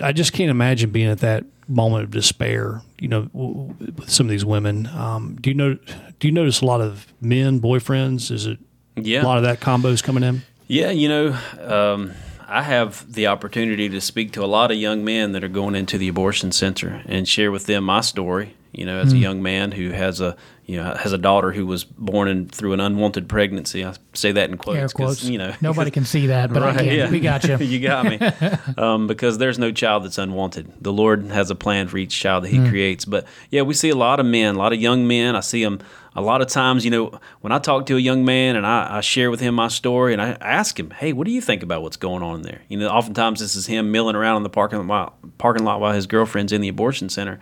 I 0.01 0.11
just 0.11 0.33
can't 0.33 0.49
imagine 0.49 0.91
being 0.91 1.07
at 1.09 1.19
that 1.19 1.43
moment 1.67 2.03
of 2.03 2.11
despair. 2.11 2.81
You 2.99 3.07
know, 3.07 3.21
w- 3.33 3.67
w- 3.73 3.93
with 3.97 4.09
some 4.09 4.27
of 4.27 4.29
these 4.31 4.45
women. 4.45 4.87
Um, 4.87 5.35
do 5.41 5.49
you 5.49 5.55
know? 5.55 5.77
Do 6.19 6.27
you 6.27 6.31
notice 6.31 6.61
a 6.61 6.65
lot 6.65 6.81
of 6.81 7.07
men 7.19 7.59
boyfriends? 7.59 8.31
Is 8.31 8.45
it 8.45 8.59
Yeah. 8.95 9.23
a 9.23 9.25
lot 9.25 9.37
of 9.37 9.43
that 9.43 9.59
combos 9.59 10.01
coming 10.03 10.23
in? 10.23 10.43
Yeah, 10.67 10.89
you 10.91 11.09
know, 11.09 11.37
um, 11.61 12.11
I 12.47 12.61
have 12.61 13.11
the 13.11 13.27
opportunity 13.27 13.89
to 13.89 13.99
speak 13.99 14.31
to 14.33 14.43
a 14.43 14.45
lot 14.45 14.69
of 14.69 14.77
young 14.77 15.03
men 15.03 15.31
that 15.31 15.43
are 15.43 15.49
going 15.49 15.75
into 15.75 15.97
the 15.97 16.07
abortion 16.07 16.51
center 16.51 17.01
and 17.05 17.27
share 17.27 17.51
with 17.51 17.65
them 17.65 17.85
my 17.85 18.01
story. 18.01 18.55
You 18.77 18.85
know, 18.85 18.99
as 18.99 19.13
a 19.13 19.17
young 19.17 19.41
man 19.41 19.71
who 19.71 19.91
has 19.91 20.19
a 20.21 20.35
you 20.65 20.77
know 20.77 20.95
has 20.95 21.13
a 21.13 21.17
daughter 21.17 21.51
who 21.51 21.65
was 21.65 21.83
born 21.83 22.27
in 22.27 22.47
through 22.49 22.73
an 22.73 22.79
unwanted 22.79 23.29
pregnancy. 23.29 23.85
I 23.85 23.93
say 24.13 24.31
that 24.33 24.49
in 24.49 24.57
quotes 24.57 24.93
quotes. 24.93 25.23
you 25.23 25.37
know 25.37 25.53
Nobody 25.61 25.91
can 25.91 26.03
see 26.05 26.27
that, 26.27 26.51
but 26.51 26.61
I 26.63 26.67
Right, 26.67 26.77
can. 26.79 26.85
yeah. 26.97 27.09
We 27.09 27.19
got 27.19 27.43
you. 27.45 27.57
you 27.65 27.79
got 27.79 28.05
me. 28.05 28.19
Um, 28.77 29.07
because 29.07 29.37
there's 29.37 29.57
no 29.59 29.71
child 29.71 30.03
that's 30.03 30.17
unwanted. 30.17 30.71
The 30.81 30.91
Lord 30.91 31.25
has 31.27 31.49
a 31.51 31.55
plan 31.55 31.87
for 31.87 31.97
each 31.97 32.19
child 32.19 32.43
that 32.43 32.49
He 32.49 32.57
creates. 32.69 33.05
But 33.05 33.25
yeah, 33.51 33.61
we 33.61 33.73
see 33.73 33.89
a 33.89 33.95
lot 33.95 34.19
of 34.19 34.25
men, 34.25 34.55
a 34.55 34.57
lot 34.57 34.73
of 34.73 34.81
young 34.81 35.07
men. 35.07 35.35
I 35.35 35.39
see 35.41 35.63
them 35.63 35.79
a 36.15 36.21
lot 36.21 36.41
of 36.41 36.47
times. 36.47 36.83
You 36.83 36.91
know, 36.91 37.19
when 37.41 37.53
I 37.53 37.59
talk 37.59 37.85
to 37.87 37.95
a 37.95 37.99
young 37.99 38.25
man 38.25 38.55
and 38.55 38.65
I, 38.65 38.97
I 38.97 39.01
share 39.01 39.29
with 39.31 39.39
him 39.39 39.55
my 39.55 39.67
story 39.69 40.11
and 40.13 40.21
I 40.21 40.31
ask 40.41 40.77
him, 40.79 40.89
"Hey, 40.91 41.13
what 41.13 41.25
do 41.25 41.31
you 41.31 41.41
think 41.41 41.63
about 41.63 41.83
what's 41.83 41.97
going 41.97 42.23
on 42.23 42.37
in 42.37 42.41
there?" 42.41 42.61
You 42.67 42.77
know, 42.79 42.89
oftentimes 42.89 43.39
this 43.39 43.55
is 43.55 43.67
him 43.67 43.91
milling 43.91 44.15
around 44.15 44.37
in 44.37 44.43
the 44.43 44.49
parking 44.49 44.85
lot, 44.87 45.13
parking 45.37 45.63
lot 45.63 45.79
while 45.79 45.93
his 45.93 46.07
girlfriend's 46.07 46.51
in 46.51 46.59
the 46.61 46.67
abortion 46.69 47.07
center. 47.09 47.39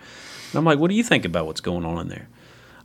And 0.54 0.58
I'm 0.58 0.64
like, 0.64 0.78
"What 0.78 0.88
do 0.90 0.94
you 0.96 1.02
think 1.04 1.24
about 1.24 1.46
what's 1.46 1.60
going 1.60 1.84
on 1.84 1.98
in 1.98 2.08
there?" 2.08 2.28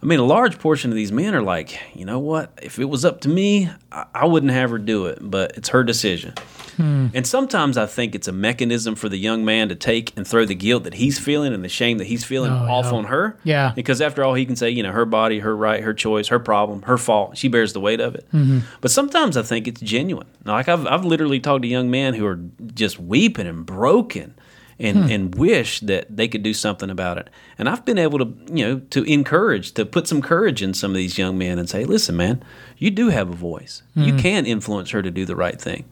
I 0.01 0.05
mean, 0.05 0.19
a 0.19 0.25
large 0.25 0.59
portion 0.59 0.91
of 0.91 0.95
these 0.95 1.11
men 1.11 1.35
are 1.35 1.41
like, 1.41 1.77
you 1.93 2.05
know 2.05 2.19
what? 2.19 2.57
If 2.61 2.79
it 2.79 2.85
was 2.85 3.03
up 3.03 3.19
to 3.21 3.29
me, 3.29 3.69
I, 3.91 4.05
I 4.15 4.25
wouldn't 4.27 4.53
have 4.53 4.69
her 4.69 4.77
do 4.77 5.07
it, 5.07 5.17
but 5.21 5.57
it's 5.57 5.67
her 5.69 5.83
decision. 5.83 6.33
And 6.81 7.27
sometimes 7.27 7.77
I 7.77 7.85
think 7.87 8.15
it's 8.15 8.29
a 8.29 8.31
mechanism 8.31 8.95
for 8.95 9.09
the 9.09 9.17
young 9.17 9.43
man 9.43 9.67
to 9.67 9.75
take 9.75 10.15
and 10.15 10.25
throw 10.25 10.45
the 10.45 10.55
guilt 10.55 10.85
that 10.85 10.93
he's 10.93 11.19
feeling 11.19 11.53
and 11.53 11.61
the 11.61 11.67
shame 11.67 11.97
that 11.97 12.07
he's 12.07 12.23
feeling 12.23 12.53
Oh, 12.53 12.55
off 12.71 12.85
yeah. 12.85 12.91
on 12.93 13.03
her. 13.03 13.37
Yeah. 13.43 13.73
Because 13.75 13.99
after 13.99 14.23
all, 14.23 14.33
he 14.33 14.45
can 14.45 14.55
say, 14.55 14.69
you 14.69 14.81
know, 14.81 14.93
her 14.93 15.03
body, 15.03 15.39
her 15.39 15.53
right, 15.53 15.83
her 15.83 15.93
choice, 15.93 16.29
her 16.29 16.39
problem, 16.39 16.83
her 16.83 16.97
fault. 16.97 17.35
She 17.37 17.49
bears 17.49 17.73
the 17.73 17.81
weight 17.81 17.99
of 17.99 18.15
it. 18.15 18.25
Mm-hmm. 18.33 18.59
But 18.79 18.91
sometimes 18.91 19.35
I 19.35 19.41
think 19.41 19.67
it's 19.67 19.81
genuine. 19.81 20.27
Like 20.45 20.69
I've, 20.69 20.87
I've 20.87 21.03
literally 21.03 21.41
talked 21.41 21.63
to 21.63 21.67
young 21.67 21.91
men 21.91 22.13
who 22.13 22.25
are 22.25 22.39
just 22.73 22.97
weeping 22.97 23.45
and 23.45 23.65
broken 23.65 24.35
and, 24.79 24.97
Hmm. 25.05 25.11
and 25.11 25.35
wish 25.35 25.81
that 25.81 26.05
they 26.15 26.27
could 26.27 26.41
do 26.43 26.53
something 26.53 26.89
about 26.89 27.17
it. 27.17 27.29
And 27.57 27.67
I've 27.67 27.83
been 27.85 27.97
able 27.97 28.19
to, 28.19 28.33
you 28.53 28.65
know, 28.65 28.81
to 28.91 29.03
encourage, 29.03 29.73
to 29.73 29.85
put 29.85 30.07
some 30.07 30.21
courage 30.21 30.61
in 30.63 30.73
some 30.73 30.91
of 30.91 30.95
these 30.97 31.17
young 31.17 31.37
men 31.37 31.59
and 31.59 31.69
say, 31.69 31.83
listen, 31.83 32.15
man, 32.15 32.41
you 32.77 32.89
do 32.89 33.09
have 33.09 33.29
a 33.29 33.35
voice. 33.35 33.83
You 33.95 34.13
Hmm. 34.13 34.19
can 34.19 34.45
influence 34.45 34.91
her 34.91 35.01
to 35.01 35.11
do 35.11 35.25
the 35.25 35.35
right 35.35 35.59
thing. 35.59 35.83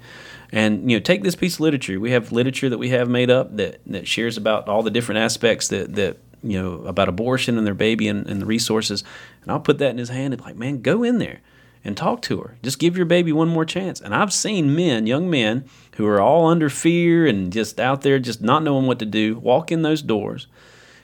And 0.51 0.89
you 0.89 0.97
know, 0.97 1.01
take 1.01 1.23
this 1.23 1.35
piece 1.35 1.55
of 1.55 1.59
literature. 1.61 1.99
We 1.99 2.11
have 2.11 2.31
literature 2.31 2.69
that 2.69 2.77
we 2.77 2.89
have 2.89 3.09
made 3.09 3.29
up 3.29 3.57
that, 3.57 3.81
that 3.87 4.07
shares 4.07 4.37
about 4.37 4.69
all 4.69 4.81
the 4.83 4.91
different 4.91 5.19
aspects 5.19 5.67
that, 5.67 5.95
that 5.95 6.17
you 6.43 6.61
know 6.61 6.75
about 6.85 7.09
abortion 7.09 7.57
and 7.57 7.67
their 7.67 7.73
baby 7.73 8.07
and, 8.07 8.25
and 8.27 8.41
the 8.41 8.45
resources. 8.45 9.03
And 9.43 9.51
I'll 9.51 9.59
put 9.59 9.79
that 9.79 9.89
in 9.89 9.97
his 9.97 10.09
hand 10.09 10.33
and 10.33 10.41
be 10.41 10.47
like, 10.47 10.55
man, 10.55 10.81
go 10.81 11.03
in 11.03 11.17
there 11.17 11.39
and 11.83 11.97
talk 11.97 12.21
to 12.23 12.39
her. 12.39 12.57
Just 12.63 12.79
give 12.79 12.95
your 12.95 13.05
baby 13.05 13.33
one 13.33 13.49
more 13.49 13.65
chance. 13.65 13.99
And 13.99 14.15
I've 14.15 14.31
seen 14.31 14.73
men, 14.75 15.05
young 15.07 15.29
men, 15.29 15.65
who 15.97 16.05
are 16.05 16.21
all 16.21 16.45
under 16.45 16.69
fear 16.69 17.25
and 17.25 17.51
just 17.51 17.79
out 17.79 18.01
there, 18.01 18.19
just 18.19 18.39
not 18.39 18.61
knowing 18.63 18.85
what 18.85 18.99
to 18.99 19.05
do, 19.05 19.37
walk 19.39 19.71
in 19.71 19.81
those 19.81 20.03
doors 20.03 20.45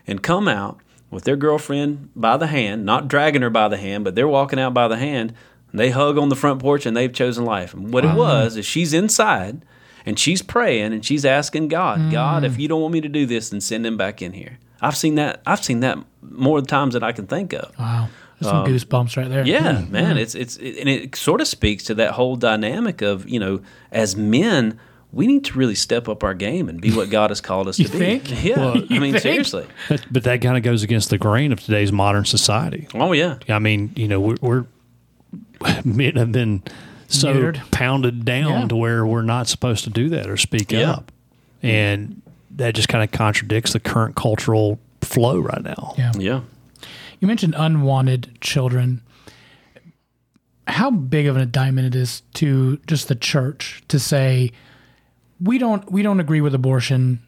and 0.05 0.21
come 0.21 0.47
out 0.47 0.79
with 1.09 1.23
their 1.23 1.35
girlfriend 1.35 2.09
by 2.15 2.37
the 2.37 2.45
hand, 2.47 2.85
not 2.85 3.07
dragging 3.07 3.41
her 3.41 3.49
by 3.49 3.67
the 3.67 3.77
hand, 3.77 4.03
but 4.03 4.13
they're 4.13 4.27
walking 4.27 4.59
out 4.59 4.73
by 4.73 4.87
the 4.87 4.97
hand. 4.97 5.33
And 5.71 5.79
they 5.79 5.89
hug 5.89 6.19
on 6.19 6.29
the 6.29 6.35
front 6.35 6.61
porch 6.61 6.85
and 6.85 6.95
they've 6.95 7.11
chosen 7.11 7.43
life. 7.43 7.73
And 7.73 7.91
what 7.91 8.05
it 8.05 8.13
was 8.15 8.55
is 8.55 8.67
she's 8.67 8.93
inside 8.93 9.65
and 10.05 10.19
she's 10.19 10.43
praying 10.43 10.93
and 10.93 11.03
she's 11.03 11.25
asking 11.25 11.69
God, 11.69 11.99
mm. 11.99 12.11
God, 12.11 12.43
if 12.43 12.59
you 12.59 12.67
don't 12.67 12.81
want 12.81 12.93
me 12.93 13.01
to 13.01 13.09
do 13.09 13.25
this, 13.25 13.49
then 13.49 13.61
send 13.61 13.87
him 13.87 13.97
back 13.97 14.21
in 14.21 14.33
here. 14.33 14.59
I've 14.79 14.97
seen 14.97 15.15
that. 15.15 15.41
I've 15.47 15.63
seen 15.63 15.79
that 15.79 15.97
more 16.21 16.61
times 16.61 16.93
than 16.93 17.01
I 17.01 17.13
can 17.13 17.25
think 17.25 17.53
of. 17.53 17.77
Wow. 17.79 18.09
There's 18.39 18.51
some 18.51 18.65
goosebumps 18.65 19.15
right 19.17 19.29
there. 19.29 19.41
Um, 19.41 19.47
Yeah, 19.47 19.85
man, 19.89 20.17
it's 20.17 20.35
it's 20.35 20.57
it, 20.57 20.77
and 20.79 20.89
it 20.89 21.15
sort 21.15 21.41
of 21.41 21.47
speaks 21.47 21.83
to 21.85 21.95
that 21.95 22.11
whole 22.11 22.35
dynamic 22.35 23.01
of 23.01 23.27
you 23.29 23.39
know, 23.39 23.61
as 23.91 24.15
men, 24.15 24.79
we 25.11 25.27
need 25.27 25.45
to 25.45 25.57
really 25.57 25.75
step 25.75 26.09
up 26.09 26.23
our 26.23 26.33
game 26.33 26.67
and 26.69 26.81
be 26.81 26.91
what 26.91 27.09
God 27.09 27.29
has 27.29 27.39
called 27.41 27.67
us 27.67 27.77
You 27.79 27.85
to 27.85 27.91
be. 27.91 27.97
think? 28.19 28.43
Yeah, 28.43 28.57
Well, 28.59 28.83
I 28.89 28.99
mean 28.99 29.11
think? 29.13 29.19
seriously. 29.19 29.65
But, 29.89 30.05
but 30.11 30.23
that 30.23 30.41
kind 30.41 30.57
of 30.57 30.63
goes 30.63 30.83
against 30.83 31.09
the 31.09 31.17
grain 31.17 31.51
of 31.51 31.59
today's 31.61 31.91
modern 31.91 32.25
society. 32.25 32.87
Oh 32.93 33.11
yeah, 33.13 33.37
I 33.47 33.59
mean, 33.59 33.91
you 33.95 34.07
know, 34.07 34.19
we're, 34.19 34.37
we're 34.41 34.65
men 35.85 36.15
have 36.15 36.31
been 36.31 36.63
so 37.07 37.33
Neutered. 37.33 37.71
pounded 37.71 38.25
down 38.25 38.61
Yeah. 38.61 38.67
to 38.69 38.75
where 38.75 39.05
we're 39.05 39.21
not 39.21 39.47
supposed 39.47 39.83
to 39.85 39.89
do 39.89 40.09
that 40.09 40.27
or 40.27 40.35
speak 40.37 40.71
Yeah. 40.71 40.91
up, 40.91 41.11
and 41.61 42.21
that 42.55 42.73
just 42.75 42.89
kind 42.89 43.03
of 43.03 43.11
contradicts 43.11 43.73
the 43.73 43.79
current 43.79 44.15
cultural 44.15 44.79
flow 45.01 45.39
right 45.39 45.63
now. 45.63 45.93
Yeah. 45.97 46.11
yeah. 46.17 46.41
You 47.23 47.27
mentioned 47.27 47.55
unwanted 47.57 48.37
children. 48.41 49.01
How 50.67 50.91
big 50.91 51.25
of 51.25 51.37
an 51.37 51.41
indictment 51.41 51.87
it 51.87 51.95
is 51.97 52.21
to 52.33 52.79
just 52.85 53.07
the 53.07 53.15
church 53.15 53.81
to 53.87 53.97
say 53.97 54.51
we 55.39 55.57
don't 55.57 55.89
we 55.89 56.01
don't 56.01 56.19
agree 56.19 56.41
with 56.41 56.53
abortion. 56.53 57.21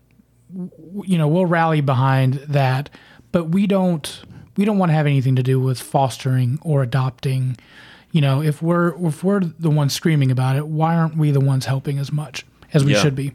You 1.05 1.17
know, 1.17 1.29
we'll 1.29 1.45
rally 1.45 1.79
behind 1.79 2.33
that, 2.49 2.89
but 3.31 3.51
we 3.51 3.67
don't 3.67 4.21
we 4.57 4.65
don't 4.65 4.77
want 4.77 4.89
to 4.89 4.93
have 4.95 5.05
anything 5.05 5.37
to 5.37 5.43
do 5.43 5.61
with 5.61 5.79
fostering 5.79 6.59
or 6.61 6.83
adopting. 6.83 7.55
You 8.11 8.19
know, 8.19 8.41
if 8.41 8.61
we're 8.61 9.01
if 9.07 9.23
we're 9.23 9.39
the 9.39 9.69
ones 9.69 9.93
screaming 9.93 10.29
about 10.29 10.57
it, 10.57 10.67
why 10.67 10.97
aren't 10.97 11.15
we 11.15 11.31
the 11.31 11.39
ones 11.39 11.67
helping 11.67 11.99
as 11.99 12.11
much 12.11 12.45
as 12.73 12.83
we 12.83 12.91
Yeah. 12.91 13.01
should 13.01 13.15
be? 13.15 13.31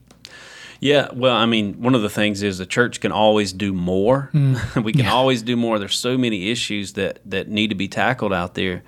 Yeah, 0.81 1.09
well, 1.13 1.37
I 1.37 1.45
mean, 1.45 1.81
one 1.83 1.95
of 1.95 2.01
the 2.01 2.09
things 2.09 2.43
is 2.43 2.57
the 2.59 2.67
church 2.67 3.01
can 3.01 3.13
always 3.13 3.53
do 3.53 3.73
more. 3.73 4.31
Hmm. 4.33 4.57
we 4.83 4.93
can 4.93 5.07
always 5.07 5.43
do 5.43 5.55
more. 5.57 5.79
There's 5.79 5.99
so 5.99 6.17
many 6.17 6.51
issues 6.51 6.95
that 6.95 7.21
that 7.27 7.49
need 7.49 7.69
to 7.69 7.75
be 7.75 7.87
tackled 7.87 8.33
out 8.33 8.55
there. 8.55 8.83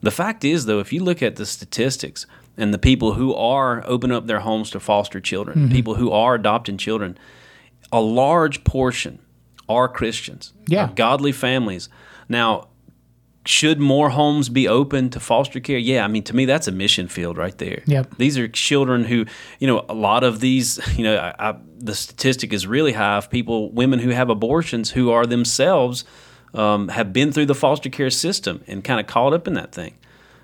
The 0.00 0.10
fact 0.10 0.44
is, 0.44 0.66
though, 0.66 0.80
if 0.80 0.92
you 0.92 1.02
look 1.02 1.22
at 1.22 1.36
the 1.36 1.46
statistics 1.46 2.26
and 2.56 2.74
the 2.74 2.78
people 2.78 3.14
who 3.14 3.34
are 3.34 3.82
opening 3.86 4.16
up 4.16 4.26
their 4.26 4.40
homes 4.40 4.70
to 4.70 4.80
foster 4.80 5.20
children, 5.20 5.58
mm-hmm. 5.58 5.72
people 5.72 5.94
who 5.94 6.10
are 6.10 6.34
adopting 6.34 6.76
children, 6.76 7.16
a 7.92 8.00
large 8.00 8.64
portion 8.64 9.20
are 9.68 9.88
Christians, 9.88 10.52
Yeah. 10.66 10.90
godly 10.94 11.32
families. 11.32 11.88
Now, 12.28 12.68
should 13.44 13.80
more 13.80 14.10
homes 14.10 14.48
be 14.48 14.68
open 14.68 15.10
to 15.10 15.20
foster 15.20 15.60
care? 15.60 15.78
Yeah, 15.78 16.04
I 16.04 16.08
mean, 16.08 16.22
to 16.24 16.36
me, 16.36 16.44
that's 16.44 16.68
a 16.68 16.72
mission 16.72 17.08
field 17.08 17.38
right 17.38 17.56
there. 17.56 17.82
Yep. 17.86 18.16
These 18.18 18.36
are 18.38 18.48
children 18.48 19.04
who, 19.04 19.24
you 19.58 19.66
know, 19.66 19.84
a 19.88 19.94
lot 19.94 20.24
of 20.24 20.40
these, 20.40 20.78
you 20.96 21.04
know, 21.04 21.16
I, 21.16 21.50
I, 21.50 21.56
the 21.78 21.94
statistic 21.94 22.52
is 22.52 22.66
really 22.66 22.92
high 22.92 23.16
of 23.16 23.30
people, 23.30 23.70
women 23.72 24.00
who 24.00 24.10
have 24.10 24.28
abortions 24.28 24.90
who 24.90 25.10
are 25.10 25.26
themselves 25.26 26.04
um, 26.54 26.88
have 26.88 27.12
been 27.12 27.32
through 27.32 27.46
the 27.46 27.54
foster 27.54 27.88
care 27.88 28.10
system 28.10 28.62
and 28.66 28.82
kind 28.84 29.00
of 29.00 29.06
caught 29.06 29.32
up 29.32 29.46
in 29.46 29.54
that 29.54 29.72
thing. 29.72 29.94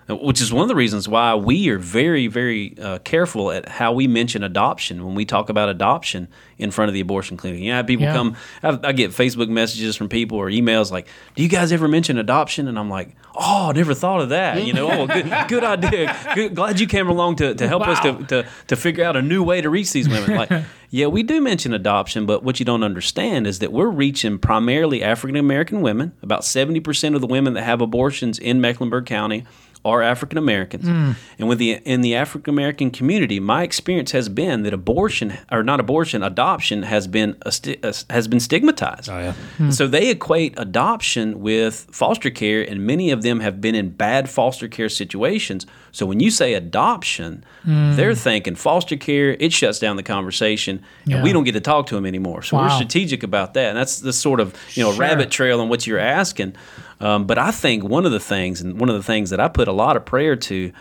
Uh, 0.08 0.16
Which 0.16 0.40
is 0.40 0.52
one 0.52 0.62
of 0.62 0.68
the 0.68 0.74
reasons 0.74 1.08
why 1.08 1.34
we 1.34 1.68
are 1.70 1.78
very, 1.78 2.26
very 2.26 2.76
uh, 2.78 2.98
careful 2.98 3.50
at 3.50 3.68
how 3.68 3.92
we 3.92 4.06
mention 4.06 4.42
adoption 4.42 5.04
when 5.04 5.14
we 5.14 5.24
talk 5.24 5.48
about 5.48 5.68
adoption 5.70 6.28
in 6.58 6.70
front 6.70 6.88
of 6.90 6.94
the 6.94 7.00
abortion 7.00 7.36
clinic. 7.36 7.60
You 7.60 7.70
know, 7.70 7.76
have 7.76 7.86
people 7.86 8.04
Yeah. 8.04 8.12
come, 8.12 8.36
I, 8.62 8.78
I 8.84 8.92
get 8.92 9.12
Facebook 9.12 9.48
messages 9.48 9.96
from 9.96 10.08
people 10.08 10.36
or 10.38 10.50
emails 10.50 10.90
like, 10.90 11.06
"Do 11.34 11.42
you 11.42 11.48
guys 11.48 11.72
ever 11.72 11.88
mention 11.88 12.18
adoption?" 12.18 12.68
And 12.68 12.78
I'm 12.78 12.90
like, 12.90 13.16
"Oh, 13.34 13.70
I 13.70 13.72
never 13.72 13.94
thought 13.94 14.20
of 14.20 14.28
that." 14.28 14.62
You 14.64 14.72
know, 14.74 14.90
oh, 14.90 15.06
good, 15.06 15.32
good 15.48 15.64
idea. 15.64 16.16
Good, 16.34 16.54
glad 16.54 16.78
you 16.80 16.86
came 16.86 17.08
along 17.08 17.36
to, 17.36 17.54
to 17.54 17.66
help 17.68 17.86
us 17.88 17.98
to, 18.00 18.24
to 18.26 18.48
to 18.68 18.76
figure 18.76 19.04
out 19.04 19.16
a 19.16 19.22
new 19.22 19.42
way 19.42 19.60
to 19.62 19.70
reach 19.70 19.92
these 19.92 20.08
women. 20.08 20.36
Like, 20.36 20.50
yeah, 20.90 21.06
we 21.06 21.22
do 21.22 21.40
mention 21.40 21.72
adoption, 21.72 22.26
but 22.26 22.42
what 22.44 22.58
you 22.60 22.66
don't 22.66 22.82
understand 22.82 23.46
is 23.46 23.58
that 23.60 23.72
we're 23.72 23.88
reaching 23.88 24.38
primarily 24.38 25.02
African 25.02 25.36
American 25.36 25.80
women. 25.80 26.12
About 26.22 26.44
seventy 26.44 26.80
percent 26.80 27.14
of 27.14 27.20
the 27.22 27.26
women 27.26 27.54
that 27.54 27.62
have 27.64 27.80
abortions 27.80 28.38
in 28.38 28.60
Mecklenburg 28.60 29.06
County 29.06 29.44
are 29.84 30.02
African 30.02 30.38
Americans. 30.38 30.86
Hmm. 30.86 31.12
And 31.38 31.48
with 31.48 31.58
the 31.58 31.72
in 31.84 32.00
the 32.00 32.14
African 32.14 32.52
American 32.54 32.90
community, 32.90 33.38
my 33.40 33.62
experience 33.62 34.12
has 34.12 34.28
been 34.28 34.62
that 34.62 34.72
abortion 34.72 35.36
or 35.52 35.62
not 35.62 35.80
abortion, 35.80 36.22
adoption 36.22 36.82
has 36.84 37.06
been 37.06 37.36
a 37.42 37.52
sti- 37.52 37.76
a- 37.82 37.94
has 38.10 38.26
been 38.28 38.40
stigmatized. 38.40 39.08
Oh, 39.10 39.18
yeah. 39.18 39.32
Hmm. 39.58 39.70
So 39.70 39.86
they 39.86 40.10
equate 40.10 40.54
adoption 40.56 41.40
with 41.40 41.86
foster 41.90 42.30
care, 42.30 42.62
and 42.62 42.86
many 42.86 43.10
of 43.10 43.22
them 43.22 43.40
have 43.40 43.60
been 43.60 43.74
in 43.74 43.90
bad 43.90 44.28
foster 44.30 44.68
care 44.68 44.88
situations. 44.88 45.66
So 45.92 46.06
when 46.06 46.18
you 46.20 46.30
say 46.30 46.54
adoption, 46.54 47.44
hmm. 47.62 47.94
they're 47.96 48.14
thinking 48.14 48.54
foster 48.56 48.96
care, 48.96 49.36
it 49.38 49.52
shuts 49.52 49.78
down 49.78 49.96
the 49.96 50.02
conversation, 50.02 50.82
Yeah. 51.04 51.16
and 51.16 51.24
we 51.24 51.32
don't 51.32 51.44
get 51.44 51.52
to 51.52 51.60
talk 51.60 51.86
to 51.88 51.94
them 51.94 52.06
anymore. 52.06 52.42
So 52.42 52.56
we're 52.56 52.70
strategic 52.70 53.22
about 53.22 53.54
that, 53.54 53.68
and 53.68 53.76
that's 53.76 54.00
the 54.00 54.12
sort 54.12 54.40
of 54.40 54.54
you 54.74 54.82
know 54.82 54.92
Sure. 54.92 55.00
rabbit 55.00 55.30
trail 55.30 55.60
on 55.60 55.68
what 55.68 55.86
you're 55.86 55.98
asking. 55.98 56.54
Um, 57.00 57.26
but 57.26 57.38
I 57.38 57.50
think 57.50 57.84
one 57.84 58.06
of 58.06 58.12
the 58.12 58.20
things, 58.20 58.60
and 58.60 58.78
one 58.78 58.88
of 58.88 58.94
the 58.94 59.02
things 59.02 59.30
that 59.30 59.40
I 59.40 59.48
put 59.48 59.68
a 59.68 59.72
lot 59.72 59.96
of 59.96 60.04
prayer 60.04 60.36
to, 60.36 60.72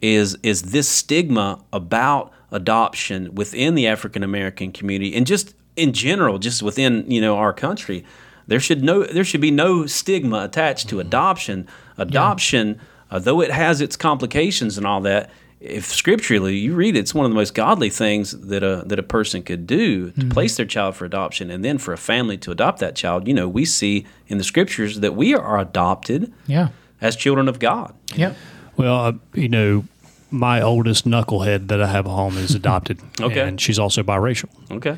is 0.00 0.36
is 0.42 0.62
this 0.62 0.88
stigma 0.88 1.60
about 1.72 2.32
adoption 2.50 3.34
within 3.34 3.74
the 3.74 3.86
African 3.86 4.22
American 4.22 4.72
community, 4.72 5.14
and 5.14 5.26
just 5.26 5.54
in 5.76 5.92
general, 5.92 6.38
just 6.38 6.62
within 6.62 7.10
you 7.10 7.20
know 7.20 7.36
our 7.36 7.52
country. 7.52 8.04
There 8.46 8.60
should 8.60 8.82
no 8.82 9.04
there 9.04 9.24
should 9.24 9.40
be 9.40 9.50
no 9.50 9.86
stigma 9.86 10.44
attached 10.44 10.88
to 10.90 11.00
adoption. 11.00 11.68
Adoption, 11.96 12.80
uh, 13.10 13.18
though 13.18 13.40
it 13.40 13.50
has 13.50 13.80
its 13.80 13.96
complications 13.96 14.76
and 14.76 14.86
all 14.86 15.00
that, 15.02 15.30
if 15.64 15.86
scripturally 15.86 16.56
you 16.56 16.74
read 16.74 16.96
it, 16.96 17.00
it's 17.00 17.14
one 17.14 17.24
of 17.24 17.30
the 17.30 17.36
most 17.36 17.54
godly 17.54 17.88
things 17.90 18.32
that 18.32 18.62
a 18.62 18.82
that 18.86 18.98
a 18.98 19.02
person 19.02 19.42
could 19.42 19.66
do 19.66 20.10
to 20.12 20.26
place 20.26 20.56
their 20.56 20.66
child 20.66 20.96
for 20.96 21.04
adoption, 21.04 21.50
and 21.50 21.64
then 21.64 21.78
for 21.78 21.92
a 21.92 21.98
family 21.98 22.36
to 22.38 22.50
adopt 22.50 22.80
that 22.80 22.96
child. 22.96 23.28
You 23.28 23.34
know, 23.34 23.48
we 23.48 23.64
see 23.64 24.04
in 24.28 24.38
the 24.38 24.44
scriptures 24.44 25.00
that 25.00 25.14
we 25.14 25.34
are 25.34 25.58
adopted 25.60 26.32
Yeah. 26.46 26.68
as 27.00 27.14
children 27.16 27.48
of 27.48 27.58
God. 27.58 27.94
Yeah. 28.14 28.34
Well, 28.76 28.96
uh, 29.06 29.12
you 29.34 29.48
know, 29.48 29.84
my 30.30 30.60
oldest 30.62 31.06
knucklehead 31.06 31.68
that 31.68 31.80
I 31.82 31.86
have 31.86 32.06
at 32.06 32.10
home 32.12 32.36
is 32.38 32.54
adopted. 32.62 32.98
Okay. 33.20 33.40
And 33.40 33.60
she's 33.60 33.78
also 33.78 34.02
biracial. 34.02 34.48
Okay. 34.70 34.96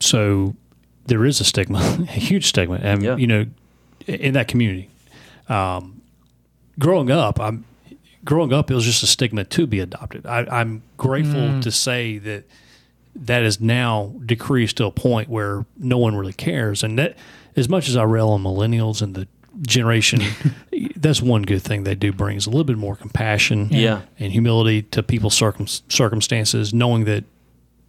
So 0.00 0.54
there 1.06 1.24
is 1.24 1.40
a 1.40 1.44
stigma, 1.44 1.78
a 2.00 2.04
huge 2.12 2.46
stigma. 2.46 2.76
And, 2.82 3.02
Yeah. 3.02 3.16
you 3.16 3.26
know, 3.26 3.46
in 4.06 4.34
that 4.34 4.48
community. 4.48 4.88
Um, 5.48 6.00
growing 6.78 7.10
up, 7.10 7.40
I'm 7.40 7.64
growing 8.28 8.52
up. 8.52 8.70
It 8.70 8.74
was 8.74 8.84
just 8.84 9.02
a 9.02 9.06
stigma 9.06 9.42
to 9.44 9.66
be 9.66 9.80
adopted. 9.80 10.26
I, 10.26 10.40
I'm 10.50 10.82
grateful 10.98 11.60
to 11.62 11.70
say 11.70 12.18
that 12.18 12.44
that 13.16 13.42
is 13.42 13.58
now 13.58 14.12
decreased 14.26 14.76
to 14.76 14.84
a 14.84 14.90
point 14.90 15.30
where 15.30 15.64
no 15.78 15.96
one 15.96 16.14
really 16.14 16.34
cares. 16.34 16.84
And 16.84 16.98
that, 16.98 17.16
as 17.56 17.68
much 17.70 17.88
as 17.88 17.96
I 17.96 18.02
rail 18.02 18.28
on 18.28 18.42
millennials 18.42 19.00
and 19.00 19.14
the 19.14 19.26
generation, 19.62 20.20
that's 20.96 21.22
one 21.22 21.42
good 21.42 21.62
thing 21.62 21.84
they 21.84 21.94
do 21.94 22.12
bring 22.12 22.36
is 22.36 22.46
a 22.46 22.50
little 22.50 22.64
bit 22.64 22.76
more 22.76 22.94
compassion 22.96 23.68
Yeah. 23.70 24.02
and 24.18 24.30
humility 24.30 24.82
to 24.82 25.02
people's 25.02 25.34
circum- 25.34 25.66
circumstances, 25.66 26.74
knowing 26.74 27.04
that 27.06 27.24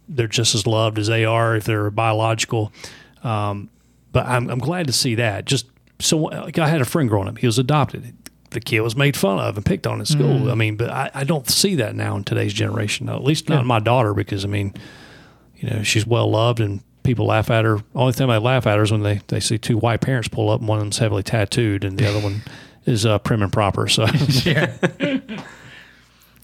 they're 0.08 0.26
just 0.26 0.54
as 0.54 0.66
loved 0.66 0.98
as 0.98 1.06
they 1.06 1.24
are 1.26 1.54
if 1.56 1.64
they're 1.64 1.90
biological. 1.90 2.72
Um, 3.22 3.68
but 4.10 4.24
I'm, 4.26 4.48
I'm 4.48 4.58
glad 4.58 4.86
to 4.86 4.92
see 4.92 5.14
that. 5.16 5.44
Just 5.44 5.66
so, 6.00 6.16
like, 6.16 6.58
I 6.58 6.66
had 6.68 6.80
a 6.80 6.84
friend 6.86 7.08
growing 7.10 7.28
up, 7.28 7.36
he 7.38 7.46
was 7.46 7.58
adopted. 7.58 8.14
The 8.50 8.60
kid 8.60 8.80
was 8.80 8.96
made 8.96 9.16
fun 9.16 9.38
of 9.38 9.56
and 9.56 9.64
picked 9.64 9.86
on 9.86 10.00
at 10.00 10.08
school. 10.08 10.50
I 10.50 10.54
mean, 10.54 10.76
but 10.76 10.90
I, 10.90 11.10
I 11.14 11.24
don't 11.24 11.48
see 11.48 11.76
that 11.76 11.94
now 11.94 12.16
in 12.16 12.24
today's 12.24 12.52
generation, 12.52 13.08
at 13.08 13.22
least 13.22 13.48
not 13.48 13.64
my 13.64 13.78
daughter, 13.78 14.12
because 14.12 14.44
I 14.44 14.48
mean, 14.48 14.74
you 15.56 15.70
know, 15.70 15.82
she's 15.84 16.04
well 16.06 16.28
loved 16.30 16.58
and 16.60 16.80
people 17.04 17.26
laugh 17.26 17.48
at 17.50 17.64
her. 17.64 17.78
Only 17.94 18.12
time 18.12 18.28
they 18.28 18.38
laugh 18.38 18.66
at 18.66 18.76
her 18.76 18.82
is 18.82 18.90
when 18.90 19.02
they, 19.02 19.20
they 19.28 19.38
see 19.40 19.56
two 19.56 19.78
white 19.78 20.00
parents 20.00 20.26
pull 20.28 20.50
up 20.50 20.60
and 20.60 20.68
one 20.68 20.78
of 20.78 20.82
them's 20.84 20.98
heavily 20.98 21.22
tattooed 21.22 21.84
and 21.84 21.96
the 21.96 22.08
other 22.08 22.18
one 22.20 22.42
is 22.86 23.06
uh, 23.06 23.18
prim 23.20 23.42
and 23.42 23.52
proper. 23.52 23.86
So, 23.86 24.06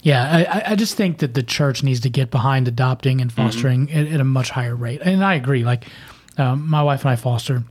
Yeah, 0.03 0.31
I- 0.31 0.45
I, 0.45 0.63
I 0.73 0.75
just 0.77 0.95
think 0.97 1.19
that 1.19 1.35
the 1.35 1.43
church 1.43 1.83
needs 1.83 2.01
to 2.01 2.09
get 2.11 2.31
behind 2.31 2.69
adopting 2.69 3.21
and 3.21 3.33
fostering 3.33 3.91
at, 3.91 4.07
at 4.07 4.21
a 4.21 4.25
much 4.25 4.51
higher 4.51 4.77
rate. 4.77 5.01
And 5.03 5.25
I 5.25 5.35
agree. 5.35 5.65
Like, 5.65 5.87
um, 6.39 6.69
my 6.69 6.83
wife 6.83 7.01
and 7.03 7.11
I 7.11 7.17
foster, 7.17 7.65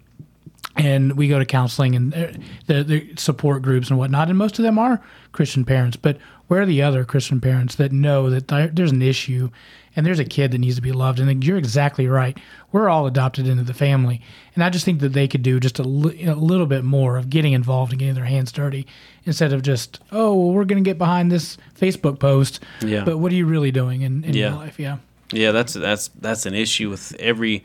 and 0.78 1.14
we 1.14 1.28
go 1.28 1.40
to 1.40 1.46
counseling 1.46 1.96
and 1.96 2.14
uh, 2.14 2.28
the, 2.68 2.84
the 2.84 3.14
support 3.18 3.62
groups 3.62 3.90
and 3.90 3.98
whatnot. 3.98 4.30
And 4.30 4.38
most 4.38 4.60
of 4.60 4.64
them 4.64 4.78
are 4.78 5.02
Christian 5.32 5.64
parents. 5.66 5.96
But 5.98 6.18
where 6.48 6.62
are 6.62 6.66
the 6.66 6.82
other 6.82 7.06
Christian 7.06 7.40
parents 7.42 7.76
that 7.76 7.92
know 7.92 8.30
that 8.30 8.48
there's 8.76 8.92
an 8.92 9.02
issue 9.02 9.50
and 9.96 10.06
there's 10.06 10.20
a 10.20 10.26
kid 10.26 10.52
that 10.52 10.58
needs 10.58 10.76
to 10.76 10.82
be 10.82 10.92
loved? 10.92 11.20
And 11.20 11.44
you're 11.44 11.58
exactly 11.58 12.08
right. 12.08 12.38
We're 12.72 12.90
all 12.90 13.08
adopted 13.08 13.48
into 13.48 13.64
the 13.64 13.74
family. 13.74 14.22
And 14.54 14.64
I 14.64 14.70
just 14.70 14.84
think 14.86 15.00
that 15.00 15.14
they 15.14 15.28
could 15.28 15.44
do 15.44 15.60
just 15.60 15.80
a, 15.80 15.84
li- 15.84 16.26
a 16.26 16.36
little 16.36 16.66
bit 16.68 16.84
more 16.84 17.18
of 17.18 17.30
getting 17.30 17.54
involved 17.54 17.94
and 17.94 18.00
getting 18.00 18.16
their 18.16 18.26
hands 18.26 18.52
dirty 18.52 18.86
instead 19.24 19.54
of 19.54 19.62
just, 19.62 20.00
oh, 20.12 20.34
well, 20.34 20.52
we're 20.52 20.66
going 20.66 20.84
to 20.84 20.88
get 20.88 20.98
behind 20.98 21.32
this 21.32 21.58
Facebook 21.80 22.20
post. 22.20 22.60
Yeah. 22.82 23.06
But 23.06 23.18
what 23.20 23.32
are 23.32 23.36
you 23.36 23.46
really 23.46 23.72
doing 23.72 24.02
in, 24.02 24.24
in 24.26 24.34
Yeah. 24.34 24.50
your 24.50 24.58
life? 24.60 24.78
Yeah. 24.80 24.98
Yeah, 25.32 25.52
that's 25.52 25.74
that's 25.74 26.10
that's 26.10 26.46
an 26.46 26.54
issue 26.54 26.92
with 26.92 27.16
every, 27.20 27.64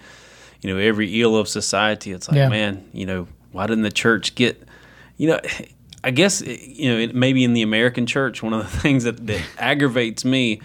you 0.62 0.72
know, 0.72 0.78
every 0.78 1.14
eel 1.14 1.36
of 1.36 1.48
society. 1.48 2.12
It's 2.12 2.28
like, 2.28 2.36
Yeah. 2.36 2.48
man, 2.48 2.88
you 2.92 3.06
know, 3.06 3.26
why 3.52 3.66
didn't 3.66 3.82
the 3.82 3.90
church 3.90 4.34
get, 4.34 4.62
you 5.16 5.28
know, 5.28 5.40
I 6.02 6.10
guess 6.10 6.40
you 6.40 6.90
know 6.90 6.98
it, 6.98 7.14
maybe 7.14 7.44
in 7.44 7.52
the 7.52 7.62
American 7.62 8.06
church, 8.06 8.42
one 8.42 8.52
of 8.52 8.70
the 8.70 8.78
things 8.80 9.04
that 9.04 9.26
that 9.26 9.42
aggravates 9.58 10.24
me 10.24 10.60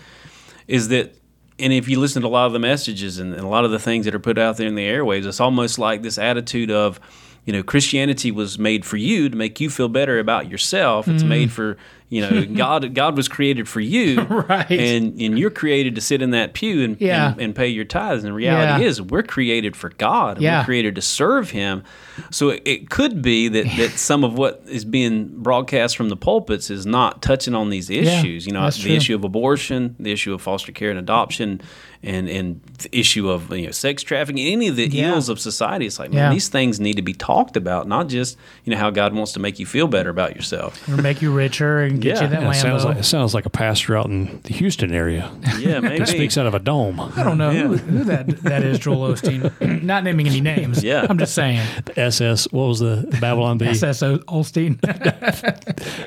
is 0.67 0.87
that, 0.89 1.13
and 1.59 1.71
if 1.73 1.87
you 1.87 1.99
listen 1.99 2.21
to 2.21 2.27
a 2.27 2.29
lot 2.29 2.47
of 2.47 2.53
the 2.53 2.59
messages 2.59 3.19
and, 3.19 3.33
and 3.33 3.43
a 3.43 3.47
lot 3.47 3.65
of 3.65 3.71
the 3.71 3.79
things 3.79 4.05
that 4.05 4.15
are 4.15 4.19
put 4.19 4.37
out 4.37 4.57
there 4.57 4.67
in 4.67 4.75
the 4.75 4.85
airwaves, 4.87 5.25
it's 5.25 5.39
almost 5.39 5.79
like 5.79 6.01
this 6.01 6.17
attitude 6.17 6.71
of. 6.71 6.99
You 7.47 7.53
know, 7.53 7.61
Christianity 7.61 8.31
was 8.31 8.57
made 8.57 8.85
for 8.85 8.97
you 8.97 9.29
to 9.29 9.37
make 9.37 9.59
you 9.59 9.69
feel 9.69 9.87
better 9.87 10.17
about 10.17 10.49
yourself. 10.49 11.07
It's 11.07 11.21
mm. 11.21 11.27
made 11.27 11.51
for 11.51 11.77
you 12.09 12.21
know 12.21 12.45
God. 12.55 12.93
God 12.93 13.17
was 13.17 13.27
created 13.27 13.67
for 13.67 13.79
you, 13.79 14.21
Right. 14.29 14.69
And 14.71 15.19
and 15.19 15.39
you're 15.39 15.49
created 15.49 15.95
to 15.95 16.01
sit 16.01 16.21
in 16.21 16.31
that 16.31 16.53
pew 16.53 16.83
and 16.83 17.01
Yeah. 17.01 17.31
and, 17.31 17.41
and 17.41 17.55
pay 17.55 17.67
your 17.67 17.85
tithes. 17.85 18.23
And 18.23 18.31
the 18.31 18.33
reality 18.35 18.83
Yeah. 18.83 18.87
is, 18.89 19.01
we're 19.01 19.23
created 19.23 19.75
for 19.75 19.89
God. 19.89 20.39
Yeah. 20.41 20.59
We're 20.61 20.65
created 20.65 20.95
to 20.95 21.01
serve 21.01 21.51
Him. 21.51 21.83
So 22.31 22.49
it, 22.49 22.61
it 22.65 22.89
could 22.89 23.21
be 23.21 23.47
that, 23.49 23.65
that 23.77 23.91
some 23.97 24.23
of 24.23 24.37
what 24.37 24.63
is 24.67 24.85
being 24.85 25.27
broadcast 25.43 25.97
from 25.97 26.09
the 26.09 26.15
pulpits 26.17 26.69
is 26.69 26.85
not 26.85 27.21
touching 27.21 27.53
on 27.55 27.69
these 27.69 27.89
issues. 27.89 28.45
you 28.45 28.53
know, 28.53 28.69
the 28.69 28.77
true. 28.77 28.91
issue 28.91 29.15
of 29.15 29.23
abortion, 29.23 29.95
the 29.99 30.11
issue 30.11 30.33
of 30.33 30.41
foster 30.41 30.71
care 30.71 30.89
and 30.91 30.99
adoption, 30.99 31.61
and 32.03 32.29
and 32.29 32.61
the 32.79 32.97
issue 32.99 33.29
of 33.31 33.51
you 33.51 33.65
know 33.65 33.71
sex 33.71 34.03
trafficking, 34.03 34.45
any 34.45 34.67
of 34.67 34.75
the 34.75 34.85
ills 35.01 35.27
of 35.27 35.39
society. 35.39 35.87
It's 35.87 35.97
like, 35.97 36.11
man, 36.11 36.31
these 36.31 36.49
things 36.49 36.79
need 36.79 36.95
to 36.97 37.01
be 37.01 37.13
talked 37.13 37.57
about, 37.57 37.87
not 37.87 38.07
just 38.09 38.37
you 38.63 38.71
know 38.71 38.77
how 38.77 38.91
God 38.91 39.13
wants 39.15 39.31
to 39.33 39.39
make 39.39 39.57
you 39.59 39.65
feel 39.65 39.87
better 39.87 40.11
about 40.11 40.35
yourself. 40.35 40.87
Or 40.87 40.97
make 41.01 41.21
you 41.23 41.33
richer 41.33 41.81
and 41.95 42.01
get 42.01 42.17
Yeah. 42.17 42.23
you 42.23 42.29
that 42.29 42.41
Yeah, 42.41 42.49
it 42.51 42.53
sounds 42.55 42.85
like 42.85 42.97
it 42.97 43.03
sounds 43.05 43.33
like 43.33 43.45
a 43.45 43.49
pastor 43.49 43.97
out 43.97 44.05
in 44.05 44.39
the 44.43 44.53
Houston 44.53 44.93
area. 44.93 45.31
Yeah, 45.59 45.79
maybe. 45.79 45.97
That 45.99 46.07
speaks 46.07 46.37
out 46.37 46.45
of 46.45 46.53
a 46.53 46.59
dome. 46.59 46.99
I 46.99 47.23
don't 47.23 47.37
know 47.37 47.51
who, 47.51 47.77
who 47.77 48.03
that 48.05 48.27
that 48.43 48.63
is, 48.63 48.79
Joel 48.79 49.13
Osteen. 49.13 49.81
Not 49.83 50.03
naming 50.03 50.27
any 50.27 50.41
names. 50.41 50.83
Yeah. 50.83 51.05
I'm 51.09 51.17
just 51.17 51.33
saying. 51.33 51.65
SS. 51.97 52.51
What 52.51 52.65
was 52.67 52.79
the 52.79 53.07
Babylon 53.19 53.57
Bee? 53.57 53.67
SS 53.67 54.03
O- 54.03 54.17
Olstein. 54.19 54.77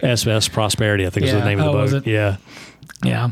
SS 0.04 0.48
Prosperity. 0.58 1.06
I 1.06 1.10
think 1.10 1.26
is 1.26 1.32
the 1.32 1.44
name 1.44 1.58
of 1.60 1.66
Oh, 1.66 1.72
the 1.72 1.78
was 1.78 1.92
boat. 1.92 2.06
it? 2.06 2.10
Yeah. 2.10 2.36
yeah. 3.04 3.30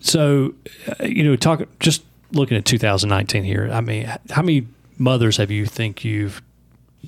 So, 0.00 0.54
uh, 1.00 1.04
you 1.04 1.22
know, 1.22 1.36
talk 1.36 1.62
just 1.78 2.02
looking 2.32 2.56
at 2.56 2.64
2019 2.64 3.44
here. 3.44 3.68
I 3.72 3.80
mean, 3.80 4.06
how 4.30 4.42
many 4.42 4.66
mothers 4.98 5.36
have 5.36 5.50
you 5.50 5.66
think 5.66 6.04
you've 6.04 6.42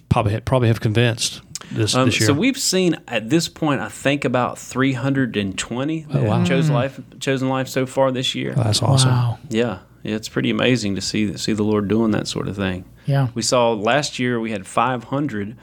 probably 0.09 0.39
probably 0.40 0.68
have 0.68 0.80
convinced 0.80 1.40
this, 1.70 1.94
Um, 1.94 2.06
this 2.06 2.20
year? 2.20 2.26
so 2.26 2.32
we've 2.34 2.59
seen 2.59 2.97
at 3.09 3.30
this 3.30 3.48
point, 3.48 3.80
I 3.80 3.89
think 3.89 4.24
about 4.24 4.59
320 4.59 6.06
Oh, 6.12 6.22
wow. 6.24 6.39
have 6.39 6.48
chosen 6.48 6.74
life, 6.74 7.01
chosen 7.20 7.48
life 7.48 7.68
so 7.68 7.86
far 7.86 8.10
this 8.12 8.34
year. 8.34 8.55
Oh, 8.56 8.62
that's 8.64 8.82
awesome. 8.82 9.10
Wow. 9.10 9.39
Yeah, 9.48 9.78
yeah, 10.02 10.16
it's 10.16 10.28
pretty 10.28 10.51
amazing 10.51 10.94
to 10.97 11.01
see 11.01 11.36
see 11.36 11.52
the 11.52 11.62
Lord 11.62 11.89
doing 11.89 12.10
that 12.12 12.26
sort 12.28 12.48
of 12.48 12.56
thing. 12.56 12.84
Yeah. 13.06 13.28
We 13.34 13.43
saw 13.43 13.72
last 13.72 14.18
year 14.18 14.39
we 14.40 14.51
had 14.52 14.66
500. 14.66 15.56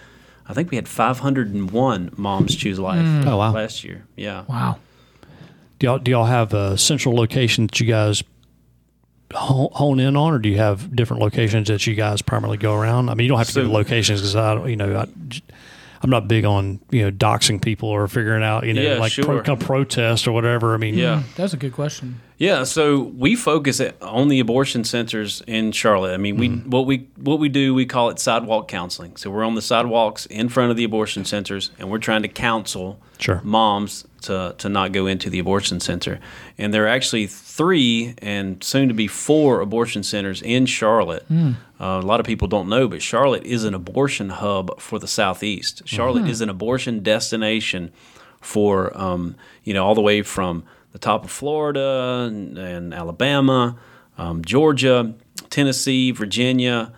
I 0.48 0.54
think 0.54 0.72
we 0.72 0.76
had 0.78 0.88
501 0.88 2.12
moms 2.18 2.56
choose 2.56 2.80
life 2.80 3.06
Oh, 3.28 3.38
wow. 3.38 3.52
last 3.54 3.84
year. 3.84 4.06
Yeah. 4.16 4.44
Wow. 4.48 4.78
Do 5.78 5.88
y'all 5.88 6.00
do 6.00 6.12
y'all 6.12 6.26
have 6.26 6.54
a 6.54 6.78
central 6.78 7.16
location 7.16 7.68
that 7.68 7.80
you 7.80 7.86
guys 7.86 8.24
hone 9.34 10.00
in 10.00 10.16
on, 10.16 10.34
or 10.34 10.40
do 10.40 10.50
you 10.50 10.58
have 10.58 10.96
different 10.96 11.22
locations 11.22 11.68
that 11.68 11.86
you 11.86 11.94
guys 11.94 12.22
primarily 12.22 12.58
go 12.58 12.74
around? 12.74 13.10
I 13.10 13.14
mean, 13.14 13.26
you 13.26 13.30
don't 13.30 13.38
have 13.38 13.48
to 13.48 13.54
So- 13.54 13.62
give 13.62 13.72
locations 13.72 14.22
because 14.22 14.36
I, 14.36 14.56
don't- 14.56 14.70
you 14.70 14.76
know, 14.76 14.98
I, 14.98 15.08
I'm 16.02 16.10
not 16.10 16.28
big 16.28 16.46
on 16.46 16.80
you 16.92 17.04
know 17.04 17.12
doxing 17.12 17.62
people 17.62 17.90
or 17.90 18.08
figuring 18.08 18.44
out 18.44 18.66
you 18.66 18.74
know 18.74 18.82
Yeah, 18.82 19.00
like 19.00 19.14
pro, 19.14 19.24
sure. 19.24 19.44
kind 19.44 19.62
of 19.62 19.66
protest 19.68 20.28
or 20.28 20.32
whatever. 20.32 20.74
I 20.74 20.78
mean, 20.78 20.96
Yeah. 20.96 21.22
Hmm. 21.22 21.32
That's 21.36 21.54
a 21.54 21.58
good 21.58 21.74
question. 21.74 22.22
Yeah, 22.40 22.64
so 22.64 23.02
we 23.02 23.36
focus 23.36 23.82
on 24.02 24.30
the 24.30 24.40
abortion 24.40 24.86
centers 24.86 25.42
in 25.46 25.74
Charlotte. 25.74 26.14
I 26.14 26.18
mean, 26.18 26.38
we 26.38 26.48
what 26.50 26.86
we 26.86 27.10
what 27.18 27.38
we 27.38 27.50
do 27.50 27.74
we 27.76 27.86
call 27.86 28.10
it 28.10 28.18
sidewalk 28.18 28.70
counseling. 28.70 29.18
So 29.18 29.30
we're 29.30 29.44
on 29.44 29.56
the 29.56 29.62
sidewalks 29.62 30.26
in 30.26 30.48
front 30.48 30.72
of 30.72 30.78
the 30.78 30.86
abortion 30.86 31.26
centers, 31.26 31.72
and 31.78 31.92
we're 31.92 31.98
trying 32.00 32.22
to 32.22 32.30
counsel 32.30 33.02
Sure. 33.18 33.42
moms 33.44 34.06
to 34.22 34.56
to 34.58 34.70
not 34.70 34.94
go 34.94 35.06
into 35.06 35.30
the 35.30 35.40
abortion 35.40 35.82
center. 35.82 36.22
And 36.58 36.74
there 36.74 36.86
are 36.86 36.88
actually 36.88 37.28
three 37.28 38.16
and 38.20 38.64
soon 38.64 38.88
to 38.88 38.94
be 38.94 39.08
four 39.08 39.60
abortion 39.60 40.02
centers 40.04 40.42
in 40.42 40.66
Charlotte. 40.66 41.26
Uh, 41.30 41.54
a 41.78 42.02
lot 42.02 42.22
of 42.22 42.26
people 42.26 42.48
don't 42.48 42.70
know, 42.70 42.88
but 42.88 43.02
Charlotte 43.02 43.46
is 43.46 43.66
an 43.66 43.74
abortion 43.74 44.30
hub 44.30 44.80
for 44.80 44.98
the 44.98 45.08
southeast. 45.08 45.82
Charlotte 45.86 46.30
is 46.30 46.40
an 46.40 46.48
abortion 46.48 47.04
destination 47.04 47.92
for 48.40 48.98
um, 48.98 49.36
you 49.66 49.74
know 49.74 49.86
all 49.86 49.94
the 49.96 50.02
way 50.02 50.22
from 50.22 50.64
the 50.92 51.00
top 51.00 51.24
of 51.24 51.32
Florida 51.32 52.26
and, 52.28 52.58
and 52.58 52.94
Alabama, 52.94 53.78
um, 54.18 54.44
Georgia, 54.44 55.14
Tennessee, 55.50 56.12
Virginia. 56.12 56.92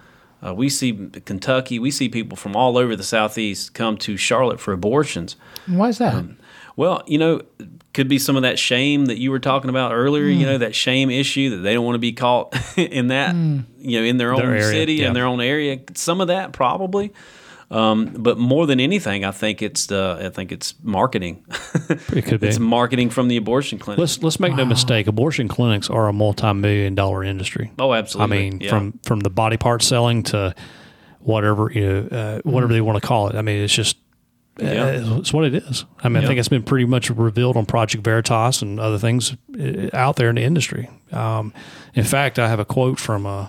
Uh, 0.43 0.53
we 0.55 0.69
see 0.69 1.09
Kentucky. 1.26 1.77
We 1.77 1.91
see 1.91 2.09
people 2.09 2.35
from 2.35 2.55
all 2.55 2.77
over 2.77 2.95
the 2.95 3.03
southeast 3.03 3.73
come 3.73 3.97
to 3.97 4.18
Charlotte 4.18 4.59
for 4.59 4.73
abortions. 4.73 5.35
Why 5.68 5.89
is 5.89 5.99
that? 5.99 6.15
Um, 6.15 6.38
Well, 6.76 7.03
you 7.05 7.18
know, 7.18 7.41
could 7.93 8.07
be 8.07 8.18
some 8.18 8.35
of 8.38 8.43
that 8.43 8.57
shame 8.57 9.05
that 9.05 9.19
you 9.19 9.30
were 9.30 9.39
talking 9.39 9.69
about 9.69 9.91
earlier. 9.91 10.26
You 10.26 10.45
know, 10.45 10.57
that 10.57 10.73
shame 10.73 11.11
issue 11.11 11.49
that 11.51 11.57
they 11.57 11.73
don't 11.73 11.85
want 11.85 11.95
to 11.95 11.99
be 11.99 12.13
caught 12.13 12.55
in 12.77 13.07
that, 13.07 13.35
you 13.35 13.99
know, 13.99 14.05
in 14.05 14.18
their 14.18 14.34
own 14.34 14.39
Their 14.39 14.55
area, 14.55 14.63
city 14.63 14.93
yeah. 14.95 15.09
in 15.09 15.13
their 15.13 15.26
own 15.26 15.41
area. 15.41 15.80
Some 15.93 16.22
of 16.22 16.30
that 16.30 16.53
probably, 16.53 17.13
um, 17.72 18.14
but 18.18 18.38
more 18.38 18.68
than 18.68 18.80
anything, 18.80 19.23
I 19.26 19.31
think 19.31 19.61
it's 19.61 19.85
the 19.88 20.18
I 20.22 20.30
think 20.30 20.52
it's 20.52 20.76
marketing. 20.84 21.43
it 22.14 22.26
could 22.26 22.39
be. 22.41 22.48
it's 22.48 22.60
marketing 22.60 23.10
from 23.10 23.27
the 23.30 23.38
abortion 23.38 23.80
clinic. 23.80 23.98
Let's 23.99 24.22
let's 24.22 24.39
make 24.39 24.53
no 24.56 24.65
mistake. 24.65 25.07
Abortion 25.07 25.48
clinics 25.48 25.89
are 25.89 26.07
a 26.07 26.14
multi-million 26.14 26.95
dollar 26.95 27.23
industry. 27.23 27.72
oh, 27.80 27.93
absolutely. 27.93 28.38
I 28.38 28.41
mean, 28.41 28.61
Yeah. 28.61 28.69
from 28.69 28.99
from 29.03 29.19
the 29.22 29.30
body 29.30 29.57
part 29.57 29.81
selling 29.84 30.23
to 30.23 30.53
whatever 31.19 31.72
you 31.73 31.81
know, 31.88 32.18
uh, 32.18 32.41
whatever 32.49 32.73
they 32.73 32.81
want 32.81 33.02
to 33.02 33.07
call 33.07 33.30
it. 33.30 33.35
I 33.35 33.41
mean, 33.41 33.64
it's 33.64 33.73
just 33.73 33.98
uh, 34.61 34.65
Yeah. 34.65 35.18
it's 35.19 35.31
what 35.31 35.45
it 35.45 35.56
is. 35.56 35.85
I 36.03 36.10
mean, 36.10 36.23
I 36.23 36.27
think 36.27 36.39
it's 36.39 36.49
been 36.49 36.64
pretty 36.64 36.85
much 36.85 37.10
revealed 37.10 37.56
on 37.57 37.65
Project 37.65 38.03
Veritas 38.03 38.61
and 38.61 38.80
other 38.80 38.98
things 38.98 39.35
uh, 39.57 39.89
out 39.93 40.18
there 40.18 40.30
in 40.30 40.35
the 40.35 40.43
industry. 40.43 40.89
Um, 41.11 41.53
in 41.93 42.03
fact, 42.03 42.38
I 42.39 42.48
have 42.49 42.60
a 42.60 42.65
quote 42.65 42.99
from 42.99 43.26
uh, 43.26 43.48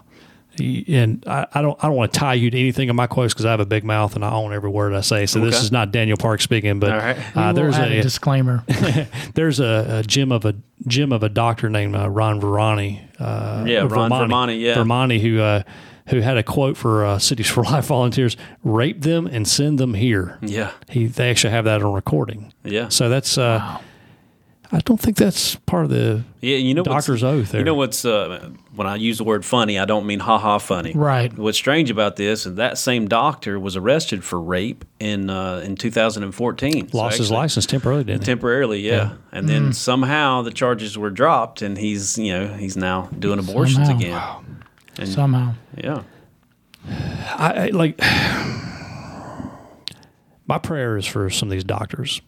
and 0.58 1.24
I, 1.26 1.46
I 1.52 1.62
don't 1.62 1.82
I 1.82 1.88
don't 1.88 1.96
want 1.96 2.12
to 2.12 2.18
tie 2.18 2.34
you 2.34 2.50
to 2.50 2.58
anything 2.58 2.88
in 2.88 2.96
my 2.96 3.06
quotes 3.06 3.32
because 3.32 3.46
I 3.46 3.50
have 3.50 3.60
a 3.60 3.66
big 3.66 3.84
mouth 3.84 4.14
and 4.14 4.24
I 4.24 4.32
own 4.32 4.52
every 4.52 4.70
word 4.70 4.92
I 4.94 5.00
say. 5.00 5.26
So 5.26 5.40
this 5.40 5.62
is 5.62 5.72
not 5.72 5.92
Daniel 5.92 6.16
Park 6.16 6.40
speaking, 6.40 6.78
but 6.78 6.92
All 6.92 6.98
right. 6.98 7.16
We 7.16 7.42
uh, 7.42 7.52
there's 7.54 7.78
a, 7.78 7.98
a, 7.98 8.02
disclaimer. 8.02 8.64
there's 9.34 9.60
a, 9.60 10.00
a 10.00 10.02
gym 10.02 10.32
of 10.32 10.44
a 10.44 10.54
gym 10.86 11.12
of 11.12 11.22
a 11.22 11.28
doctor 11.28 11.70
named 11.70 11.96
uh, 11.96 12.08
Ron 12.10 12.40
Verani. 12.40 13.00
Uh, 13.18 13.64
Yeah, 13.66 13.86
Ron 13.88 14.10
Virmani, 14.10 14.60
yeah. 14.60 14.74
Virmani, 14.74 15.20
who 15.20 15.40
uh, 15.40 15.62
who 16.08 16.20
had 16.20 16.36
a 16.36 16.42
quote 16.42 16.76
for 16.76 17.04
uh, 17.04 17.16
Cities4Life 17.16 17.84
volunteers: 17.84 18.36
"Rape 18.64 19.00
them 19.00 19.26
and 19.26 19.46
send 19.46 19.78
them 19.78 19.94
here." 19.94 20.38
Yeah. 20.42 20.72
He 20.88 21.06
they 21.06 21.30
actually 21.30 21.52
have 21.52 21.64
that 21.64 21.82
on 21.82 21.92
recording. 21.92 22.52
Yeah. 22.64 22.88
So 22.88 23.08
that's 23.08 23.38
uh, 23.38 23.78
I 24.74 24.78
don't 24.78 24.98
think 24.98 25.18
that's 25.18 25.56
part 25.56 25.84
of 25.84 25.90
the 25.90 26.22
Yeah, 26.40 26.56
you 26.56 26.72
know 26.72 26.82
doctor's 26.82 27.22
oath. 27.22 27.50
There, 27.50 27.60
You 27.60 27.64
know 27.64 27.74
what's 27.74 28.06
uh, 28.06 28.48
when 28.74 28.86
I 28.86 28.96
use 28.96 29.18
the 29.18 29.24
word 29.24 29.44
funny, 29.44 29.78
I 29.78 29.84
don't 29.84 30.06
mean 30.06 30.20
ha 30.20 30.38
ha 30.38 30.56
funny. 30.56 30.92
Right. 30.94 31.30
What's 31.36 31.58
strange 31.58 31.90
about 31.90 32.16
this 32.16 32.46
is 32.46 32.54
that 32.54 32.78
same 32.78 33.06
doctor 33.06 33.60
was 33.60 33.76
arrested 33.76 34.24
for 34.24 34.40
rape 34.40 34.86
in 34.98 35.28
uh, 35.28 35.60
in 35.62 35.76
2014. 35.76 36.88
So 36.88 36.96
lost 36.96 37.18
his 37.18 37.30
license 37.30 37.66
temporarily, 37.66 38.04
didn't 38.04 38.22
he? 38.22 38.26
temporarily, 38.26 38.80
yeah. 38.80 39.16
And 39.30 39.46
then 39.46 39.74
somehow 39.74 40.40
the 40.40 40.50
charges 40.50 40.96
were 40.96 41.10
dropped, 41.10 41.60
and 41.60 41.76
he's 41.76 42.16
you 42.16 42.32
know 42.32 42.46
he's 42.54 42.76
now 42.76 43.10
doing 43.18 43.38
abortions 43.38 43.88
Somehow. 43.88 44.40
again. 44.40 44.64
And 44.98 45.08
Somehow. 45.08 45.54
yeah, 45.76 46.02
I, 46.86 47.54
I 47.54 47.66
like 47.68 48.00
my 50.46 50.58
prayer 50.58 50.96
is 50.96 51.06
for 51.06 51.30
some 51.30 51.48
of 51.48 51.52
these 51.52 51.64
doctors, 51.64 52.20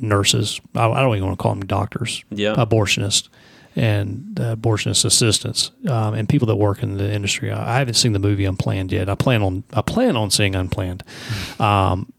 nurses. 0.00 0.60
I, 0.74 0.88
I 0.88 1.00
don't 1.00 1.16
even 1.16 1.26
want 1.26 1.38
to 1.38 1.42
call 1.42 1.54
them 1.54 1.66
doctors. 1.66 2.24
Yeah. 2.30 2.54
abortionists 2.54 3.28
and 3.74 4.38
uh, 4.38 4.56
abortionist 4.56 5.04
assistants 5.04 5.70
um, 5.88 6.14
and 6.14 6.28
people 6.28 6.46
that 6.46 6.56
work 6.56 6.82
in 6.82 6.98
the 6.98 7.10
industry. 7.10 7.50
I, 7.50 7.76
I 7.76 7.78
haven't 7.78 7.94
seen 7.94 8.12
the 8.12 8.18
movie 8.18 8.44
Unplanned 8.44 8.92
yet. 8.92 9.08
I 9.08 9.14
plan 9.14 9.42
on 9.42 9.64
I 9.72 9.82
plan 9.82 10.16
on 10.16 10.30
seeing 10.30 10.54
Unplanned 10.54 11.02
um, 11.58 12.12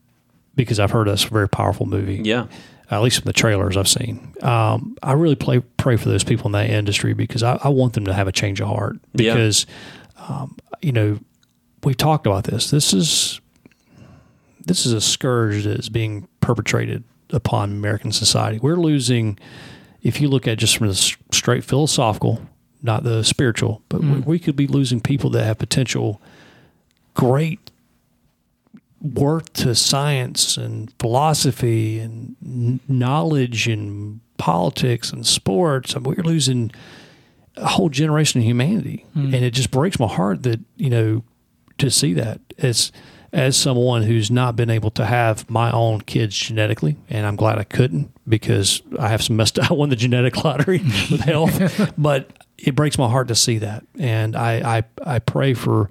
because 0.56 0.80
I've 0.80 0.92
heard 0.92 1.08
that's 1.08 1.26
a 1.26 1.30
very 1.30 1.50
powerful 1.50 1.86
movie. 1.86 2.22
yeah, 2.24 2.48
at 2.90 3.02
least 3.02 3.22
from 3.22 3.26
the 3.26 3.34
trailers 3.34 3.78
I've 3.78 3.88
seen. 3.88 4.34
Um, 4.42 4.98
I 5.04 5.14
really 5.14 5.36
play, 5.36 5.60
pray 5.78 5.96
for 5.96 6.10
those 6.10 6.24
people 6.24 6.48
in 6.48 6.52
that 6.54 6.70
industry 6.70 7.14
because 7.14 7.44
I, 7.44 7.60
I 7.64 7.70
want 7.70 7.94
them 7.94 8.06
to 8.06 8.14
have 8.14 8.28
a 8.28 8.32
change 8.32 8.62
of 8.62 8.68
heart. 8.68 8.98
Yeah. 9.14 9.34
Because, 9.34 9.66
um, 10.28 10.58
you 10.82 10.92
know, 10.92 11.20
we've 11.84 11.98
talked 11.98 12.28
about 12.28 12.44
this. 12.46 12.72
This 12.72 12.94
is 12.94 13.42
this 14.66 14.86
is 14.86 14.94
a 14.94 15.02
scourge 15.02 15.64
that 15.64 15.80
is 15.80 15.90
being 15.90 16.28
perpetrated 16.40 17.04
upon 17.30 17.72
American 17.72 18.12
society. 18.12 18.60
We're 18.60 18.76
losing, 18.76 19.40
if 20.02 20.22
you 20.22 20.28
look 20.28 20.48
at 20.48 20.58
just 20.58 20.78
from 20.78 20.88
the 20.88 20.96
straight 20.96 21.64
philosophical, 21.64 22.48
not 22.82 23.04
the 23.04 23.24
spiritual, 23.24 23.82
but 23.90 24.02
we, 24.02 24.08
mm. 24.08 24.26
we 24.26 24.40
could 24.40 24.56
be 24.56 24.68
losing 24.68 25.00
people 25.00 25.30
that 25.32 25.46
have 25.46 25.58
potential 25.58 26.22
great 27.14 27.72
worth 29.02 29.52
to 29.54 29.76
science 29.76 30.58
and 30.58 30.94
philosophy 31.00 32.00
and 32.00 32.80
knowledge 32.88 33.68
and 33.68 34.22
politics 34.38 35.12
and 35.12 35.26
sports. 35.26 35.96
I 35.96 36.00
mean, 36.00 36.16
we're 36.16 36.24
losing 36.24 36.72
a 37.58 37.68
whole 37.68 37.90
generation 37.90 38.42
of 38.42 38.46
humanity, 38.46 39.06
mm. 39.16 39.26
and 39.26 39.36
it 39.36 39.52
just 39.52 39.72
breaks 39.72 40.00
my 40.00 40.08
heart 40.08 40.44
that 40.44 40.60
you 40.76 40.90
know 40.90 41.24
to 41.78 41.90
see 41.90 42.14
that 42.14 42.40
as 42.58 42.92
as 43.34 43.58
someone 43.58 44.04
who's 44.04 44.30
not 44.30 44.56
been 44.56 44.70
able 44.70 44.92
to 44.92 45.06
have 45.06 45.50
my 45.50 45.72
own 45.72 46.02
kids 46.02 46.38
genetically, 46.38 46.96
and 47.10 47.26
I'm 47.26 47.36
glad 47.36 47.58
I 47.58 47.64
couldn't 47.64 48.12
because 48.30 48.84
I 49.00 49.10
have 49.10 49.24
some 49.24 49.36
messed. 49.36 49.58
Up. 49.60 49.72
I 49.72 49.74
won 49.74 49.90
the 49.90 49.96
genetic 49.96 50.44
lottery 50.44 50.78
with 51.12 51.22
health, 51.22 51.92
but 51.98 52.30
it 52.58 52.76
breaks 52.76 52.98
my 52.98 53.10
heart 53.10 53.28
to 53.30 53.36
see 53.36 53.58
that, 53.58 53.84
and 53.98 54.36
I 54.36 54.78
I, 54.78 54.84
I 55.16 55.20
pray 55.20 55.56
for 55.56 55.90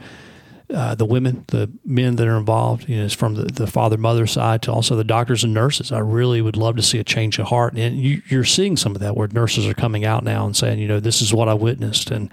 uh, 0.73 0.94
the 0.94 1.05
women, 1.05 1.44
the 1.49 1.70
men 1.85 2.16
that 2.16 2.27
are 2.27 2.36
involved, 2.36 2.89
you 2.89 2.97
know, 2.97 3.05
it's 3.05 3.15
from 3.15 3.35
the, 3.35 3.44
the 3.44 3.66
father 3.66 3.97
mother 3.97 4.27
side 4.27 4.62
to 4.62 4.73
also 4.73 4.97
the 4.97 5.05
doctors 5.05 5.44
and 5.44 5.53
nurses. 5.53 5.93
I 5.93 5.99
really 5.99 6.40
would 6.40 6.57
love 6.57 6.77
to 6.77 6.82
see 6.82 6.99
a 6.99 7.05
change 7.05 7.39
of 7.39 7.47
heart. 7.47 7.74
And 7.77 7.99
you, 7.99 8.23
you're 8.28 8.44
seeing 8.44 8.77
some 8.77 8.94
of 8.94 9.01
that 9.01 9.16
where 9.16 9.28
nurses 9.28 9.66
are 9.66 9.74
coming 9.74 10.05
out 10.05 10.24
now 10.24 10.47
and 10.47 10.57
saying, 10.57 10.78
you 10.78 10.89
know, 10.89 11.01
this 11.01 11.20
is 11.23 11.32
what 11.32 11.49
I 11.49 11.55
witnessed. 11.55 12.11
And 12.11 12.31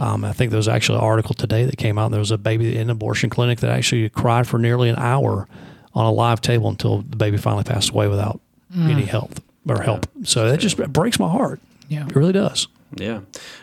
um, 0.00 0.24
I 0.24 0.32
think 0.32 0.50
there 0.50 0.58
was 0.58 0.68
actually 0.68 0.98
an 0.98 1.04
article 1.04 1.34
today 1.34 1.64
that 1.64 1.76
came 1.76 1.98
out. 1.98 2.06
And 2.06 2.14
there 2.14 2.20
was 2.20 2.30
a 2.30 2.38
baby 2.38 2.74
in 2.74 2.82
an 2.82 2.90
abortion 2.90 3.30
clinic 3.30 3.60
that 3.60 3.70
actually 3.70 4.08
cried 4.08 4.46
for 4.46 4.58
nearly 4.58 4.88
an 4.88 4.96
hour 4.96 5.46
on 5.94 6.06
a 6.06 6.12
live 6.12 6.40
table 6.40 6.68
until 6.68 7.02
the 7.02 7.16
baby 7.16 7.36
finally 7.36 7.64
passed 7.64 7.90
away 7.90 8.08
without 8.08 8.40
any 8.74 9.04
help 9.04 9.38
or 9.68 9.82
help. 9.82 10.06
So 10.24 10.48
that 10.48 10.58
just 10.60 10.78
breaks 10.92 11.18
my 11.18 11.28
heart. 11.30 11.60
Yeah. 11.88 12.06
It 12.06 12.16
really 12.16 12.32
does. 12.32 12.68
Yeah. 12.96 13.20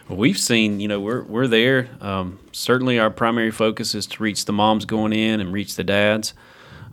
Well, 0.08 0.18
we've 0.18 0.38
seen, 0.38 0.80
you 0.80 0.88
know, 0.88 1.00
we're 1.00 1.24
we're 1.24 1.48
there. 1.48 1.90
Um, 2.02 2.40
certainly, 2.52 3.00
our 3.00 3.10
primary 3.10 3.52
focus 3.52 3.96
is 3.96 4.06
to 4.08 4.24
reach 4.24 4.46
the 4.46 4.54
moms 4.54 4.86
going 4.86 5.14
in 5.14 5.40
and 5.40 5.54
reach 5.54 5.76
the 5.76 5.84
dads. 5.84 6.34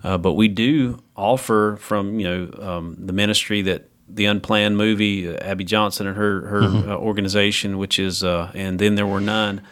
Uh, 0.05 0.19
but 0.19 0.35
we 0.35 0.49
do 0.49 1.03
offer 1.17 1.77
from 1.81 2.21
you 2.21 2.27
know 2.27 2.63
um, 2.63 2.97
the 2.99 3.13
ministry 3.13 3.63
that 3.63 3.89
the 4.09 4.27
unplanned 4.27 4.77
movie 4.77 5.29
uh, 5.29 5.37
Abby 5.39 5.65
Johnson 5.65 6.07
and 6.07 6.17
her 6.17 6.47
her 6.47 6.63
uh, 6.63 6.97
organization, 6.97 7.79
which 7.79 7.99
is 7.99 8.23
uh, 8.23 8.51
and 8.55 8.79
then 8.79 8.95
there 8.95 9.07
were 9.07 9.21
none. 9.21 9.63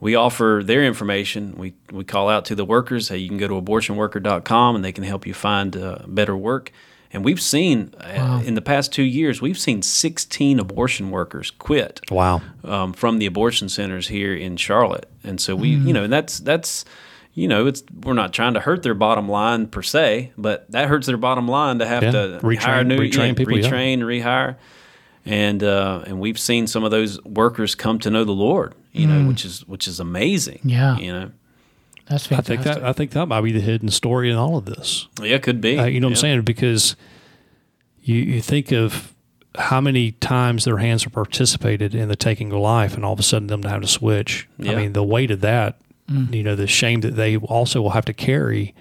We 0.00 0.14
offer 0.14 0.62
their 0.64 0.84
information. 0.84 1.54
We 1.56 1.74
we 1.90 2.04
call 2.04 2.28
out 2.28 2.44
to 2.46 2.54
the 2.54 2.64
workers. 2.64 3.08
Hey, 3.08 3.18
you 3.18 3.28
can 3.28 3.38
go 3.38 3.48
to 3.48 3.60
abortionworker.com 3.60 4.76
and 4.76 4.84
they 4.84 4.92
can 4.92 5.04
help 5.04 5.26
you 5.26 5.34
find 5.34 5.76
uh, 5.76 5.98
better 6.06 6.36
work. 6.36 6.72
And 7.16 7.24
we've 7.24 7.40
seen 7.40 7.94
uh, 7.98 8.42
in 8.44 8.54
the 8.56 8.60
past 8.60 8.92
two 8.92 9.02
years, 9.02 9.40
we've 9.40 9.58
seen 9.58 9.80
16 9.80 10.58
abortion 10.60 11.10
workers 11.10 11.50
quit 11.50 12.02
Wow. 12.10 12.42
um, 12.62 12.92
from 12.92 13.18
the 13.18 13.24
abortion 13.24 13.70
centers 13.70 14.08
here 14.08 14.34
in 14.34 14.58
Charlotte. 14.58 15.08
And 15.24 15.40
so 15.40 15.56
we, 15.56 15.70
you 15.70 15.94
know, 15.94 16.04
and 16.04 16.12
that's 16.12 16.38
that's 16.40 16.84
you 17.32 17.48
know, 17.48 17.66
it's 17.66 17.82
we're 18.02 18.12
not 18.12 18.34
trying 18.34 18.52
to 18.52 18.60
hurt 18.60 18.82
their 18.82 18.92
bottom 18.94 19.30
line 19.30 19.66
per 19.66 19.80
se, 19.82 20.32
but 20.36 20.70
that 20.72 20.88
hurts 20.88 21.06
their 21.06 21.16
bottom 21.16 21.48
line 21.48 21.78
to 21.78 21.86
have 21.86 22.02
Yeah. 22.02 22.10
to 22.10 22.40
Retrain- 22.42 22.58
hire 22.58 22.84
new, 22.84 22.98
retrain 22.98 23.28
yeah, 23.28 23.32
people, 23.34 23.58
yeah. 23.58 23.70
retrain, 23.70 23.98
rehire, 24.00 24.56
and 25.24 25.62
uh, 25.62 26.02
and 26.06 26.20
we've 26.20 26.38
seen 26.38 26.66
some 26.66 26.84
of 26.84 26.90
those 26.90 27.22
workers 27.24 27.74
come 27.74 27.98
to 28.00 28.10
know 28.10 28.24
the 28.24 28.32
Lord, 28.32 28.74
you 28.92 29.06
know, 29.06 29.26
which 29.26 29.44
is 29.46 29.66
which 29.66 29.88
is 29.88 30.00
amazing. 30.00 30.60
Yeah. 30.64 30.98
you 30.98 31.12
know, 31.12 31.30
That's 32.08 32.30
I 32.30 32.40
think 32.40 32.62
that 32.62 32.84
I 32.84 32.92
think 32.92 33.10
that 33.12 33.26
might 33.26 33.40
be 33.40 33.52
the 33.52 33.60
hidden 33.60 33.88
story 33.90 34.30
in 34.30 34.36
all 34.36 34.56
of 34.56 34.64
this. 34.64 35.08
yeah, 35.20 35.38
could 35.38 35.60
be. 35.60 35.78
Uh, 35.78 35.86
you 35.86 36.00
know 36.00 36.06
what 36.06 36.12
I'm 36.12 36.16
saying? 36.16 36.42
Because 36.42 36.94
you, 38.02 38.14
you 38.16 38.40
think 38.40 38.70
of 38.72 39.12
how 39.56 39.80
many 39.80 40.12
times 40.12 40.64
their 40.64 40.78
hands 40.78 41.02
have 41.04 41.12
participated 41.12 41.94
in 41.94 42.08
the 42.08 42.14
taking 42.16 42.52
of 42.52 42.60
life, 42.60 42.94
and 42.94 43.04
all 43.04 43.12
of 43.12 43.18
a 43.18 43.24
sudden 43.24 43.48
them 43.48 43.62
to 43.62 43.68
have 43.68 43.80
to 43.80 43.88
switch. 43.88 44.48
I 44.60 44.74
mean, 44.76 44.92
the 44.92 45.02
weight 45.02 45.30
of 45.32 45.40
that, 45.40 45.78
you 46.30 46.42
know, 46.44 46.54
the 46.54 46.68
shame 46.68 47.00
that 47.00 47.16
they 47.16 47.36
also 47.36 47.82
will 47.82 47.90
have 47.90 48.04
to 48.04 48.12
carry, 48.12 48.74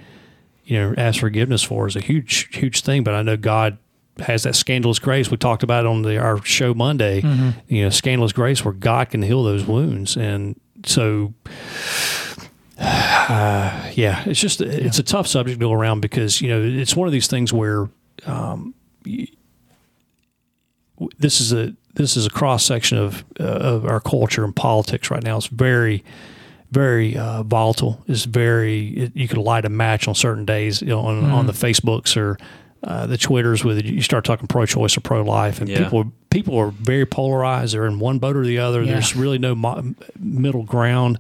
you 0.65 0.77
know, 0.77 0.93
ask 0.95 1.19
forgiveness 1.22 1.64
for 1.64 1.88
is 1.88 1.95
a 1.95 2.02
huge, 2.02 2.56
huge 2.56 2.81
thing. 2.81 3.03
But 3.03 3.15
I 3.15 3.23
know 3.23 3.35
God 3.38 3.80
has 4.19 4.43
that 4.43 4.56
scandalous 4.56 4.99
grace 4.99 5.30
we 5.31 5.35
talked 5.38 5.64
about 5.64 5.85
it 5.85 5.88
on 5.88 6.03
the 6.03 6.18
our 6.19 6.41
show 6.45 6.73
Monday. 6.76 7.22
You 7.68 7.84
know, 7.85 7.89
scandalous 7.89 8.34
grace 8.34 8.64
where 8.64 8.73
God 8.73 9.10
can 9.10 9.23
heal 9.23 9.43
those 9.43 9.65
wounds, 9.65 10.15
and 10.15 10.60
so 10.85 11.34
yeah, 13.30 14.23
it's 14.26 14.39
just 14.39 14.61
it's 14.61 14.99
a 14.99 15.03
tough 15.03 15.27
subject 15.27 15.60
to 15.60 15.65
go 15.65 15.72
around 15.72 16.02
because 16.02 16.41
you 16.41 16.49
know 16.49 16.61
it's 16.61 16.95
one 16.95 17.07
of 17.07 17.11
these 17.11 17.27
things 17.27 17.52
where 17.53 17.89
um, 18.26 18.73
this 21.18 21.41
is 21.41 21.52
a 21.53 21.73
this 21.95 22.18
is 22.18 22.26
a 22.26 22.30
cross 22.30 22.64
section 22.65 22.97
of 22.97 23.23
uh, 23.39 23.43
of 23.43 23.85
our 23.85 23.99
culture 23.99 24.43
and 24.43 24.56
politics 24.56 25.10
right 25.11 25.23
now. 25.23 25.38
It's 25.38 25.47
very 25.47 26.03
very 26.72 27.15
uh, 27.18 27.43
volatile. 27.43 28.03
It's 28.07 28.26
very 28.26 28.88
it, 28.89 29.15
you 29.15 29.27
could 29.27 29.38
light 29.38 29.65
a 29.65 29.69
match 29.69 30.07
on 30.07 30.15
certain 30.15 30.45
days 30.45 30.81
you 30.81 30.88
know, 30.89 31.02
on 31.02 31.23
on 31.26 31.47
the 31.47 31.53
Facebooks 31.53 32.18
or 32.18 32.38
uh, 32.84 33.07
the 33.07 33.18
Twitters 33.18 33.64
with 33.64 33.84
you 33.84 34.02
start 34.02 34.26
talking 34.26 34.47
pro-choice 34.47 34.95
or 34.97 35.02
pro-life, 35.02 35.60
and 35.60 35.69
Yeah. 35.69 35.84
people 35.84 36.11
people 36.30 36.57
are 36.57 36.72
very 36.72 37.06
polarized. 37.06 37.73
They're 37.73 37.85
in 37.88 37.99
one 37.99 38.19
boat 38.19 38.35
or 38.35 38.45
the 38.45 38.60
other. 38.60 38.84
Yeah. 38.84 38.93
There's 38.93 39.15
really 39.15 39.39
no 39.39 39.56
mo- 39.56 39.95
middle 40.19 40.64
ground, 40.64 41.18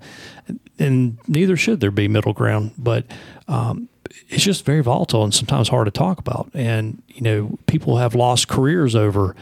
and 0.79 1.17
neither 1.27 1.57
should 1.57 1.79
there 1.79 1.91
be 1.91 2.07
middle 2.07 2.33
ground. 2.33 2.71
But 2.77 3.05
um, 3.47 3.89
it's 4.27 4.43
just 4.43 4.65
very 4.65 4.81
volatile 4.81 5.23
and 5.23 5.33
sometimes 5.33 5.69
hard 5.69 5.85
to 5.85 5.91
talk 5.91 6.19
about. 6.19 6.49
And 6.53 7.01
you 7.07 7.21
know, 7.21 7.57
people 7.67 7.97
have 7.97 8.15
lost 8.15 8.47
careers 8.47 8.95
over 8.95 9.35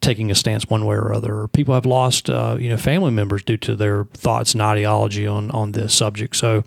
taking 0.00 0.30
a 0.30 0.34
stance 0.34 0.68
one 0.68 0.84
way 0.84 0.96
or 0.96 1.12
other. 1.12 1.40
Or 1.40 1.48
people 1.48 1.74
have 1.74 1.86
lost 1.86 2.28
uh, 2.28 2.56
you 2.58 2.68
know 2.68 2.76
family 2.76 3.10
members 3.10 3.42
due 3.42 3.56
to 3.58 3.74
their 3.76 4.04
thoughts 4.14 4.52
and 4.52 4.62
ideology 4.62 5.26
on 5.26 5.50
on 5.50 5.72
this 5.72 5.94
subject. 5.94 6.36
So. 6.36 6.64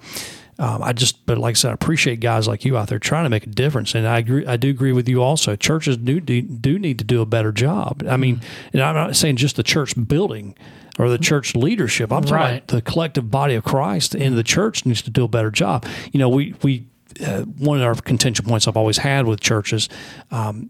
Um, 0.60 0.84
I 0.84 0.94
just, 0.94 1.26
but 1.26 1.40
like 1.40 1.54
I 1.54 1.56
said, 1.56 1.72
I 1.72 1.74
appreciate 1.74 2.20
guys 2.20 2.48
like 2.48 2.66
you 2.66 2.78
out 2.78 2.88
there 2.88 3.00
trying 3.00 3.24
to 3.24 3.32
make 3.32 3.48
a 3.48 3.50
difference, 3.50 3.96
and 3.96 4.08
I 4.08 4.20
agree. 4.20 4.46
I 4.46 4.58
do 4.58 4.70
agree 4.70 4.92
with 4.92 5.10
you 5.10 5.24
also. 5.24 5.56
Churches 5.56 5.98
do 5.98 6.20
do, 6.20 6.44
do 6.44 6.78
need 6.78 7.00
to 7.00 7.04
do 7.04 7.20
a 7.20 7.26
better 7.26 7.52
job. 7.52 8.04
I 8.08 8.16
mean, 8.16 8.42
and 8.72 8.80
I'm 8.84 8.94
not 8.94 9.16
saying 9.16 9.38
just 9.38 9.56
the 9.56 9.64
church 9.64 9.96
building 10.08 10.54
or 11.02 11.10
the 11.10 11.18
church 11.18 11.56
leadership. 11.56 12.12
I'm 12.12 12.22
talking 12.22 12.36
Right. 12.36 12.52
about 12.58 12.68
the 12.68 12.82
collective 12.82 13.30
body 13.32 13.56
of 13.56 13.64
Christ 13.64 14.16
and 14.16 14.38
the 14.38 14.44
church 14.44 14.86
needs 14.86 15.02
to 15.02 15.10
do 15.10 15.24
a 15.26 15.28
better 15.28 15.52
job. 15.52 15.86
You 16.12 16.20
know, 16.20 16.30
we 16.30 16.54
we 16.62 16.86
uh, 17.26 17.42
one 17.42 17.80
of 17.82 17.84
our 17.86 17.96
contention 17.96 18.46
points 18.46 18.68
I've 18.68 18.78
always 18.78 18.98
had 19.00 19.26
with 19.26 19.40
churches 19.42 19.90
um, 20.32 20.70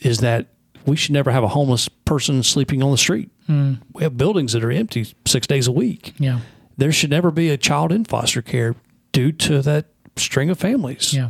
is 0.00 0.18
that 0.18 0.46
we 0.86 0.96
should 0.96 1.12
never 1.12 1.30
have 1.30 1.44
a 1.44 1.48
homeless 1.48 1.88
person 1.88 2.42
sleeping 2.42 2.82
on 2.82 2.90
the 2.90 2.98
street. 2.98 3.30
We 3.48 4.02
have 4.02 4.16
buildings 4.16 4.52
that 4.54 4.64
are 4.64 4.70
empty 4.70 5.06
six 5.26 5.46
days 5.46 5.66
a 5.66 5.72
week 5.72 6.14
yeah. 6.18 6.38
there 6.78 6.90
should 6.92 7.10
never 7.10 7.30
be 7.30 7.50
a 7.50 7.58
child 7.58 7.92
in 7.92 8.04
foster 8.06 8.40
care 8.40 8.74
due 9.12 9.32
to 9.32 9.60
that 9.62 9.86
string 10.16 10.48
of 10.48 10.58
families. 10.58 11.12
Yeah. 11.12 11.28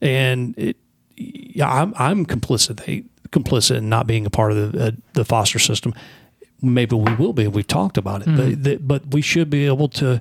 And 0.00 0.54
it, 0.56 0.76
yeah, 1.16 1.68
I'm 1.68 1.92
I'm 1.96 2.24
complicit. 2.26 2.84
They 2.84 3.04
complicit 3.30 3.76
in 3.78 3.88
not 3.88 4.06
being 4.06 4.26
a 4.26 4.30
part 4.30 4.52
of 4.52 4.72
the 4.72 4.86
uh, 4.86 4.90
the 5.14 5.24
foster 5.24 5.58
system. 5.58 5.92
Maybe 6.62 6.96
we 6.96 7.14
will 7.14 7.32
be. 7.32 7.46
We've 7.46 7.66
talked 7.66 7.98
about 7.98 8.22
it, 8.22 8.26
but, 8.26 8.34
mm-hmm. 8.34 8.62
that, 8.62 8.88
but 8.88 9.06
we 9.08 9.20
should 9.20 9.50
be 9.50 9.66
able 9.66 9.88
to 9.90 10.20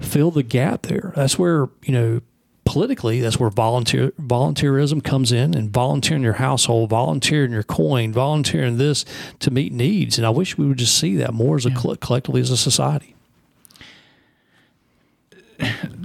fill 0.00 0.30
the 0.30 0.42
gap 0.42 0.82
there. 0.82 1.12
That's 1.16 1.38
where 1.38 1.68
you 1.82 1.92
know 1.92 2.20
politically 2.64 3.20
that's 3.20 3.38
where 3.38 3.50
volunteer 3.50 4.10
volunteerism 4.12 5.04
comes 5.04 5.32
in 5.32 5.54
and 5.54 5.70
volunteering 5.70 6.22
your 6.22 6.32
household 6.32 6.88
volunteering 6.88 7.52
your 7.52 7.62
coin 7.62 8.10
volunteering 8.10 8.78
this 8.78 9.04
to 9.38 9.50
meet 9.50 9.70
needs 9.70 10.16
and 10.16 10.26
i 10.26 10.30
wish 10.30 10.56
we 10.56 10.66
would 10.66 10.78
just 10.78 10.98
see 10.98 11.14
that 11.14 11.34
more 11.34 11.56
as 11.56 11.66
a 11.66 11.70
coll- 11.70 11.94
collectively 11.96 12.40
as 12.40 12.50
a 12.50 12.56
society 12.56 13.14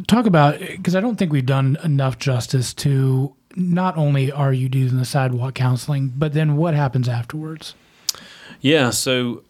talk 0.08 0.26
about 0.26 0.60
because 0.60 0.96
I 0.96 1.02
don't 1.02 1.16
think 1.16 1.32
we've 1.32 1.46
done 1.46 1.78
enough 1.84 2.20
justice 2.20 2.74
to 2.76 3.34
not 3.56 3.98
only 3.98 4.32
are 4.32 4.54
you 4.54 4.70
doing 4.70 4.98
the 4.98 5.06
sidewalk 5.06 5.56
counseling, 5.56 6.14
but 6.16 6.34
then 6.34 6.58
what 6.58 6.74
happens 6.74 7.10
afterwards. 7.10 7.76
Yeah, 8.62 8.90
so 8.90 9.44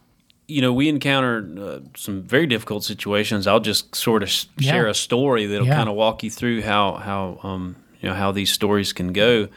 you 0.49 0.61
know 0.61 0.73
we 0.73 0.89
encountered 0.89 1.59
uh, 1.59 1.79
some 1.95 2.23
very 2.23 2.47
difficult 2.47 2.83
situations. 2.83 3.45
I'll 3.47 3.59
just 3.59 3.95
sort 3.95 4.23
of 4.23 4.29
sh- 4.29 4.45
Yeah. 4.57 4.71
share 4.71 4.87
a 4.87 4.93
story 4.93 5.45
that'll 5.45 5.67
Yeah. 5.67 5.75
kind 5.75 5.89
of 5.89 5.95
walk 5.95 6.23
you 6.23 6.29
through 6.31 6.61
how 6.63 6.95
how 6.95 7.39
um, 7.43 7.75
you 8.01 8.09
know 8.09 8.15
how 8.15 8.31
these 8.31 8.51
stories 8.51 8.93
can 8.93 9.13
go. 9.13 9.47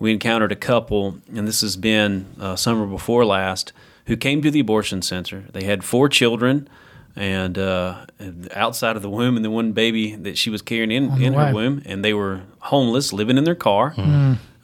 We 0.00 0.12
encountered 0.12 0.52
a 0.52 0.56
couple, 0.56 1.18
and 1.34 1.48
this 1.48 1.60
has 1.62 1.76
been 1.76 2.26
uh, 2.40 2.54
summer 2.56 2.86
before 2.86 3.24
last, 3.24 3.72
who 4.06 4.16
came 4.16 4.40
to 4.42 4.50
the 4.50 4.60
abortion 4.60 5.02
center. 5.02 5.44
They 5.52 5.64
had 5.64 5.82
four 5.82 6.08
children, 6.08 6.68
and 7.16 7.58
uh, 7.58 8.06
outside 8.54 8.94
of 8.94 9.02
the 9.02 9.10
womb, 9.10 9.34
and 9.36 9.44
the 9.44 9.50
one 9.50 9.72
baby 9.72 10.14
that 10.14 10.38
she 10.38 10.50
was 10.50 10.62
carrying 10.62 10.92
in, 10.92 11.20
in 11.20 11.32
her 11.34 11.52
womb, 11.52 11.82
and 11.84 12.04
they 12.04 12.14
were 12.14 12.42
homeless, 12.60 13.12
living 13.12 13.38
in 13.38 13.44
their 13.44 13.56
car. 13.56 13.94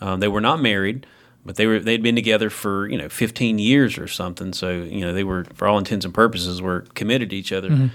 Um, 0.00 0.20
they 0.20 0.28
were 0.28 0.40
not 0.40 0.60
married, 0.62 1.04
but 1.44 1.56
they 1.56 1.66
were 1.66 1.78
they'd 1.78 2.02
been 2.02 2.14
together 2.14 2.50
for 2.50 2.88
you 2.88 2.96
know 2.98 3.08
15 3.08 3.58
years 3.58 3.98
or 3.98 4.06
something. 4.08 4.52
So 4.52 4.70
you 4.70 5.00
know 5.00 5.12
they 5.12 5.24
were, 5.24 5.44
for 5.54 5.68
all 5.68 5.78
intents 5.78 6.04
and 6.04 6.14
purposes, 6.14 6.62
were 6.62 6.82
committed 6.94 7.30
to 7.30 7.36
each 7.36 7.52
other. 7.52 7.90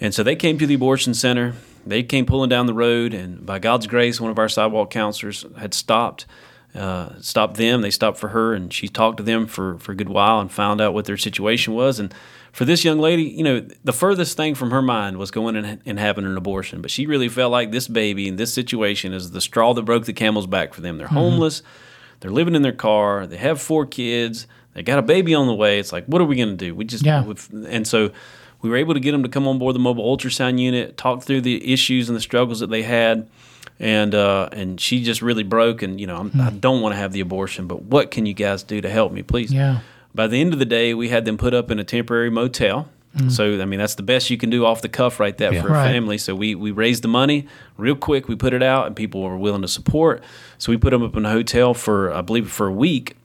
And 0.00 0.14
so 0.14 0.22
they 0.22 0.36
came 0.36 0.58
to 0.58 0.66
the 0.66 0.74
abortion 0.74 1.14
center. 1.14 1.54
They 1.86 2.02
came 2.02 2.26
pulling 2.26 2.48
down 2.50 2.66
the 2.66 2.74
road, 2.74 3.12
and 3.14 3.44
by 3.44 3.58
God's 3.58 3.86
grace, 3.86 4.20
one 4.20 4.30
of 4.30 4.38
our 4.38 4.48
sidewalk 4.48 4.90
counselors 4.90 5.44
had 5.58 5.74
stopped. 5.74 6.26
Uh, 6.74 7.20
stopped 7.20 7.56
them. 7.56 7.82
They 7.82 7.90
stopped 7.92 8.18
for 8.18 8.30
her, 8.30 8.52
and 8.52 8.72
she 8.72 8.88
talked 8.88 9.18
to 9.18 9.22
them 9.22 9.46
for, 9.46 9.78
for 9.78 9.92
a 9.92 9.94
good 9.94 10.08
while 10.08 10.40
and 10.40 10.50
found 10.50 10.80
out 10.80 10.92
what 10.92 11.04
their 11.04 11.16
situation 11.16 11.72
was. 11.72 12.00
And 12.00 12.12
for 12.50 12.64
this 12.64 12.84
young 12.84 12.98
lady, 12.98 13.22
you 13.22 13.44
know, 13.44 13.64
the 13.84 13.92
furthest 13.92 14.36
thing 14.36 14.56
from 14.56 14.72
her 14.72 14.82
mind 14.82 15.16
was 15.16 15.30
going 15.30 15.54
and, 15.54 15.80
and 15.86 16.00
having 16.00 16.24
an 16.24 16.36
abortion. 16.36 16.82
But 16.82 16.90
she 16.90 17.06
really 17.06 17.28
felt 17.28 17.52
like 17.52 17.70
this 17.70 17.86
baby 17.86 18.28
and 18.28 18.38
this 18.38 18.52
situation 18.52 19.12
is 19.12 19.30
the 19.30 19.40
straw 19.40 19.72
that 19.74 19.82
broke 19.82 20.06
the 20.06 20.12
camel's 20.12 20.48
back 20.48 20.74
for 20.74 20.80
them. 20.80 20.98
They're 20.98 21.06
homeless, 21.06 21.62
they're 22.24 22.32
living 22.32 22.54
in 22.54 22.62
their 22.62 22.72
car, 22.72 23.26
they 23.26 23.36
have 23.36 23.60
four 23.60 23.84
kids, 23.84 24.46
they 24.72 24.82
got 24.82 24.98
a 24.98 25.02
baby 25.02 25.34
on 25.34 25.46
the 25.46 25.54
way. 25.54 25.78
It's 25.78 25.92
like, 25.92 26.06
what 26.06 26.22
are 26.22 26.24
we 26.24 26.36
going 26.36 26.48
to 26.48 26.56
do? 26.56 26.74
We 26.74 26.86
just, 26.86 27.04
Yeah. 27.04 27.22
and 27.68 27.86
so 27.86 28.10
we 28.62 28.70
were 28.70 28.76
able 28.76 28.94
to 28.94 29.00
get 29.00 29.12
them 29.12 29.22
to 29.24 29.28
come 29.28 29.46
on 29.46 29.58
board 29.58 29.74
the 29.74 29.78
mobile 29.78 30.04
ultrasound 30.16 30.58
unit, 30.58 30.96
talk 30.96 31.22
through 31.22 31.42
the 31.42 31.70
issues 31.70 32.08
and 32.08 32.16
the 32.16 32.22
struggles 32.22 32.60
that 32.60 32.70
they 32.70 32.82
had. 32.82 33.28
And 33.78 34.14
uh, 34.14 34.48
and 34.52 34.80
she 34.80 35.02
just 35.02 35.20
really 35.20 35.42
broke, 35.42 35.82
and 35.82 36.00
you 36.00 36.06
know 36.06 36.16
I'm, 36.16 36.40
I 36.40 36.50
don't 36.50 36.80
want 36.80 36.94
to 36.94 36.96
have 36.96 37.12
the 37.12 37.20
abortion, 37.20 37.66
but 37.66 37.82
what 37.82 38.10
can 38.12 38.24
you 38.24 38.32
guys 38.32 38.62
do 38.62 38.80
to 38.80 38.88
help 38.88 39.12
me, 39.12 39.22
please? 39.22 39.52
Yeah. 39.52 39.80
By 40.14 40.28
the 40.28 40.40
end 40.40 40.52
of 40.52 40.60
the 40.60 40.64
day, 40.64 40.94
we 40.94 41.08
had 41.08 41.24
them 41.24 41.36
put 41.36 41.52
up 41.54 41.70
in 41.72 41.78
a 41.80 41.84
temporary 41.84 42.30
motel. 42.30 42.88
So 43.28 43.60
I 43.62 43.64
mean 43.64 43.78
that's 43.78 43.94
the 43.94 44.02
best 44.02 44.28
you 44.28 44.36
can 44.36 44.50
do 44.50 44.64
off 44.66 44.82
the 44.82 44.88
cuff 44.88 45.20
right 45.20 45.36
there 45.38 45.52
for 45.62 45.68
a 45.68 45.72
Right. 45.72 45.92
family. 45.92 46.18
So 46.18 46.34
we 46.34 46.54
we 46.56 46.72
raised 46.72 47.02
the 47.04 47.08
money 47.08 47.46
real 47.76 47.94
quick. 47.94 48.26
We 48.28 48.34
put 48.34 48.52
it 48.52 48.62
out, 48.62 48.86
and 48.88 48.96
people 48.96 49.22
were 49.22 49.36
willing 49.38 49.62
to 49.62 49.68
support. 49.68 50.22
So 50.58 50.72
we 50.72 50.76
put 50.78 50.90
them 50.90 51.02
up 51.02 51.16
in 51.16 51.24
a 51.24 51.30
hotel 51.30 51.74
for 51.74 52.12
I 52.12 52.22
believe 52.22 52.50
for 52.50 52.66
a 52.66 52.72
week, 52.72 53.16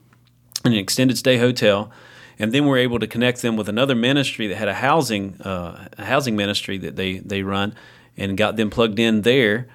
in 0.63 0.73
an 0.73 0.77
extended 0.77 1.17
stay 1.17 1.37
hotel, 1.37 1.89
and 2.37 2.51
then 2.51 2.65
we're 2.67 2.77
able 2.77 2.99
to 2.99 3.07
connect 3.07 3.41
them 3.41 3.57
with 3.57 3.67
another 3.67 3.95
ministry 3.95 4.45
that 4.47 4.57
had 4.57 4.67
a 4.67 4.75
housing 4.75 5.35
uh, 5.41 5.87
a 5.97 6.05
housing 6.05 6.35
ministry 6.35 6.77
that 6.77 6.95
they 6.95 7.17
they 7.19 7.41
run, 7.41 7.73
and 8.15 8.37
got 8.37 8.57
them 8.57 8.69
plugged 8.69 8.99
in 8.99 9.23
there. 9.23 9.67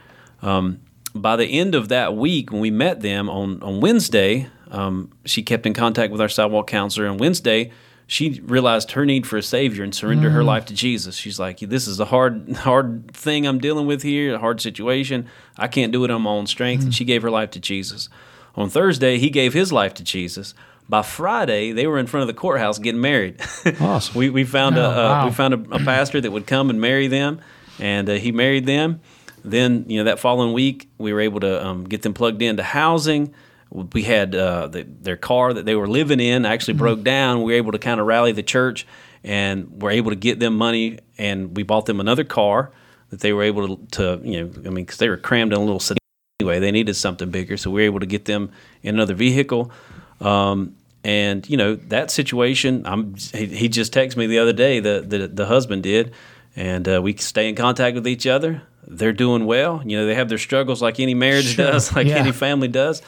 Um, 0.42 0.78
by 1.12 1.34
the 1.36 1.46
end 1.46 1.74
of 1.74 1.88
that 1.88 2.14
week, 2.16 2.52
when 2.52 2.60
we 2.60 2.70
met 2.70 3.00
them 3.00 3.28
on 3.28 3.60
on 3.62 3.80
Wednesday, 3.80 4.46
um, 4.70 5.10
she 5.24 5.42
kept 5.42 5.66
in 5.66 5.72
contact 5.74 6.12
with 6.12 6.20
our 6.20 6.28
sidewalk 6.28 6.68
counselor. 6.68 7.08
On 7.08 7.16
Wednesday, 7.18 7.72
she 8.06 8.40
realized 8.44 8.92
her 8.92 9.04
need 9.06 9.26
for 9.26 9.36
a 9.38 9.42
savior 9.42 9.82
and 9.82 9.94
surrendered 9.94 10.32
her 10.32 10.44
life 10.44 10.66
to 10.66 10.74
Jesus. 10.74 11.16
She's 11.16 11.38
like, 11.40 11.58
"This 11.60 11.86
is 11.88 11.98
a 12.00 12.04
hard 12.06 12.52
hard 12.56 13.10
thing 13.12 13.46
I'm 13.46 13.58
dealing 13.58 13.86
with 13.86 14.02
here, 14.02 14.34
a 14.34 14.38
hard 14.38 14.60
situation. 14.60 15.26
I 15.58 15.68
can't 15.68 15.92
do 15.92 16.04
it 16.04 16.10
on 16.10 16.22
my 16.22 16.30
own 16.30 16.46
strength." 16.46 16.84
And 16.84 16.94
she 16.94 17.04
gave 17.04 17.22
her 17.22 17.30
life 17.30 17.50
to 17.52 17.60
Jesus. 17.60 18.08
On 18.56 18.68
Thursday, 18.68 19.18
he 19.18 19.30
gave 19.30 19.52
his 19.54 19.72
life 19.72 19.94
to 19.94 20.04
Jesus. 20.04 20.54
By 20.88 21.00
Friday, 21.02 21.72
they 21.72 21.86
were 21.86 21.98
in 21.98 22.06
front 22.06 22.22
of 22.22 22.26
the 22.28 22.34
courthouse 22.38 22.78
getting 22.78 23.00
married. 23.00 23.40
Awesome. 23.80 24.14
we, 24.18 24.28
we 24.30 24.44
found 24.44 24.76
Oh, 24.76 24.82
a 24.82 24.88
uh, 25.22 25.24
we 25.26 25.32
found 25.32 25.54
a, 25.54 25.76
a 25.76 25.78
pastor 25.78 26.20
that 26.20 26.30
would 26.30 26.46
come 26.46 26.68
and 26.70 26.78
marry 26.80 27.06
them, 27.08 27.40
and 27.78 28.08
uh, 28.08 28.14
he 28.14 28.32
married 28.32 28.66
them. 28.66 29.00
Then 29.42 29.86
you 29.88 29.98
know 29.98 30.04
that 30.04 30.18
following 30.18 30.52
week, 30.52 30.88
we 30.98 31.12
were 31.12 31.20
able 31.20 31.40
to 31.40 31.66
um, 31.66 31.84
get 31.84 32.02
them 32.02 32.12
plugged 32.14 32.42
into 32.42 32.62
housing. 32.62 33.32
We 33.70 34.02
had 34.02 34.34
uh, 34.34 34.68
the, 34.68 34.82
their 34.84 35.16
car 35.16 35.52
that 35.52 35.64
they 35.66 35.74
were 35.74 35.88
living 35.88 36.20
in 36.20 36.44
actually 36.46 36.74
broke 36.74 37.02
down. 37.02 37.42
We 37.42 37.52
were 37.52 37.58
able 37.58 37.72
to 37.72 37.78
kind 37.78 38.00
of 38.00 38.06
rally 38.06 38.30
the 38.32 38.42
church, 38.42 38.86
and 39.24 39.82
were 39.82 39.90
able 39.90 40.10
to 40.10 40.16
get 40.16 40.38
them 40.38 40.56
money, 40.56 40.98
and 41.18 41.56
we 41.56 41.62
bought 41.64 41.86
them 41.86 41.98
another 42.00 42.24
car 42.24 42.70
that 43.10 43.20
they 43.20 43.32
were 43.32 43.42
able 43.42 43.76
to, 43.76 43.86
to 43.92 44.20
you 44.22 44.40
know, 44.44 44.50
I 44.66 44.70
mean, 44.70 44.84
because 44.84 44.98
they 44.98 45.08
were 45.08 45.16
crammed 45.16 45.52
in 45.52 45.58
a 45.58 45.62
little 45.62 45.80
sedan 45.80 45.98
anyway. 46.40 46.58
They 46.60 46.70
needed 46.70 46.94
something 46.94 47.30
bigger, 47.30 47.56
so 47.56 47.70
we 47.70 47.80
were 47.82 47.86
able 47.86 48.00
to 48.00 48.06
get 48.06 48.24
them 48.26 48.50
in 48.82 48.94
another 48.94 49.14
vehicle. 49.14 49.72
Um, 50.20 50.76
and 51.02 51.48
you 51.50 51.56
know 51.56 51.74
that 51.74 52.10
situation, 52.10 52.82
I'm 52.86 53.14
he, 53.16 53.46
he 53.46 53.68
just 53.68 53.92
texted 53.92 54.16
me 54.16 54.26
the 54.26 54.38
other 54.38 54.52
day. 54.52 54.80
The 54.80 55.04
the, 55.06 55.28
the 55.28 55.46
husband 55.46 55.82
did, 55.82 56.12
and 56.56 56.88
uh, 56.88 57.00
we 57.02 57.16
stay 57.16 57.48
in 57.48 57.56
contact 57.56 57.94
with 57.94 58.06
each 58.06 58.26
other. 58.26 58.62
They're 58.86 59.12
doing 59.12 59.44
well. 59.46 59.82
You 59.84 59.96
know 59.98 60.06
they 60.06 60.14
have 60.14 60.28
their 60.28 60.38
struggles 60.38 60.80
like 60.80 61.00
any 61.00 61.14
marriage 61.14 61.54
Sure. 61.56 61.66
does, 61.72 61.92
like 61.96 62.06
Yeah. 62.06 62.16
any 62.18 62.32
family 62.32 62.68
does. 62.68 63.02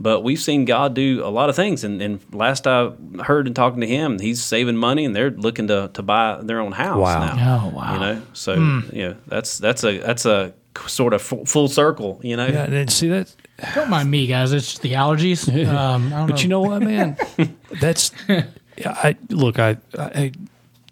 But 0.00 0.22
we've 0.22 0.40
seen 0.40 0.64
God 0.64 0.94
do 0.94 1.22
a 1.24 1.28
lot 1.30 1.48
of 1.50 1.56
things. 1.56 1.84
And, 1.84 2.02
and 2.02 2.20
last 2.34 2.66
I 2.66 2.90
heard 3.24 3.46
and 3.46 3.54
talking 3.54 3.80
to 3.80 3.86
him, 3.86 4.18
he's 4.18 4.42
saving 4.42 4.76
money, 4.76 5.04
and 5.04 5.14
they're 5.14 5.30
looking 5.30 5.68
to, 5.68 5.90
to 5.94 6.02
buy 6.02 6.40
their 6.42 6.60
own 6.60 6.72
house 6.72 6.98
Wow. 6.98 7.34
now. 7.34 7.62
Oh, 7.64 7.76
wow. 7.76 7.92
You 7.94 8.00
know, 8.00 8.22
so 8.32 8.54
you 8.54 9.08
know 9.08 9.16
that's 9.26 9.58
that's 9.58 9.84
a 9.84 9.98
that's 9.98 10.26
a 10.26 10.52
sort 10.86 11.14
of 11.14 11.22
full, 11.22 11.44
full 11.46 11.68
circle. 11.68 12.20
You 12.22 12.36
know, 12.36 12.46
Yeah, 12.46 12.64
and 12.64 12.92
see 12.92 13.08
that. 13.08 13.34
Don't 13.74 13.88
mind 13.88 14.10
me, 14.10 14.26
guys. 14.26 14.52
It's 14.52 14.70
just 14.70 14.82
the 14.82 14.92
allergies. 14.94 15.44
Um, 15.68 16.12
I 16.12 16.16
don't 16.18 16.26
But 16.28 16.42
you 16.42 16.48
know 16.48 16.60
what, 16.60 16.82
man? 16.82 17.16
That's. 17.80 18.10
yeah, 18.28 18.44
I 18.86 19.16
look. 19.30 19.58
I, 19.60 19.76
I 19.96 20.32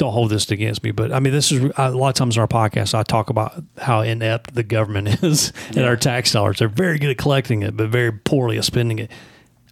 don't 0.03 0.13
hold 0.13 0.31
this 0.31 0.51
against 0.51 0.83
me, 0.83 0.91
but 0.91 1.13
I 1.13 1.21
mean, 1.21 1.33
this 1.33 1.53
is 1.53 1.65
uh, 1.65 1.73
a 1.77 1.91
lot 1.91 2.09
of 2.09 2.15
times 2.15 2.37
in 2.37 2.41
our 2.41 2.49
podcast. 2.49 2.93
I 2.95 3.03
talk 3.05 3.31
about 3.31 3.63
how 3.79 4.01
inept 4.01 4.55
the 4.55 4.63
government 4.65 5.09
is 5.23 5.53
and 5.69 5.85
our 5.85 5.97
tax 5.97 6.33
dollars. 6.33 6.59
They're 6.59 6.69
very 6.69 6.99
good 6.99 7.11
at 7.11 7.19
collecting 7.19 7.63
it, 7.63 7.77
but 7.77 7.89
very 7.89 8.13
poorly 8.13 8.59
at 8.59 8.65
spending 8.65 8.99
it. 8.99 9.11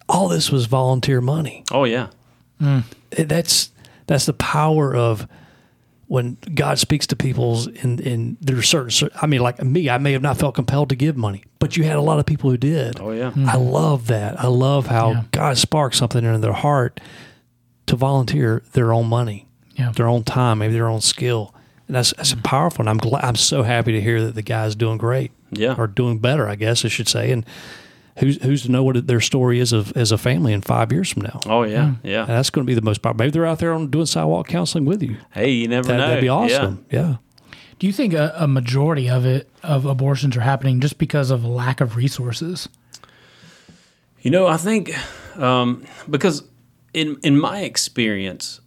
All 0.07 0.27
this 0.29 0.49
was 0.51 0.65
volunteer 0.67 1.21
money. 1.21 1.63
Oh 1.71 1.83
yeah, 1.83 2.07
mm. 2.61 2.83
It- 3.11 3.27
That's 3.29 3.71
that's 4.07 4.25
the 4.25 4.33
power 4.33 4.95
of 4.95 5.27
when 6.07 6.37
God 6.53 6.77
speaks 6.79 7.07
to 7.07 7.15
people's 7.15 7.67
in 7.67 7.99
in 7.99 8.37
there's 8.41 8.67
certain. 8.67 9.09
I 9.21 9.27
mean, 9.27 9.41
like 9.41 9.61
me, 9.63 9.89
I 9.89 9.97
may 9.97 10.11
have 10.13 10.21
not 10.21 10.37
felt 10.37 10.55
compelled 10.55 10.89
to 10.89 10.95
give 10.95 11.15
money, 11.15 11.43
but 11.59 11.77
you 11.77 11.83
had 11.83 11.95
a 11.95 12.01
lot 12.01 12.19
of 12.19 12.25
people 12.25 12.49
who 12.49 12.57
did. 12.57 12.99
oh 12.99 13.11
yeah. 13.11 13.31
Mm. 13.31 13.47
I 13.47 13.55
love 13.57 14.07
that. 14.07 14.39
I 14.39 14.47
love 14.47 14.87
how 14.87 15.11
Yeah. 15.11 15.23
God 15.31 15.57
sparks 15.57 15.97
something 15.97 16.23
in 16.23 16.41
their 16.41 16.51
heart 16.53 16.99
to 17.87 17.95
volunteer 17.95 18.63
their 18.73 18.91
own 18.93 19.07
money, 19.07 19.47
Yeah. 19.81 19.91
their 19.91 20.07
own 20.07 20.23
time, 20.23 20.59
maybe 20.59 20.73
their 20.73 20.87
own 20.87 21.01
skill. 21.01 21.53
And 21.87 21.95
that's, 21.95 22.13
that's 22.13 22.33
powerful. 22.43 22.83
And 22.83 22.89
I'm 22.89 22.97
glad, 22.97 23.23
I'm 23.25 23.35
so 23.35 23.63
happy 23.63 23.91
to 23.91 24.01
hear 24.01 24.21
that 24.23 24.35
the 24.35 24.41
guy's 24.41 24.75
doing 24.75 24.97
great. 24.97 25.31
Yeah. 25.51 25.75
Or 25.77 25.87
doing 25.87 26.19
better, 26.19 26.47
I 26.47 26.55
guess 26.55 26.85
I 26.85 26.87
should 26.87 27.09
say. 27.09 27.31
And 27.31 27.45
who's, 28.19 28.41
who's 28.41 28.63
to 28.63 28.71
know 28.71 28.83
what 28.83 29.05
their 29.07 29.19
story 29.19 29.59
is 29.59 29.73
of, 29.73 29.91
as 29.97 30.11
a 30.13 30.17
family 30.17 30.53
in 30.53 30.61
five 30.61 30.91
years 30.93 31.09
from 31.11 31.23
now? 31.23 31.39
Oh 31.45 31.63
yeah, 31.63 31.95
yeah. 32.03 32.21
And 32.21 32.29
that's 32.29 32.49
going 32.49 32.65
to 32.65 32.69
be 32.69 32.75
the 32.75 32.81
most 32.81 32.99
powerful. 33.01 33.17
Maybe 33.19 33.31
they're 33.31 33.45
out 33.45 33.59
there 33.59 33.73
on 33.73 33.89
doing 33.91 34.05
sidewalk 34.05 34.47
counseling 34.47 34.85
with 34.85 35.03
you. 35.03 35.17
Hey, 35.31 35.51
you 35.51 35.67
never 35.67 35.87
That, 35.89 35.97
know. 35.97 36.07
that'd 36.07 36.21
be 36.21 36.27
Yeah. 36.27 36.31
awesome. 36.33 36.85
Yeah. 36.89 37.15
Do 37.79 37.87
you 37.87 37.91
think 37.93 38.13
a, 38.13 38.31
a 38.37 38.47
majority 38.47 39.09
of 39.09 39.25
it 39.25 39.49
of 39.63 39.85
abortions 39.85 40.37
are 40.37 40.41
happening 40.41 40.79
just 40.79 40.97
because 40.99 41.31
of 41.31 41.43
lack 41.43 41.81
of 41.81 41.95
resources? 41.97 42.69
You 44.21 44.29
know, 44.31 44.45
I 44.47 44.57
think 44.57 44.91
um, 45.37 45.83
because 46.09 46.43
in 46.93 47.17
in 47.23 47.39
my 47.39 47.61
experience, 47.61 48.61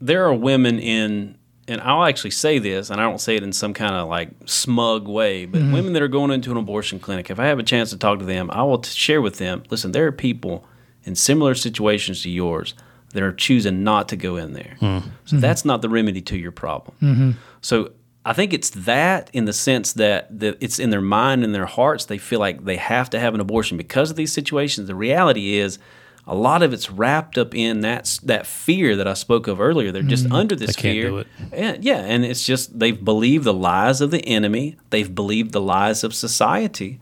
there 0.00 0.24
are 0.26 0.34
women 0.34 0.78
in, 0.78 1.38
and 1.68 1.80
I'll 1.80 2.04
actually 2.04 2.30
say 2.30 2.58
this, 2.58 2.90
and 2.90 3.00
I 3.00 3.04
don't 3.04 3.20
say 3.20 3.36
it 3.36 3.42
in 3.42 3.52
some 3.52 3.74
kind 3.74 3.94
of 3.94 4.08
like 4.08 4.30
smug 4.44 5.08
way, 5.08 5.46
but 5.46 5.60
mm-hmm. 5.60 5.72
women 5.72 5.92
that 5.94 6.02
are 6.02 6.08
going 6.08 6.30
into 6.30 6.50
an 6.50 6.56
abortion 6.56 7.00
clinic. 7.00 7.30
If 7.30 7.40
I 7.40 7.46
have 7.46 7.58
a 7.58 7.62
chance 7.62 7.90
to 7.90 7.98
talk 7.98 8.18
to 8.18 8.24
them, 8.24 8.50
I 8.50 8.62
will 8.62 8.78
t- 8.78 8.90
share 8.90 9.20
with 9.20 9.38
them. 9.38 9.62
Listen, 9.70 9.92
there 9.92 10.06
are 10.06 10.12
people 10.12 10.64
in 11.04 11.14
similar 11.14 11.54
situations 11.54 12.22
to 12.22 12.30
yours 12.30 12.74
that 13.12 13.22
are 13.22 13.32
choosing 13.32 13.84
not 13.84 14.08
to 14.10 14.16
go 14.16 14.36
in 14.36 14.52
there. 14.52 14.76
Hmm. 14.80 14.98
So 14.98 14.98
mm-hmm. 14.98 15.40
that's 15.40 15.64
not 15.64 15.80
the 15.80 15.88
remedy 15.88 16.20
to 16.22 16.36
your 16.36 16.52
problem. 16.52 16.96
Mm-hmm. 17.00 17.30
So 17.60 17.92
I 18.26 18.32
think 18.32 18.52
it's 18.52 18.70
that 18.70 19.30
in 19.32 19.44
the 19.44 19.52
sense 19.52 19.92
that, 19.94 20.38
that 20.40 20.58
it's 20.60 20.78
in 20.78 20.90
their 20.90 21.00
mind 21.00 21.44
and 21.44 21.54
their 21.54 21.66
hearts. 21.66 22.06
They 22.06 22.18
feel 22.18 22.40
like 22.40 22.64
they 22.64 22.76
have 22.76 23.08
to 23.10 23.20
have 23.20 23.34
an 23.34 23.40
abortion 23.40 23.76
because 23.76 24.10
of 24.10 24.16
these 24.16 24.32
situations. 24.32 24.88
The 24.88 24.96
reality 24.96 25.54
is, 25.54 25.78
a 26.26 26.34
lot 26.34 26.62
of 26.62 26.72
it's 26.72 26.90
wrapped 26.90 27.38
up 27.38 27.54
in 27.54 27.80
that 27.80 28.18
that 28.24 28.46
fear 28.46 28.96
that 28.96 29.06
I 29.06 29.14
spoke 29.14 29.46
of 29.46 29.60
earlier. 29.60 29.92
They're 29.92 30.02
just 30.02 30.30
under 30.32 30.56
this 30.56 30.74
They 30.74 30.82
can't 30.82 30.94
fear. 30.94 31.08
do 31.08 31.18
it. 31.18 31.26
And, 31.52 31.84
yeah, 31.84 31.98
and 32.00 32.24
it's 32.24 32.44
just 32.44 32.78
they've 32.78 33.02
believed 33.02 33.44
the 33.44 33.54
lies 33.54 34.00
of 34.00 34.10
the 34.10 34.24
enemy. 34.26 34.76
They've 34.90 35.12
believed 35.14 35.52
the 35.52 35.60
lies 35.60 36.02
of 36.02 36.14
society. 36.14 37.00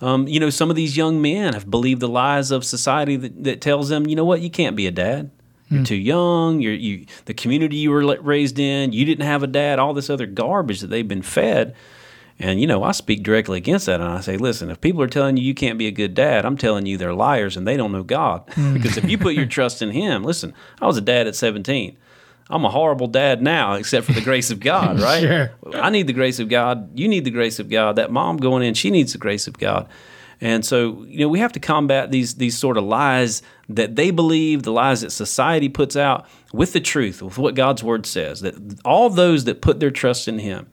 Um, 0.00 0.26
you 0.26 0.40
know, 0.40 0.50
some 0.50 0.70
of 0.70 0.76
these 0.76 0.96
young 0.96 1.22
men 1.22 1.54
have 1.54 1.70
believed 1.70 2.00
the 2.00 2.08
lies 2.08 2.50
of 2.50 2.64
society 2.64 3.16
that, 3.16 3.44
that 3.44 3.60
tells 3.60 3.88
them, 3.88 4.06
you 4.06 4.16
know 4.16 4.24
what, 4.24 4.40
you 4.40 4.50
can't 4.50 4.76
be 4.76 4.86
a 4.86 4.90
dad. 4.90 5.30
You're 5.70 5.84
too 5.84 5.96
young. 5.96 6.60
You're 6.60 6.74
you. 6.74 7.06
The 7.24 7.34
community 7.34 7.76
you 7.76 7.90
were 7.90 8.20
raised 8.20 8.58
in, 8.60 8.92
you 8.92 9.04
didn't 9.04 9.24
have 9.24 9.42
a 9.42 9.46
dad. 9.48 9.78
All 9.78 9.92
this 9.92 10.08
other 10.08 10.26
garbage 10.26 10.80
that 10.80 10.86
they've 10.88 11.08
been 11.08 11.22
fed. 11.22 11.74
And 12.38 12.60
you 12.60 12.66
know, 12.66 12.82
I 12.82 12.92
speak 12.92 13.22
directly 13.22 13.58
against 13.58 13.86
that, 13.86 14.00
and 14.00 14.10
I 14.10 14.20
say, 14.20 14.36
listen, 14.36 14.70
if 14.70 14.80
people 14.80 15.00
are 15.02 15.08
telling 15.08 15.36
you 15.36 15.44
you 15.44 15.54
can't 15.54 15.78
be 15.78 15.86
a 15.86 15.92
good 15.92 16.14
dad, 16.14 16.44
I'm 16.44 16.56
telling 16.56 16.84
you 16.84 16.96
they're 16.96 17.14
liars 17.14 17.56
and 17.56 17.66
they 17.66 17.76
don't 17.76 17.92
know 17.92 18.02
God. 18.02 18.46
Mm. 18.54 18.74
because 18.74 18.96
if 18.96 19.08
you 19.10 19.18
put 19.18 19.34
your 19.34 19.46
trust 19.46 19.82
in 19.82 19.90
Him, 19.90 20.22
listen, 20.22 20.54
I 20.80 20.86
was 20.86 20.96
a 20.96 21.00
dad 21.00 21.26
at 21.26 21.34
17. 21.34 21.96
I'm 22.50 22.64
a 22.64 22.70
horrible 22.70 23.06
dad 23.08 23.42
now, 23.42 23.74
except 23.74 24.06
for 24.06 24.12
the 24.12 24.20
grace 24.20 24.50
of 24.50 24.60
God, 24.60 25.00
right? 25.08 25.20
Sure. 25.20 25.50
I 25.74 25.90
need 25.90 26.06
the 26.06 26.12
grace 26.12 26.38
of 26.38 26.48
God. 26.48 26.96
You 26.98 27.08
need 27.08 27.24
the 27.24 27.30
grace 27.30 27.58
of 27.58 27.68
God. 27.68 27.96
That 27.96 28.10
mom 28.10 28.36
going 28.36 28.62
in, 28.62 28.74
she 28.74 28.90
needs 28.90 29.12
the 29.12 29.18
grace 29.18 29.46
of 29.46 29.58
God. 29.58 29.88
And 30.40 30.64
so, 30.64 31.04
you 31.04 31.20
know, 31.20 31.28
we 31.28 31.38
have 31.38 31.52
to 31.52 31.60
combat 31.60 32.10
these 32.10 32.34
these 32.34 32.56
sort 32.58 32.76
of 32.76 32.84
lies 32.84 33.42
that 33.68 33.96
they 33.96 34.10
believe, 34.10 34.62
the 34.62 34.72
lies 34.72 35.00
that 35.00 35.10
society 35.10 35.68
puts 35.68 35.96
out, 35.96 36.26
with 36.52 36.72
the 36.72 36.80
truth, 36.80 37.22
with 37.22 37.38
what 37.38 37.54
God's 37.54 37.82
word 37.82 38.04
says. 38.06 38.40
That 38.40 38.54
all 38.84 39.08
those 39.10 39.44
that 39.44 39.62
put 39.62 39.80
their 39.80 39.90
trust 39.90 40.28
in 40.28 40.38
Him 40.40 40.66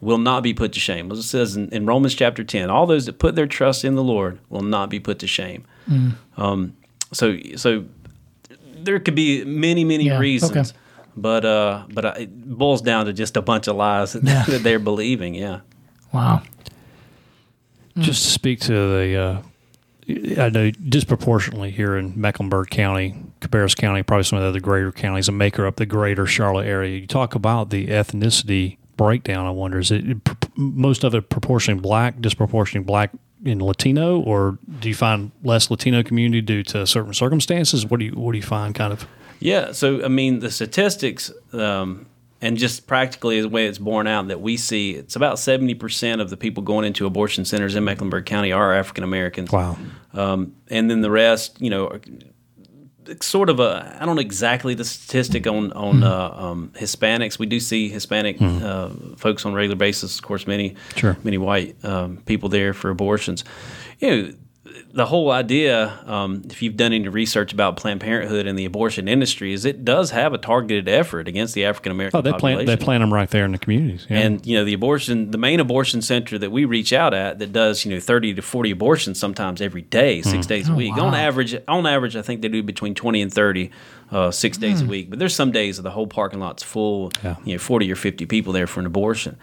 will 0.00 0.18
not 0.18 0.42
be 0.42 0.54
put 0.54 0.72
to 0.72 0.80
shame. 0.80 1.10
As 1.10 1.18
it 1.18 1.22
says 1.24 1.56
in, 1.56 1.68
in 1.70 1.86
Romans 1.86 2.14
chapter 2.14 2.44
10, 2.44 2.70
all 2.70 2.86
those 2.86 3.06
that 3.06 3.18
put 3.18 3.34
their 3.34 3.46
trust 3.46 3.84
in 3.84 3.94
the 3.94 4.02
Lord 4.04 4.38
will 4.48 4.62
not 4.62 4.90
be 4.90 5.00
put 5.00 5.18
to 5.20 5.26
shame. 5.26 5.64
Um, 6.36 6.76
so, 7.12 7.36
so 7.56 7.84
there 8.76 8.98
could 9.00 9.14
be 9.14 9.44
many, 9.44 9.84
many 9.84 10.04
Yeah, 10.06 10.18
reasons. 10.18 10.70
okay. 10.70 10.78
But 11.16 11.44
uh, 11.44 11.84
but 11.92 12.04
uh, 12.04 12.14
it 12.18 12.30
boils 12.48 12.80
down 12.80 13.06
to 13.06 13.12
just 13.12 13.36
a 13.36 13.42
bunch 13.42 13.66
of 13.66 13.74
lies 13.74 14.12
that, 14.12 14.22
that 14.22 14.60
they're 14.62 14.78
believing. 14.78 15.34
Yeah. 15.34 15.60
Wow. 16.12 16.42
Just 17.98 18.22
to 18.24 18.30
speak 18.30 18.60
to 18.60 18.72
the, 18.72 19.16
uh, 19.16 20.40
I 20.40 20.48
know 20.50 20.70
disproportionately 20.70 21.72
here 21.72 21.96
in 21.96 22.12
Mecklenburg 22.20 22.70
County, 22.70 23.16
Cabarrus 23.40 23.74
County, 23.76 24.04
probably 24.04 24.22
some 24.22 24.36
of 24.38 24.44
the 24.44 24.48
other 24.50 24.60
greater 24.60 24.92
counties, 24.92 25.28
and 25.28 25.36
make 25.36 25.58
up 25.58 25.74
the 25.76 25.86
greater 25.86 26.24
Charlotte 26.24 26.66
area. 26.68 27.00
You 27.00 27.06
talk 27.08 27.34
about 27.34 27.70
the 27.70 27.88
ethnicity 27.88 28.76
breakdown. 28.98 29.46
I 29.46 29.50
wonder 29.50 29.78
is 29.78 29.90
it 29.90 30.04
most 30.56 31.04
of 31.04 31.14
it 31.14 31.30
proportionally 31.30 31.80
black, 31.80 32.20
disproportionately 32.20 32.84
black 32.84 33.12
in 33.44 33.64
Latino, 33.64 34.20
or 34.20 34.58
do 34.80 34.88
you 34.88 34.94
find 34.94 35.30
less 35.42 35.70
Latino 35.70 36.02
community 36.02 36.42
due 36.42 36.62
to 36.64 36.86
certain 36.86 37.14
circumstances? 37.14 37.86
What 37.86 38.00
do 38.00 38.06
you 38.06 38.12
what 38.12 38.32
do 38.32 38.38
you 38.38 38.44
find 38.44 38.74
kind 38.74 38.92
of? 38.92 39.06
Yeah, 39.40 39.72
so 39.72 40.04
I 40.04 40.08
mean, 40.08 40.40
the 40.40 40.50
statistics 40.50 41.32
um, 41.52 42.06
and 42.40 42.56
just 42.56 42.86
practically 42.86 43.40
the 43.40 43.48
way 43.48 43.66
it's 43.66 43.78
borne 43.78 44.06
out 44.06 44.28
that 44.28 44.40
we 44.40 44.56
see, 44.56 44.92
it's 44.92 45.16
about 45.16 45.38
seventy 45.38 45.74
percent 45.74 46.20
of 46.20 46.28
the 46.28 46.36
people 46.36 46.62
going 46.62 46.84
into 46.84 47.06
abortion 47.06 47.44
centers 47.44 47.74
in 47.74 47.84
Mecklenburg 47.84 48.26
County 48.26 48.52
are 48.52 48.74
African 48.74 49.04
Americans. 49.04 49.50
Wow. 49.50 49.78
Um, 50.12 50.54
and 50.68 50.90
then 50.90 51.00
the 51.00 51.10
rest, 51.10 51.60
you 51.60 51.70
know, 51.70 51.98
sort 53.20 53.48
of 53.50 53.60
a 53.60 53.96
I 54.00 54.04
don't 54.06 54.16
know 54.16 54.20
exactly 54.20 54.74
the 54.74 54.84
statistic 54.84 55.46
on 55.46 55.72
on 55.72 56.02
uh, 56.02 56.30
um, 56.36 56.70
Hispanics. 56.76 57.38
We 57.38 57.46
do 57.46 57.60
see 57.60 57.88
Hispanic 57.88 58.40
uh, 58.40 58.90
folks 59.16 59.44
on 59.46 59.52
a 59.52 59.56
regular 59.56 59.76
basis. 59.76 60.16
Of 60.18 60.22
course, 60.22 60.46
many 60.46 60.74
Sure. 60.96 61.16
many 61.24 61.38
white 61.38 61.76
um, 61.84 62.18
people 62.26 62.48
there 62.48 62.72
for 62.74 62.90
abortions. 62.90 63.44
You 63.98 64.10
know, 64.10 64.32
the 64.92 65.06
whole 65.06 65.30
idea, 65.30 65.98
um, 66.06 66.42
if 66.50 66.62
you've 66.62 66.76
done 66.76 66.92
any 66.92 67.08
research 67.08 67.52
about 67.52 67.76
Planned 67.76 68.00
Parenthood 68.00 68.46
and 68.46 68.58
the 68.58 68.64
abortion 68.64 69.06
industry, 69.06 69.52
is 69.52 69.64
it 69.64 69.84
does 69.84 70.10
have 70.12 70.32
a 70.32 70.38
targeted 70.38 70.88
effort 70.88 71.28
against 71.28 71.54
the 71.54 71.64
African 71.66 71.92
American 71.92 72.18
Oh, 72.18 72.22
they 72.22 72.32
population. 72.32 72.64
plant 72.66 72.78
they 72.80 72.84
plant 72.84 73.02
them 73.02 73.12
right 73.12 73.28
there 73.30 73.44
in 73.44 73.52
the 73.52 73.58
communities. 73.58 74.06
Yeah. 74.08 74.18
And 74.20 74.46
you 74.46 74.56
know 74.56 74.64
the 74.64 74.72
abortion, 74.72 75.30
the 75.30 75.38
main 75.38 75.60
abortion 75.60 76.00
center 76.02 76.38
that 76.38 76.50
we 76.50 76.64
reach 76.64 76.92
out 76.92 77.12
at 77.12 77.38
that 77.38 77.52
does 77.52 77.84
you 77.84 77.92
know 77.92 78.00
thirty 78.00 78.32
to 78.34 78.40
forty 78.42 78.70
abortions 78.70 79.18
sometimes 79.18 79.60
every 79.60 79.82
day, 79.82 80.22
six 80.22 80.46
Hmm. 80.46 80.48
days 80.48 80.68
a 80.68 80.74
week. 80.74 80.96
On 80.96 81.14
average, 81.14 81.54
on 81.68 81.86
average, 81.86 82.16
I 82.16 82.22
think 82.22 82.40
they 82.42 82.48
do 82.48 82.62
between 82.62 82.94
twenty 82.94 83.20
and 83.20 83.32
thirty, 83.32 83.70
uh, 84.10 84.30
six 84.30 84.56
days 84.56 84.80
a 84.80 84.86
week. 84.86 85.10
But 85.10 85.18
there's 85.18 85.34
some 85.34 85.52
days 85.52 85.76
that 85.76 85.82
the 85.82 85.90
whole 85.90 86.06
parking 86.06 86.40
lot's 86.40 86.62
full, 86.62 87.12
Yeah. 87.22 87.36
you 87.44 87.52
know, 87.52 87.58
forty 87.58 87.92
or 87.92 87.96
fifty 87.96 88.24
people 88.24 88.52
there 88.54 88.66
for 88.66 88.80
an 88.80 88.86
abortion, 88.86 89.36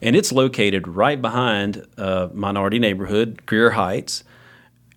and 0.00 0.14
it's 0.14 0.30
located 0.30 0.86
right 0.86 1.20
behind 1.20 1.84
a 1.96 2.30
minority 2.32 2.78
neighborhood, 2.78 3.40
Grier 3.44 3.70
Heights. 3.70 4.22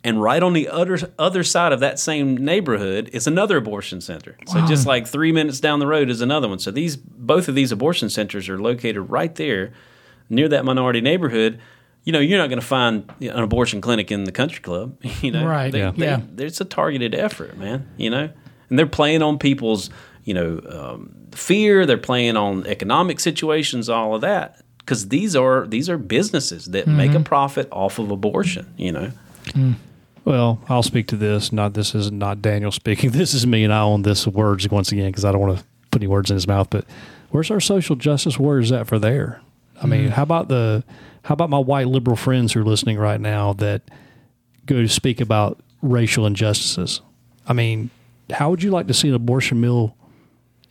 And 0.04 0.22
right 0.22 0.42
on 0.42 0.54
the 0.54 0.70
other 0.70 0.98
other 1.20 1.44
side 1.44 1.74
of 1.74 1.80
that 1.82 2.00
same 2.00 2.38
neighborhood 2.38 3.10
is 3.14 3.28
another 3.28 3.58
abortion 3.58 4.00
center. 4.00 4.38
So 4.48 4.66
just 4.68 4.86
like 4.88 5.06
three 5.08 5.32
minutes 5.32 5.60
down 5.60 5.80
the 5.80 5.88
road 5.88 6.10
is 6.10 6.22
another 6.22 6.48
one. 6.48 6.60
So 6.60 6.72
these 6.72 6.96
both 6.96 7.48
of 7.50 7.56
these 7.56 7.72
abortion 7.72 8.10
centers 8.10 8.48
are 8.48 8.58
located 8.60 9.10
right 9.10 9.34
there 9.36 9.74
near 10.30 10.48
that 10.50 10.64
minority 10.64 11.02
neighborhood. 11.02 11.60
You 12.04 12.14
know, 12.14 12.20
you're 12.20 12.38
not 12.38 12.48
going 12.50 12.62
to 12.62 12.66
find 12.66 13.12
an 13.20 13.44
abortion 13.44 13.82
clinic 13.82 14.12
in 14.12 14.24
the 14.24 14.32
country 14.32 14.62
club. 14.62 14.98
You 15.22 15.32
know, 15.32 15.46
Right, 15.46 15.72
They, 15.72 15.80
yeah. 15.80 15.92
they- 15.92 16.06
Yeah. 16.06 16.22
It's 16.38 16.62
a 16.62 16.66
targeted 16.66 17.14
effort, 17.14 17.58
man. 17.58 17.86
You 17.98 18.10
know, 18.12 18.30
and 18.70 18.80
they're 18.80 18.86
playing 18.88 19.22
on 19.24 19.38
people's 19.40 19.90
you 20.24 20.34
know 20.34 20.62
um, 20.70 21.14
fear. 21.32 21.86
They're 21.86 21.98
playing 21.98 22.38
on 22.38 22.66
economic 22.68 23.20
situations, 23.20 23.90
all 23.90 24.16
of 24.16 24.22
that. 24.22 24.62
Because 24.78 25.10
these 25.10 25.36
are 25.36 25.68
these 25.68 25.90
are 25.90 25.98
businesses 25.98 26.66
that 26.68 26.88
make 26.88 27.14
a 27.14 27.20
profit 27.20 27.68
off 27.74 28.00
of 28.00 28.10
abortion. 28.12 28.72
You 28.78 28.92
know. 28.94 29.12
Well, 30.28 30.60
I'll 30.68 30.84
speak 30.84 31.08
to 31.08 31.16
this. 31.16 31.54
Not 31.54 31.74
this 31.74 31.96
is 31.96 32.12
not 32.12 32.42
Daniel 32.42 32.70
speaking. 32.70 33.12
This 33.18 33.34
is 33.34 33.48
me, 33.48 33.64
and 33.64 33.74
I 33.74 33.80
own 33.80 34.02
this 34.02 34.28
words 34.28 34.70
once 34.70 34.92
again 34.92 35.08
because 35.08 35.24
I 35.24 35.32
don't 35.32 35.40
want 35.40 35.60
to 35.60 35.66
put 35.90 36.02
any 36.02 36.08
words 36.08 36.30
in 36.30 36.36
his 36.36 36.46
mouth. 36.46 36.70
But 36.70 36.84
where's 37.30 37.50
our 37.50 37.62
social 37.62 37.96
justice 37.96 38.38
warriors 38.38 38.74
at 38.74 38.88
for 38.88 39.00
there? 39.00 39.40
I 39.82 39.86
mean, 39.86 40.10
mm. 40.10 40.10
how 40.10 40.24
about 40.24 40.50
the 40.50 40.84
how 41.24 41.32
about 41.32 41.50
my 41.50 41.60
white 41.60 41.88
liberal 41.88 42.18
friends 42.18 42.52
who 42.52 42.60
are 42.60 42.66
listening 42.66 42.98
right 42.98 43.22
now 43.22 43.54
that 43.54 43.84
go 44.66 44.82
to 44.82 44.90
speak 44.90 45.22
about 45.22 45.62
racial 45.82 46.26
injustices? 46.26 47.00
I 47.48 47.54
mean, 47.54 47.90
how 48.30 48.50
would 48.50 48.62
you 48.62 48.72
like 48.72 48.88
to 48.88 48.94
see 48.94 49.08
an 49.08 49.14
abortion 49.14 49.62
mill 49.62 49.96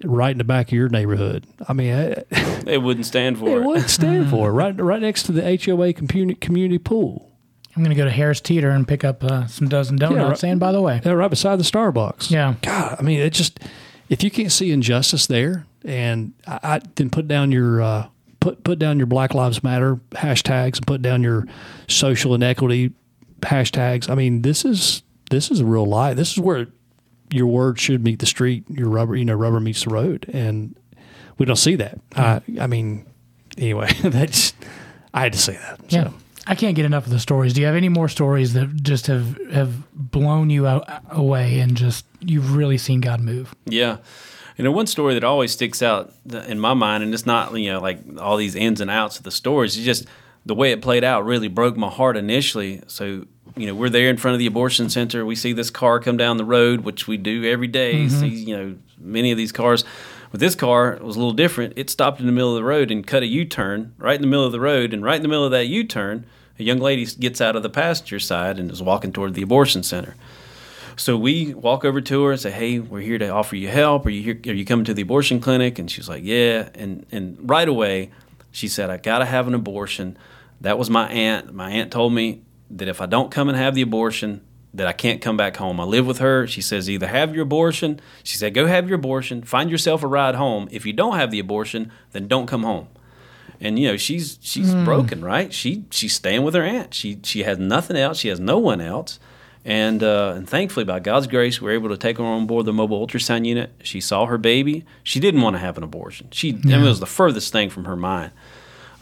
right 0.04 0.32
in 0.32 0.38
the 0.38 0.44
back 0.44 0.66
of 0.66 0.72
your 0.72 0.90
neighborhood? 0.90 1.46
I 1.66 1.72
mean, 1.72 1.92
eh, 1.94 2.22
eh. 2.30 2.62
it, 2.66 2.82
wouldn't 2.82 3.06
stand 3.06 3.38
for 3.38 3.56
it 3.56 3.62
it. 3.62 3.64
wouldn't 3.64 3.88
stand 3.88 4.28
for 4.28 4.50
it, 4.50 4.52
right 4.52 4.78
right 4.78 5.00
next 5.00 5.22
to 5.24 5.32
the 5.32 5.40
HOA 5.40 5.94
community 5.94 6.38
community 6.38 6.76
pool. 6.76 7.32
I'm 7.76 7.82
going 7.82 7.94
to 7.94 7.96
go 7.96 8.04
to 8.06 8.10
Harris 8.10 8.40
Teeter 8.40 8.70
and 8.70 8.88
pick 8.88 9.04
up 9.04 9.22
uh, 9.22 9.46
some 9.46 9.68
dozen 9.68 9.96
donuts. 9.96 10.42
right. 10.42 10.50
And 10.50 10.58
by 10.58 10.72
the 10.72 10.80
way, 10.80 11.00
Yeah, 11.04 11.12
right 11.12 11.28
beside 11.28 11.58
the 11.58 11.62
Starbucks. 11.64 12.30
Yeah. 12.30 12.54
God, 12.62 12.96
I 12.98 13.02
mean, 13.02 13.20
it 13.20 13.34
just 13.34 13.60
if 14.08 14.22
you 14.24 14.30
can't 14.30 14.50
see 14.52 14.70
injustice 14.72 15.26
there, 15.26 15.66
and 15.84 16.32
I, 16.46 16.58
I 16.62 16.80
then 16.94 17.10
put 17.10 17.28
down 17.28 17.52
your 17.52 17.82
uh, 17.82 18.08
put 18.40 18.64
put 18.64 18.78
down 18.78 18.96
your 18.98 19.06
Black 19.06 19.34
Lives 19.34 19.62
Matter 19.62 19.96
hashtags 20.12 20.78
and 20.78 20.86
put 20.86 21.02
down 21.02 21.22
your 21.22 21.46
social 21.86 22.34
inequity 22.34 22.92
hashtags. 23.40 24.08
I 24.08 24.14
mean, 24.14 24.42
this 24.42 24.64
is 24.64 25.02
this 25.30 25.50
is 25.50 25.60
a 25.60 25.64
real 25.66 25.84
lie. 25.86 26.14
This 26.14 26.32
is 26.32 26.38
where 26.38 26.68
your 27.30 27.46
word 27.46 27.78
should 27.78 28.02
meet 28.04 28.20
the 28.20 28.26
street. 28.26 28.64
Your 28.70 28.88
rubber, 28.88 29.16
you 29.16 29.24
know, 29.24 29.34
rubber 29.34 29.60
meets 29.60 29.84
the 29.84 29.90
road, 29.90 30.30
and 30.32 30.74
we 31.38 31.44
don't 31.44 31.56
see 31.56 31.74
that. 31.76 31.98
I, 32.14 32.40
I 32.60 32.66
mean, 32.68 33.04
anyway, 33.58 33.92
that's 34.02 34.54
I 35.12 35.22
had 35.22 35.32
to 35.32 35.38
say 35.38 35.54
that. 35.54 35.80
yeah. 35.88 36.04
So. 36.04 36.14
I 36.47 36.55
can't 36.55 36.77
get 36.77 36.85
enough 36.85 37.06
of 37.06 37.12
the 37.12 37.18
stories. 37.18 37.52
Do 37.52 37.60
you 37.60 37.66
have 37.66 37.77
any 37.77 37.89
more 37.89 38.09
stories 38.09 38.52
that 38.52 38.82
just 38.82 39.09
have, 39.09 39.39
have 39.51 39.93
blown 39.93 40.48
you 40.51 40.66
out, 40.66 40.89
away 41.10 41.59
and 41.60 41.77
just 41.77 42.06
you've 42.20 42.55
really 42.55 42.78
seen 42.78 43.01
God 43.01 43.20
move? 43.20 43.55
Yeah. 43.64 43.98
You 44.56 44.64
know, 44.64 44.73
one 44.73 44.86
story 44.86 45.14
that 45.14 45.24
always 45.24 45.52
sticks 45.52 45.82
out 45.82 46.12
in 46.47 46.59
my 46.59 46.73
mind, 46.73 47.02
and 47.02 47.12
it's 47.12 47.27
not, 47.27 47.55
you 47.59 47.73
know, 47.73 47.81
like 47.81 47.98
all 48.18 48.36
these 48.36 48.55
ins 48.55 48.81
and 48.81 48.90
outs 48.90 49.18
of 49.18 49.24
the 49.24 49.31
stories, 49.31 49.77
it's 49.77 49.85
just 49.85 50.06
the 50.47 50.55
way 50.55 50.70
it 50.70 50.81
played 50.81 51.05
out 51.05 51.24
really 51.27 51.48
broke 51.48 51.77
my 51.77 51.90
heart 51.90 52.16
initially. 52.16 52.81
So, 52.86 53.27
you 53.56 53.66
know, 53.66 53.74
we're 53.74 53.90
there 53.90 54.09
in 54.09 54.16
front 54.16 54.35
of 54.35 54.39
the 54.39 54.47
abortion 54.47 54.89
center. 54.89 55.27
We 55.27 55.35
see 55.35 55.52
this 55.52 55.70
car 55.70 56.01
come 56.01 56.16
down 56.16 56.36
the 56.36 56.44
road, 56.44 56.82
which 56.82 57.09
we 57.09 57.16
do 57.16 57.44
every 57.44 57.66
day. 57.66 57.94
Mm-hmm. 57.94 58.20
See, 58.20 58.28
you 58.28 58.56
know, 58.56 58.77
many 58.98 59.31
of 59.31 59.36
these 59.36 59.52
cars. 59.52 59.85
But 60.31 60.40
this 60.40 60.55
car, 60.55 60.98
was 61.02 61.16
a 61.16 61.18
little 61.18 61.35
different. 61.35 61.74
It 61.77 61.90
stopped 61.90 62.20
in 62.20 62.27
the 62.27 62.32
middle 62.32 62.51
of 62.51 62.56
the 62.56 62.64
road 62.64 62.90
and 62.90 63.06
cut 63.06 63.23
a 63.23 63.27
U 63.27 63.44
turn 63.44 63.94
right 63.98 64.14
in 64.14 64.23
the 64.23 64.27
middle 64.27 64.47
of 64.47 64.52
the 64.52 64.60
road. 64.60 64.94
And 64.94 65.05
right 65.05 65.16
in 65.16 65.23
the 65.23 65.28
middle 65.28 65.44
of 65.44 65.51
that 65.51 65.66
U 65.66 65.85
turn, 65.85 66.27
a 66.58 66.62
young 66.62 66.78
lady 66.78 67.04
gets 67.06 67.40
out 67.40 67.56
of 67.56 67.62
the 67.62 67.70
passenger 67.70 68.18
side 68.18 68.58
and 68.58 68.70
is 68.70 68.82
walking 68.82 69.12
toward 69.12 69.34
the 69.34 69.42
abortion 69.42 69.82
center. 69.82 70.14
So 70.96 71.16
we 71.16 71.52
walk 71.52 71.84
over 71.84 72.00
to 72.00 72.24
her 72.24 72.32
and 72.32 72.40
say, 72.40 72.50
"Hey, 72.50 72.78
we're 72.78 73.00
here 73.00 73.18
to 73.18 73.28
offer 73.28 73.54
you 73.54 73.68
help. 73.68 74.06
Are 74.06 74.10
you 74.10 74.22
here? 74.22 74.52
Are 74.52 74.56
you 74.56 74.64
coming 74.64 74.86
to 74.86 74.94
the 74.94 75.02
abortion 75.02 75.40
clinic?" 75.40 75.78
And 75.78 75.90
she's 75.90 76.08
like, 76.08 76.24
"Yeah." 76.24 76.70
And 76.74 77.04
and 77.12 77.36
right 77.40 77.68
away, 77.68 78.10
she 78.50 78.66
said, 78.66 78.88
"I 78.88 78.96
got 78.96 79.18
to 79.18 79.26
have 79.26 79.46
an 79.46 79.54
abortion." 79.54 80.16
That 80.62 80.78
was 80.78 80.88
my 80.88 81.06
aunt. 81.08 81.52
My 81.52 81.70
aunt 81.70 81.92
told 81.92 82.14
me 82.14 82.42
that 82.70 82.88
if 82.88 83.02
I 83.02 83.06
don't 83.06 83.30
come 83.30 83.48
and 83.48 83.58
have 83.58 83.74
the 83.74 83.82
abortion, 83.82 84.40
that 84.72 84.86
I 84.86 84.92
can't 84.92 85.20
come 85.20 85.36
back 85.36 85.56
home. 85.56 85.78
I 85.78 85.84
live 85.84 86.06
with 86.06 86.18
her. 86.18 86.46
She 86.46 86.62
says, 86.62 86.88
either 86.88 87.06
have 87.06 87.34
your 87.34 87.42
abortion. 87.44 88.00
She 88.22 88.36
said, 88.36 88.54
go 88.54 88.66
have 88.66 88.88
your 88.88 88.96
abortion. 88.96 89.42
Find 89.42 89.70
yourself 89.70 90.02
a 90.02 90.06
ride 90.06 90.34
home. 90.34 90.68
If 90.70 90.84
you 90.84 90.92
don't 90.92 91.16
have 91.16 91.30
the 91.30 91.38
abortion, 91.38 91.92
then 92.12 92.26
don't 92.26 92.46
come 92.46 92.62
home 92.62 92.88
and 93.60 93.78
you 93.78 93.88
know 93.88 93.96
she's 93.96 94.38
she's 94.40 94.74
broken 94.84 95.24
right 95.24 95.52
she 95.52 95.84
she's 95.90 96.14
staying 96.14 96.42
with 96.42 96.54
her 96.54 96.62
aunt 96.62 96.92
she 96.94 97.18
she 97.22 97.42
has 97.44 97.58
nothing 97.58 97.96
else 97.96 98.18
she 98.18 98.28
has 98.28 98.38
no 98.40 98.58
one 98.58 98.80
else 98.80 99.18
And, 99.64 100.00
uh, 100.04 100.34
and 100.36 100.48
thankfully, 100.48 100.84
by 100.84 101.00
God's 101.00 101.26
grace, 101.26 101.60
we 101.60 101.66
were 101.66 101.74
able 101.74 101.88
to 101.88 101.96
take 101.96 102.18
her 102.18 102.24
on 102.24 102.46
board 102.46 102.66
the 102.66 102.72
mobile 102.72 103.04
ultrasound 103.04 103.44
unit. 103.46 103.70
She 103.82 104.00
saw 104.00 104.26
her 104.26 104.38
baby. 104.38 104.84
She 105.02 105.18
didn't 105.18 105.42
want 105.42 105.56
to 105.56 105.60
have 105.60 105.76
an 105.76 105.82
abortion. 105.82 106.28
She 106.30 106.50
I 106.50 106.52
mean, 106.52 106.84
it 106.84 106.88
was 106.88 107.00
the 107.00 107.06
furthest 107.06 107.50
thing 107.52 107.68
from 107.70 107.84
her 107.86 107.96
mind. 107.96 108.30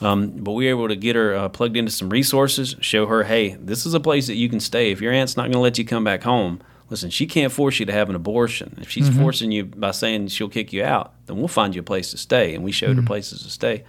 Um, 0.00 0.30
but 0.44 0.52
we 0.52 0.64
were 0.64 0.70
able 0.70 0.88
to 0.88 0.96
get 0.96 1.16
her 1.16 1.34
uh, 1.34 1.48
plugged 1.50 1.76
into 1.76 1.90
some 1.92 2.08
resources, 2.08 2.76
show 2.80 3.04
her, 3.06 3.24
hey, 3.24 3.56
this 3.60 3.84
is 3.84 3.92
a 3.94 4.00
place 4.00 4.26
that 4.26 4.36
you 4.36 4.48
can 4.48 4.58
stay. 4.60 4.90
If 4.90 5.00
your 5.02 5.12
aunt's 5.12 5.36
not 5.36 5.44
going 5.44 5.52
to 5.52 5.58
let 5.68 5.76
you 5.78 5.84
come 5.84 6.02
back 6.04 6.22
home, 6.22 6.60
listen, 6.88 7.10
she 7.10 7.26
can't 7.26 7.52
force 7.52 7.78
you 7.78 7.84
to 7.86 7.92
have 7.92 8.08
an 8.08 8.16
abortion. 8.16 8.78
If 8.80 8.88
she's 8.90 9.08
forcing 9.22 9.52
you 9.52 9.64
by 9.66 9.90
saying 9.92 10.28
she'll 10.28 10.48
kick 10.48 10.72
you 10.72 10.82
out, 10.82 11.12
then 11.26 11.36
we'll 11.36 11.48
find 11.48 11.74
you 11.74 11.80
a 11.80 11.84
place 11.84 12.10
to 12.12 12.16
stay. 12.16 12.54
And 12.54 12.64
we 12.64 12.72
showed 12.72 12.96
her 12.96 13.02
places 13.02 13.42
to 13.42 13.50
stay. 13.50 13.84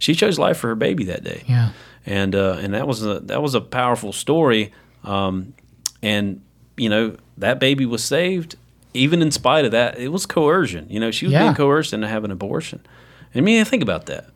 She 0.00 0.14
chose 0.16 0.36
life 0.40 0.56
for 0.58 0.66
her 0.68 0.74
baby 0.74 1.04
that 1.04 1.22
day 1.22 1.44
Yeah. 1.46 1.70
and 2.04 2.34
uh, 2.34 2.56
and 2.60 2.74
that 2.74 2.88
was 2.88 3.04
a 3.06 3.20
that 3.20 3.40
was 3.40 3.54
a 3.54 3.60
powerful 3.60 4.12
story. 4.12 4.72
Um, 5.04 5.54
and 6.02 6.40
you 6.76 6.88
know 6.88 7.16
that 7.38 7.60
baby 7.60 7.86
was 7.86 8.02
saved, 8.02 8.56
even 8.94 9.22
in 9.22 9.30
spite 9.30 9.64
of 9.64 9.70
that. 9.72 9.98
It 9.98 10.08
was 10.08 10.26
coercion. 10.26 10.86
You 10.90 10.98
know, 11.00 11.10
she 11.12 11.26
was 11.26 11.32
Yeah. 11.32 11.42
being 11.44 11.54
coerced 11.54 11.92
into 11.92 12.08
having 12.08 12.26
an 12.30 12.32
abortion. 12.32 12.80
I 13.34 13.40
mean, 13.40 13.64
think 13.64 13.82
about 13.82 14.06
that. 14.06 14.26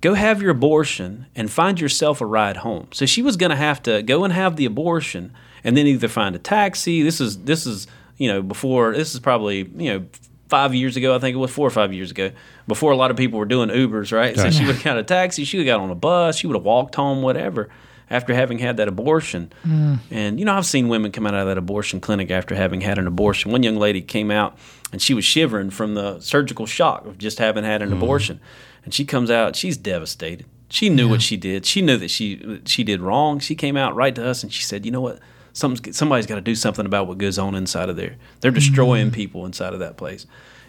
Go 0.00 0.14
have 0.14 0.40
your 0.40 0.52
abortion 0.52 1.26
and 1.36 1.50
find 1.50 1.78
yourself 1.80 2.20
a 2.20 2.26
ride 2.26 2.58
home. 2.58 2.86
So 2.92 3.04
she 3.04 3.20
was 3.20 3.36
going 3.36 3.50
to 3.50 3.56
have 3.56 3.82
to 3.82 4.02
go 4.02 4.22
and 4.24 4.32
have 4.32 4.54
the 4.56 4.64
abortion, 4.64 5.32
and 5.64 5.76
then 5.76 5.86
either 5.88 6.08
find 6.08 6.34
a 6.36 6.38
taxi. 6.38 7.02
This 7.02 7.20
is 7.20 7.38
this 7.44 7.66
is 7.66 7.86
you 8.16 8.28
know 8.28 8.40
before 8.42 8.92
this 8.94 9.12
is 9.14 9.20
probably 9.20 9.68
you 9.76 9.92
know 9.92 10.06
five 10.48 10.74
years 10.74 10.96
ago. 10.96 11.14
I 11.14 11.18
think 11.18 11.34
it 11.34 11.38
was 11.38 11.50
four 11.50 11.66
or 11.66 11.70
five 11.70 11.92
years 11.92 12.10
ago. 12.10 12.32
Before 12.66 12.92
a 12.92 12.96
lot 12.96 13.10
of 13.10 13.16
people 13.16 13.38
were 13.38 13.44
doing 13.44 13.68
Ubers, 13.68 14.12
right? 14.12 14.36
So 14.36 14.50
she 14.50 14.64
would 14.64 14.76
have 14.76 14.84
got 14.84 14.98
a 14.98 15.02
taxi. 15.02 15.44
She 15.44 15.58
would 15.58 15.66
have 15.66 15.78
got 15.78 15.82
on 15.82 15.90
a 15.90 15.94
bus. 15.94 16.36
She 16.36 16.46
would 16.46 16.56
have 16.56 16.64
walked 16.64 16.94
home, 16.94 17.22
whatever. 17.22 17.68
After 18.10 18.32
having 18.34 18.58
had 18.58 18.78
that 18.78 18.88
abortion, 18.88 19.52
mm. 19.62 19.98
and 20.10 20.38
you 20.38 20.46
know 20.46 20.56
I've 20.56 20.64
seen 20.64 20.88
women 20.88 21.12
come 21.12 21.26
out 21.26 21.34
of 21.34 21.46
that 21.46 21.58
abortion 21.58 22.00
clinic 22.00 22.30
after 22.30 22.54
having 22.54 22.80
had 22.80 22.96
an 22.96 23.06
abortion. 23.06 23.52
One 23.52 23.62
young 23.62 23.76
lady 23.76 24.00
came 24.00 24.30
out 24.30 24.56
and 24.92 25.02
she 25.02 25.12
was 25.12 25.26
shivering 25.26 25.68
from 25.68 25.94
the 25.94 26.18
surgical 26.20 26.64
shock 26.64 27.04
of 27.04 27.18
just 27.18 27.38
having 27.38 27.64
had 27.64 27.82
an 27.82 27.90
mm. 27.90 27.98
abortion, 27.98 28.40
and 28.82 28.94
she 28.94 29.04
comes 29.04 29.30
out. 29.30 29.56
She's 29.56 29.76
devastated. 29.76 30.46
She 30.70 30.88
knew 30.88 31.06
what 31.06 31.20
she 31.20 31.36
did. 31.36 31.66
She 31.66 31.82
knew 31.82 31.98
that 31.98 32.10
she 32.10 32.62
she 32.64 32.82
did 32.82 33.02
wrong. 33.02 33.40
She 33.40 33.54
came 33.54 33.76
out 33.76 33.94
right 33.94 34.14
to 34.14 34.26
us 34.26 34.42
and 34.42 34.50
she 34.50 34.62
said, 34.62 34.86
"You 34.86 34.92
know 34.92 35.02
what? 35.02 35.18
Something's, 35.58 35.96
somebody's 35.96 36.26
got 36.26 36.36
to 36.36 36.40
do 36.40 36.54
something 36.54 36.86
about 36.86 37.06
what 37.06 37.18
goes 37.18 37.38
on 37.38 37.54
inside 37.54 37.88
of 37.88 37.96
there. 37.96 38.16
They're 38.40 38.50
destroying 38.50 39.06
mm-hmm. 39.06 39.14
people 39.14 39.46
inside 39.46 39.72
of 39.74 39.80
that 39.80 39.96
place." 39.96 40.26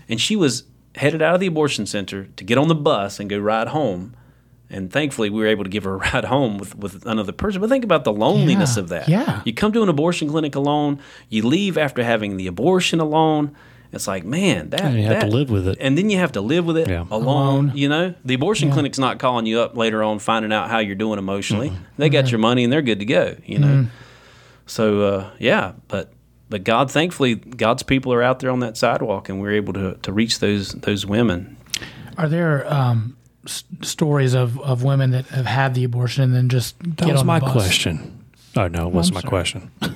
And 0.07 0.20
she 0.20 0.36
was 0.36 0.64
headed 0.95 1.22
out 1.22 1.36
of 1.36 1.40
the 1.40 1.48
abortion 1.48 1.86
center 1.86 2.26
to 2.36 2.44
get 2.44 2.57
on 2.57 2.68
the 2.68 2.76
bus 2.76 3.20
and 3.20 3.30
go 3.30 3.38
ride 3.38 3.70
home. 3.70 4.16
And 4.72 4.91
thankfully, 4.91 5.30
we 5.30 5.40
were 5.40 5.48
able 5.48 5.64
to 5.64 5.70
give 5.70 5.84
her 5.84 5.95
a 5.95 5.98
ride 6.14 6.26
home 6.26 6.57
with, 6.57 6.76
with 6.76 7.06
another 7.06 7.32
person. 7.32 7.61
But 7.61 7.70
think 7.70 7.84
about 7.84 8.03
the 8.03 8.14
loneliness 8.14 8.76
Yeah. 8.76 8.84
of 8.84 8.90
that. 8.90 9.10
Yeah. 9.10 9.41
You 9.45 9.53
come 9.53 9.72
to 9.74 9.84
an 9.84 9.90
abortion 9.90 10.30
clinic 10.30 10.56
alone. 10.56 10.99
You 11.30 11.48
leave 11.48 11.78
after 11.78 12.03
having 12.03 12.38
the 12.38 12.48
abortion 12.48 12.99
alone. 12.99 13.56
It's 13.91 14.07
like, 14.07 14.24
man, 14.24 14.70
that 14.70 14.82
And 14.82 14.99
you 14.99 15.06
have 15.06 15.22
to 15.22 15.28
live 15.28 15.49
with 15.49 15.68
it. 15.68 15.78
and 15.80 15.98
then 15.98 16.11
you 16.11 16.18
have 16.20 16.34
to 16.34 16.41
live 16.41 16.66
with 16.66 16.78
it 16.78 16.88
Yeah. 16.88 17.06
alone, 17.10 17.72
You 17.74 17.90
know, 17.90 18.14
the 18.24 18.36
abortion 18.36 18.72
clinic's 18.72 18.99
not 18.99 19.18
calling 19.18 19.48
you 19.48 19.61
up 19.61 19.76
later 19.76 20.03
on, 20.03 20.20
finding 20.20 20.53
out 20.53 20.70
how 20.70 20.78
you're 20.78 20.95
doing 20.95 21.18
emotionally. 21.18 21.74
They 21.98 22.10
got 22.10 22.26
mm-hmm. 22.26 22.32
your 22.32 22.40
money 22.40 22.64
and 22.64 22.72
they're 22.72 22.84
good 22.84 22.99
to 22.99 23.06
go. 23.06 23.36
You 23.45 23.57
know, 23.57 23.68
mm-hmm. 23.68 23.90
So 24.70 25.02
uh, 25.02 25.30
yeah, 25.40 25.74
but 25.88 26.12
but 26.50 26.64
God, 26.64 26.90
thankfully, 26.91 27.36
God's 27.36 27.84
people 27.84 28.14
are 28.14 28.24
out 28.24 28.40
there 28.40 28.50
on 28.52 28.60
that 28.62 28.78
sidewalk, 28.78 29.28
and 29.30 29.41
we're 29.41 29.52
able 29.54 29.74
to 29.74 29.96
to 30.02 30.14
reach 30.14 30.40
those 30.40 30.72
those 30.74 31.06
women. 31.06 31.58
Are 32.18 32.28
there 32.30 32.66
um, 32.74 33.16
s- 33.46 33.64
stories 33.82 34.34
of, 34.34 34.60
of 34.62 34.84
women 34.84 35.12
that 35.12 35.26
have 35.28 35.46
had 35.46 35.74
the 35.74 35.84
abortion 35.86 36.24
and 36.24 36.34
then 36.36 36.50
just 36.50 36.78
That 36.80 36.98
get 37.06 37.12
was 37.14 37.22
on 37.22 37.28
my 37.28 37.40
the 37.40 37.46
bus? 37.46 37.54
question. 37.54 38.26
Oh 38.56 38.68
no, 38.68 38.88
it 38.88 38.94
wasn't 38.94 39.16
my 39.16 39.22
sorry. 39.22 39.30
question. 39.30 39.72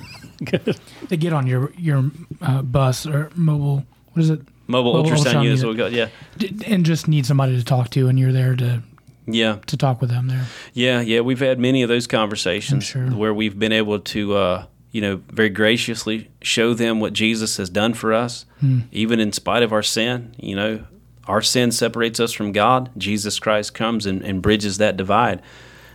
They 1.08 1.16
get 1.16 1.32
on 1.32 1.46
your 1.46 1.72
your 1.78 2.10
uh, 2.42 2.60
bus 2.62 3.06
or 3.06 3.30
mobile. 3.34 3.84
What 4.12 4.22
is 4.22 4.30
it? 4.30 4.40
Mobile, 4.66 4.94
Mobile 4.94 5.10
ultrasound, 5.10 5.24
ultrasound 5.34 5.44
units, 5.44 5.62
unit. 5.62 5.76
we 5.76 5.76
got 5.76 5.92
yeah, 5.92 6.08
D- 6.38 6.56
And 6.66 6.84
just 6.86 7.06
need 7.08 7.24
somebody 7.26 7.56
to 7.56 7.64
talk 7.64 7.90
to, 7.90 8.08
and 8.08 8.18
you're 8.18 8.32
there 8.32 8.56
to 8.56 8.82
yeah. 9.26 9.58
to 9.66 9.76
talk 9.76 10.00
with 10.00 10.10
them 10.10 10.28
there. 10.28 10.46
Yeah, 10.72 11.00
yeah, 11.00 11.20
we've 11.20 11.40
had 11.40 11.58
many 11.58 11.82
of 11.82 11.88
those 11.88 12.06
conversations 12.06 12.84
sure. 12.84 13.06
where 13.08 13.32
we've 13.32 13.58
been 13.58 13.72
able 13.72 14.00
to, 14.00 14.34
uh, 14.34 14.66
you 14.90 15.00
know, 15.00 15.20
very 15.28 15.48
graciously 15.48 16.30
show 16.42 16.74
them 16.74 17.00
what 17.00 17.12
Jesus 17.12 17.56
has 17.56 17.70
done 17.70 17.94
for 17.94 18.12
us, 18.12 18.46
even 18.92 19.20
in 19.20 19.32
spite 19.32 19.62
of 19.62 19.72
our 19.72 19.82
sin. 19.82 20.34
You 20.38 20.56
know, 20.56 20.84
our 21.26 21.42
sin 21.42 21.72
separates 21.72 22.20
us 22.20 22.32
from 22.32 22.52
God. 22.52 22.90
Jesus 22.96 23.38
Christ 23.38 23.74
comes 23.74 24.06
and, 24.06 24.22
and 24.22 24.40
bridges 24.42 24.78
that 24.78 24.96
divide, 24.96 25.42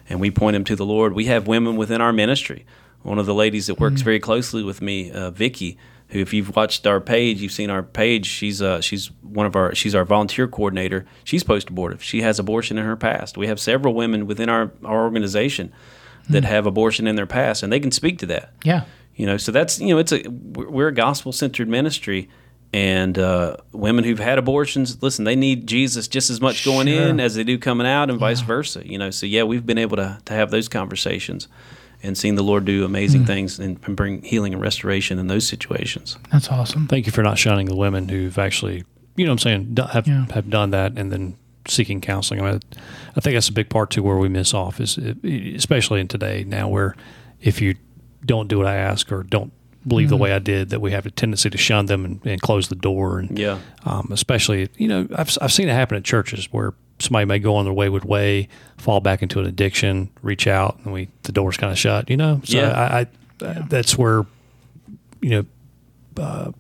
and 0.09 0.19
we 0.19 0.31
point 0.31 0.55
them 0.55 0.63
to 0.65 0.75
the 0.75 0.85
Lord. 0.85 1.13
We 1.13 1.25
have 1.25 1.47
women 1.47 1.75
within 1.77 2.01
our 2.01 2.13
ministry. 2.13 2.65
One 3.01 3.19
of 3.19 3.25
the 3.25 3.33
ladies 3.33 3.67
that 3.67 3.79
works 3.79 4.01
very 4.01 4.19
closely 4.19 4.61
with 4.61 4.81
me, 4.81 5.09
uh, 5.09 5.31
Vicky, 5.31 5.77
who, 6.09 6.19
if 6.19 6.33
you've 6.33 6.55
watched 6.55 6.85
our 6.87 6.99
page, 6.99 7.41
you've 7.41 7.51
seen 7.51 7.69
our 7.69 7.83
page. 7.83 8.25
She's 8.25 8.61
uh, 8.61 8.81
she's 8.81 9.11
one 9.21 9.45
of 9.45 9.55
our 9.55 9.73
she's 9.75 9.93
our 9.95 10.05
volunteer 10.05 10.47
coordinator. 10.47 11.05
She's 11.23 11.43
post 11.43 11.69
abortive. 11.69 12.03
She 12.03 12.21
has 12.21 12.39
abortion 12.39 12.77
in 12.77 12.85
her 12.85 12.95
past. 12.95 13.37
We 13.37 13.47
have 13.47 13.59
several 13.59 13.93
women 13.93 14.25
within 14.27 14.49
our 14.49 14.71
our 14.83 15.03
organization 15.03 15.71
that 16.29 16.43
have 16.43 16.65
abortion 16.67 17.07
in 17.07 17.15
their 17.15 17.25
past, 17.25 17.63
and 17.63 17.71
they 17.73 17.79
can 17.79 17.91
speak 17.91 18.19
to 18.19 18.25
that. 18.27 18.53
Yeah. 18.63 18.83
You 19.15 19.25
know, 19.25 19.37
so 19.37 19.51
that's 19.51 19.79
you 19.79 19.89
know, 19.89 19.97
it's 19.97 20.11
a 20.11 20.23
we're 20.29 20.87
a 20.89 20.93
gospel 20.93 21.31
centered 21.31 21.67
ministry, 21.67 22.29
and 22.71 23.17
uh, 23.17 23.57
women 23.71 24.03
who've 24.03 24.19
had 24.19 24.37
abortions, 24.37 25.01
listen, 25.03 25.25
they 25.25 25.35
need 25.35 25.67
Jesus 25.67 26.07
just 26.07 26.29
as 26.29 26.39
much 26.39 26.63
going 26.63 26.87
Sure. 26.87 27.07
in 27.09 27.19
as 27.19 27.35
they 27.35 27.43
do 27.43 27.57
coming 27.57 27.85
out, 27.87 28.09
and 28.09 28.19
vice 28.19 28.41
versa. 28.41 28.81
You 28.87 28.97
know, 28.97 29.09
so 29.11 29.25
yeah, 29.25 29.43
we've 29.43 29.65
been 29.65 29.77
able 29.79 29.97
to 29.97 30.19
to 30.25 30.33
have 30.33 30.51
those 30.51 30.67
conversations, 30.69 31.47
and 32.01 32.17
seeing 32.17 32.35
the 32.35 32.43
Lord 32.43 32.65
do 32.65 32.85
amazing 32.85 33.25
things 33.25 33.59
and, 33.59 33.79
and 33.85 33.95
bring 33.95 34.21
healing 34.21 34.53
and 34.53 34.61
restoration 34.61 35.19
in 35.19 35.27
those 35.27 35.47
situations. 35.47 36.17
That's 36.31 36.49
awesome. 36.49 36.87
Thank 36.87 37.05
you 37.05 37.11
for 37.11 37.23
not 37.23 37.37
shunning 37.37 37.65
the 37.67 37.75
women 37.75 38.07
who've 38.09 38.37
actually, 38.37 38.83
you 39.15 39.25
know, 39.25 39.31
what 39.31 39.45
I'm 39.45 39.73
saying, 39.75 39.77
have 39.91 40.07
Yeah. 40.07 40.25
have 40.33 40.49
done 40.49 40.69
that 40.71 40.97
and 40.97 41.11
then 41.11 41.35
seeking 41.67 41.99
counseling. 42.01 42.41
I 42.41 42.51
mean, 42.51 42.59
I 43.15 43.19
think 43.19 43.35
that's 43.35 43.49
a 43.49 43.53
big 43.53 43.69
part 43.69 43.89
too 43.91 44.01
where 44.03 44.17
we 44.17 44.29
miss 44.29 44.53
off 44.53 44.79
is, 44.79 44.97
especially 44.97 45.99
in 45.99 46.07
today 46.07 46.43
now, 46.47 46.67
where 46.67 46.95
if 47.41 47.61
you 47.61 47.75
don't 48.25 48.47
do 48.47 48.57
what 48.57 48.67
I 48.67 48.75
ask 48.75 49.11
or 49.11 49.23
don't 49.23 49.51
believe 49.87 50.09
the 50.09 50.17
way 50.17 50.33
I 50.33 50.39
did, 50.39 50.69
that 50.69 50.81
we 50.81 50.91
have 50.91 51.05
a 51.05 51.11
tendency 51.11 51.49
to 51.49 51.57
shun 51.57 51.85
them 51.85 52.03
and, 52.05 52.21
and 52.25 52.41
close 52.41 52.67
the 52.67 52.75
door. 52.75 53.19
And 53.19 53.37
Yeah. 53.39 53.59
um, 53.85 54.09
especially, 54.11 54.69
you 54.77 54.87
know, 54.87 55.07
I've, 55.15 55.37
I've 55.41 55.53
seen 55.53 55.69
it 55.69 55.73
happen 55.73 55.97
at 55.97 56.03
churches 56.03 56.47
where 56.51 56.73
somebody 56.99 57.25
may 57.25 57.39
go 57.39 57.55
on 57.55 57.65
their 57.65 57.73
wayward 57.73 58.05
way, 58.05 58.47
fall 58.77 58.99
back 58.99 59.21
into 59.21 59.39
an 59.39 59.45
addiction, 59.45 60.09
reach 60.21 60.47
out, 60.47 60.77
and 60.83 60.93
we 60.93 61.09
the 61.23 61.31
door's 61.31 61.57
kind 61.57 61.71
of 61.71 61.77
shut. 61.77 62.09
You 62.09 62.17
know, 62.17 62.41
so 62.43 62.57
Yeah. 62.57 62.71
I, 62.71 62.99
I 62.99 63.07
that's 63.67 63.97
where 63.97 64.25
you 65.21 65.29
know 65.29 65.45
uh, 66.21 66.51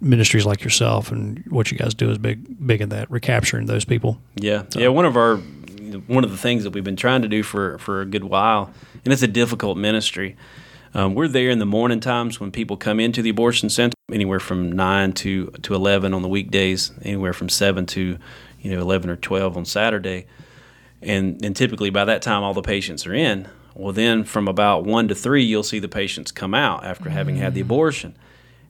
ministries 0.00 0.46
like 0.46 0.62
yourself 0.64 1.10
and 1.10 1.44
what 1.48 1.70
you 1.70 1.78
guys 1.78 1.94
do 1.94 2.10
is 2.10 2.18
big 2.18 2.66
big 2.66 2.80
in 2.80 2.88
that 2.90 3.10
recapturing 3.10 3.66
those 3.66 3.84
people. 3.84 4.20
Yeah, 4.36 4.64
yeah. 4.74 4.88
One 4.88 5.04
of 5.04 5.16
our 5.16 5.36
one 6.06 6.24
of 6.24 6.30
the 6.30 6.36
things 6.36 6.64
that 6.64 6.70
we've 6.70 6.84
been 6.84 6.96
trying 6.96 7.22
to 7.22 7.28
do 7.28 7.42
for 7.42 7.78
for 7.78 8.00
a 8.00 8.06
good 8.06 8.24
while, 8.24 8.72
and 9.04 9.12
it's 9.12 9.22
a 9.22 9.28
difficult 9.28 9.76
ministry. 9.78 10.36
Um, 10.96 11.14
we're 11.14 11.28
there 11.28 11.50
in 11.50 11.58
the 11.58 11.66
morning 11.66 11.98
times 12.00 12.38
when 12.38 12.52
people 12.52 12.76
come 12.76 13.00
into 13.00 13.20
the 13.20 13.30
abortion 13.30 13.68
center, 13.68 13.94
anywhere 14.12 14.40
from 14.40 14.70
nine 14.72 15.12
to 15.14 15.46
to 15.62 15.74
eleven 15.74 16.14
on 16.14 16.22
the 16.22 16.28
weekdays, 16.28 16.92
anywhere 17.02 17.32
from 17.32 17.48
seven 17.48 17.84
to 17.86 18.18
you 18.64 18.74
know 18.74 18.80
eleven 18.80 19.10
or 19.10 19.16
twelve 19.16 19.56
on 19.56 19.64
Saturday, 19.64 20.26
and 21.00 21.44
and 21.44 21.54
typically 21.54 21.90
by 21.90 22.04
that 22.04 22.22
time 22.22 22.42
all 22.42 22.54
the 22.54 22.62
patients 22.62 23.06
are 23.06 23.14
in. 23.14 23.48
Well, 23.74 23.92
then 23.92 24.24
from 24.24 24.46
about 24.46 24.84
one 24.84 25.08
to 25.08 25.14
three, 25.14 25.42
you'll 25.42 25.64
see 25.64 25.80
the 25.80 25.88
patients 25.88 26.30
come 26.30 26.54
out 26.54 26.84
after 26.84 27.10
having 27.10 27.36
had 27.36 27.54
the 27.54 27.60
mm. 27.60 27.64
abortion. 27.64 28.16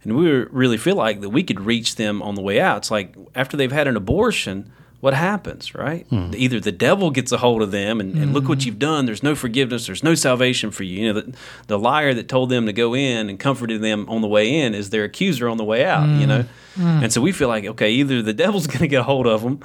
And 0.02 0.16
we 0.16 0.30
really 0.30 0.76
feel 0.76 0.96
like 0.96 1.20
that 1.20 1.30
we 1.30 1.42
could 1.42 1.60
reach 1.60 1.96
them 1.96 2.22
on 2.22 2.34
the 2.34 2.42
way 2.42 2.60
out. 2.60 2.78
It's 2.78 2.90
like 2.90 3.14
after 3.34 3.56
they've 3.56 3.72
had 3.72 3.86
an 3.86 3.96
abortion, 3.96 4.70
what 5.00 5.12
happens, 5.12 5.74
right? 5.74 6.06
Hmm. 6.06 6.30
Either 6.34 6.60
the 6.60 6.72
devil 6.72 7.10
gets 7.10 7.30
a 7.32 7.36
hold 7.36 7.60
of 7.60 7.70
them 7.70 8.00
and, 8.00 8.16
and 8.16 8.32
look 8.32 8.48
what 8.48 8.60
mm. 8.60 8.66
you've 8.66 8.78
done. 8.78 9.04
There's 9.04 9.22
no 9.22 9.34
forgiveness. 9.34 9.86
There's 9.86 10.02
no 10.02 10.14
salvation 10.14 10.70
for 10.70 10.82
you. 10.82 11.02
You 11.02 11.12
know, 11.12 11.20
the, 11.20 11.34
the 11.66 11.78
liar 11.78 12.14
that 12.14 12.26
told 12.26 12.48
them 12.48 12.64
to 12.64 12.72
go 12.72 12.94
in 12.94 13.28
and 13.28 13.38
comforted 13.38 13.82
them 13.82 14.08
on 14.08 14.22
the 14.22 14.28
way 14.28 14.60
in 14.60 14.74
is 14.74 14.88
their 14.88 15.04
accuser 15.04 15.46
on 15.46 15.58
the 15.58 15.64
way 15.64 15.84
out, 15.84 16.08
you 16.08 16.26
mm. 16.26 16.28
know? 16.28 16.44
And 16.78 17.12
so 17.12 17.20
we 17.20 17.32
feel 17.32 17.48
like, 17.48 17.66
okay, 17.66 17.90
either 17.90 18.22
the 18.22 18.32
devil's 18.44 18.66
going 18.66 18.80
to 18.80 18.88
get 18.88 19.00
a 19.00 19.04
hold 19.04 19.26
of 19.26 19.42
them 19.42 19.60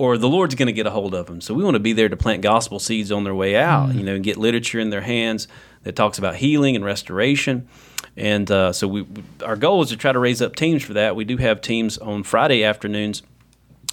or 0.00 0.16
the 0.16 0.30
Lord's 0.30 0.54
going 0.54 0.66
to 0.66 0.72
get 0.72 0.86
a 0.86 0.90
hold 0.90 1.14
of 1.14 1.26
them. 1.26 1.42
So 1.42 1.52
we 1.52 1.62
want 1.62 1.74
to 1.74 1.78
be 1.78 1.92
there 1.92 2.08
to 2.08 2.16
plant 2.16 2.40
gospel 2.40 2.78
seeds 2.78 3.12
on 3.12 3.22
their 3.24 3.34
way 3.34 3.54
out, 3.54 3.94
you 3.94 4.02
know, 4.02 4.14
and 4.14 4.24
get 4.24 4.38
literature 4.38 4.80
in 4.80 4.88
their 4.88 5.02
hands 5.02 5.46
that 5.82 5.94
talks 5.94 6.16
about 6.16 6.36
healing 6.36 6.74
and 6.74 6.82
restoration. 6.82 7.68
And 8.16 8.50
uh, 8.50 8.72
so 8.72 8.88
we, 8.88 9.06
our 9.44 9.56
goal 9.56 9.82
is 9.82 9.90
to 9.90 9.98
try 9.98 10.10
to 10.10 10.18
raise 10.18 10.40
up 10.40 10.56
teams 10.56 10.82
for 10.82 10.94
that. 10.94 11.16
We 11.16 11.26
do 11.26 11.36
have 11.36 11.60
teams 11.60 11.98
on 11.98 12.22
Friday 12.22 12.64
afternoons 12.64 13.22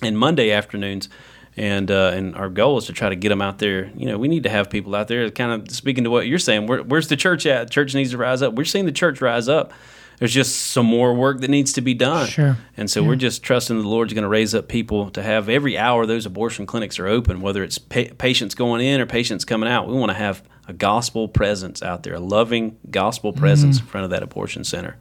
and 0.01 0.17
Monday 0.17 0.49
afternoons. 0.49 1.09
And 1.57 1.91
uh, 1.91 2.11
and 2.13 2.35
our 2.37 2.49
goal 2.49 2.77
is 2.77 2.85
to 2.85 2.93
try 2.93 3.09
to 3.09 3.15
get 3.15 3.27
them 3.27 3.41
out 3.41 3.57
there. 3.57 3.91
You 3.97 4.05
know, 4.05 4.17
we 4.17 4.29
need 4.29 4.43
to 4.43 4.49
have 4.49 4.69
people 4.69 4.95
out 4.95 5.09
there. 5.09 5.29
Kind 5.29 5.51
of 5.51 5.75
speaking 5.75 6.05
to 6.05 6.09
what 6.09 6.27
you're 6.27 6.39
saying. 6.39 6.67
Where, 6.67 6.83
where's 6.83 7.09
the 7.09 7.17
church 7.17 7.45
at? 7.45 7.69
Church 7.69 7.93
needs 7.95 8.11
to 8.11 8.17
rise 8.17 8.41
up. 8.41 8.53
We're 8.53 8.63
seeing 8.63 8.85
the 8.85 8.91
church 8.93 9.19
rise 9.21 9.49
up, 9.49 9.73
there's 10.17 10.33
just 10.33 10.71
some 10.71 10.85
more 10.85 11.13
work 11.13 11.41
that 11.41 11.49
needs 11.49 11.73
to 11.73 11.81
be 11.81 11.93
done. 11.93 12.27
Sure. 12.27 12.57
And 12.75 12.89
so 12.89 13.03
we're 13.03 13.15
just 13.15 13.43
trusting 13.43 13.79
the 13.79 13.87
Lord's 13.87 14.13
going 14.13 14.23
to 14.23 14.27
raise 14.27 14.55
up 14.55 14.67
people 14.67 15.11
to 15.11 15.21
have 15.21 15.47
every 15.47 15.77
hour 15.77 16.05
those 16.05 16.25
abortion 16.25 16.65
clinics 16.65 16.97
are 16.97 17.07
open, 17.07 17.39
whether 17.39 17.63
it's 17.63 17.77
pa- 17.77 18.13
patients 18.17 18.55
going 18.55 18.81
in 18.81 18.99
or 18.99 19.05
patients 19.05 19.45
coming 19.45 19.69
out. 19.69 19.87
We 19.87 19.93
want 19.93 20.09
to 20.09 20.17
have 20.17 20.41
a 20.67 20.73
gospel 20.73 21.27
presence 21.27 21.83
out 21.83 22.03
there, 22.03 22.15
a 22.15 22.19
loving 22.19 22.77
gospel 22.89 23.31
presence 23.31 23.77
mm. 23.77 23.81
in 23.81 23.87
front 23.87 24.05
of 24.05 24.09
that 24.09 24.23
abortion 24.23 24.63
center. 24.63 24.97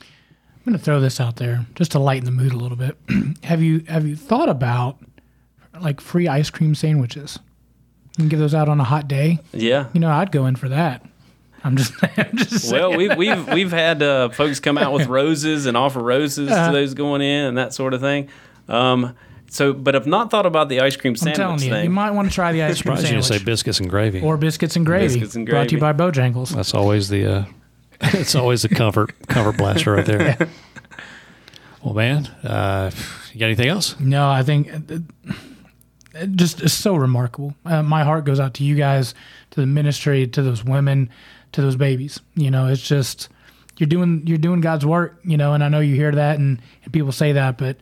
I'm 0.00 0.72
going 0.72 0.78
to 0.78 0.84
throw 0.84 0.98
this 0.98 1.20
out 1.20 1.36
there 1.36 1.66
just 1.74 1.92
to 1.92 1.98
lighten 1.98 2.24
the 2.24 2.32
mood 2.32 2.52
a 2.52 2.56
little 2.56 2.76
bit. 2.76 2.96
have 3.44 3.62
you 3.62 3.84
have 3.86 4.06
you 4.06 4.16
thought 4.16 4.48
about 4.48 4.98
like 5.78 6.00
free 6.00 6.26
ice 6.26 6.48
cream 6.48 6.74
sandwiches? 6.74 7.38
You 8.16 8.22
can 8.22 8.28
give 8.30 8.38
those 8.38 8.54
out 8.54 8.68
on 8.68 8.80
a 8.80 8.84
hot 8.84 9.08
day. 9.08 9.40
Yeah. 9.52 9.88
You 9.92 10.00
know, 10.00 10.10
I'd 10.10 10.32
go 10.32 10.46
in 10.46 10.56
for 10.56 10.70
that. 10.70 11.06
I'm 11.66 11.76
just, 11.76 11.92
I'm 12.16 12.36
just. 12.36 12.72
Well, 12.72 12.96
we've 12.96 13.16
we've 13.16 13.48
we've 13.48 13.70
had 13.72 14.02
uh, 14.02 14.28
folks 14.30 14.60
come 14.60 14.78
out 14.78 14.92
with 14.92 15.06
roses 15.08 15.66
and 15.66 15.76
offer 15.76 16.00
roses 16.00 16.50
Uh-huh. 16.50 16.66
to 16.68 16.72
those 16.72 16.94
going 16.94 17.22
in 17.22 17.44
and 17.46 17.58
that 17.58 17.74
sort 17.74 17.92
of 17.94 18.00
thing. 18.00 18.28
Um, 18.68 19.16
so, 19.48 19.72
but 19.72 19.94
I've 19.94 20.06
not 20.06 20.30
thought 20.30 20.44
about 20.46 20.68
the 20.68 20.80
ice 20.80 20.96
cream 20.96 21.12
I'm 21.12 21.16
sandwich 21.16 21.36
telling 21.36 21.62
you, 21.62 21.70
thing. 21.70 21.84
you 21.84 21.90
might 21.90 22.10
want 22.10 22.28
to 22.28 22.34
try 22.34 22.52
the 22.52 22.62
ice 22.64 22.82
cream 22.82 22.96
Surprised 22.96 23.02
you 23.04 23.08
didn't 23.10 23.24
say 23.24 23.38
biscuits 23.44 23.78
and 23.80 23.88
gravy. 23.88 24.20
or 24.20 24.36
biscuits 24.36 24.74
and 24.76 24.84
gravy. 24.86 25.06
Biscuits 25.14 25.34
and 25.36 25.46
gravy. 25.46 25.56
Brought 25.56 25.68
to 25.68 25.74
you 25.74 25.80
by. 25.80 25.92
Bojangles. 25.92 26.50
That's 26.54 26.74
always 26.74 27.08
the 27.08 27.26
uh, 27.26 27.44
it's 28.00 28.34
always 28.34 28.62
the 28.62 28.68
comfort 28.68 29.14
comfort 29.28 29.56
blaster 29.56 29.92
right 29.92 30.04
there. 30.06 30.36
Well, 31.82 31.94
man, 31.94 32.26
uh, 32.42 32.90
you 33.32 33.38
got 33.40 33.46
anything 33.46 33.68
else? 33.68 33.98
No, 34.00 34.28
I 34.28 34.42
think 34.42 34.66
it, 34.66 35.02
it 36.14 36.32
just 36.32 36.60
is 36.60 36.72
so 36.72 36.96
remarkable. 36.96 37.54
Uh, 37.64 37.82
my 37.82 38.02
heart 38.02 38.24
goes 38.24 38.40
out 38.40 38.54
to 38.54 38.64
you 38.64 38.74
guys, 38.74 39.14
to 39.52 39.60
the 39.60 39.66
ministry, 39.66 40.26
to 40.26 40.42
those 40.42 40.64
women, 40.64 41.10
to 41.56 41.62
those 41.62 41.76
babies. 41.76 42.20
You 42.34 42.50
know, 42.50 42.68
it's 42.68 42.86
just 42.86 43.28
you're 43.78 43.88
doing 43.88 44.22
you're 44.26 44.38
doing 44.38 44.60
God's 44.60 44.86
work. 44.86 45.18
You 45.24 45.36
know, 45.36 45.54
and 45.54 45.64
I 45.64 45.68
know 45.68 45.80
you 45.80 45.94
hear 45.94 46.12
that 46.12 46.38
and, 46.38 46.60
and 46.84 46.92
people 46.92 47.12
say 47.12 47.32
that, 47.32 47.58
but 47.58 47.76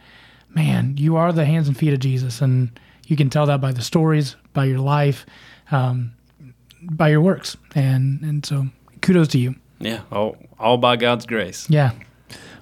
man, 0.48 0.96
you 0.96 1.16
are 1.16 1.32
the 1.32 1.44
hands 1.44 1.68
and 1.68 1.76
feet 1.76 1.92
of 1.92 1.98
Jesus, 1.98 2.40
and 2.40 2.78
you 3.06 3.16
can 3.16 3.30
tell 3.30 3.46
that 3.46 3.60
by 3.60 3.72
the 3.72 3.82
stories, 3.82 4.36
by 4.52 4.64
your 4.64 4.78
life, 4.78 5.26
um, 5.70 6.12
by 6.82 7.10
your 7.10 7.20
works, 7.20 7.56
and 7.74 8.22
and 8.22 8.46
so 8.46 8.66
kudos 9.02 9.28
to 9.28 9.38
you. 9.38 9.56
yeah, 9.80 10.02
all 10.10 10.36
all 10.58 10.78
by 10.78 10.96
God's 10.96 11.26
grace. 11.26 11.68
Yeah. 11.68 11.92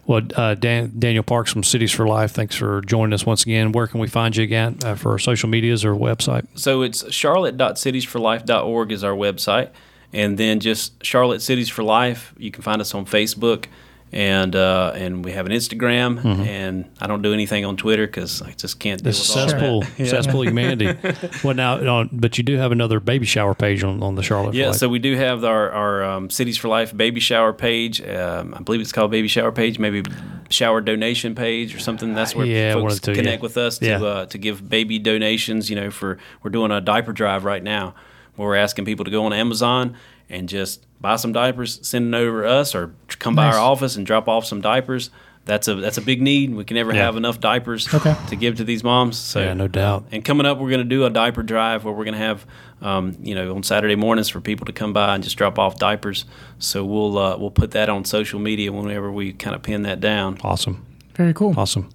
Well, 0.05 0.23
uh, 0.35 0.55
Dan, 0.57 0.95
Daniel 0.99 1.23
Parks 1.23 1.53
from 1.53 1.63
Cities4Life, 1.63 2.33
thanks 2.33 2.57
for 2.57 2.81
joining 2.81 3.13
us 3.13 3.25
once 3.25 3.45
again. 3.45 3.71
Where 3.71 3.87
can 3.87 4.01
we 4.01 4.09
find 4.09 4.37
you 4.37 4.43
again 4.43 4.79
uh, 4.85 4.97
for 4.97 5.13
our 5.13 5.19
social 5.19 5.49
medias 5.49 5.85
or 5.85 5.95
website? 5.95 6.45
So 6.57 6.83
it's 6.83 7.13
charlotte.citiesforlife.org 7.13 8.91
is 8.91 9.05
our 9.05 9.15
website. 9.15 9.71
And 10.13 10.37
then 10.39 10.61
just 10.61 11.05
Charlotte 11.05 11.41
Cities4Life. 11.41 12.33
You 12.37 12.51
can 12.51 12.63
find 12.63 12.81
us 12.81 12.95
on 12.95 13.07
Facebook. 13.07 13.67
And 14.15 14.55
uh, 14.55 14.93
and 14.95 15.25
we 15.25 15.33
have 15.33 15.47
an 15.47 15.53
Instagram. 15.53 16.21
Mm-hmm. 16.21 16.43
And 16.43 16.91
I 17.01 17.07
don't 17.07 17.23
do 17.23 17.33
anything 17.33 17.65
on 17.65 17.79
Twitter 17.79 18.07
because 18.07 18.43
I 18.43 18.51
just 18.51 18.79
can't 18.79 19.03
The 19.03 19.15
cesspool, 19.15 19.83
cesspool 19.97 20.43
humanity. 20.43 20.95
well, 21.45 21.55
now, 21.55 22.05
but 22.13 22.37
you 22.37 22.45
do 22.45 22.59
have 22.59 22.73
another 22.73 23.01
baby 23.01 23.25
shower 23.25 23.55
page 23.55 23.83
on, 23.83 24.03
on 24.03 24.15
the 24.15 24.23
Charlotte. 24.23 24.55
Yeah, 24.55 24.73
so 24.73 24.87
we 24.91 24.99
do 24.99 25.17
have 25.17 25.45
our, 25.45 25.71
our 25.71 26.05
um, 26.05 26.29
Cities4Life 26.29 26.95
baby 26.95 27.21
shower 27.21 27.55
page. 27.55 28.07
Um, 28.07 28.53
I 28.55 28.61
believe 28.61 28.83
it's 28.83 28.93
called 28.93 29.11
baby 29.11 29.29
shower 29.29 29.51
page, 29.51 29.79
maybe 29.79 30.03
shower 30.51 30.83
donation 30.83 31.35
page 31.35 31.75
or 31.75 31.79
something. 31.79 32.13
That's 32.13 32.35
where 32.35 32.45
Yeah, 32.45 32.75
folks 32.75 33.01
connect 33.01 33.27
yeah. 33.27 33.37
with 33.39 33.57
us 33.57 33.79
to 33.79 34.07
uh, 34.07 34.27
to 34.27 34.37
give 34.37 34.69
baby 34.69 34.99
donations. 34.99 35.71
You 35.71 35.77
know, 35.77 35.91
for 35.91 36.19
we're 36.43 36.51
doing 36.51 36.71
a 36.71 36.83
diaper 36.83 37.15
drive 37.15 37.47
right 37.47 37.63
now 37.63 37.95
where 38.37 38.49
we're 38.49 38.57
asking 38.57 38.85
people 38.85 39.05
to 39.05 39.11
go 39.11 39.25
on 39.27 39.33
Amazon 39.33 39.97
and 40.31 40.49
just 40.49 40.87
buy 41.01 41.17
some 41.17 41.33
diapers, 41.33 41.79
send 41.87 42.15
it 42.15 42.17
over 42.19 42.43
to 42.43 42.49
us, 42.49 42.75
or 42.75 42.95
come 43.19 43.35
by 43.35 43.47
our 43.47 43.59
office 43.59 43.97
and 43.97 44.07
drop 44.07 44.29
off 44.29 44.45
some 44.47 44.61
diapers. 44.61 45.11
That's 45.45 45.67
a 45.67 45.75
that's 45.75 45.99
a 45.99 46.01
big 46.01 46.23
need. 46.23 46.55
We 46.55 46.63
can 46.65 46.77
never 46.77 46.95
Yeah. 46.95 47.03
have 47.03 47.17
enough 47.17 47.41
diapers 47.41 47.93
Okay. 47.93 48.15
to 48.29 48.37
give 48.37 48.57
to 48.59 48.65
these 48.65 48.85
moms. 48.85 49.17
So 49.19 49.41
Yeah, 49.41 49.55
no 49.55 49.67
doubt. 49.67 50.05
and 50.13 50.25
coming 50.25 50.47
up, 50.47 50.59
we're 50.59 50.71
going 50.71 50.79
to 50.79 50.85
do 50.85 51.05
a 51.05 51.11
diaper 51.11 51.43
drive 51.43 51.85
where 51.85 51.93
we're 51.93 52.05
going 52.05 52.15
to 52.15 52.21
have, 52.21 52.47
um, 52.81 53.17
you 53.21 53.35
know, 53.35 53.53
on 53.57 53.65
Saturday 53.65 53.97
mornings 53.97 54.29
for 54.29 54.41
people 54.41 54.67
to 54.67 54.73
come 54.73 54.93
by 54.93 55.17
and 55.17 55.25
just 55.25 55.37
drop 55.37 55.59
off 55.59 55.79
diapers. 55.81 56.27
So 56.61 56.85
we'll 56.85 57.19
uh, 57.19 57.37
we'll 57.39 57.51
put 57.51 57.73
that 57.73 57.89
on 57.89 58.05
social 58.05 58.39
media 58.39 58.71
whenever 58.73 59.11
we 59.11 59.33
kind 59.33 59.57
of 59.57 59.63
pin 59.63 59.83
that 59.83 59.99
down. 60.01 60.39
awesome. 60.45 60.85
Very 61.17 61.35
cool. 61.35 61.55
Awesome. 61.57 61.89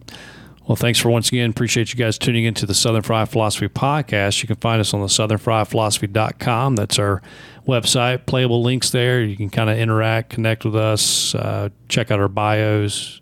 Well, 0.67 0.75
thanks 0.75 0.99
for 0.99 1.09
once 1.09 1.29
again. 1.29 1.49
Appreciate 1.49 1.93
you 1.93 1.97
guys 1.97 2.17
tuning 2.17 2.43
into 2.43 2.65
the 2.65 2.73
Southern 2.73 3.01
Fried 3.01 3.29
Philosophy 3.29 3.69
podcast. 3.69 4.41
You 4.41 4.47
can 4.47 4.57
find 4.57 4.81
us 4.81 4.93
on 4.93 4.99
the 4.99 5.07
southernfriedphilosophy.com. 5.07 6.75
That's 6.75 6.99
our 6.99 7.21
website. 7.65 8.25
Playable 8.25 8.61
links 8.61 8.89
there. 8.89 9.23
You 9.23 9.37
can 9.37 9.49
kind 9.49 9.69
of 9.69 9.77
interact, 9.77 10.29
connect 10.29 10.65
with 10.65 10.75
us, 10.75 11.33
uh, 11.35 11.69
check 11.87 12.11
out 12.11 12.19
our 12.19 12.27
bios, 12.27 13.21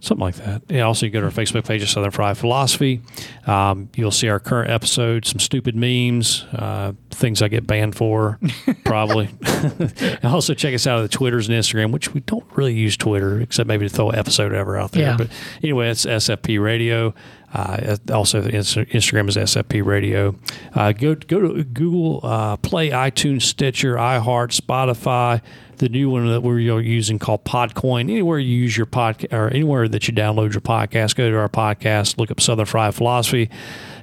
something 0.00 0.20
like 0.22 0.36
that. 0.36 0.62
Yeah. 0.68 0.82
Also, 0.82 1.06
you 1.06 1.12
go 1.12 1.20
to 1.20 1.26
our 1.26 1.32
Facebook 1.32 1.66
page 1.66 1.82
of 1.82 1.88
Southern 1.88 2.10
Fried 2.10 2.36
Philosophy. 2.38 3.00
Um, 3.46 3.88
you'll 3.96 4.10
see 4.10 4.28
our 4.28 4.38
current 4.40 4.70
episode, 4.70 5.24
some 5.24 5.38
stupid 5.40 5.74
memes, 5.74 6.44
uh, 6.52 6.92
things 7.10 7.42
I 7.42 7.48
get 7.48 7.66
banned 7.66 7.96
for, 7.96 8.38
probably. 8.84 9.28
and 9.42 10.24
also 10.24 10.54
check 10.54 10.74
us 10.74 10.86
out 10.86 10.98
on 10.98 11.02
the 11.02 11.08
Twitters 11.08 11.48
and 11.48 11.58
Instagram, 11.58 11.92
which 11.92 12.12
we 12.14 12.20
don't 12.20 12.44
really 12.54 12.74
use 12.74 12.96
Twitter 12.96 13.40
except 13.40 13.66
maybe 13.66 13.88
to 13.88 13.94
throw 13.94 14.10
an 14.10 14.18
episode 14.18 14.52
ever 14.52 14.76
out 14.76 14.92
there. 14.92 15.02
Yeah. 15.02 15.16
But 15.16 15.28
anyway, 15.62 15.90
it's 15.90 16.04
SFP 16.06 16.62
Radio. 16.62 17.14
Uh, 17.54 17.96
also, 18.12 18.42
the 18.42 18.50
Instagram 18.50 19.28
is 19.28 19.36
SFP 19.36 19.82
Radio. 19.84 20.34
Uh, 20.74 20.92
go 20.92 21.14
go 21.14 21.40
to 21.40 21.64
Google 21.64 22.20
uh, 22.22 22.56
Play, 22.56 22.90
iTunes, 22.90 23.42
Stitcher, 23.42 23.94
iHeart, 23.94 24.58
Spotify. 24.60 25.40
The 25.78 25.90
new 25.90 26.08
one 26.08 26.26
that 26.28 26.42
we're 26.42 26.58
using 26.58 27.18
called 27.18 27.44
Podcoin. 27.44 28.02
Anywhere 28.02 28.38
you 28.38 28.56
use 28.56 28.76
your 28.76 28.86
podcast 28.86 29.32
or 29.32 29.48
anywhere 29.48 29.88
that 29.88 30.08
you 30.08 30.14
download 30.14 30.52
your 30.54 30.62
podcast, 30.62 31.16
go 31.16 31.30
to 31.30 31.36
our 31.36 31.50
podcast, 31.50 32.16
look 32.18 32.30
up 32.30 32.40
Southern 32.40 32.64
Fried 32.64 32.94
Philosophy, 32.94 33.50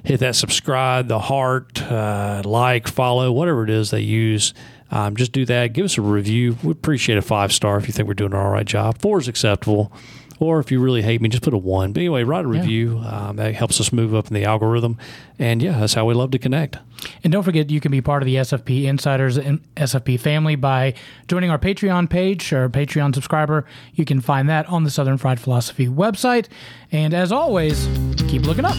hit 0.04 0.20
that 0.20 0.36
subscribe, 0.36 1.08
the 1.08 1.18
heart, 1.18 1.82
uh, 1.82 2.42
like, 2.44 2.86
follow, 2.86 3.32
whatever 3.32 3.64
it 3.64 3.70
is 3.70 3.90
they 3.90 4.00
use. 4.00 4.54
Um, 4.92 5.16
just 5.16 5.32
do 5.32 5.44
that. 5.46 5.72
Give 5.72 5.84
us 5.84 5.98
a 5.98 6.02
review. 6.02 6.56
We 6.62 6.70
appreciate 6.70 7.18
a 7.18 7.22
five 7.22 7.52
star 7.52 7.76
if 7.76 7.88
you 7.88 7.92
think 7.92 8.06
we're 8.06 8.14
doing 8.14 8.32
an 8.32 8.38
all 8.38 8.50
right 8.50 8.66
job. 8.66 8.98
Four 8.98 9.18
is 9.18 9.26
acceptable. 9.26 9.92
Or 10.38 10.60
if 10.60 10.70
you 10.70 10.80
really 10.80 11.02
hate 11.02 11.20
me, 11.20 11.28
just 11.28 11.42
put 11.42 11.54
a 11.54 11.58
one. 11.58 11.92
But 11.92 12.00
anyway, 12.00 12.22
write 12.24 12.44
a 12.44 12.48
review. 12.48 12.98
Um, 13.04 13.36
that 13.36 13.54
helps 13.54 13.80
us 13.80 13.92
move 13.92 14.14
up 14.14 14.28
in 14.28 14.34
the 14.34 14.44
algorithm. 14.44 14.98
And 15.38 15.62
yeah, 15.62 15.78
that's 15.78 15.94
how 15.94 16.04
we 16.04 16.14
love 16.14 16.32
to 16.32 16.38
connect. 16.38 16.76
And 17.22 17.32
don't 17.32 17.42
forget, 17.42 17.70
you 17.70 17.80
can 17.80 17.90
be 17.90 18.00
part 18.00 18.22
of 18.22 18.26
the 18.26 18.36
SFP 18.36 18.84
Insiders 18.84 19.36
and 19.36 19.60
SFP 19.74 20.18
family 20.20 20.56
by 20.56 20.94
joining 21.28 21.50
our 21.50 21.58
Patreon 21.58 22.08
page 22.08 22.52
or 22.52 22.68
Patreon 22.68 23.14
subscriber. 23.14 23.64
You 23.94 24.04
can 24.04 24.20
find 24.20 24.48
that 24.48 24.68
on 24.68 24.84
the 24.84 24.90
Southern 24.90 25.18
Fried 25.18 25.40
Philosophy 25.40 25.86
website. 25.86 26.48
And 26.92 27.14
as 27.14 27.32
always, 27.32 27.86
keep 28.28 28.42
looking 28.42 28.64
up. 28.64 28.76